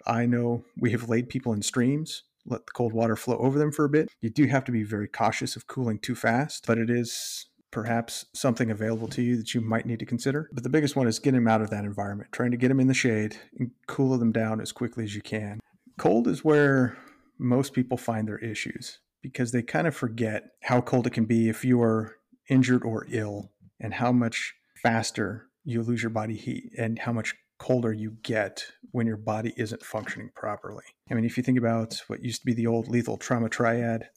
I 0.07 0.27
know 0.27 0.64
we 0.79 0.93
have 0.93 1.09
laid 1.09 1.29
people 1.29 1.53
in 1.53 1.62
streams, 1.62 2.25
let 2.45 2.67
the 2.67 2.73
cold 2.73 2.93
water 2.93 3.17
flow 3.17 3.39
over 3.39 3.59
them 3.59 3.73
for 3.73 3.85
a 3.85 3.89
bit. 3.89 4.11
You 4.21 4.31
do 4.31 4.47
have 4.47 4.64
to 4.64 4.73
be 4.73 4.85
very 4.85 5.09
cautious 5.09 5.57
of 5.57 5.67
cooling 5.67 5.99
too 5.99 6.14
fast, 6.14 6.64
but 6.67 6.79
it 6.79 6.91
is 6.91 7.47
perhaps 7.71 8.27
something 8.35 8.71
available 8.71 9.09
to 9.09 9.23
you 9.23 9.37
that 9.37 9.55
you 9.55 9.61
might 9.61 9.87
need 9.87 9.99
to 9.99 10.07
consider. 10.07 10.49
But 10.53 10.62
the 10.62 10.69
biggest 10.69 10.97
one 10.97 11.07
is 11.07 11.19
getting 11.19 11.41
them 11.41 11.49
out 11.49 11.62
of 11.62 11.71
that 11.71 11.85
environment, 11.85 12.33
trying 12.33 12.51
to 12.53 12.57
get 12.57 12.69
them 12.69 12.81
in 12.81 12.87
the 12.87 12.95
shade 12.95 13.37
and 13.59 13.71
cool 13.87 14.17
them 14.19 14.33
down 14.33 14.61
as 14.61 14.73
quickly 14.73 15.05
as 15.05 15.14
you 15.14 15.23
can. 15.23 15.61
Cold 15.99 16.29
is 16.29 16.45
where 16.45 16.97
most 17.39 17.73
people 17.73 17.97
find 17.97 18.29
their 18.29 18.39
issues 18.39 19.01
because 19.23 19.53
they 19.53 19.62
kind 19.62 19.87
of 19.87 19.95
forget 19.95 20.45
how 20.62 20.81
cold 20.81 21.07
it 21.07 21.12
can 21.12 21.25
be 21.25 21.49
if 21.49 21.64
you 21.64 21.83
are 21.83 22.17
injured 22.49 22.85
or 22.85 23.07
ill 23.11 23.51
and 23.81 23.95
how 23.95 24.12
much 24.12 24.55
faster 24.83 25.49
you 25.64 25.83
lose 25.83 26.03
your 26.03 26.11
body 26.11 26.37
heat 26.37 26.71
and 26.79 26.99
how 27.01 27.12
much 27.12 27.35
colder 27.59 27.93
you 27.93 28.17
get 28.23 28.64
when 28.93 29.07
your 29.07 29.17
body 29.17 29.53
isn't 29.57 29.83
functioning 29.83 30.31
properly. 30.35 30.85
I 31.11 31.14
mean, 31.14 31.25
if 31.25 31.37
you 31.37 31.43
think 31.43 31.59
about 31.59 32.03
what 32.07 32.23
used 32.23 32.41
to 32.43 32.47
be 32.47 32.55
the 32.55 32.67
old 32.67 32.89
lethal 32.89 33.17
trauma 33.17 33.49
triad, 33.49 34.09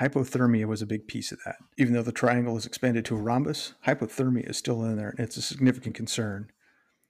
Hypothermia 0.00 0.66
was 0.66 0.82
a 0.82 0.86
big 0.86 1.06
piece 1.06 1.30
of 1.30 1.38
that. 1.44 1.56
Even 1.76 1.92
though 1.92 2.02
the 2.02 2.12
triangle 2.12 2.56
is 2.56 2.66
expanded 2.66 3.04
to 3.04 3.16
a 3.16 3.20
rhombus, 3.20 3.74
hypothermia 3.86 4.50
is 4.50 4.56
still 4.56 4.84
in 4.84 4.96
there, 4.96 5.10
and 5.10 5.20
it's 5.20 5.36
a 5.36 5.42
significant 5.42 5.94
concern. 5.94 6.50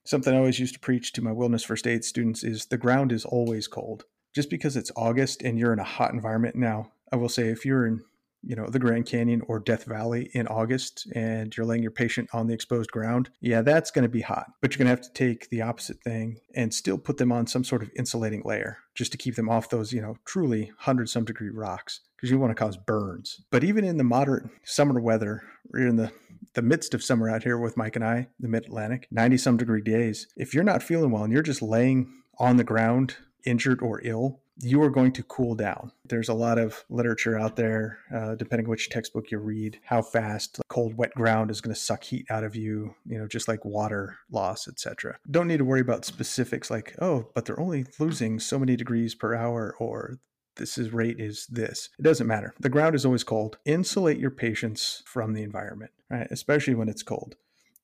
Something 0.05 0.35
I 0.35 0.39
always 0.39 0.61
used 0.61 0.74
to 0.74 0.80
preach 0.80 1.12
to 1.14 1.22
my 1.22 1.32
wilderness 1.32 1.64
first 1.64 1.87
aid 1.87 2.05
students 2.05 2.45
is 2.45 2.66
the 2.66 2.76
ground 2.76 3.11
is 3.11 3.24
always 3.24 3.66
cold. 3.66 4.05
Just 4.35 4.51
because 4.51 4.76
it's 4.76 4.93
August 4.97 5.43
and 5.43 5.59
you're 5.59 5.72
in 5.72 5.78
a 5.78 5.85
hot 5.85 6.12
environment 6.12 6.57
now, 6.57 6.93
I 7.11 7.16
will 7.16 7.30
say 7.30 7.49
if 7.49 7.64
you're 7.64 7.87
in 7.87 8.03
you 8.47 8.57
know, 8.57 8.67
the 8.67 8.79
Grand 8.79 9.07
Canyon 9.07 9.43
or 9.47 9.59
Death 9.59 9.85
Valley 9.85 10.31
in 10.33 10.47
August 10.47 11.07
and 11.15 11.57
you're 11.57 11.67
laying 11.67 11.83
your 11.83 11.91
patient 11.91 12.29
on 12.33 12.47
the 12.47 12.55
exposed 12.55 12.91
ground, 12.91 13.31
yeah, 13.41 13.63
that's 13.63 13.91
going 13.91 14.03
to 14.03 14.09
be 14.09 14.21
hot. 14.21 14.47
But 14.61 14.73
you're 14.73 14.85
going 14.85 14.95
to 14.95 15.03
have 15.03 15.13
to 15.13 15.13
take 15.13 15.49
the 15.51 15.63
opposite 15.63 16.03
thing 16.03 16.39
and 16.55 16.73
still 16.73 16.99
put 16.99 17.17
them 17.17 17.33
on 17.33 17.47
some 17.47 17.65
sort 17.65 17.83
of 17.83 17.91
insulating 17.97 18.43
layer 18.45 18.79
just 18.95 19.13
to 19.13 19.19
keep 19.19 19.37
them 19.37 19.49
off 19.49 19.71
those, 19.71 19.93
you 19.93 20.01
know, 20.01 20.17
truly 20.25 20.65
100 20.67 21.09
some 21.09 21.25
degree 21.25 21.51
rocks 21.51 22.01
because 22.17 22.31
you 22.31 22.39
want 22.39 22.51
to 22.51 22.63
cause 22.63 22.77
burns. 22.77 23.41
But 23.51 23.65
even 23.65 23.85
in 23.85 23.97
the 23.97 24.05
moderate 24.05 24.45
summer 24.65 25.01
weather, 25.01 25.43
we're 25.71 25.89
in 25.89 25.97
the 25.97 26.13
the 26.53 26.63
midst 26.63 26.95
of 26.95 27.03
summer 27.03 27.29
out 27.29 27.43
here 27.43 27.59
with 27.59 27.77
Mike 27.77 27.97
and 27.97 28.05
I, 28.05 28.29
the 28.39 28.49
mid 28.49 28.67
Atlantic, 28.67 29.09
90 29.11 29.39
some 29.39 29.57
degree 29.57 29.81
days. 29.81 30.29
If 30.37 30.55
you're 30.55 30.63
not 30.63 30.83
feeling 30.83 31.11
well 31.11 31.25
and 31.25 31.33
you're 31.33 31.43
just 31.43 31.63
laying 31.63 32.13
on 32.39 32.57
the 32.57 32.65
ground, 32.65 33.17
injured 33.45 33.83
or 33.83 34.01
ill, 34.05 34.41
you 34.61 34.83
are 34.83 34.91
going 34.91 35.13
to 35.13 35.23
cool 35.25 35.55
down. 35.55 35.93
There's 36.05 36.29
a 36.29 36.35
lot 36.35 36.59
of 36.59 36.85
literature 36.89 37.39
out 37.39 37.57
there, 37.57 37.99
uh, 38.15 38.35
depending 38.35 38.69
which 38.69 38.91
textbook 38.91 39.31
you 39.31 39.39
read, 39.39 39.79
how 39.85 40.03
fast 40.03 40.61
cold, 40.69 40.97
wet 40.97 41.13
ground 41.15 41.51
is 41.51 41.61
going 41.61 41.75
to 41.75 41.81
suck 41.81 42.05
heat 42.05 42.27
out 42.31 42.45
of 42.45 42.55
you, 42.55 42.95
you 43.07 43.19
know, 43.19 43.27
just 43.27 43.49
like 43.49 43.65
water 43.65 44.19
loss, 44.31 44.69
etc. 44.69 45.19
Don't 45.31 45.49
need 45.49 45.59
to 45.59 45.65
worry 45.65 45.81
about 45.81 46.05
specifics 46.05 46.71
like, 46.71 46.95
oh, 47.01 47.29
but 47.35 47.45
they're 47.45 47.61
only 47.61 47.87
losing 47.99 48.39
so 48.39 48.59
many 48.59 48.77
degrees 48.77 49.15
per 49.15 49.35
hour 49.35 49.75
or 49.79 50.19
this 50.57 50.79
is 50.79 50.93
rate 50.93 51.19
is 51.19 51.47
this. 51.49 51.89
It 51.99 52.03
doesn't 52.03 52.29
matter. 52.29 52.55
The 52.61 52.69
ground 52.69 52.95
is 52.95 53.05
always 53.05 53.25
cold. 53.25 53.59
Insulate 53.65 54.19
your 54.19 54.31
patients 54.31 55.03
from 55.05 55.33
the 55.33 55.43
environment, 55.43 55.91
right? 56.09 56.29
Especially 56.31 56.75
when 56.75 56.89
it's 56.89 57.03
cold 57.03 57.35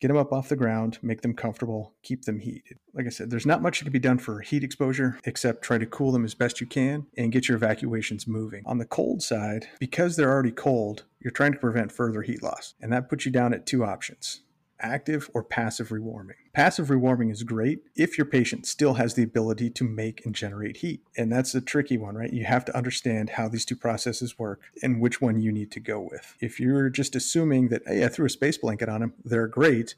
get 0.01 0.09
them 0.09 0.16
up 0.16 0.32
off 0.32 0.48
the 0.48 0.57
ground, 0.57 0.98
make 1.03 1.20
them 1.20 1.34
comfortable, 1.34 1.94
keep 2.03 2.24
them 2.24 2.40
heated. 2.40 2.78
Like 2.94 3.07
I 3.07 3.11
said, 3.11 3.30
there's 3.30 3.46
not 3.46 3.62
much 3.62 3.78
that 3.78 3.84
can 3.84 3.92
be 3.92 3.98
done 3.98 4.18
for 4.18 4.40
heat 4.40 4.64
exposure 4.64 5.18
except 5.24 5.62
try 5.62 5.78
to 5.78 5.86
cool 5.86 6.12
them 6.12 6.24
as 6.24 6.34
best 6.34 6.61
you 6.61 6.66
can 6.66 7.07
and 7.16 7.32
get 7.32 7.48
your 7.48 7.57
evacuations 7.57 8.26
moving. 8.26 8.62
On 8.66 8.78
the 8.78 8.86
cold 8.86 9.22
side, 9.22 9.68
because 9.78 10.16
they're 10.16 10.30
already 10.30 10.53
cold, 10.53 11.05
you're 11.20 11.30
trying 11.30 11.53
to 11.53 11.59
prevent 11.59 11.92
further 11.92 12.22
heat 12.22 12.42
loss. 12.42 12.74
And 12.80 12.92
that 12.92 13.09
puts 13.09 13.26
you 13.26 13.32
down 13.32 13.53
at 13.53 13.66
two 13.66 13.84
options 13.84 14.42
active 14.81 15.31
or 15.35 15.43
passive 15.43 15.91
rewarming. 15.91 16.37
Passive 16.53 16.89
rewarming 16.89 17.31
is 17.31 17.43
great 17.43 17.81
if 17.95 18.18
your 18.18 18.24
patient 18.24 18.66
still 18.66 18.95
has 18.95 19.14
the 19.14 19.22
ability 19.22 19.70
to 19.70 19.85
make 19.85 20.24
and 20.24 20.35
generate 20.35 20.78
heat. 20.78 21.03
And 21.16 21.33
that's 21.33 21.55
a 21.55 21.61
tricky 21.61 21.97
one, 21.97 22.16
right? 22.16 22.33
You 22.33 22.45
have 22.45 22.64
to 22.66 22.76
understand 22.76 23.31
how 23.31 23.49
these 23.49 23.64
two 23.64 23.76
processes 23.76 24.39
work 24.39 24.61
and 24.83 25.01
which 25.01 25.20
one 25.20 25.41
you 25.41 25.53
need 25.53 25.70
to 25.72 25.81
go 25.81 26.01
with. 26.01 26.37
If 26.41 26.61
you're 26.61 26.91
just 26.91 27.14
assuming 27.16 27.68
that, 27.68 27.83
hey, 27.87 28.05
I 28.05 28.09
threw 28.09 28.26
a 28.26 28.31
space 28.31 28.59
blanket 28.59 28.89
on 28.89 29.01
them, 29.01 29.14
they're 29.24 29.47
great, 29.47 29.95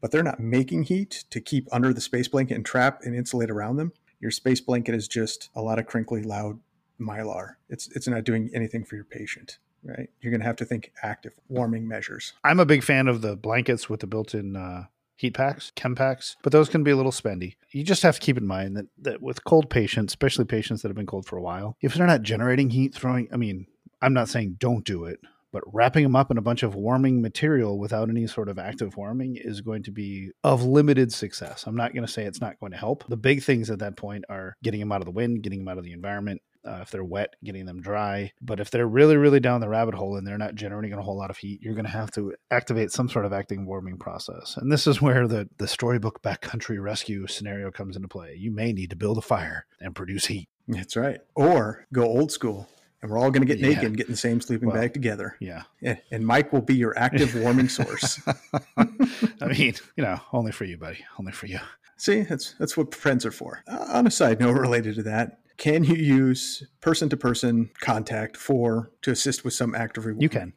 but 0.00 0.10
they're 0.10 0.22
not 0.22 0.40
making 0.40 0.84
heat 0.84 1.24
to 1.30 1.40
keep 1.40 1.68
under 1.72 1.92
the 1.92 2.00
space 2.00 2.28
blanket 2.28 2.54
and 2.54 2.64
trap 2.64 3.00
and 3.02 3.14
insulate 3.14 3.50
around 3.50 3.76
them, 3.76 3.92
your 4.20 4.30
space 4.30 4.60
blanket 4.60 4.94
is 4.94 5.08
just 5.08 5.50
a 5.54 5.62
lot 5.62 5.78
of 5.78 5.86
crinkly, 5.86 6.22
loud 6.22 6.60
mylar. 7.00 7.54
It's, 7.68 7.88
it's 7.94 8.08
not 8.08 8.24
doing 8.24 8.50
anything 8.54 8.84
for 8.84 8.94
your 8.94 9.04
patient 9.04 9.58
right? 9.86 10.10
You're 10.20 10.30
going 10.30 10.40
to 10.40 10.46
have 10.46 10.56
to 10.56 10.64
think 10.64 10.92
active 11.02 11.32
warming 11.48 11.86
measures. 11.86 12.34
I'm 12.44 12.60
a 12.60 12.66
big 12.66 12.82
fan 12.82 13.08
of 13.08 13.22
the 13.22 13.36
blankets 13.36 13.88
with 13.88 14.00
the 14.00 14.06
built-in 14.06 14.56
uh, 14.56 14.86
heat 15.16 15.34
packs, 15.34 15.72
chem 15.76 15.94
packs, 15.94 16.36
but 16.42 16.52
those 16.52 16.68
can 16.68 16.82
be 16.82 16.90
a 16.90 16.96
little 16.96 17.12
spendy. 17.12 17.54
You 17.70 17.84
just 17.84 18.02
have 18.02 18.16
to 18.16 18.20
keep 18.20 18.36
in 18.36 18.46
mind 18.46 18.76
that, 18.76 18.86
that 18.98 19.22
with 19.22 19.44
cold 19.44 19.70
patients, 19.70 20.12
especially 20.12 20.44
patients 20.44 20.82
that 20.82 20.88
have 20.88 20.96
been 20.96 21.06
cold 21.06 21.24
for 21.26 21.36
a 21.38 21.42
while, 21.42 21.76
if 21.80 21.94
they're 21.94 22.06
not 22.06 22.22
generating 22.22 22.70
heat, 22.70 22.94
throwing, 22.94 23.28
I 23.32 23.36
mean, 23.36 23.66
I'm 24.02 24.12
not 24.12 24.28
saying 24.28 24.56
don't 24.58 24.84
do 24.84 25.04
it, 25.04 25.20
But 25.56 25.64
wrapping 25.72 26.02
them 26.02 26.16
up 26.16 26.30
in 26.30 26.36
a 26.36 26.42
bunch 26.42 26.62
of 26.62 26.74
warming 26.74 27.22
material 27.22 27.78
without 27.78 28.10
any 28.10 28.26
sort 28.26 28.50
of 28.50 28.58
active 28.58 28.94
warming 28.94 29.36
is 29.36 29.62
going 29.62 29.84
to 29.84 29.90
be 29.90 30.32
of 30.44 30.62
limited 30.62 31.14
success. 31.14 31.64
I'm 31.66 31.76
not 31.76 31.94
going 31.94 32.04
to 32.04 32.12
say 32.12 32.24
it's 32.24 32.42
not 32.42 32.60
going 32.60 32.72
to 32.72 32.78
help. 32.78 33.04
The 33.08 33.16
big 33.16 33.42
things 33.42 33.70
at 33.70 33.78
that 33.78 33.96
point 33.96 34.26
are 34.28 34.54
getting 34.62 34.80
them 34.80 34.92
out 34.92 35.00
of 35.00 35.06
the 35.06 35.12
wind, 35.12 35.42
getting 35.42 35.60
them 35.60 35.68
out 35.68 35.78
of 35.78 35.84
the 35.84 35.92
environment, 35.94 36.42
uh, 36.66 36.80
if 36.82 36.90
they're 36.90 37.04
wet, 37.04 37.34
getting 37.42 37.66
them 37.66 37.80
dry. 37.80 38.32
But 38.40 38.60
if 38.60 38.70
they're 38.70 38.86
really, 38.86 39.16
really 39.16 39.40
down 39.40 39.60
the 39.60 39.68
rabbit 39.68 39.94
hole 39.94 40.16
and 40.16 40.26
they're 40.26 40.38
not 40.38 40.54
generating 40.54 40.92
a 40.92 41.02
whole 41.02 41.16
lot 41.16 41.30
of 41.30 41.38
heat, 41.38 41.62
you're 41.62 41.74
going 41.74 41.86
to 41.86 41.90
have 41.90 42.10
to 42.12 42.34
activate 42.50 42.90
some 42.90 43.08
sort 43.08 43.24
of 43.24 43.32
active 43.32 43.46
warming 43.60 43.96
process. 43.96 44.56
And 44.56 44.70
this 44.70 44.86
is 44.86 45.00
where 45.00 45.26
the, 45.28 45.48
the 45.58 45.68
storybook 45.68 46.22
backcountry 46.22 46.82
rescue 46.82 47.26
scenario 47.26 47.70
comes 47.70 47.96
into 47.96 48.08
play. 48.08 48.34
You 48.36 48.50
may 48.50 48.72
need 48.72 48.90
to 48.90 48.96
build 48.96 49.18
a 49.18 49.22
fire 49.22 49.66
and 49.80 49.94
produce 49.94 50.26
heat. 50.26 50.48
That's 50.68 50.96
right. 50.96 51.20
Or 51.34 51.86
go 51.92 52.02
old 52.02 52.32
school 52.32 52.68
and 53.02 53.10
we're 53.10 53.18
all 53.18 53.30
going 53.30 53.46
to 53.46 53.54
get 53.54 53.60
naked 53.60 53.84
and 53.84 53.96
get 53.96 54.06
in 54.06 54.12
the 54.12 54.18
same 54.18 54.40
sleeping 54.40 54.68
well, 54.68 54.76
bag 54.76 54.92
together. 54.92 55.36
Yeah. 55.38 55.62
And 56.10 56.26
Mike 56.26 56.52
will 56.52 56.62
be 56.62 56.74
your 56.74 56.98
active 56.98 57.34
warming 57.36 57.68
source. 57.68 58.20
I 58.76 59.46
mean, 59.46 59.74
you 59.96 60.02
know, 60.02 60.20
only 60.32 60.52
for 60.52 60.64
you, 60.64 60.76
buddy. 60.76 61.04
Only 61.18 61.32
for 61.32 61.46
you. 61.46 61.60
See, 61.98 62.22
that's 62.22 62.54
that's 62.58 62.76
what 62.76 62.94
friends 62.94 63.24
are 63.24 63.30
for. 63.30 63.62
Uh, 63.66 63.86
on 63.88 64.06
a 64.06 64.10
side 64.10 64.40
note 64.40 64.58
related 64.58 64.96
to 64.96 65.02
that, 65.04 65.38
can 65.56 65.84
you 65.84 65.94
use 65.94 66.66
person 66.80 67.08
to 67.08 67.16
person 67.16 67.70
contact 67.80 68.36
for 68.36 68.90
to 69.02 69.10
assist 69.10 69.44
with 69.44 69.54
some 69.54 69.74
active 69.74 70.06
reward? 70.06 70.22
You 70.22 70.28
can. 70.28 70.52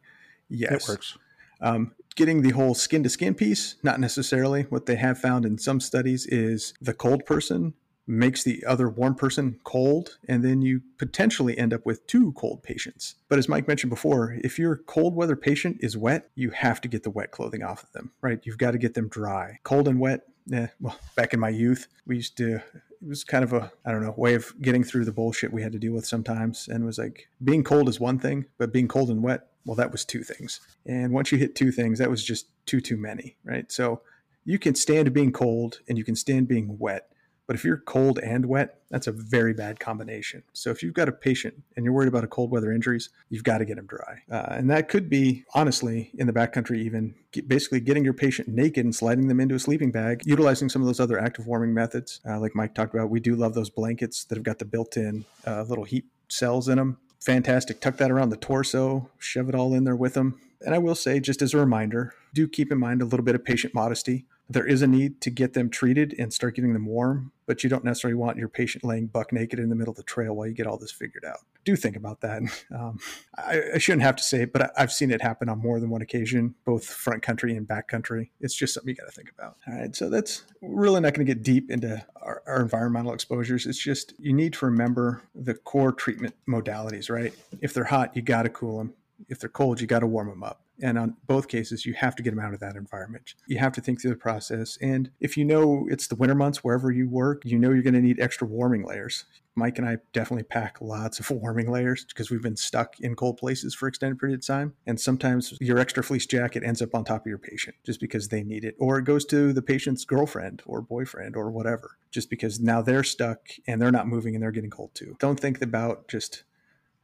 Yes. 0.49 0.83
It 0.83 0.91
works. 0.91 1.17
Um, 1.61 1.93
getting 2.15 2.41
the 2.41 2.51
whole 2.51 2.73
skin 2.73 3.03
to 3.03 3.09
skin 3.09 3.33
piece, 3.33 3.75
not 3.83 3.99
necessarily. 3.99 4.63
What 4.63 4.85
they 4.85 4.95
have 4.95 5.17
found 5.17 5.45
in 5.45 5.57
some 5.57 5.79
studies 5.79 6.25
is 6.25 6.73
the 6.81 6.93
cold 6.93 7.25
person 7.25 7.73
makes 8.09 8.43
the 8.43 8.65
other 8.65 8.89
warm 8.89 9.13
person 9.13 9.59
cold, 9.63 10.17
and 10.27 10.43
then 10.43 10.63
you 10.63 10.81
potentially 10.97 11.55
end 11.57 11.73
up 11.73 11.85
with 11.85 12.05
two 12.07 12.33
cold 12.33 12.63
patients. 12.63 13.15
But 13.29 13.37
as 13.37 13.47
Mike 13.47 13.67
mentioned 13.67 13.91
before, 13.91 14.35
if 14.43 14.57
your 14.57 14.77
cold 14.77 15.15
weather 15.15 15.35
patient 15.35 15.77
is 15.81 15.95
wet, 15.95 16.29
you 16.33 16.49
have 16.49 16.81
to 16.81 16.87
get 16.87 17.03
the 17.03 17.11
wet 17.11 17.29
clothing 17.29 17.63
off 17.63 17.83
of 17.83 17.91
them, 17.91 18.11
right? 18.21 18.39
You've 18.43 18.57
got 18.57 18.71
to 18.71 18.79
get 18.79 18.95
them 18.95 19.09
dry. 19.09 19.59
Cold 19.63 19.87
and 19.87 19.99
wet, 19.99 20.21
eh, 20.51 20.67
well, 20.81 20.97
back 21.15 21.35
in 21.35 21.39
my 21.39 21.49
youth, 21.49 21.87
we 22.07 22.15
used 22.15 22.35
to 22.37 22.63
it 23.01 23.07
was 23.07 23.23
kind 23.23 23.43
of 23.43 23.53
a 23.53 23.71
I 23.85 23.91
don't 23.91 24.03
know 24.03 24.13
way 24.17 24.35
of 24.35 24.53
getting 24.61 24.83
through 24.83 25.05
the 25.05 25.11
bullshit 25.11 25.53
we 25.53 25.61
had 25.61 25.71
to 25.71 25.79
deal 25.79 25.93
with 25.93 26.05
sometimes, 26.05 26.67
and 26.67 26.85
was 26.85 26.97
like 26.97 27.29
being 27.43 27.63
cold 27.63 27.89
is 27.89 27.99
one 27.99 28.19
thing, 28.19 28.45
but 28.57 28.73
being 28.73 28.87
cold 28.87 29.09
and 29.09 29.23
wet, 29.23 29.47
well, 29.65 29.75
that 29.75 29.91
was 29.91 30.05
two 30.05 30.23
things. 30.23 30.59
And 30.85 31.13
once 31.13 31.31
you 31.31 31.37
hit 31.37 31.55
two 31.55 31.71
things, 31.71 31.99
that 31.99 32.09
was 32.09 32.23
just 32.23 32.47
too 32.65 32.81
too 32.81 32.97
many, 32.97 33.37
right? 33.43 33.71
So 33.71 34.01
you 34.45 34.59
can 34.59 34.75
stand 34.75 35.13
being 35.13 35.31
cold 35.31 35.79
and 35.87 35.97
you 35.97 36.03
can 36.03 36.15
stand 36.15 36.47
being 36.47 36.77
wet, 36.79 37.11
but 37.49 37.55
if 37.55 37.63
you're 37.63 37.77
cold 37.77 38.19
and 38.19 38.45
wet, 38.45 38.77
that's 38.91 39.07
a 39.07 39.11
very 39.11 39.55
bad 39.55 39.79
combination. 39.79 40.43
So 40.53 40.69
if 40.69 40.83
you've 40.83 40.93
got 40.93 41.09
a 41.09 41.11
patient 41.11 41.55
and 41.75 41.83
you're 41.83 41.95
worried 41.95 42.07
about 42.07 42.23
a 42.23 42.27
cold 42.27 42.51
weather 42.51 42.71
injuries, 42.71 43.09
you've 43.31 43.43
got 43.43 43.57
to 43.57 43.65
get 43.65 43.77
them 43.77 43.87
dry. 43.87 44.21
Uh, 44.29 44.49
and 44.51 44.69
that 44.69 44.87
could 44.87 45.09
be, 45.09 45.45
honestly, 45.55 46.11
in 46.19 46.27
the 46.27 46.31
backcountry, 46.31 46.77
even 46.77 47.15
basically 47.47 47.79
getting 47.79 48.03
your 48.03 48.13
patient 48.13 48.49
naked 48.49 48.85
and 48.85 48.93
sliding 48.93 49.29
them 49.29 49.39
into 49.39 49.55
a 49.55 49.59
sleeping 49.59 49.89
bag, 49.89 50.21
utilizing 50.25 50.69
some 50.69 50.83
of 50.83 50.85
those 50.85 50.99
other 50.99 51.19
active 51.19 51.47
warming 51.47 51.73
methods. 51.73 52.21
Uh, 52.23 52.39
like 52.39 52.53
Mike 52.53 52.75
talked 52.75 52.93
about, 52.93 53.09
we 53.09 53.19
do 53.19 53.35
love 53.35 53.55
those 53.55 53.71
blankets 53.71 54.25
that 54.25 54.35
have 54.35 54.43
got 54.43 54.59
the 54.59 54.65
built 54.65 54.95
in 54.95 55.25
uh, 55.47 55.63
little 55.63 55.85
heat 55.85 56.05
cells 56.27 56.69
in 56.69 56.77
them. 56.77 56.99
Fantastic. 57.19 57.81
Tuck 57.81 57.97
that 57.97 58.11
around 58.11 58.29
the 58.29 58.37
torso, 58.37 59.09
shove 59.17 59.49
it 59.49 59.55
all 59.55 59.73
in 59.73 59.85
there 59.85 59.95
with 59.95 60.13
them. 60.13 60.39
And 60.61 60.75
I 60.75 60.77
will 60.77 60.93
say, 60.93 61.19
just 61.19 61.41
as 61.41 61.55
a 61.55 61.57
reminder, 61.57 62.13
do 62.31 62.47
keep 62.47 62.71
in 62.71 62.77
mind 62.77 63.01
a 63.01 63.05
little 63.05 63.25
bit 63.25 63.33
of 63.33 63.43
patient 63.43 63.73
modesty 63.73 64.27
there 64.49 64.65
is 64.65 64.81
a 64.81 64.87
need 64.87 65.21
to 65.21 65.29
get 65.29 65.53
them 65.53 65.69
treated 65.69 66.15
and 66.17 66.33
start 66.33 66.55
getting 66.55 66.73
them 66.73 66.87
warm, 66.87 67.31
but 67.45 67.63
you 67.63 67.69
don't 67.69 67.83
necessarily 67.83 68.15
want 68.15 68.37
your 68.37 68.49
patient 68.49 68.83
laying 68.83 69.05
buck 69.05 69.31
naked 69.31 69.59
in 69.59 69.69
the 69.69 69.75
middle 69.75 69.91
of 69.91 69.97
the 69.97 70.03
trail 70.03 70.35
while 70.35 70.47
you 70.47 70.53
get 70.53 70.65
all 70.65 70.77
this 70.77 70.91
figured 70.91 71.23
out. 71.23 71.39
Do 71.65 71.75
think 71.75 71.95
about 71.95 72.21
that. 72.21 72.41
Um, 72.71 72.99
I, 73.35 73.61
I, 73.75 73.77
shouldn't 73.79 74.03
have 74.03 74.15
to 74.17 74.23
say 74.23 74.43
it, 74.43 74.53
but 74.53 74.61
I, 74.61 74.69
have 74.81 74.91
seen 74.91 75.11
it 75.11 75.21
happen 75.21 75.49
on 75.49 75.59
more 75.59 75.79
than 75.79 75.89
one 75.89 76.01
occasion, 76.01 76.53
both 76.65 76.85
front 76.85 77.23
country 77.23 77.55
and 77.55 77.67
back 77.67 77.87
country. 77.87 78.31
It's 78.39 78.53
just 78.53 78.73
something 78.73 78.89
you 78.89 78.95
got 78.95 79.05
to 79.05 79.11
think 79.11 79.31
about. 79.35 79.57
All 79.67 79.73
right, 79.73 79.95
so 79.95 80.09
that's 80.09 80.43
really 80.61 81.01
not 81.01 81.13
going 81.13 81.25
to 81.25 81.33
get 81.33 81.43
deep 81.43 81.71
into 81.71 82.03
our, 82.21 82.43
our 82.47 82.61
environmental 82.61 83.13
exposures. 83.13 83.65
It's 83.65 83.81
just 83.81 84.13
you 84.19 84.33
need 84.33 84.53
to 84.53 84.65
remember 84.65 85.23
the 85.33 85.55
core 85.55 85.91
treatment 85.91 86.35
modalities, 86.47 87.09
right? 87.09 87.33
If 87.59 87.73
they're 87.73 87.83
hot, 87.83 88.15
you 88.15 88.21
got 88.21 88.43
to 88.43 88.49
cool 88.49 88.77
them. 88.77 88.93
If 89.27 89.39
they're 89.39 89.49
cold, 89.49 89.81
you 89.81 89.87
got 89.87 89.99
to 89.99 90.07
warm 90.07 90.29
them 90.29 90.43
up. 90.43 90.61
And 90.81 90.97
on 90.97 91.15
both 91.27 91.47
cases, 91.47 91.85
you 91.85 91.93
have 91.93 92.15
to 92.15 92.23
get 92.23 92.31
them 92.31 92.39
out 92.39 92.53
of 92.53 92.59
that 92.59 92.75
environment. 92.75 93.35
You 93.47 93.57
have 93.59 93.73
to 93.73 93.81
think 93.81 94.01
through 94.01 94.11
the 94.11 94.17
process. 94.17 94.77
And 94.81 95.11
if 95.19 95.37
you 95.37 95.45
know 95.45 95.87
it's 95.89 96.07
the 96.07 96.15
winter 96.15 96.35
months, 96.35 96.63
wherever 96.63 96.91
you 96.91 97.09
work, 97.09 97.43
you 97.45 97.57
know 97.57 97.71
you're 97.71 97.83
going 97.83 97.93
to 97.93 98.01
need 98.01 98.19
extra 98.19 98.47
warming 98.47 98.85
layers. 98.85 99.25
Mike 99.55 99.77
and 99.77 99.87
I 99.87 99.97
definitely 100.13 100.43
pack 100.43 100.77
lots 100.79 101.19
of 101.19 101.29
warming 101.31 101.69
layers 101.69 102.05
because 102.05 102.31
we've 102.31 102.41
been 102.41 102.55
stuck 102.55 102.99
in 102.99 103.15
cold 103.15 103.37
places 103.37 103.75
for 103.75 103.87
extended 103.87 104.17
period 104.17 104.39
of 104.39 104.45
time. 104.45 104.73
And 104.87 104.99
sometimes 104.99 105.53
your 105.59 105.77
extra 105.77 106.03
fleece 106.03 106.25
jacket 106.25 106.63
ends 106.63 106.81
up 106.81 106.95
on 106.95 107.03
top 107.03 107.21
of 107.21 107.27
your 107.27 107.37
patient 107.37 107.75
just 107.85 107.99
because 107.99 108.29
they 108.29 108.43
need 108.43 108.63
it, 108.63 108.75
or 108.79 108.97
it 108.97 109.05
goes 109.05 109.25
to 109.25 109.53
the 109.53 109.61
patient's 109.61 110.05
girlfriend 110.05 110.63
or 110.65 110.81
boyfriend 110.81 111.35
or 111.35 111.51
whatever, 111.51 111.97
just 112.11 112.29
because 112.29 112.59
now 112.59 112.81
they're 112.81 113.03
stuck 113.03 113.49
and 113.67 113.81
they're 113.81 113.91
not 113.91 114.07
moving 114.07 114.33
and 114.33 114.41
they're 114.41 114.51
getting 114.51 114.69
cold 114.69 114.91
too. 114.93 115.15
Don't 115.19 115.39
think 115.39 115.61
about 115.61 116.07
just 116.07 116.43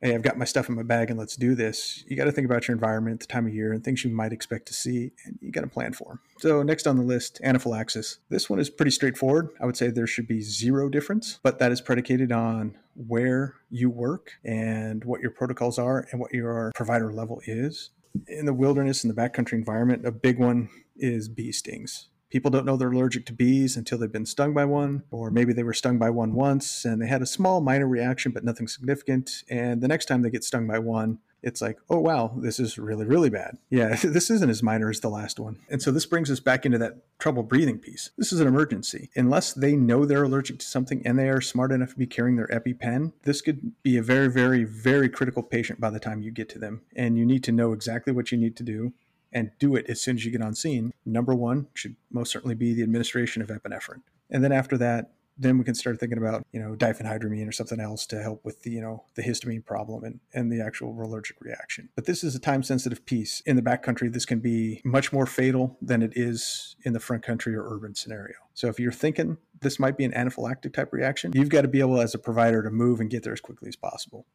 hey, 0.06 0.14
I've 0.14 0.22
got 0.22 0.38
my 0.38 0.46
stuff 0.46 0.70
in 0.70 0.76
my 0.76 0.84
bag 0.84 1.10
and 1.10 1.18
let's 1.18 1.36
do 1.36 1.56
this. 1.56 2.04
You 2.08 2.16
got 2.16 2.26
to 2.26 2.32
think 2.32 2.46
about 2.46 2.68
your 2.68 2.76
environment, 2.76 3.22
the 3.22 3.26
time 3.26 3.48
of 3.48 3.56
year, 3.56 3.74
and 3.74 3.84
things 3.84 4.04
you 4.04 4.12
might 4.12 4.32
expect 4.32 4.68
to 4.68 4.74
see, 4.74 5.12
and 5.26 5.40
you 5.42 5.52
got 5.52 5.62
to 5.62 5.68
plan 5.68 5.94
for. 5.94 6.20
So, 6.38 6.62
next 6.62 6.86
on 6.86 6.98
the 6.98 7.04
list, 7.04 7.42
anaphylaxis. 7.44 8.20
This 8.30 8.48
one 8.48 8.60
is 8.60 8.70
pretty 8.70 8.92
straightforward. 8.92 9.50
I 9.60 9.66
would 9.66 9.76
say 9.76 9.90
there 9.90 10.06
should 10.06 10.28
be 10.28 10.42
zero 10.42 10.90
difference, 10.90 11.40
but 11.42 11.58
that 11.58 11.72
is 11.72 11.82
predicated 11.82 12.32
on 12.32 12.78
where 12.96 13.56
you 13.72 13.90
work 13.90 14.34
and 14.44 15.04
what 15.04 15.22
your 15.22 15.32
protocols 15.32 15.80
are 15.80 16.06
and 16.12 16.20
what 16.20 16.34
your 16.34 16.72
provider 16.76 17.12
level 17.12 17.42
is. 17.48 17.90
In 18.28 18.46
the 18.46 18.54
wilderness 18.54 19.04
in 19.04 19.08
the 19.08 19.16
backcountry 19.16 19.54
environment, 19.54 20.06
a 20.06 20.12
big 20.12 20.38
one 20.38 20.70
is 20.96 21.28
bee 21.28 21.52
stings 21.52 22.10
people 22.36 22.52
don't 22.52 22.66
know 22.66 22.76
they're 22.76 22.92
allergic 22.92 23.26
to 23.26 23.32
bees 23.32 23.78
until 23.78 23.98
they've 23.98 24.12
been 24.12 24.26
stung 24.26 24.54
by 24.54 24.66
one, 24.66 25.04
or 25.10 25.32
maybe 25.32 25.54
they 25.54 25.64
were 25.64 25.74
stung 25.74 25.98
by 25.98 26.10
one 26.10 26.34
once 26.34 26.84
and 26.84 27.02
they 27.02 27.08
had 27.08 27.22
a 27.22 27.26
small 27.26 27.62
minor 27.62 27.88
reaction, 27.88 28.34
but 28.34 28.44
nothing 28.44 28.68
significant. 28.68 29.46
And 29.50 29.80
the 29.80 29.88
next 29.88 30.08
time 30.08 30.22
they 30.22 30.30
get 30.30 30.44
stung 30.44 30.68
by 30.68 30.80
one, 30.80 31.20
it's 31.42 31.62
like, 31.62 31.78
oh, 31.90 32.00
wow, 32.00 32.34
this 32.42 32.60
is 32.60 32.78
really, 32.78 33.06
really 33.06 33.30
bad. 33.30 33.58
Yeah, 33.70 33.96
this 34.04 34.30
isn't 34.30 34.50
as 34.50 34.62
minor 34.62 34.90
as 34.90 35.00
the 35.00 35.08
last 35.08 35.40
one. 35.40 35.60
And 35.70 35.82
so 35.82 35.92
this 35.92 36.06
brings 36.06 36.30
us 36.30 36.42
back 36.42 36.66
into 36.66 36.78
that 36.80 36.98
trouble 37.20 37.42
breathing 37.44 37.80
piece. 37.80 38.10
This 38.18 38.34
is 38.34 38.42
an 38.42 38.48
emergency. 38.48 39.12
Unless 39.16 39.54
they 39.54 39.78
know 39.78 40.06
they're 40.06 40.24
allergic 40.24 40.60
to 40.60 40.66
something 40.66 41.02
and 41.06 41.18
they 41.18 41.30
are 41.30 41.40
smart 41.40 41.72
enough 41.72 41.92
to 41.92 41.98
be 41.98 42.06
carrying 42.06 42.36
their 42.36 42.48
EpiPen, 42.48 43.14
this 43.24 43.40
could 43.40 43.82
be 43.82 43.96
a 43.96 44.04
very, 44.04 44.28
very, 44.28 44.66
very 44.66 45.08
critical 45.08 45.42
patient 45.42 45.80
by 45.80 45.90
the 45.90 46.02
time 46.02 46.22
you 46.22 46.32
get 46.32 46.50
to 46.50 46.60
them. 46.60 46.82
And 46.98 47.18
you 47.18 47.26
need 47.26 47.46
to 47.46 47.54
know 47.54 47.72
exactly 47.72 48.12
what 48.12 48.34
you 48.34 48.38
need 48.38 48.58
to 48.58 48.64
do 48.64 48.92
and 49.36 49.52
do 49.60 49.76
it 49.76 49.86
as 49.90 50.02
soon 50.02 50.16
as 50.16 50.26
you 50.26 50.32
get 50.32 50.42
on 50.42 50.56
scene. 50.56 50.94
Number 51.06 51.36
one 51.36 51.68
should 51.74 51.98
most 52.10 52.32
certainly 52.32 52.56
be 52.56 52.74
the 52.74 52.82
administration 52.82 53.42
of 53.44 53.50
epinephrine. 53.50 54.02
And 54.32 54.44
then 54.44 54.54
after 54.54 54.78
that, 54.78 55.12
then 55.38 55.58
we 55.58 55.66
can 55.66 55.76
start 55.76 56.00
thinking 56.00 56.18
about, 56.18 56.46
you 56.54 56.62
know, 56.62 56.76
diphenhydramine 56.76 57.46
or 57.46 57.52
something 57.52 57.82
else 57.82 58.06
to 58.06 58.22
help 58.22 58.46
with 58.46 58.62
the, 58.62 58.72
you 58.72 58.80
know, 58.80 59.04
the 59.16 59.22
histamine 59.22 59.66
problem 59.66 60.06
and, 60.06 60.22
and 60.34 60.50
the 60.50 60.62
actual 60.62 60.90
allergic 60.92 61.36
reaction. 61.42 61.90
But 61.94 62.06
this 62.06 62.24
is 62.24 62.36
a 62.36 62.40
time 62.40 62.64
sensitive 62.64 63.06
piece. 63.06 63.42
In 63.42 63.58
the 63.58 63.62
backcountry, 63.62 64.14
this 64.14 64.26
can 64.26 64.40
be 64.40 64.82
much 64.86 65.12
more 65.12 65.26
fatal 65.26 65.78
than 65.82 66.02
it 66.02 66.14
is 66.16 66.78
in 66.86 66.94
the 66.94 67.02
front 67.02 67.22
country 67.22 67.54
or 67.54 67.68
urban 67.70 67.96
scenario. 67.96 68.36
So 68.54 68.70
if 68.70 68.80
you're 68.80 68.94
thinking 68.94 69.38
this 69.60 69.78
might 69.78 69.98
be 69.98 70.06
an 70.06 70.14
anaphylactic 70.14 70.74
type 70.74 70.94
reaction, 70.94 71.34
you've 71.36 71.50
got 71.50 71.64
to 71.64 71.68
be 71.68 71.82
able 71.82 72.00
as 72.00 72.16
a 72.16 72.20
provider 72.20 72.64
to 72.64 72.72
move 72.72 73.02
and 73.02 73.10
get 73.10 73.24
there 73.24 73.34
as 73.34 73.42
quickly 73.42 73.68
as 73.68 73.76
possible 73.76 74.26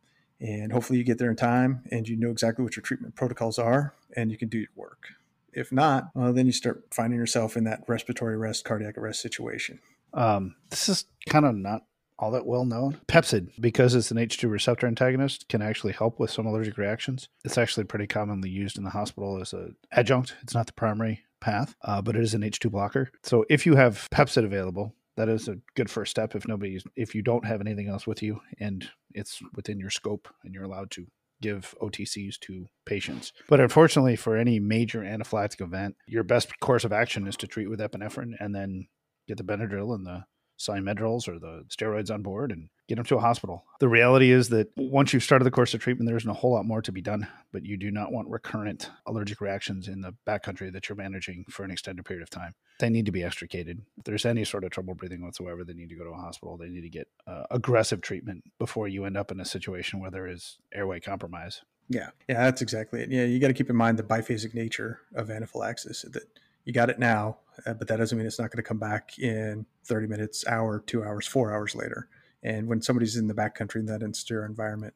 and 0.40 0.72
hopefully 0.72 0.98
you 0.98 1.04
get 1.04 1.18
there 1.18 1.30
in 1.30 1.36
time 1.36 1.82
and 1.90 2.08
you 2.08 2.16
know 2.16 2.30
exactly 2.30 2.64
what 2.64 2.76
your 2.76 2.82
treatment 2.82 3.14
protocols 3.14 3.58
are 3.58 3.94
and 4.16 4.30
you 4.30 4.38
can 4.38 4.48
do 4.48 4.58
your 4.58 4.68
work. 4.74 5.08
If 5.52 5.72
not, 5.72 6.10
well, 6.14 6.32
then 6.32 6.46
you 6.46 6.52
start 6.52 6.84
finding 6.92 7.18
yourself 7.18 7.56
in 7.56 7.64
that 7.64 7.82
respiratory 7.88 8.34
arrest, 8.34 8.64
cardiac 8.64 8.96
arrest 8.96 9.20
situation. 9.20 9.80
Um, 10.14 10.54
this 10.70 10.88
is 10.88 11.04
kind 11.28 11.44
of 11.44 11.54
not 11.56 11.84
all 12.18 12.30
that 12.32 12.46
well 12.46 12.64
known. 12.64 12.98
Pepcid, 13.08 13.50
because 13.58 13.94
it's 13.94 14.10
an 14.10 14.18
H2 14.18 14.50
receptor 14.50 14.86
antagonist, 14.86 15.48
can 15.48 15.62
actually 15.62 15.92
help 15.92 16.20
with 16.20 16.30
some 16.30 16.46
allergic 16.46 16.76
reactions. 16.76 17.28
It's 17.44 17.58
actually 17.58 17.84
pretty 17.84 18.06
commonly 18.06 18.50
used 18.50 18.78
in 18.78 18.84
the 18.84 18.90
hospital 18.90 19.40
as 19.40 19.52
an 19.52 19.74
adjunct. 19.90 20.36
It's 20.42 20.54
not 20.54 20.66
the 20.66 20.72
primary 20.74 21.24
path, 21.40 21.74
uh, 21.82 22.02
but 22.02 22.16
it 22.16 22.22
is 22.22 22.34
an 22.34 22.42
H2 22.42 22.70
blocker. 22.70 23.10
So 23.22 23.44
if 23.48 23.66
you 23.66 23.74
have 23.76 24.06
Pepcid 24.12 24.44
available, 24.44 24.94
that 25.16 25.28
is 25.28 25.48
a 25.48 25.58
good 25.74 25.90
first 25.90 26.10
step 26.10 26.34
if 26.34 26.46
nobody's 26.46 26.84
if 26.96 27.14
you 27.14 27.22
don't 27.22 27.44
have 27.44 27.60
anything 27.60 27.88
else 27.88 28.06
with 28.06 28.22
you 28.22 28.40
and 28.58 28.88
it's 29.12 29.40
within 29.54 29.78
your 29.78 29.90
scope 29.90 30.28
and 30.44 30.54
you're 30.54 30.64
allowed 30.64 30.90
to 30.92 31.06
give 31.42 31.74
OTCs 31.80 32.38
to 32.40 32.66
patients. 32.84 33.32
But 33.48 33.60
unfortunately, 33.60 34.16
for 34.16 34.36
any 34.36 34.60
major 34.60 35.00
anaphylactic 35.00 35.60
event, 35.62 35.96
your 36.06 36.22
best 36.22 36.58
course 36.60 36.84
of 36.84 36.92
action 36.92 37.26
is 37.26 37.36
to 37.38 37.46
treat 37.46 37.68
with 37.68 37.80
epinephrine 37.80 38.34
and 38.38 38.54
then 38.54 38.88
get 39.26 39.38
the 39.38 39.44
Benadryl 39.44 39.94
and 39.94 40.06
the 40.06 40.24
Medrols 40.68 41.26
or 41.28 41.38
the 41.38 41.64
steroids 41.68 42.12
on 42.12 42.22
board 42.22 42.52
and 42.52 42.68
get 42.90 42.96
them 42.96 43.04
to 43.04 43.16
a 43.16 43.20
hospital. 43.20 43.64
The 43.78 43.88
reality 43.88 44.32
is 44.32 44.48
that 44.48 44.68
once 44.76 45.12
you've 45.12 45.22
started 45.22 45.44
the 45.44 45.50
course 45.52 45.74
of 45.74 45.80
treatment, 45.80 46.08
there 46.08 46.16
isn't 46.16 46.28
a 46.28 46.34
whole 46.34 46.52
lot 46.52 46.64
more 46.66 46.82
to 46.82 46.90
be 46.90 47.00
done, 47.00 47.28
but 47.52 47.64
you 47.64 47.76
do 47.76 47.88
not 47.88 48.10
want 48.10 48.28
recurrent 48.28 48.90
allergic 49.06 49.40
reactions 49.40 49.86
in 49.86 50.00
the 50.00 50.12
backcountry 50.26 50.72
that 50.72 50.88
you're 50.88 50.96
managing 50.96 51.44
for 51.48 51.62
an 51.62 51.70
extended 51.70 52.04
period 52.04 52.24
of 52.24 52.30
time. 52.30 52.56
They 52.80 52.90
need 52.90 53.06
to 53.06 53.12
be 53.12 53.22
extricated. 53.22 53.82
If 53.96 54.04
there's 54.04 54.26
any 54.26 54.44
sort 54.44 54.64
of 54.64 54.72
trouble 54.72 54.94
breathing 54.94 55.22
whatsoever, 55.22 55.62
they 55.62 55.72
need 55.72 55.88
to 55.90 55.94
go 55.94 56.02
to 56.02 56.10
a 56.10 56.16
hospital. 56.16 56.56
They 56.56 56.68
need 56.68 56.80
to 56.80 56.88
get 56.88 57.06
uh, 57.28 57.44
aggressive 57.52 58.00
treatment 58.00 58.42
before 58.58 58.88
you 58.88 59.04
end 59.04 59.16
up 59.16 59.30
in 59.30 59.38
a 59.38 59.44
situation 59.44 60.00
where 60.00 60.10
there 60.10 60.26
is 60.26 60.58
airway 60.74 60.98
compromise. 60.98 61.62
Yeah, 61.88 62.08
yeah, 62.28 62.42
that's 62.42 62.60
exactly 62.60 63.02
it. 63.02 63.12
Yeah, 63.12 63.24
you 63.24 63.38
got 63.38 63.48
to 63.48 63.54
keep 63.54 63.70
in 63.70 63.76
mind 63.76 64.00
the 64.00 64.02
biphasic 64.02 64.52
nature 64.52 65.00
of 65.14 65.30
anaphylaxis. 65.30 66.02
That 66.10 66.24
you 66.64 66.72
got 66.72 66.90
it 66.90 66.98
now, 66.98 67.38
uh, 67.66 67.74
but 67.74 67.86
that 67.86 67.98
doesn't 67.98 68.18
mean 68.18 68.26
it's 68.26 68.40
not 68.40 68.50
going 68.50 68.62
to 68.62 68.68
come 68.68 68.78
back 68.78 69.16
in 69.20 69.64
30 69.84 70.08
minutes, 70.08 70.44
hour, 70.48 70.82
two 70.86 71.04
hours, 71.04 71.26
four 71.28 71.52
hours 71.52 71.76
later. 71.76 72.08
And 72.42 72.68
when 72.68 72.82
somebody's 72.82 73.16
in 73.16 73.28
the 73.28 73.34
backcountry 73.34 73.76
in 73.76 73.86
that 73.86 74.02
insecure 74.02 74.44
environment, 74.44 74.94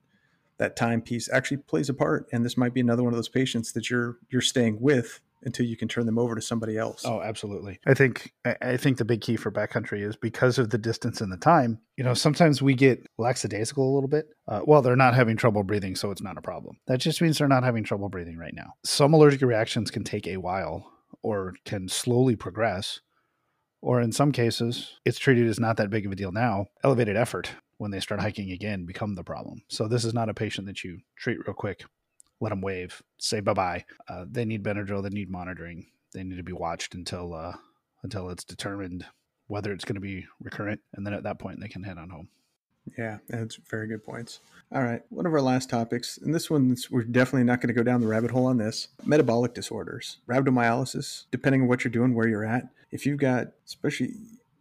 that 0.59 0.76
time 0.76 1.03
piece 1.03 1.28
actually 1.32 1.59
plays 1.59 1.88
a 1.88 1.95
part. 1.95 2.26
And 2.32 2.45
this 2.45 2.57
might 2.57 2.74
be 2.74 2.80
another 2.80 3.03
one 3.03 3.12
of 3.12 3.18
those 3.18 3.28
patients 3.28 3.72
that 3.72 3.90
you're 3.90 4.18
you're 4.30 4.40
staying 4.40 4.80
with 4.80 5.20
until 5.45 5.66
you 5.66 5.76
can 5.76 5.88
turn 5.88 6.07
them 6.07 6.18
over 6.18 6.34
to 6.34 6.40
somebody 6.40 6.78
else. 6.78 7.03
Oh, 7.05 7.20
absolutely. 7.20 7.78
I 7.86 7.95
think 7.95 8.32
I 8.62 8.76
think 8.76 8.99
the 8.99 9.05
big 9.05 9.20
key 9.20 9.36
for 9.36 9.51
backcountry 9.51 10.07
is 10.07 10.16
because 10.16 10.59
of 10.59 10.70
the 10.70 10.78
distance 10.78 11.20
and 11.20 11.30
the 11.30 11.36
time. 11.36 11.80
You 11.97 12.05
know, 12.05 12.14
sometimes 12.14 12.62
we 12.62 12.74
get 12.74 13.07
lackadaisical 13.18 13.84
a 13.84 13.95
little 13.95 14.09
bit. 14.09 14.28
Uh, 14.49 14.61
well, 14.64 14.82
they're 14.82 14.97
not 14.97 15.14
having 15.14 15.36
trouble 15.36 15.62
breathing, 15.62 15.97
so 15.97 16.11
it's 16.11 16.22
not 16.22 16.38
a 16.38 16.42
problem. 16.42 16.78
That 16.86 16.99
just 16.99 17.20
means 17.20 17.38
they're 17.38 17.49
not 17.49 17.64
having 17.64 17.84
trouble 17.84 18.09
breathing 18.09 18.38
right 18.38 18.55
now. 18.55 18.74
Some 18.84 19.12
allergic 19.12 19.42
reactions 19.42 19.90
can 19.90 20.05
take 20.05 20.26
a 20.26 20.38
while 20.38 20.90
or 21.22 21.55
can 21.64 21.88
slowly 21.88 22.36
progress 22.36 23.01
or 23.85 24.01
in 24.01 24.12
some 24.12 24.32
cases, 24.32 24.95
it's 25.05 25.18
treated 25.18 25.47
as 25.47 25.61
not 25.61 25.76
that 25.76 25.91
big 25.91 26.07
of 26.07 26.12
a 26.12 26.16
deal 26.16 26.32
now. 26.32 26.68
Elevated 26.82 27.18
effort 27.18 27.51
when 27.76 27.91
they 27.91 28.01
start 28.01 28.20
hiking 28.20 28.51
again 28.51 28.87
become 28.87 29.14
the 29.14 29.22
problem. 29.22 29.62
So 29.68 29.87
this 29.87 30.07
is 30.07 30.14
not 30.14 30.30
a 30.30 30.35
patient 30.35 30.66
that 30.68 30.82
you 30.82 31.01
treat 31.16 31.47
real 31.47 31.55
quick, 31.55 31.85
let 32.41 32.49
them 32.49 32.62
wave, 32.62 33.03
say 33.18 33.41
bye 33.41 33.53
bye. 33.53 33.85
Uh, 34.09 34.24
they 34.30 34.47
need 34.47 34.64
Benadryl. 34.64 35.03
They 35.03 35.11
need 35.11 35.30
monitoring. 35.30 35.87
They 36.14 36.24
need 36.24 36.39
to 36.39 36.43
be 36.43 36.53
watched 36.53 36.95
until 36.95 37.35
uh, 37.35 37.57
until 38.03 38.30
it's 38.30 38.45
determined 38.45 39.05
whether 39.49 39.70
it's 39.70 39.85
going 39.85 39.97
to 39.97 40.01
be 40.01 40.26
recurrent, 40.41 40.80
and 40.95 41.07
then 41.07 41.12
at 41.12 41.24
that 41.24 41.39
point 41.39 41.61
they 41.61 41.68
can 41.68 41.82
head 41.82 41.99
on 41.99 42.09
home. 42.09 42.28
Yeah, 42.99 43.18
that's 43.28 43.57
very 43.70 43.87
good 43.87 44.05
points. 44.05 44.41
All 44.72 44.82
right, 44.82 45.03
one 45.11 45.26
of 45.26 45.32
our 45.32 45.41
last 45.41 45.68
topics, 45.68 46.18
and 46.18 46.35
this 46.35 46.51
one 46.51 46.76
we're 46.91 47.03
definitely 47.03 47.45
not 47.45 47.61
going 47.61 47.68
to 47.68 47.74
go 47.74 47.82
down 47.82 48.01
the 48.01 48.07
rabbit 48.07 48.30
hole 48.30 48.47
on 48.47 48.57
this 48.57 48.89
metabolic 49.05 49.53
disorders, 49.53 50.18
rhabdomyolysis, 50.26 51.26
depending 51.30 51.62
on 51.62 51.68
what 51.68 51.85
you're 51.85 51.93
doing, 51.93 52.14
where 52.14 52.28
you're 52.28 52.47
at. 52.47 52.64
If 52.95 53.05
you've 53.05 53.18
got, 53.18 53.49
especially 53.66 54.14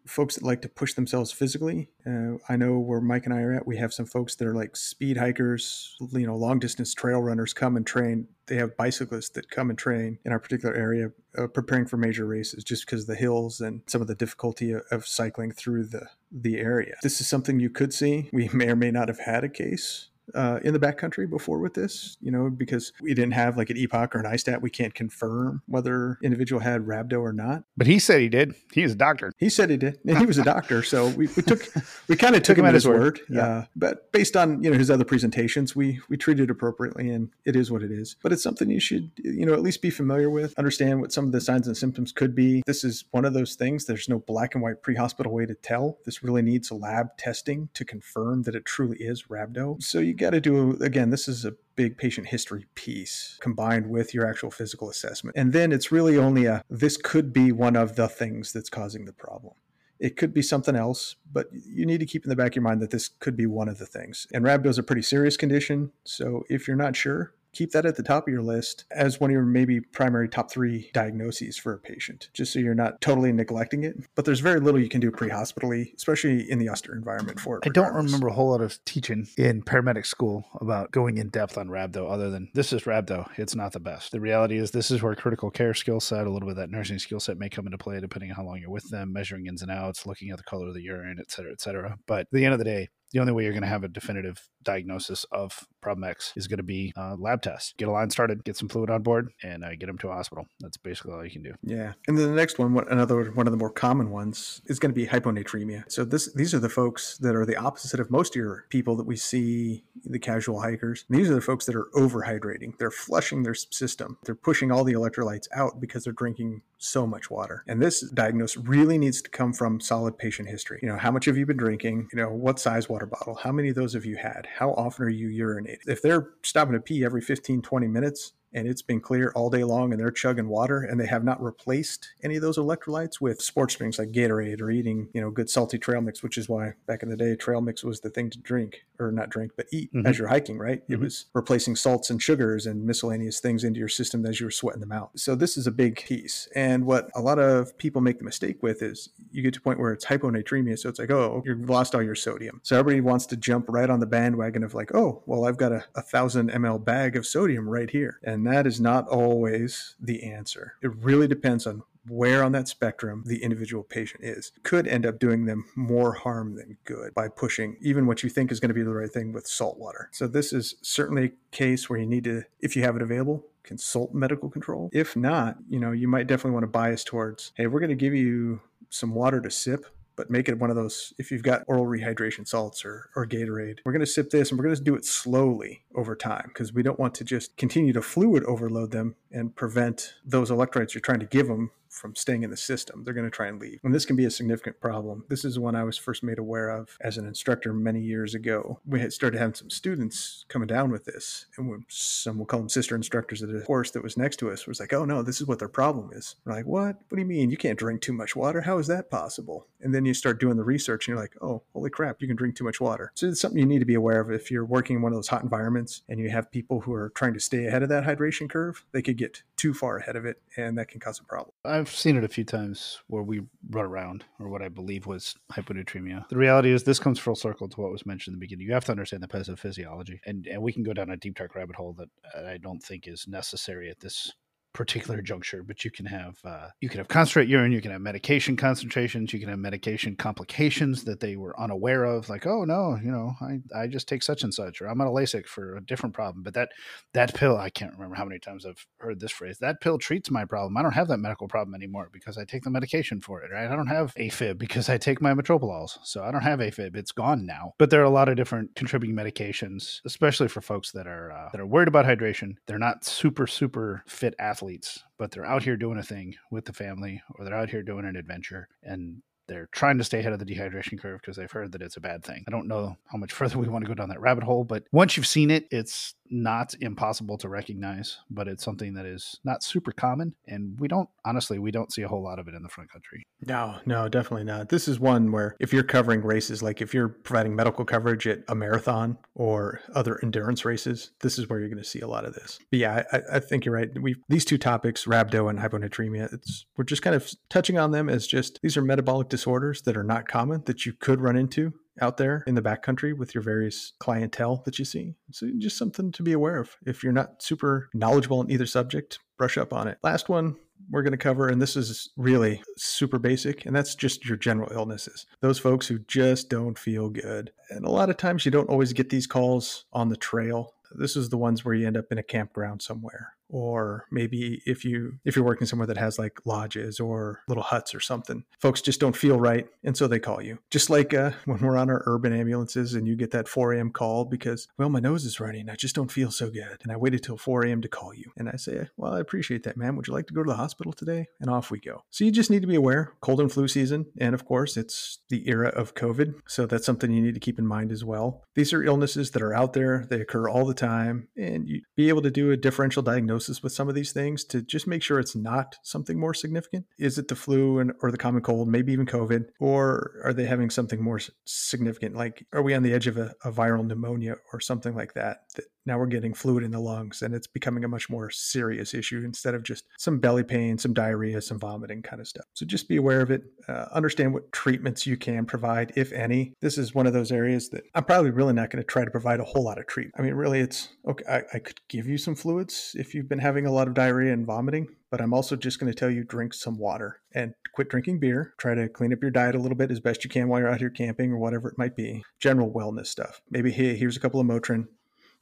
folks 0.06 0.36
that 0.36 0.44
like 0.44 0.62
to 0.62 0.70
push 0.70 0.94
themselves 0.94 1.32
physically. 1.32 1.90
Uh, 2.06 2.34
I 2.50 2.56
know 2.56 2.78
where 2.78 3.02
Mike 3.02 3.26
and 3.26 3.34
I 3.34 3.42
are 3.42 3.54
at. 3.54 3.68
We 3.68 3.78
have 3.78 3.94
some 3.94 4.06
folks 4.06 4.36
that 4.36 4.48
are 4.48 4.54
like 4.54 4.76
speed 4.76 5.18
hikers, 5.18 5.96
you 6.12 6.28
know, 6.28 6.36
long 6.36 6.60
distance 6.60 6.94
trail 6.94 7.22
runners 7.22 7.54
come 7.54 7.78
and 7.78 7.86
train. 7.86 8.28
They 8.48 8.56
have 8.56 8.76
bicyclists 8.76 9.30
that 9.30 9.50
come 9.50 9.70
and 9.70 9.80
train 9.80 10.20
in 10.26 10.34
our 10.34 10.40
particular 10.40 10.76
area, 10.76 11.12
uh, 11.38 11.48
preparing 11.48 11.86
for 11.86 11.96
major 11.96 12.26
races, 12.26 12.64
just 12.64 12.86
because 12.86 13.02
of 13.02 13.08
the 13.08 13.16
hills 13.16 13.62
and 13.62 13.82
some 13.88 14.02
of 14.02 14.08
the 14.08 14.16
difficulty 14.16 14.72
of, 14.72 14.84
of 14.92 15.08
cycling 15.08 15.52
through 15.52 15.86
the 15.86 16.08
the 16.30 16.58
area. 16.58 16.96
This 17.02 17.22
is 17.22 17.28
something 17.28 17.60
you 17.60 17.70
could 17.70 17.94
see. 17.94 18.30
We 18.34 18.50
may 18.54 18.70
or 18.70 18.76
may 18.76 18.92
not 18.92 19.08
have 19.08 19.20
had 19.20 19.44
a 19.44 19.50
case 19.50 20.10
uh, 20.34 20.60
in 20.64 20.74
the 20.74 20.80
backcountry 20.80 21.30
before 21.30 21.60
with 21.60 21.74
this, 21.74 22.18
you 22.22 22.32
know, 22.32 22.50
because 22.50 22.94
we 23.02 23.14
didn't 23.14 23.34
have 23.34 23.58
like 23.58 23.70
an 23.70 23.78
EPOC 23.78 24.16
or 24.16 24.20
an 24.20 24.26
i-STAT. 24.26 24.62
We 24.62 24.70
can't 24.70 24.94
confirm 24.94 25.62
whether 25.68 26.18
individual 26.24 26.62
had 26.62 26.82
rhabdo 26.82 27.22
or 27.22 27.34
not. 27.34 27.64
But 27.78 27.88
he 27.88 28.00
said 28.00 28.22
he 28.22 28.30
did. 28.30 28.56
He 28.72 28.84
was 28.84 28.94
a 28.94 28.96
doctor. 28.96 29.32
He 29.38 29.50
said 29.50 29.70
he 29.70 29.78
did. 29.78 30.00
And 30.08 30.18
he 30.18 30.26
was 30.26 30.38
a 30.38 30.44
doctor. 30.44 30.84
So 30.84 31.08
we, 31.10 31.28
we 31.28 31.44
took, 31.44 31.68
we 32.08 32.16
kind 32.16 32.36
of 32.36 32.44
took, 32.44 32.58
him 32.58 32.66
at 32.66 32.74
his 32.74 32.88
word. 32.88 33.00
word. 33.00 33.20
Yeah. 33.30 33.46
Uh, 33.46 33.66
but 33.76 34.12
based 34.12 34.36
on, 34.36 34.64
you 34.64 34.72
know, 34.72 34.78
his 34.78 34.90
other 34.90 35.06
presentations, 35.06 35.76
we, 35.76 36.00
we 36.10 36.18
treated 36.18 36.50
appropriately 36.50 37.10
and 37.10 37.30
it 37.46 37.56
is 37.56 37.72
what 37.72 37.84
it 37.84 37.92
is. 37.92 38.16
But 38.22 38.32
it's 38.32 38.44
something 38.44 38.70
you 38.70 38.80
should, 38.80 39.12
you 39.18 39.46
know, 39.46 39.54
at 39.54 39.62
least 39.62 39.82
be 39.82 39.90
familiar 39.90 40.30
with, 40.30 40.54
understand 40.58 41.02
what 41.02 41.12
some 41.12 41.26
of 41.26 41.32
the 41.32 41.42
signs 41.42 41.68
and 41.68 41.76
symptoms 41.76 42.12
could 42.12 42.36
be. 42.36 42.64
This 42.66 42.84
is 42.84 43.06
one 43.12 43.26
of 43.26 43.34
those 43.34 43.56
things. 43.56 43.86
There's 43.86 44.10
no 44.10 44.20
black 44.20 44.56
and 44.56 44.64
white 44.64 44.82
pre-hospital 44.82 45.32
way 45.32 45.46
to 45.46 45.56
tell. 45.56 45.98
This 46.06 46.24
really 46.24 46.42
needs 46.42 46.72
lab 46.72 47.18
testing 47.18 47.70
to 47.74 47.86
confirm 47.86 48.44
that 48.44 48.56
it 48.56 48.66
truly 48.66 48.98
is 48.98 49.24
rhabdo. 49.24 49.82
So 49.82 50.00
you 50.00 50.14
got 50.24 50.32
to 50.32 50.42
do 50.42 50.78
again 50.82 51.10
this 51.10 51.28
is 51.28 51.46
a 51.46 51.54
big 51.76 51.98
patient 51.98 52.28
history 52.28 52.66
piece 52.76 53.38
combined 53.42 53.90
with 53.90 54.14
your 54.14 54.28
actual 54.28 54.52
physical 54.52 54.90
assessment 54.90 55.36
and 55.38 55.54
then 55.54 55.72
it's 55.72 55.92
really 55.92 56.18
only 56.18 56.46
a 56.46 56.64
this 56.70 56.98
could 56.98 57.34
be 57.34 57.52
one 57.52 57.76
of 57.76 57.96
the 57.96 58.08
things 58.08 58.54
that's 58.54 58.70
causing 58.70 59.06
the 59.06 59.14
problem 59.14 59.54
it 60.00 60.18
could 60.18 60.34
be 60.34 60.42
something 60.42 60.76
else, 60.76 61.16
but 61.32 61.48
you 61.54 61.86
need 61.86 62.00
to 62.00 62.06
keep 62.06 62.26
in 62.26 62.30
the 62.30 62.36
back 62.36 62.52
of 62.52 62.56
your 62.58 62.64
mind 62.64 62.82
that 62.82 62.92
this 62.92 63.08
could 63.08 63.38
be 63.38 63.46
one 63.46 63.70
of 63.70 63.78
the 63.78 63.86
things. 63.86 64.28
And 64.34 64.44
rhabdo 64.44 64.66
is 64.66 64.78
a 64.78 64.84
pretty 64.84 65.02
serious 65.02 65.38
condition. 65.38 65.94
So 66.04 66.44
if 66.50 66.68
you're 66.68 66.76
not 66.76 66.98
sure, 66.98 67.34
keep 67.54 67.72
that 67.72 67.86
at 67.86 67.96
the 67.96 68.04
top 68.04 68.28
of 68.28 68.32
your 68.32 68.42
list 68.42 68.86
as 68.92 69.20
one 69.20 69.30
of 69.30 69.34
your 69.34 69.44
maybe 69.44 69.80
primary 69.80 70.28
top 70.28 70.52
three 70.52 70.90
diagnoses 70.94 71.58
for 71.58 71.74
a 71.74 71.80
patient, 71.80 72.30
just 72.34 72.52
so 72.52 72.60
you're 72.60 72.76
not 72.76 73.00
totally 73.02 73.32
neglecting 73.32 73.84
it. 73.84 73.96
But 74.16 74.26
there's 74.26 74.40
very 74.40 74.60
little 74.60 74.80
you 74.80 74.90
can 74.90 75.02
do 75.02 75.12
pre-hospitally, 75.12 75.94
especially 75.96 76.50
in 76.50 76.60
the 76.60 76.70
austere 76.70 76.96
environment 76.96 77.40
for 77.40 77.58
it. 77.58 77.64
I 77.66 77.70
don't 77.70 77.94
remember 77.94 78.28
a 78.28 78.34
whole 78.34 78.50
lot 78.50 78.62
of 78.62 78.84
teaching 78.86 79.28
in 79.38 79.62
paramedic 79.62 80.06
school 80.06 80.46
about 80.60 80.92
going 80.92 81.18
in 81.18 81.30
depth 81.30 81.58
on 81.58 81.68
rhabdo 81.70 82.10
other 82.10 82.30
than 82.30 82.50
this 82.54 82.74
is 82.74 82.84
rhabdo. 82.84 83.30
It's 83.38 83.56
not 83.56 83.72
the 83.72 83.80
best. 83.80 84.12
The 84.12 84.20
reality 84.20 84.58
is 84.58 84.72
this 84.72 84.92
is 84.92 85.02
where 85.02 85.16
critical 85.16 85.52
care 85.52 85.74
skill 85.74 86.00
set, 86.00 86.28
a 86.28 86.30
little 86.30 86.48
bit 86.48 86.58
of 86.58 86.58
that 86.58 86.72
nursing 86.72 87.00
skill 87.00 87.20
set 87.20 87.38
may 87.38 87.50
come 87.50 87.66
into 87.66 87.78
play 87.78 88.00
depending 88.00 88.32
on 88.32 88.36
how 88.36 88.44
long 88.44 88.60
you're 88.60 88.70
with 88.70 88.90
them, 88.90 89.14
measuring 89.14 89.46
ins 89.46 89.62
and 89.62 89.72
outs, 89.72 90.06
looking 90.06 90.32
at 90.32 90.38
the 90.38 90.44
color 90.44 90.68
of 90.68 90.74
the 90.74 90.82
urine, 90.82 91.18
et 91.20 91.32
cetera, 91.32 91.52
et 91.52 91.62
cetera. 91.62 91.98
But 92.08 92.22
at 92.22 92.28
the 92.32 92.46
end 92.46 92.54
of 92.54 92.60
the 92.60 92.66
day, 92.66 92.90
the 93.14 93.20
only 93.20 93.32
way 93.32 93.44
you're 93.44 93.54
going 93.54 93.64
to 93.64 93.70
have 93.70 93.84
a 93.84 93.88
definitive 93.88 94.50
diagnosis 94.64 95.26
of 95.32 95.68
problem 95.82 96.04
X 96.04 96.34
is 96.36 96.48
going 96.48 96.58
to 96.58 96.64
be 96.64 96.94
uh, 96.98 97.16
lab 97.18 97.42
tests. 97.42 97.74
Get 97.78 97.88
a 97.88 97.92
line 97.92 98.10
started, 98.10 98.44
get 98.44 98.58
some 98.58 98.68
fluid 98.68 98.90
on 98.90 99.04
board, 99.04 99.30
and 99.44 99.64
uh, 99.64 99.76
get 99.76 99.86
them 99.86 99.98
to 100.00 100.10
a 100.10 100.14
hospital. 100.14 100.48
That's 100.60 100.78
basically 100.78 101.14
all 101.14 101.24
you 101.24 101.32
can 101.32 101.44
do. 101.44 101.54
Yeah, 101.62 101.94
and 102.08 102.18
then 102.18 102.30
the 102.30 102.36
next 102.36 102.58
one, 102.60 102.76
another 102.90 103.32
one 103.32 103.48
of 103.48 103.52
the 103.52 103.58
more 103.58 103.70
common 103.70 104.10
ones, 104.10 104.62
is 104.66 104.80
going 104.80 104.92
to 104.92 104.96
be 104.96 105.06
hyponatremia. 105.06 105.92
So 105.92 106.04
this 106.04 106.34
these 106.34 106.54
are 106.54 106.60
the 106.60 106.70
folks 106.70 107.18
that 107.20 107.36
are 107.36 107.46
the 107.46 107.56
opposite 107.56 108.00
of 108.00 108.10
most 108.10 108.36
of 108.36 108.38
your 108.38 108.66
people 108.70 108.96
that 108.96 109.06
we 109.06 109.16
see, 109.16 109.84
the 110.04 110.20
casual 110.20 110.62
hikers. 110.62 111.06
These 111.10 111.30
are 111.30 111.36
the 111.36 111.42
folks 111.42 111.66
that 111.68 111.76
are 111.76 111.88
overhydrating. 111.96 112.78
They're 112.80 112.92
flushing 112.92 113.44
their 113.44 113.54
system. 113.54 114.18
They're 114.24 114.36
pushing 114.36 114.72
all 114.72 114.84
the 114.84 114.94
electrolytes 114.94 115.48
out 115.54 115.80
because 115.80 116.04
they're 116.04 116.14
drinking 116.14 116.62
so 116.84 117.08
much 117.08 117.30
water. 117.32 117.64
And 117.68 117.82
this 117.82 118.02
diagnosis 118.02 118.58
really 118.58 118.98
needs 118.98 119.22
to 119.22 119.30
come 119.30 119.54
from 119.54 119.80
solid 119.80 120.18
patient 120.18 120.50
history. 120.50 120.80
You 120.82 120.90
know, 120.90 120.98
how 120.98 121.12
much 121.12 121.26
have 121.26 121.38
you 121.38 121.46
been 121.46 121.58
drinking? 121.58 122.10
You 122.12 122.18
know, 122.18 122.30
what 122.30 122.60
size 122.60 122.90
water 122.90 123.03
bottle? 123.06 123.36
How 123.36 123.52
many 123.52 123.70
of 123.70 123.76
those 123.76 123.94
have 123.94 124.06
you 124.06 124.16
had? 124.16 124.48
How 124.58 124.72
often 124.72 125.06
are 125.06 125.10
you 125.10 125.30
urinating? 125.30 125.78
If 125.88 126.02
they're 126.02 126.30
stopping 126.44 126.74
to 126.74 126.80
pee 126.80 127.04
every 127.04 127.22
15, 127.22 127.62
20 127.62 127.88
minutes, 127.88 128.34
and 128.54 128.68
it's 128.68 128.82
been 128.82 129.00
clear 129.00 129.32
all 129.36 129.50
day 129.50 129.64
long 129.64 129.92
and 129.92 130.00
they're 130.00 130.12
chugging 130.12 130.48
water 130.48 130.80
and 130.80 131.00
they 131.00 131.08
have 131.08 131.24
not 131.24 131.42
replaced 131.42 132.14
any 132.24 132.36
of 132.36 132.42
those 132.42 132.58
electrolytes 132.58 133.20
with 133.20 133.42
sports 133.42 133.76
drinks 133.76 134.00
like 134.00 134.12
Gatorade 134.12 134.62
or 134.62 134.72
eating, 134.72 135.10
you 135.14 135.22
know, 135.22 135.32
good 135.32 135.50
salty 135.50 135.78
trail 135.78 136.02
mix, 136.02 136.24
which 136.24 136.38
is 136.38 136.50
why 136.50 136.74
back 136.88 137.04
in 137.04 137.10
the 137.10 137.18
day 137.18 137.36
trail 137.36 137.62
mix 137.62 137.84
was 137.84 138.02
the 138.02 138.10
thing 138.10 138.30
to 138.30 138.40
drink 138.40 138.86
or 139.00 139.12
not 139.12 139.30
drink, 139.30 139.52
but 139.56 139.66
eat 139.72 139.94
mm-hmm. 139.94 140.06
as 140.06 140.18
you're 140.18 140.28
hiking, 140.28 140.58
right? 140.58 140.84
Mm-hmm. 140.84 140.94
It 140.94 141.00
was 141.00 141.26
replacing 141.34 141.76
salts 141.76 142.10
and 142.10 142.22
sugars 142.22 142.66
and 142.66 142.86
miscellaneous 142.86 143.40
things 143.40 143.64
into 143.64 143.80
your 143.80 143.90
system 143.90 144.26
as 144.26 144.40
you 144.40 144.46
were 144.46 144.52
sweating 144.52 144.82
them 144.82 144.92
out. 144.92 145.12
So 145.16 145.36
this 145.36 145.58
is 145.58 145.68
a 145.68 145.72
big 145.72 145.98
piece. 145.98 146.48
And 146.56 146.86
what 146.86 147.10
a 147.16 147.22
lot 147.22 147.40
of 147.40 147.78
people 147.78 148.02
make 148.02 148.20
the 148.20 148.26
mistake 148.26 148.62
with 148.62 148.82
is 148.82 149.10
you 149.32 149.42
get 149.42 149.54
to 149.54 149.60
a 149.60 149.64
point 149.64 149.80
where 149.80 149.92
it's 149.92 150.06
hyponatremia. 150.06 150.78
So 150.78 150.90
it's 150.90 151.00
like, 151.00 151.12
oh, 151.12 151.42
you've 151.46 151.70
lost 151.70 151.96
all 151.96 152.04
your 152.04 152.16
sodium. 152.16 152.62
So 152.64 152.78
everybody 152.78 153.02
wants 153.02 153.26
to 153.28 153.38
jump 153.38 153.66
right 153.70 153.90
on 153.90 154.00
the 154.00 154.06
bandwagon 154.06 154.64
of 154.64 154.74
like, 154.74 154.94
oh, 154.94 155.24
well, 155.26 155.46
I've 155.46 155.58
got 155.58 155.72
a, 155.72 155.86
a 155.96 156.02
thousand 156.02 156.52
ml 156.52 156.84
bag 156.84 157.16
of 157.16 157.26
sodium 157.26 157.68
right 157.68 157.90
here. 157.90 158.20
And 158.24 158.43
and 158.44 158.54
that 158.54 158.68
is 158.68 158.82
not 158.82 159.08
always 159.08 159.96
the 160.02 160.24
answer. 160.24 160.74
It 160.82 160.94
really 160.98 161.28
depends 161.28 161.66
on 161.66 161.84
where 162.10 162.44
on 162.44 162.52
that 162.52 162.68
spectrum 162.68 163.24
the 163.26 163.42
individual 163.42 163.84
patient 163.84 164.26
is. 164.26 164.52
Could 164.64 164.86
end 164.86 165.06
up 165.06 165.18
doing 165.18 165.46
them 165.46 165.64
more 165.76 166.12
harm 166.12 166.56
than 166.56 166.78
good 166.84 167.14
by 167.14 167.30
pushing 167.30 167.78
even 167.80 168.06
what 168.06 168.22
you 168.22 168.30
think 168.30 168.52
is 168.52 168.60
going 168.60 168.68
to 168.68 168.74
be 168.74 168.84
the 168.84 168.94
right 168.94 169.10
thing 169.10 169.32
with 169.32 169.48
salt 169.48 169.78
water. 169.78 170.10
So 170.12 170.28
this 170.28 170.52
is 170.52 170.76
certainly 170.82 171.26
a 171.26 171.56
case 171.56 171.90
where 171.90 172.00
you 172.00 172.06
need 172.06 172.26
to, 172.26 172.44
if 172.60 172.76
you 172.76 172.84
have 172.84 172.98
it 172.98 173.02
available, 173.02 173.46
consult 173.64 174.14
medical 174.14 174.50
control. 174.50 174.90
If 174.92 175.16
not, 175.16 175.56
you 175.70 175.80
know, 175.80 175.94
you 175.94 176.10
might 176.10 176.28
definitely 176.28 176.52
want 176.52 176.64
to 176.64 176.68
bias 176.68 177.06
towards, 177.06 177.54
hey, 177.56 177.68
we're 177.68 177.80
going 177.80 177.90
to 177.90 177.96
give 177.96 178.14
you 178.14 178.60
some 178.90 179.16
water 179.16 179.40
to 179.40 179.50
sip 179.50 179.86
but 180.16 180.30
make 180.30 180.50
it 180.50 180.60
one 180.60 180.70
of 180.70 180.76
those 180.76 181.14
if 181.18 181.32
you've 181.32 181.44
got 181.44 181.64
oral 181.68 181.86
rehydration 181.86 182.48
salts 182.48 182.86
or, 182.86 183.10
or 183.16 183.26
Gatorade. 183.26 183.80
We're 183.86 183.92
going 183.92 184.00
to 184.02 184.06
sip 184.06 184.30
this 184.30 184.50
and 184.50 184.60
we're 184.60 184.66
going 184.66 184.76
to 184.76 184.82
do 184.82 184.96
it 184.96 185.06
slowly 185.06 185.84
over 185.96 186.16
time 186.16 186.46
because 186.48 186.74
we 186.74 186.84
don't 186.84 187.00
want 187.00 187.16
to 187.16 187.24
just 187.24 187.56
continue 187.58 187.94
to 187.94 188.02
fluid 188.02 188.44
overload 188.46 188.92
them 188.92 189.16
and 189.32 189.56
prevent 189.56 190.16
those 190.26 190.52
electrolytes 190.52 190.94
you're 190.94 191.02
trying 191.02 191.20
to 191.20 191.26
give 191.26 191.48
them 191.48 191.72
from 191.94 192.16
staying 192.16 192.44
in 192.44 192.50
the 192.50 192.58
system. 192.58 193.04
They're 193.04 193.14
going 193.14 193.30
to 193.30 193.32
try 193.32 193.48
and 193.48 193.60
leave. 193.60 193.80
And 193.84 193.94
this 193.94 194.06
can 194.06 194.16
be 194.16 194.26
a 194.26 194.32
significant 194.32 194.82
problem. 194.82 195.26
This 195.30 195.46
is 195.46 195.60
one 195.60 195.76
I 195.76 195.84
was 195.84 195.98
first 195.98 196.24
made 196.24 196.40
aware 196.40 196.70
of 196.70 196.98
as 197.02 197.18
an 197.18 197.26
instructor 197.26 197.74
many 197.74 198.02
years 198.02 198.34
ago. 198.34 198.80
We 198.86 199.00
had 199.00 199.14
started 199.14 199.40
having 199.40 199.54
some 199.54 199.70
students 199.70 200.46
coming 200.50 200.68
down 200.68 200.92
with 200.92 201.06
this, 201.06 201.46
and 201.58 201.84
some 201.88 202.38
we'll 202.38 202.46
call 202.46 202.60
them 202.60 202.70
sister 202.70 202.96
instructors 202.96 203.44
at 203.44 203.50
a 203.50 203.62
course 203.62 203.92
that 203.92 204.04
was 204.04 204.18
next 204.18 204.38
to 204.38 204.52
us 204.52 204.68
was 204.68 204.80
like, 204.80 204.94
"Oh 204.94 205.06
no, 205.06 205.22
this 205.22 205.40
is 205.40 205.48
what 205.48 205.60
their 205.60 205.68
problem 205.68 206.10
is." 206.14 206.36
We're 206.46 206.54
like, 206.54 206.66
"What? 206.66 206.98
What 207.10 207.16
do 207.16 207.20
you 207.20 207.26
mean? 207.26 207.52
You 207.52 207.58
can't 207.58 207.80
drink 207.80 208.02
too 208.02 208.14
much 208.14 208.36
water? 208.36 208.62
How 208.62 208.78
is 208.80 208.88
that 208.88 209.12
possible?" 209.12 209.68
And 209.82 209.94
then 209.94 210.06
you 210.06 210.14
start 210.14 210.40
doing 210.40 210.58
the 210.58 210.64
research, 210.64 211.08
and 211.08 211.14
you're 211.14 211.22
like, 211.22 211.36
"Oh, 211.42 211.64
holy 211.74 211.90
crap! 211.90 212.22
You 212.22 212.28
can 212.28 212.38
drink 212.38 212.56
too 212.56 212.64
much 212.64 212.82
water." 212.82 213.12
So 213.16 213.28
it's 213.28 213.40
something 213.40 213.60
you 213.60 213.66
need 213.66 213.80
to 213.80 213.86
be 213.86 213.94
aware 213.94 214.20
of 214.20 214.32
if 214.32 214.50
you're 214.50 214.66
working 214.66 214.98
in 214.98 215.02
one 215.02 215.12
of 215.12 215.18
those 215.18 215.28
hot 215.28 215.44
environments 215.44 216.02
and 216.10 216.20
you 216.20 216.30
have 216.30 216.52
people 216.52 216.82
who 216.82 216.94
are 216.94 217.10
trying 217.10 217.34
to 217.34 217.40
stay 217.40 217.66
ahead 217.66 217.84
of 217.84 217.90
that 217.90 218.04
hydration 218.06 218.50
curve. 218.50 218.86
They 218.92 219.02
could 219.02 219.18
get 219.18 219.44
too 219.64 219.74
far 219.74 219.96
ahead 219.96 220.18
of 220.18 220.26
it, 220.26 220.42
and 220.58 220.78
that 220.78 220.90
can 220.90 221.00
cause 221.00 221.22
a 221.22 221.24
problem. 221.24 221.54
I've 221.64 221.90
seen 221.90 222.18
it 222.18 222.26
a 222.26 222.28
few 222.28 222.44
times 222.44 223.00
where 223.08 223.24
we 223.24 223.44
run 223.70 223.86
around, 223.86 224.26
or 224.38 224.50
what 224.50 224.62
I 224.62 224.68
believe 224.68 225.06
was 225.06 225.36
hyponatremia. 225.54 226.28
The 226.28 226.36
reality 226.36 226.70
is, 226.70 226.84
this 226.84 227.00
comes 227.00 227.18
full 227.18 227.38
circle 227.38 227.70
to 227.70 227.80
what 227.80 227.90
was 227.90 228.06
mentioned 228.06 228.34
in 228.34 228.40
the 228.40 228.44
beginning. 228.44 228.68
You 228.68 228.74
have 228.74 228.84
to 228.86 228.92
understand 228.92 229.24
the 229.24 229.28
pathophysiology, 229.30 230.20
and 230.26 230.46
and 230.48 230.62
we 230.62 230.74
can 230.74 230.84
go 230.84 230.92
down 230.92 231.12
a 231.12 231.16
deep 231.16 231.38
dark 231.38 231.56
rabbit 231.56 231.78
hole 231.78 231.94
that 231.94 232.10
uh, 232.36 232.46
I 232.46 232.58
don't 232.58 232.84
think 232.84 233.08
is 233.08 233.26
necessary 233.26 233.90
at 233.90 234.02
this 234.02 234.34
particular 234.74 235.22
juncture, 235.22 235.64
but 235.64 235.86
you 235.86 235.92
can 235.92 236.06
have 236.06 236.38
uh, 236.44 236.68
you 236.82 236.90
can 236.90 236.98
have 236.98 237.08
concentrate 237.08 237.48
urine, 237.48 237.72
you 237.72 237.82
can 237.82 237.92
have 237.92 238.02
medication 238.02 238.58
concentrations, 238.58 239.32
you 239.32 239.40
can 239.40 239.50
have 239.50 239.60
medication 239.60 240.16
complications 240.16 241.04
that 241.04 241.20
they 241.20 241.36
were 241.36 241.60
unaware 241.60 242.04
of, 242.04 242.28
like 242.28 242.46
oh 242.48 242.66
no, 242.66 242.98
you 243.02 243.12
know 243.12 243.34
I, 243.42 243.82
I 243.84 243.88
just 243.88 244.08
take 244.08 244.24
such 244.24 244.44
and 244.44 244.54
such, 244.54 244.82
or 244.82 244.88
I'm 244.88 245.00
on 245.00 245.08
a 245.08 245.12
Lasix 245.12 245.46
for 245.46 245.78
a 245.78 245.86
different 245.86 246.16
problem. 246.16 246.44
But 246.44 246.56
that 246.56 246.70
that 247.14 247.36
pill, 247.36 247.58
I 247.58 247.70
can't 247.70 247.94
remember 247.94 248.16
how 248.16 248.26
many 248.26 248.40
times 248.40 248.66
I've 248.66 248.86
heard 248.98 249.20
this 249.20 249.32
phrase. 249.32 249.60
That 249.60 249.80
pill 249.80 250.00
treats 250.00 250.32
my 250.32 250.46
problem. 250.46 250.76
I 250.76 250.82
don't 250.82 250.94
have 250.94 251.08
that 251.10 251.20
medical 251.20 251.48
problem 251.48 251.76
anymore 251.76 252.10
because 252.12 252.38
I 252.38 252.46
take 252.46 252.64
the 252.64 252.72
medication 252.72 253.22
for 253.22 253.42
it. 253.44 253.52
Right? 253.52 253.70
I 253.70 253.76
don't 253.76 253.88
have 253.88 254.14
AFib 254.16 254.58
because 254.58 254.90
I 254.90 254.98
take 254.98 255.22
my 255.22 255.34
metoprolols, 255.34 256.00
so 256.04 256.24
I 256.24 256.32
don't 256.32 256.42
have 256.42 256.60
AFib. 256.60 256.96
It's 256.96 257.12
gone 257.12 257.46
now. 257.46 257.74
But 257.78 257.92
there 257.92 258.02
are 258.02 258.06
a 258.06 258.10
lot 258.10 258.28
of 258.28 258.36
different 258.36 258.76
contributing 258.76 259.16
medications, 259.16 260.02
especially 260.06 260.48
for 260.48 260.62
folks 260.62 260.92
that 260.94 261.06
are 261.06 261.32
uh, 261.32 261.50
that 261.52 261.62
are 261.62 261.68
worried 261.68 261.88
about 261.88 262.06
hydration. 262.06 262.56
They're 262.66 262.80
not 262.80 263.06
super 263.06 263.46
super 263.46 264.04
fit 264.08 264.34
athletes 264.40 264.63
athletes, 264.64 265.04
but 265.18 265.32
they're 265.32 265.46
out 265.46 265.64
here 265.64 265.76
doing 265.76 265.98
a 265.98 266.04
thing 266.04 266.36
with 266.50 266.66
the 266.66 266.74
family 266.74 267.22
or 267.36 267.44
they're 267.44 267.54
out 267.54 267.70
here 267.70 267.84
doing 267.84 268.06
an 268.06 268.16
adventure 268.16 268.68
and 268.82 269.22
they're 269.48 269.68
trying 269.74 269.98
to 269.98 270.06
stay 270.06 270.20
ahead 270.20 270.32
of 270.32 270.40
the 270.40 270.46
dehydration 270.46 270.98
curve 270.98 271.20
because 271.20 271.36
they've 271.36 271.52
heard 271.52 271.74
that 271.74 271.82
it's 271.82 271.98
a 271.98 272.02
bad 272.02 272.24
thing. 272.24 272.46
I 272.48 272.52
don't 272.52 272.68
know 272.68 272.96
how 273.12 273.18
much 273.18 273.34
further 273.34 273.58
we 273.58 273.68
want 273.68 273.84
to 273.84 273.90
go 273.90 273.94
down 273.94 274.08
that 274.10 274.22
rabbit 274.22 274.46
hole, 274.46 274.64
but 274.64 274.84
once 274.94 275.18
you've 275.18 275.28
seen 275.28 275.52
it, 275.52 275.68
it's 275.70 276.16
not 276.30 276.74
impossible 276.82 277.38
to 277.38 277.50
recognize, 277.50 278.18
but 278.30 278.48
it's 278.48 278.64
something 278.64 278.94
that 278.96 279.06
is 279.06 279.40
not 279.44 279.64
super 279.64 279.92
common. 279.92 280.34
And 280.48 280.80
we 280.80 280.88
don't, 280.88 281.10
honestly, 281.26 281.60
we 281.60 281.72
don't 281.72 281.92
see 281.92 282.02
a 282.02 282.08
whole 282.08 282.24
lot 282.24 282.40
of 282.40 282.48
it 282.48 282.56
in 282.56 282.64
the 282.64 282.70
front 282.70 282.92
country. 282.92 283.24
No, 283.46 283.78
no, 283.86 284.08
definitely 284.08 284.46
not. 284.46 284.70
This 284.70 284.88
is 284.88 285.00
one 285.00 285.32
where 285.32 285.56
if 285.60 285.74
you're 285.74 285.84
covering 285.84 286.22
races, 286.22 286.64
like 286.64 286.82
if 286.82 286.94
you're 286.94 287.10
providing 287.10 287.56
medical 287.56 287.86
coverage 287.86 288.26
at 288.28 288.40
a 288.48 288.56
marathon 288.56 289.18
or 289.36 289.82
other 289.94 290.20
endurance 290.24 290.66
races, 290.66 291.12
this 291.22 291.38
is 291.38 291.50
where 291.50 291.60
you're 291.60 291.70
going 291.70 291.82
to 291.82 291.88
see 291.88 292.00
a 292.00 292.08
lot 292.08 292.26
of 292.26 292.34
this. 292.34 292.60
But 292.72 292.80
yeah, 292.80 293.04
I, 293.12 293.22
I 293.34 293.40
think 293.40 293.66
you're 293.66 293.76
right. 293.76 293.90
We 294.02 294.16
these 294.30 294.46
two 294.46 294.58
topics, 294.58 295.06
rhabdo 295.06 295.50
and 295.50 295.60
hyponatremia, 295.60 296.34
it's 296.34 296.66
we're 296.78 296.86
just 296.86 297.02
kind 297.02 297.16
of 297.16 297.32
touching 297.50 297.78
on 297.78 297.92
them 297.92 298.10
as 298.10 298.28
just 298.28 298.60
these 298.64 298.78
are 298.78 298.82
metabolic 298.82 299.30
disorders 299.30 299.82
that 299.84 299.98
are 299.98 300.04
not 300.04 300.28
common 300.28 300.64
that 300.66 300.86
you 300.86 300.94
could 300.94 301.22
run 301.22 301.36
into 301.36 301.74
out 302.02 302.18
there 302.18 302.44
in 302.48 302.56
the 302.56 302.62
backcountry 302.62 303.16
with 303.16 303.34
your 303.36 303.44
various 303.44 303.94
clientele 304.00 304.62
that 304.66 304.80
you 304.80 304.86
see. 304.86 305.16
So 305.32 305.50
just 305.58 305.78
something 305.78 306.12
to 306.14 306.24
be 306.24 306.34
aware 306.34 306.60
of. 306.60 306.76
If 306.86 307.04
you're 307.04 307.14
not 307.14 307.42
super 307.42 307.90
knowledgeable 307.94 308.42
in 308.42 308.52
either 308.52 308.66
subject, 308.66 309.20
brush 309.38 309.58
up 309.58 309.74
on 309.74 309.88
it. 309.88 309.98
Last 310.04 310.30
one 310.30 310.56
we're 310.90 311.04
going 311.04 311.12
to 311.12 311.18
cover, 311.18 311.48
and 311.48 311.62
this 311.62 311.76
is 311.76 312.10
really 312.18 312.62
super 312.78 313.18
basic, 313.18 313.66
and 313.66 313.76
that's 313.76 313.96
just 313.96 314.26
your 314.26 314.38
general 314.38 314.72
illnesses. 314.74 315.26
Those 315.40 315.60
folks 315.60 315.88
who 315.88 316.00
just 316.00 316.50
don't 316.50 316.78
feel 316.78 317.10
good. 317.10 317.52
And 317.70 317.86
a 317.86 317.92
lot 317.92 318.10
of 318.10 318.18
times 318.18 318.46
you 318.46 318.52
don't 318.52 318.70
always 318.70 318.92
get 318.92 319.10
these 319.10 319.28
calls 319.28 319.86
on 319.94 320.10
the 320.10 320.18
trail. 320.18 320.74
This 320.92 321.16
is 321.16 321.30
the 321.30 321.38
ones 321.38 321.64
where 321.64 321.74
you 321.74 321.88
end 321.88 321.98
up 321.98 322.12
in 322.12 322.18
a 322.18 322.24
campground 322.24 322.82
somewhere 322.82 323.34
or 323.54 324.08
maybe 324.12 324.62
if 324.66 324.84
you 324.84 325.20
if 325.24 325.36
you're 325.36 325.46
working 325.46 325.68
somewhere 325.68 325.86
that 325.86 325.98
has 325.98 326.18
like 326.18 326.40
lodges 326.44 327.00
or 327.00 327.44
little 327.48 327.64
huts 327.64 327.94
or 327.94 328.00
something 328.00 328.44
folks 328.60 328.82
just 328.82 329.00
don't 329.00 329.16
feel 329.16 329.40
right 329.40 329.68
and 329.84 329.96
so 329.96 330.08
they 330.08 330.20
call 330.20 330.42
you. 330.42 330.58
Just 330.72 330.90
like 330.90 331.14
uh, 331.14 331.32
when 331.46 331.60
we're 331.60 331.78
on 331.78 331.90
our 331.90 332.02
urban 332.08 332.34
ambulances 332.34 332.96
and 332.96 333.08
you 333.08 333.16
get 333.16 333.32
that 333.32 333.48
4 333.48 333.74
a.m 333.74 333.92
call 333.92 334.26
because 334.26 334.68
well 334.78 334.90
my 334.90 335.00
nose 335.00 335.24
is 335.24 335.40
running. 335.40 335.70
I 335.70 335.76
just 335.76 335.96
don't 335.96 336.12
feel 336.12 336.32
so 336.32 336.50
good. 336.50 336.80
And 336.82 336.92
i 336.92 336.98
waited 336.98 337.22
till 337.22 337.38
4 337.38 337.66
a.m 337.66 337.82
to 337.82 337.88
call 337.88 338.14
you. 338.14 338.32
And 338.38 338.50
i 338.50 338.56
say 338.56 338.90
well 338.98 339.14
i 339.14 339.20
appreciate 339.20 339.64
that 339.64 339.78
man 339.78 339.96
would 339.96 340.08
you 340.08 340.14
like 340.14 340.28
to 340.28 340.34
go 340.34 340.44
to 340.44 340.50
the 340.50 340.58
hospital 340.58 340.92
today? 340.92 341.28
And 341.40 341.50
off 341.50 341.70
we 341.70 341.80
go. 341.80 342.04
So 342.10 342.26
you 342.26 342.32
just 342.32 342.50
need 342.50 342.62
to 342.64 342.68
be 342.68 342.76
aware 342.76 343.14
cold 343.22 343.40
and 343.40 343.52
flu 343.52 343.68
season 343.68 344.08
and 344.18 344.34
of 344.34 344.46
course 344.46 344.76
it's 344.78 345.20
the 345.30 345.48
era 345.48 345.70
of 345.70 345.94
covid 345.94 346.34
so 346.48 346.66
that's 346.66 346.86
something 346.86 347.12
you 347.12 347.22
need 347.22 347.36
to 347.36 347.40
keep 347.40 347.60
in 347.60 347.68
mind 347.68 347.92
as 347.92 348.04
well. 348.04 348.44
These 348.56 348.74
are 348.74 348.84
illnesses 348.84 349.32
that 349.32 349.42
are 349.44 349.54
out 349.54 349.74
there. 349.74 350.08
They 350.10 350.22
occur 350.22 350.50
all 350.50 350.66
the 350.66 350.74
time 350.74 351.28
and 351.38 351.68
you 351.68 351.82
be 351.96 352.10
able 352.10 352.24
to 352.24 352.32
do 352.32 352.52
a 352.52 352.58
differential 352.58 353.04
diagnosis 353.04 353.43
diagnosis 353.44 353.64
with 353.64 353.74
some 353.74 353.90
of 353.90 353.96
these 353.96 354.12
things 354.12 354.44
to 354.46 354.62
just 354.62 354.88
make 354.88 355.04
sure 355.04 355.20
it's 355.20 355.36
not 355.36 355.76
something 355.84 356.20
more 356.20 356.34
significant? 356.34 356.86
Is 356.98 357.18
it 357.18 357.28
the 357.28 357.36
flu 357.36 357.80
and 357.80 357.94
or 358.02 358.12
the 358.12 358.18
common 358.18 358.42
cold, 358.42 358.68
maybe 358.68 358.94
even 358.94 359.06
COVID, 359.06 359.46
or 359.60 360.22
are 360.24 360.34
they 360.34 360.46
having 360.46 360.70
something 360.70 361.02
more 361.02 361.20
significant? 361.46 362.16
Like, 362.16 362.46
are 362.54 362.62
we 362.62 362.74
on 362.74 362.84
the 362.84 362.94
edge 362.94 363.08
of 363.08 363.18
a, 363.18 363.34
a 363.44 363.52
viral 363.52 363.86
pneumonia 363.86 364.36
or 364.52 364.60
something 364.60 364.96
like 364.96 365.14
that 365.14 365.38
that 365.56 365.66
now 365.86 365.98
we're 365.98 366.06
getting 366.06 366.34
fluid 366.34 366.64
in 366.64 366.72
the 366.72 366.80
lungs 366.80 367.22
and 367.22 367.34
it's 367.34 367.48
becoming 367.48 367.84
a 367.84 367.88
much 367.88 368.10
more 368.10 368.30
serious 368.30 368.94
issue 368.94 369.22
instead 369.24 369.54
of 369.54 369.64
just 369.64 369.86
some 369.98 370.20
belly 370.20 370.44
pain, 370.44 370.78
some 370.78 370.94
diarrhea, 370.94 371.42
some 371.42 371.60
vomiting 371.60 372.02
kind 372.02 372.22
of 372.22 372.28
stuff. 372.28 372.46
So 372.54 372.66
just 372.66 372.88
be 372.88 372.98
aware 372.98 373.22
of 373.22 373.32
it. 373.32 373.44
Uh, 373.68 373.86
understand 373.92 374.34
what 374.34 374.52
treatments 374.52 375.06
you 375.06 375.18
can 375.18 375.46
provide, 375.46 375.94
if 375.96 376.12
any. 376.12 376.54
This 376.62 376.78
is 376.78 376.96
one 376.96 377.08
of 377.08 377.14
those 377.14 377.32
areas 377.32 377.70
that 377.70 377.84
I'm 377.96 378.06
probably 378.06 378.32
really 378.32 378.54
not 378.54 378.70
going 378.70 378.82
to 378.82 378.88
try 378.88 379.04
to 379.06 379.12
provide 379.12 379.40
a 379.40 379.46
whole 379.46 379.64
lot 379.64 379.80
of 379.80 379.88
treatment. 379.88 380.16
I 380.18 380.22
mean, 380.22 380.34
really, 380.34 380.60
it's 380.60 380.90
okay. 381.08 381.24
I, 381.30 381.42
I 381.54 381.60
could 381.60 381.80
give 381.90 382.08
you 382.08 382.18
some 382.18 382.36
fluids 382.36 382.96
if 382.98 383.14
you've 383.14 383.30
been 383.30 383.40
having 383.40 383.66
a 383.66 383.72
lot 383.72 383.88
of 383.88 383.94
diarrhea 383.94 384.34
and 384.34 384.46
vomiting, 384.46 384.88
but 385.12 385.22
I'm 385.22 385.34
also 385.34 385.56
just 385.56 385.80
going 385.80 385.92
to 385.92 385.98
tell 385.98 386.10
you 386.10 386.24
drink 386.24 386.54
some 386.54 386.78
water 386.78 387.22
and 387.34 387.54
quit 387.74 387.90
drinking 387.90 388.20
beer. 388.20 388.54
Try 388.58 388.76
to 388.76 388.90
clean 388.90 389.14
up 389.14 389.22
your 389.22 389.32
diet 389.32 389.56
a 389.56 389.60
little 389.60 389.78
bit 389.78 389.92
as 389.92 390.00
best 390.00 390.24
you 390.24 390.30
can 390.30 390.48
while 390.48 390.60
you're 390.60 390.70
out 390.70 390.80
here 390.80 390.90
camping 390.90 391.32
or 391.32 391.38
whatever 391.38 391.70
it 391.70 391.78
might 391.78 391.96
be. 391.96 392.24
General 392.40 392.72
wellness 392.72 393.08
stuff. 393.08 393.42
Maybe 393.50 393.72
hey, 393.72 393.96
here's 393.96 394.18
a 394.18 394.20
couple 394.20 394.40
of 394.40 394.48
Motrin 394.48 394.86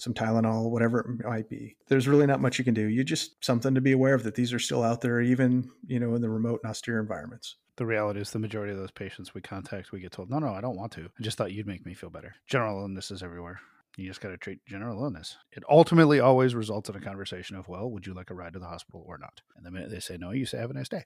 some 0.01 0.15
Tylenol, 0.15 0.71
whatever 0.71 0.99
it 0.99 1.25
might 1.25 1.47
be. 1.47 1.77
There's 1.87 2.07
really 2.07 2.25
not 2.25 2.41
much 2.41 2.57
you 2.57 2.65
can 2.65 2.73
do. 2.73 2.87
You 2.87 3.03
just 3.03 3.45
something 3.45 3.75
to 3.75 3.81
be 3.81 3.91
aware 3.91 4.15
of 4.15 4.23
that 4.23 4.33
these 4.33 4.51
are 4.51 4.57
still 4.57 4.81
out 4.81 4.99
there, 5.01 5.21
even 5.21 5.69
you 5.85 5.99
know 5.99 6.15
in 6.15 6.23
the 6.23 6.29
remote 6.29 6.59
and 6.63 6.71
austere 6.71 6.99
environments. 6.99 7.57
The 7.75 7.85
reality 7.85 8.19
is, 8.19 8.31
the 8.31 8.39
majority 8.39 8.73
of 8.73 8.79
those 8.79 8.89
patients 8.89 9.35
we 9.35 9.41
contact, 9.41 9.91
we 9.91 9.99
get 9.99 10.11
told, 10.11 10.31
"No, 10.31 10.39
no, 10.39 10.53
I 10.53 10.59
don't 10.59 10.75
want 10.75 10.91
to. 10.93 11.03
I 11.05 11.21
just 11.21 11.37
thought 11.37 11.51
you'd 11.51 11.67
make 11.67 11.85
me 11.85 11.93
feel 11.93 12.09
better." 12.09 12.33
General 12.47 12.81
illness 12.81 13.11
is 13.11 13.21
everywhere. 13.21 13.59
You 13.95 14.07
just 14.07 14.21
got 14.21 14.29
to 14.29 14.37
treat 14.37 14.65
general 14.65 15.03
illness. 15.03 15.37
It 15.51 15.63
ultimately 15.69 16.19
always 16.19 16.55
results 16.55 16.89
in 16.89 16.95
a 16.95 17.01
conversation 17.01 17.55
of, 17.55 17.67
"Well, 17.67 17.91
would 17.91 18.07
you 18.07 18.15
like 18.15 18.31
a 18.31 18.33
ride 18.33 18.53
to 18.53 18.59
the 18.59 18.65
hospital 18.65 19.03
or 19.05 19.19
not?" 19.19 19.41
And 19.55 19.63
the 19.63 19.69
minute 19.69 19.91
they 19.91 19.99
say 19.99 20.17
no, 20.17 20.31
you 20.31 20.47
say, 20.47 20.57
"Have 20.57 20.71
a 20.71 20.73
nice 20.73 20.89
day." 20.89 21.05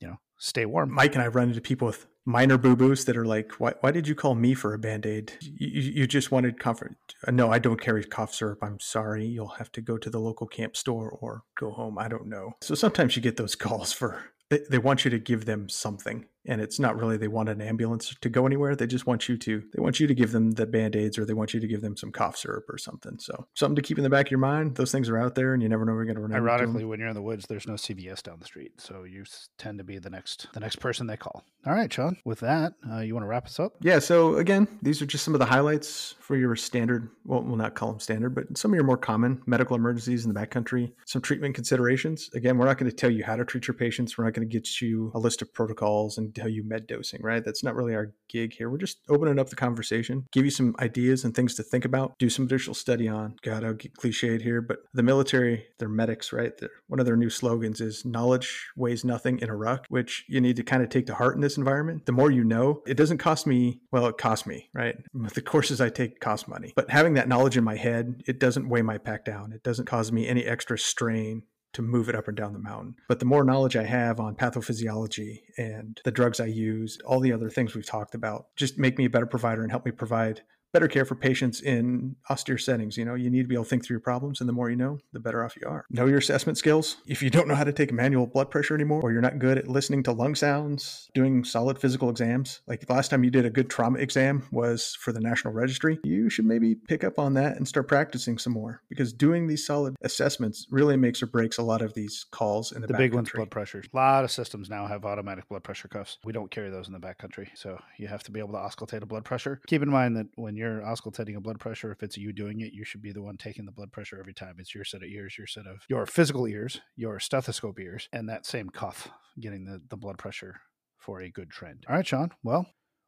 You 0.00 0.08
know, 0.08 0.16
stay 0.38 0.66
warm. 0.66 0.92
Mike 0.92 1.14
and 1.14 1.22
I 1.22 1.28
run 1.28 1.48
into 1.48 1.60
people 1.60 1.86
with 1.86 2.06
minor 2.26 2.58
boo 2.58 2.76
boos 2.76 3.04
that 3.04 3.16
are 3.16 3.24
like, 3.24 3.52
why, 3.58 3.72
why 3.80 3.92
did 3.92 4.06
you 4.08 4.14
call 4.14 4.34
me 4.34 4.52
for 4.52 4.74
a 4.74 4.78
band 4.78 5.06
aid? 5.06 5.32
You, 5.40 5.68
you 5.68 6.06
just 6.06 6.32
wanted 6.32 6.58
comfort. 6.58 6.96
Uh, 7.26 7.30
no, 7.30 7.50
I 7.50 7.58
don't 7.58 7.80
carry 7.80 8.04
cough 8.04 8.34
syrup. 8.34 8.58
I'm 8.62 8.80
sorry. 8.80 9.24
You'll 9.24 9.48
have 9.48 9.70
to 9.72 9.80
go 9.80 9.96
to 9.96 10.10
the 10.10 10.18
local 10.18 10.46
camp 10.46 10.76
store 10.76 11.08
or 11.08 11.44
go 11.58 11.70
home. 11.70 11.98
I 11.98 12.08
don't 12.08 12.26
know. 12.26 12.52
So 12.60 12.74
sometimes 12.74 13.16
you 13.16 13.22
get 13.22 13.36
those 13.36 13.54
calls 13.56 13.92
for, 13.92 14.24
they, 14.50 14.60
they 14.68 14.78
want 14.78 15.04
you 15.04 15.10
to 15.12 15.18
give 15.18 15.44
them 15.44 15.68
something 15.68 16.26
and 16.48 16.60
it's 16.60 16.78
not 16.78 16.96
really 16.96 17.16
they 17.16 17.28
want 17.28 17.48
an 17.48 17.60
ambulance 17.60 18.14
to 18.20 18.28
go 18.28 18.46
anywhere. 18.46 18.76
They 18.76 18.86
just 18.86 19.06
want 19.06 19.28
you 19.28 19.36
to 19.38 19.62
they 19.74 19.82
want 19.82 20.00
you 20.00 20.06
to 20.06 20.14
give 20.14 20.32
them 20.32 20.52
the 20.52 20.66
band-aids 20.66 21.18
or 21.18 21.24
they 21.24 21.34
want 21.34 21.54
you 21.54 21.60
to 21.60 21.66
give 21.66 21.80
them 21.80 21.96
some 21.96 22.12
cough 22.12 22.36
syrup 22.36 22.64
or 22.68 22.78
something. 22.78 23.18
So 23.18 23.46
something 23.54 23.76
to 23.76 23.82
keep 23.82 23.98
in 23.98 24.04
the 24.04 24.10
back 24.10 24.26
of 24.26 24.30
your 24.30 24.38
mind. 24.38 24.76
Those 24.76 24.92
things 24.92 25.08
are 25.08 25.18
out 25.18 25.34
there 25.34 25.54
and 25.54 25.62
you 25.62 25.68
never 25.68 25.84
know 25.84 25.92
where 25.92 26.04
you're 26.04 26.14
going 26.14 26.28
to 26.28 26.34
run 26.34 26.40
ironically 26.42 26.84
when 26.84 27.00
you're 27.00 27.08
in 27.08 27.14
the 27.14 27.22
woods 27.22 27.46
there's 27.46 27.66
no 27.66 27.74
cvs 27.74 28.22
down 28.22 28.38
the 28.38 28.44
street. 28.44 28.80
So 28.80 29.04
you 29.04 29.24
tend 29.58 29.78
to 29.78 29.84
be 29.84 29.98
the 29.98 30.10
next 30.10 30.48
the 30.52 30.60
next 30.60 30.76
person 30.76 31.06
they 31.06 31.16
call. 31.16 31.44
All 31.66 31.72
right 31.72 31.92
sean 31.92 32.16
with 32.24 32.40
that 32.40 32.74
uh, 32.90 33.00
you 33.00 33.14
want 33.14 33.24
to 33.24 33.28
wrap 33.28 33.46
us 33.46 33.58
up? 33.58 33.74
Yeah 33.80 33.98
so 33.98 34.36
again 34.36 34.68
these 34.82 35.02
are 35.02 35.06
just 35.06 35.24
some 35.24 35.34
of 35.34 35.40
the 35.40 35.46
highlights 35.46 36.14
for 36.20 36.36
your 36.36 36.54
standard 36.56 37.10
well 37.24 37.42
we'll 37.42 37.56
not 37.56 37.74
call 37.74 37.90
them 37.90 38.00
standard 38.00 38.34
but 38.34 38.56
some 38.56 38.72
of 38.72 38.74
your 38.76 38.84
more 38.84 38.96
common 38.96 39.42
medical 39.46 39.76
emergencies 39.76 40.24
in 40.24 40.32
the 40.32 40.38
backcountry 40.38 40.92
some 41.04 41.22
treatment 41.22 41.54
considerations. 41.54 42.30
Again 42.34 42.58
we're 42.58 42.66
not 42.66 42.78
going 42.78 42.90
to 42.90 42.96
tell 42.96 43.10
you 43.10 43.24
how 43.24 43.36
to 43.36 43.44
treat 43.44 43.66
your 43.66 43.74
patients. 43.74 44.16
We're 44.16 44.24
not 44.24 44.34
going 44.34 44.48
to 44.48 44.52
get 44.52 44.80
you 44.80 45.10
a 45.14 45.18
list 45.18 45.42
of 45.42 45.52
protocols 45.52 46.18
and 46.18 46.32
tell 46.40 46.48
you 46.48 46.62
med 46.64 46.86
dosing, 46.86 47.22
right? 47.22 47.44
That's 47.44 47.64
not 47.64 47.74
really 47.74 47.94
our 47.94 48.12
gig 48.28 48.54
here. 48.54 48.70
We're 48.70 48.78
just 48.78 48.98
opening 49.08 49.38
up 49.38 49.48
the 49.48 49.56
conversation, 49.56 50.26
give 50.32 50.44
you 50.44 50.50
some 50.50 50.74
ideas 50.80 51.24
and 51.24 51.34
things 51.34 51.54
to 51.56 51.62
think 51.62 51.84
about, 51.84 52.18
do 52.18 52.28
some 52.28 52.46
additional 52.46 52.74
study 52.74 53.08
on. 53.08 53.36
God, 53.42 53.64
I'll 53.64 53.74
get 53.74 53.96
cliched 53.96 54.42
here, 54.42 54.60
but 54.60 54.78
the 54.92 55.02
military, 55.02 55.66
they're 55.78 55.88
medics, 55.88 56.32
right? 56.32 56.56
They're, 56.58 56.70
one 56.88 57.00
of 57.00 57.06
their 57.06 57.16
new 57.16 57.30
slogans 57.30 57.80
is 57.80 58.04
knowledge 58.04 58.68
weighs 58.76 59.04
nothing 59.04 59.38
in 59.38 59.48
a 59.48 59.56
ruck, 59.56 59.86
which 59.88 60.24
you 60.28 60.40
need 60.40 60.56
to 60.56 60.62
kind 60.62 60.82
of 60.82 60.88
take 60.88 61.06
to 61.06 61.14
heart 61.14 61.34
in 61.34 61.40
this 61.40 61.56
environment. 61.56 62.06
The 62.06 62.12
more 62.12 62.30
you 62.30 62.44
know, 62.44 62.82
it 62.86 62.96
doesn't 62.96 63.18
cost 63.18 63.46
me, 63.46 63.80
well, 63.90 64.06
it 64.06 64.18
costs 64.18 64.46
me, 64.46 64.68
right? 64.72 64.96
The 65.36 65.42
courses 65.42 65.82
I 65.82 65.90
take 65.90 66.20
cost 66.20 66.48
money, 66.48 66.72
but 66.74 66.88
having 66.88 67.14
that 67.14 67.28
knowledge 67.28 67.58
in 67.58 67.64
my 67.64 67.76
head, 67.76 68.22
it 68.26 68.40
doesn't 68.40 68.68
weigh 68.68 68.80
my 68.80 68.96
pack 68.96 69.24
down. 69.24 69.52
It 69.52 69.62
doesn't 69.62 69.84
cause 69.84 70.10
me 70.10 70.26
any 70.26 70.44
extra 70.44 70.78
strain 70.78 71.42
to 71.72 71.82
move 71.82 72.08
it 72.08 72.14
up 72.14 72.28
and 72.28 72.36
down 72.36 72.52
the 72.52 72.58
mountain. 72.58 72.96
But 73.08 73.18
the 73.18 73.26
more 73.26 73.44
knowledge 73.44 73.76
I 73.76 73.84
have 73.84 74.18
on 74.18 74.34
pathophysiology 74.34 75.42
and 75.58 76.00
the 76.04 76.10
drugs 76.10 76.40
I 76.40 76.46
use, 76.46 76.98
all 77.04 77.20
the 77.20 77.32
other 77.32 77.50
things 77.50 77.74
we've 77.74 77.86
talked 77.86 78.14
about, 78.14 78.46
just 78.56 78.78
make 78.78 78.98
me 78.98 79.04
a 79.04 79.10
better 79.10 79.26
provider 79.26 79.62
and 79.62 79.70
help 79.70 79.84
me 79.84 79.92
provide 79.92 80.42
better 80.72 80.88
care 80.88 81.04
for 81.04 81.14
patients 81.14 81.60
in 81.60 82.16
austere 82.30 82.58
settings. 82.58 82.96
You 82.96 83.04
know, 83.04 83.14
you 83.14 83.30
need 83.30 83.42
to 83.42 83.48
be 83.48 83.54
able 83.54 83.64
to 83.64 83.70
think 83.70 83.84
through 83.84 83.94
your 83.94 84.00
problems, 84.00 84.40
and 84.40 84.48
the 84.48 84.52
more 84.52 84.70
you 84.70 84.76
know, 84.76 84.98
the 85.12 85.20
better 85.20 85.44
off 85.44 85.56
you 85.56 85.66
are. 85.68 85.84
Know 85.90 86.06
your 86.06 86.18
assessment 86.18 86.58
skills. 86.58 86.96
If 87.06 87.22
you 87.22 87.30
don't 87.30 87.48
know 87.48 87.54
how 87.54 87.64
to 87.64 87.72
take 87.72 87.92
manual 87.92 88.26
blood 88.26 88.50
pressure 88.50 88.74
anymore, 88.74 89.00
or 89.02 89.12
you're 89.12 89.22
not 89.22 89.38
good 89.38 89.58
at 89.58 89.68
listening 89.68 90.02
to 90.04 90.12
lung 90.12 90.34
sounds, 90.34 91.08
doing 91.14 91.44
solid 91.44 91.78
physical 91.78 92.10
exams, 92.10 92.60
like 92.66 92.86
the 92.86 92.92
last 92.92 93.10
time 93.10 93.24
you 93.24 93.30
did 93.30 93.46
a 93.46 93.50
good 93.50 93.70
trauma 93.70 93.98
exam 93.98 94.46
was 94.50 94.96
for 95.00 95.12
the 95.12 95.20
National 95.20 95.52
Registry, 95.54 95.98
you 96.04 96.28
should 96.28 96.44
maybe 96.44 96.74
pick 96.74 97.04
up 97.04 97.18
on 97.18 97.34
that 97.34 97.56
and 97.56 97.66
start 97.66 97.88
practicing 97.88 98.38
some 98.38 98.52
more 98.52 98.82
because 98.88 99.12
doing 99.12 99.46
these 99.46 99.66
solid 99.66 99.96
assessments 100.02 100.66
really 100.70 100.96
makes 100.96 101.22
or 101.22 101.26
breaks 101.26 101.58
a 101.58 101.62
lot 101.62 101.82
of 101.82 101.94
these 101.94 102.26
calls 102.30 102.72
in 102.72 102.80
the, 102.80 102.86
The 102.86 102.92
back 102.94 103.00
big 103.00 103.14
one's 103.14 103.30
blood 103.30 103.50
pressure. 103.50 103.82
A 103.92 103.96
lot 103.96 104.24
of 104.24 104.30
systems 104.30 104.68
now 104.68 104.86
have 104.86 105.04
automatic 105.04 105.48
blood 105.48 105.64
pressure 105.64 105.88
cuffs. 105.88 106.18
We 106.24 106.32
don't 106.32 106.50
carry 106.50 106.70
those 106.70 106.86
in 106.86 106.92
the 106.92 107.00
backcountry, 107.00 107.48
so 107.54 107.78
you 107.98 108.08
have 108.08 108.22
to 108.24 108.30
be 108.30 108.40
able 108.40 108.52
to 108.52 108.58
auscultate 108.58 109.02
a 109.02 109.06
blood 109.06 109.24
pressure. 109.24 109.60
Keep 109.66 109.82
in 109.82 109.90
mind 109.90 110.16
that 110.16 110.26
when 110.34 110.55
you're 110.56 110.80
auscultating 110.80 111.36
a 111.36 111.40
blood 111.40 111.58
pressure, 111.58 111.90
if 111.92 112.02
it's 112.02 112.16
you 112.16 112.32
doing 112.32 112.60
it, 112.60 112.72
you 112.72 112.84
should 112.84 113.02
be 113.02 113.12
the 113.12 113.22
one 113.22 113.36
taking 113.36 113.64
the 113.64 113.72
blood 113.72 113.92
pressure 113.92 114.18
every 114.18 114.34
time. 114.34 114.56
It's 114.58 114.74
your 114.74 114.84
set 114.84 115.02
of 115.02 115.08
ears, 115.08 115.36
your 115.38 115.46
set 115.46 115.66
of 115.66 115.84
your 115.88 116.06
physical 116.06 116.46
ears, 116.46 116.80
your 116.96 117.20
stethoscope 117.20 117.78
ears, 117.80 118.08
and 118.12 118.28
that 118.28 118.46
same 118.46 118.70
cuff 118.70 119.08
getting 119.38 119.64
the, 119.64 119.80
the 119.88 119.96
blood 119.96 120.18
pressure 120.18 120.60
for 120.98 121.20
a 121.20 121.30
good 121.30 121.50
trend. 121.50 121.84
All 121.88 121.96
right, 121.96 122.06
Sean. 122.06 122.32
Well, 122.42 122.66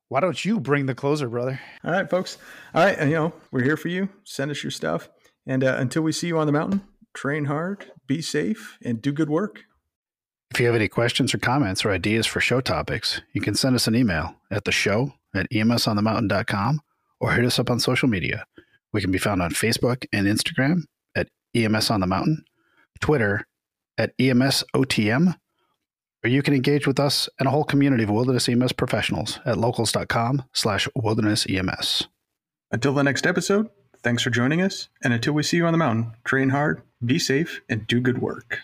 why 0.08 0.20
don't 0.20 0.44
you 0.44 0.60
bring 0.60 0.86
the 0.86 0.94
closer, 0.94 1.28
brother? 1.28 1.60
All 1.84 1.92
right, 1.92 2.08
folks. 2.08 2.38
All 2.74 2.84
right, 2.84 3.00
you 3.00 3.14
know 3.14 3.32
we're 3.50 3.64
here 3.64 3.76
for 3.76 3.88
you. 3.88 4.08
Send 4.24 4.50
us 4.50 4.62
your 4.62 4.70
stuff, 4.70 5.08
and 5.46 5.62
uh, 5.64 5.76
until 5.78 6.02
we 6.02 6.12
see 6.12 6.28
you 6.28 6.38
on 6.38 6.46
the 6.46 6.52
mountain, 6.52 6.82
train 7.14 7.46
hard, 7.46 7.90
be 8.06 8.22
safe, 8.22 8.78
and 8.82 9.02
do 9.02 9.12
good 9.12 9.30
work. 9.30 9.64
If 10.50 10.60
you 10.60 10.66
have 10.66 10.74
any 10.74 10.88
questions 10.88 11.34
or 11.34 11.38
comments 11.38 11.84
or 11.84 11.90
ideas 11.90 12.26
for 12.26 12.40
show 12.40 12.60
topics, 12.60 13.20
you 13.32 13.40
can 13.40 13.54
send 13.54 13.76
us 13.76 13.86
an 13.86 13.94
email 13.94 14.34
at 14.50 14.64
the 14.64 14.72
show 14.72 15.12
at 15.34 15.50
emsonthemountain.com 15.50 16.80
or 17.20 17.32
hit 17.32 17.44
us 17.44 17.58
up 17.58 17.70
on 17.70 17.80
social 17.80 18.08
media. 18.08 18.44
We 18.92 19.00
can 19.00 19.10
be 19.10 19.18
found 19.18 19.42
on 19.42 19.50
Facebook 19.50 20.06
and 20.12 20.26
Instagram 20.26 20.82
at 21.14 21.28
EMS 21.54 21.90
on 21.90 22.00
the 22.00 22.06
Mountain, 22.06 22.44
Twitter 23.00 23.46
at 23.96 24.16
EMSOTM, 24.18 25.34
or 26.24 26.30
you 26.30 26.42
can 26.42 26.54
engage 26.54 26.86
with 26.86 26.98
us 26.98 27.28
and 27.38 27.46
a 27.46 27.50
whole 27.50 27.64
community 27.64 28.04
of 28.04 28.10
wilderness 28.10 28.48
EMS 28.48 28.72
professionals 28.72 29.40
at 29.44 29.58
locals.com 29.58 30.44
slash 30.52 30.88
wilderness 30.94 31.46
EMS. 31.48 32.08
Until 32.70 32.94
the 32.94 33.04
next 33.04 33.26
episode, 33.26 33.68
thanks 34.02 34.22
for 34.22 34.30
joining 34.30 34.60
us, 34.60 34.88
and 35.02 35.12
until 35.12 35.32
we 35.32 35.42
see 35.42 35.58
you 35.58 35.66
on 35.66 35.72
the 35.72 35.78
mountain, 35.78 36.12
train 36.24 36.50
hard, 36.50 36.82
be 37.04 37.18
safe, 37.18 37.60
and 37.68 37.86
do 37.86 38.00
good 38.00 38.20
work. 38.20 38.56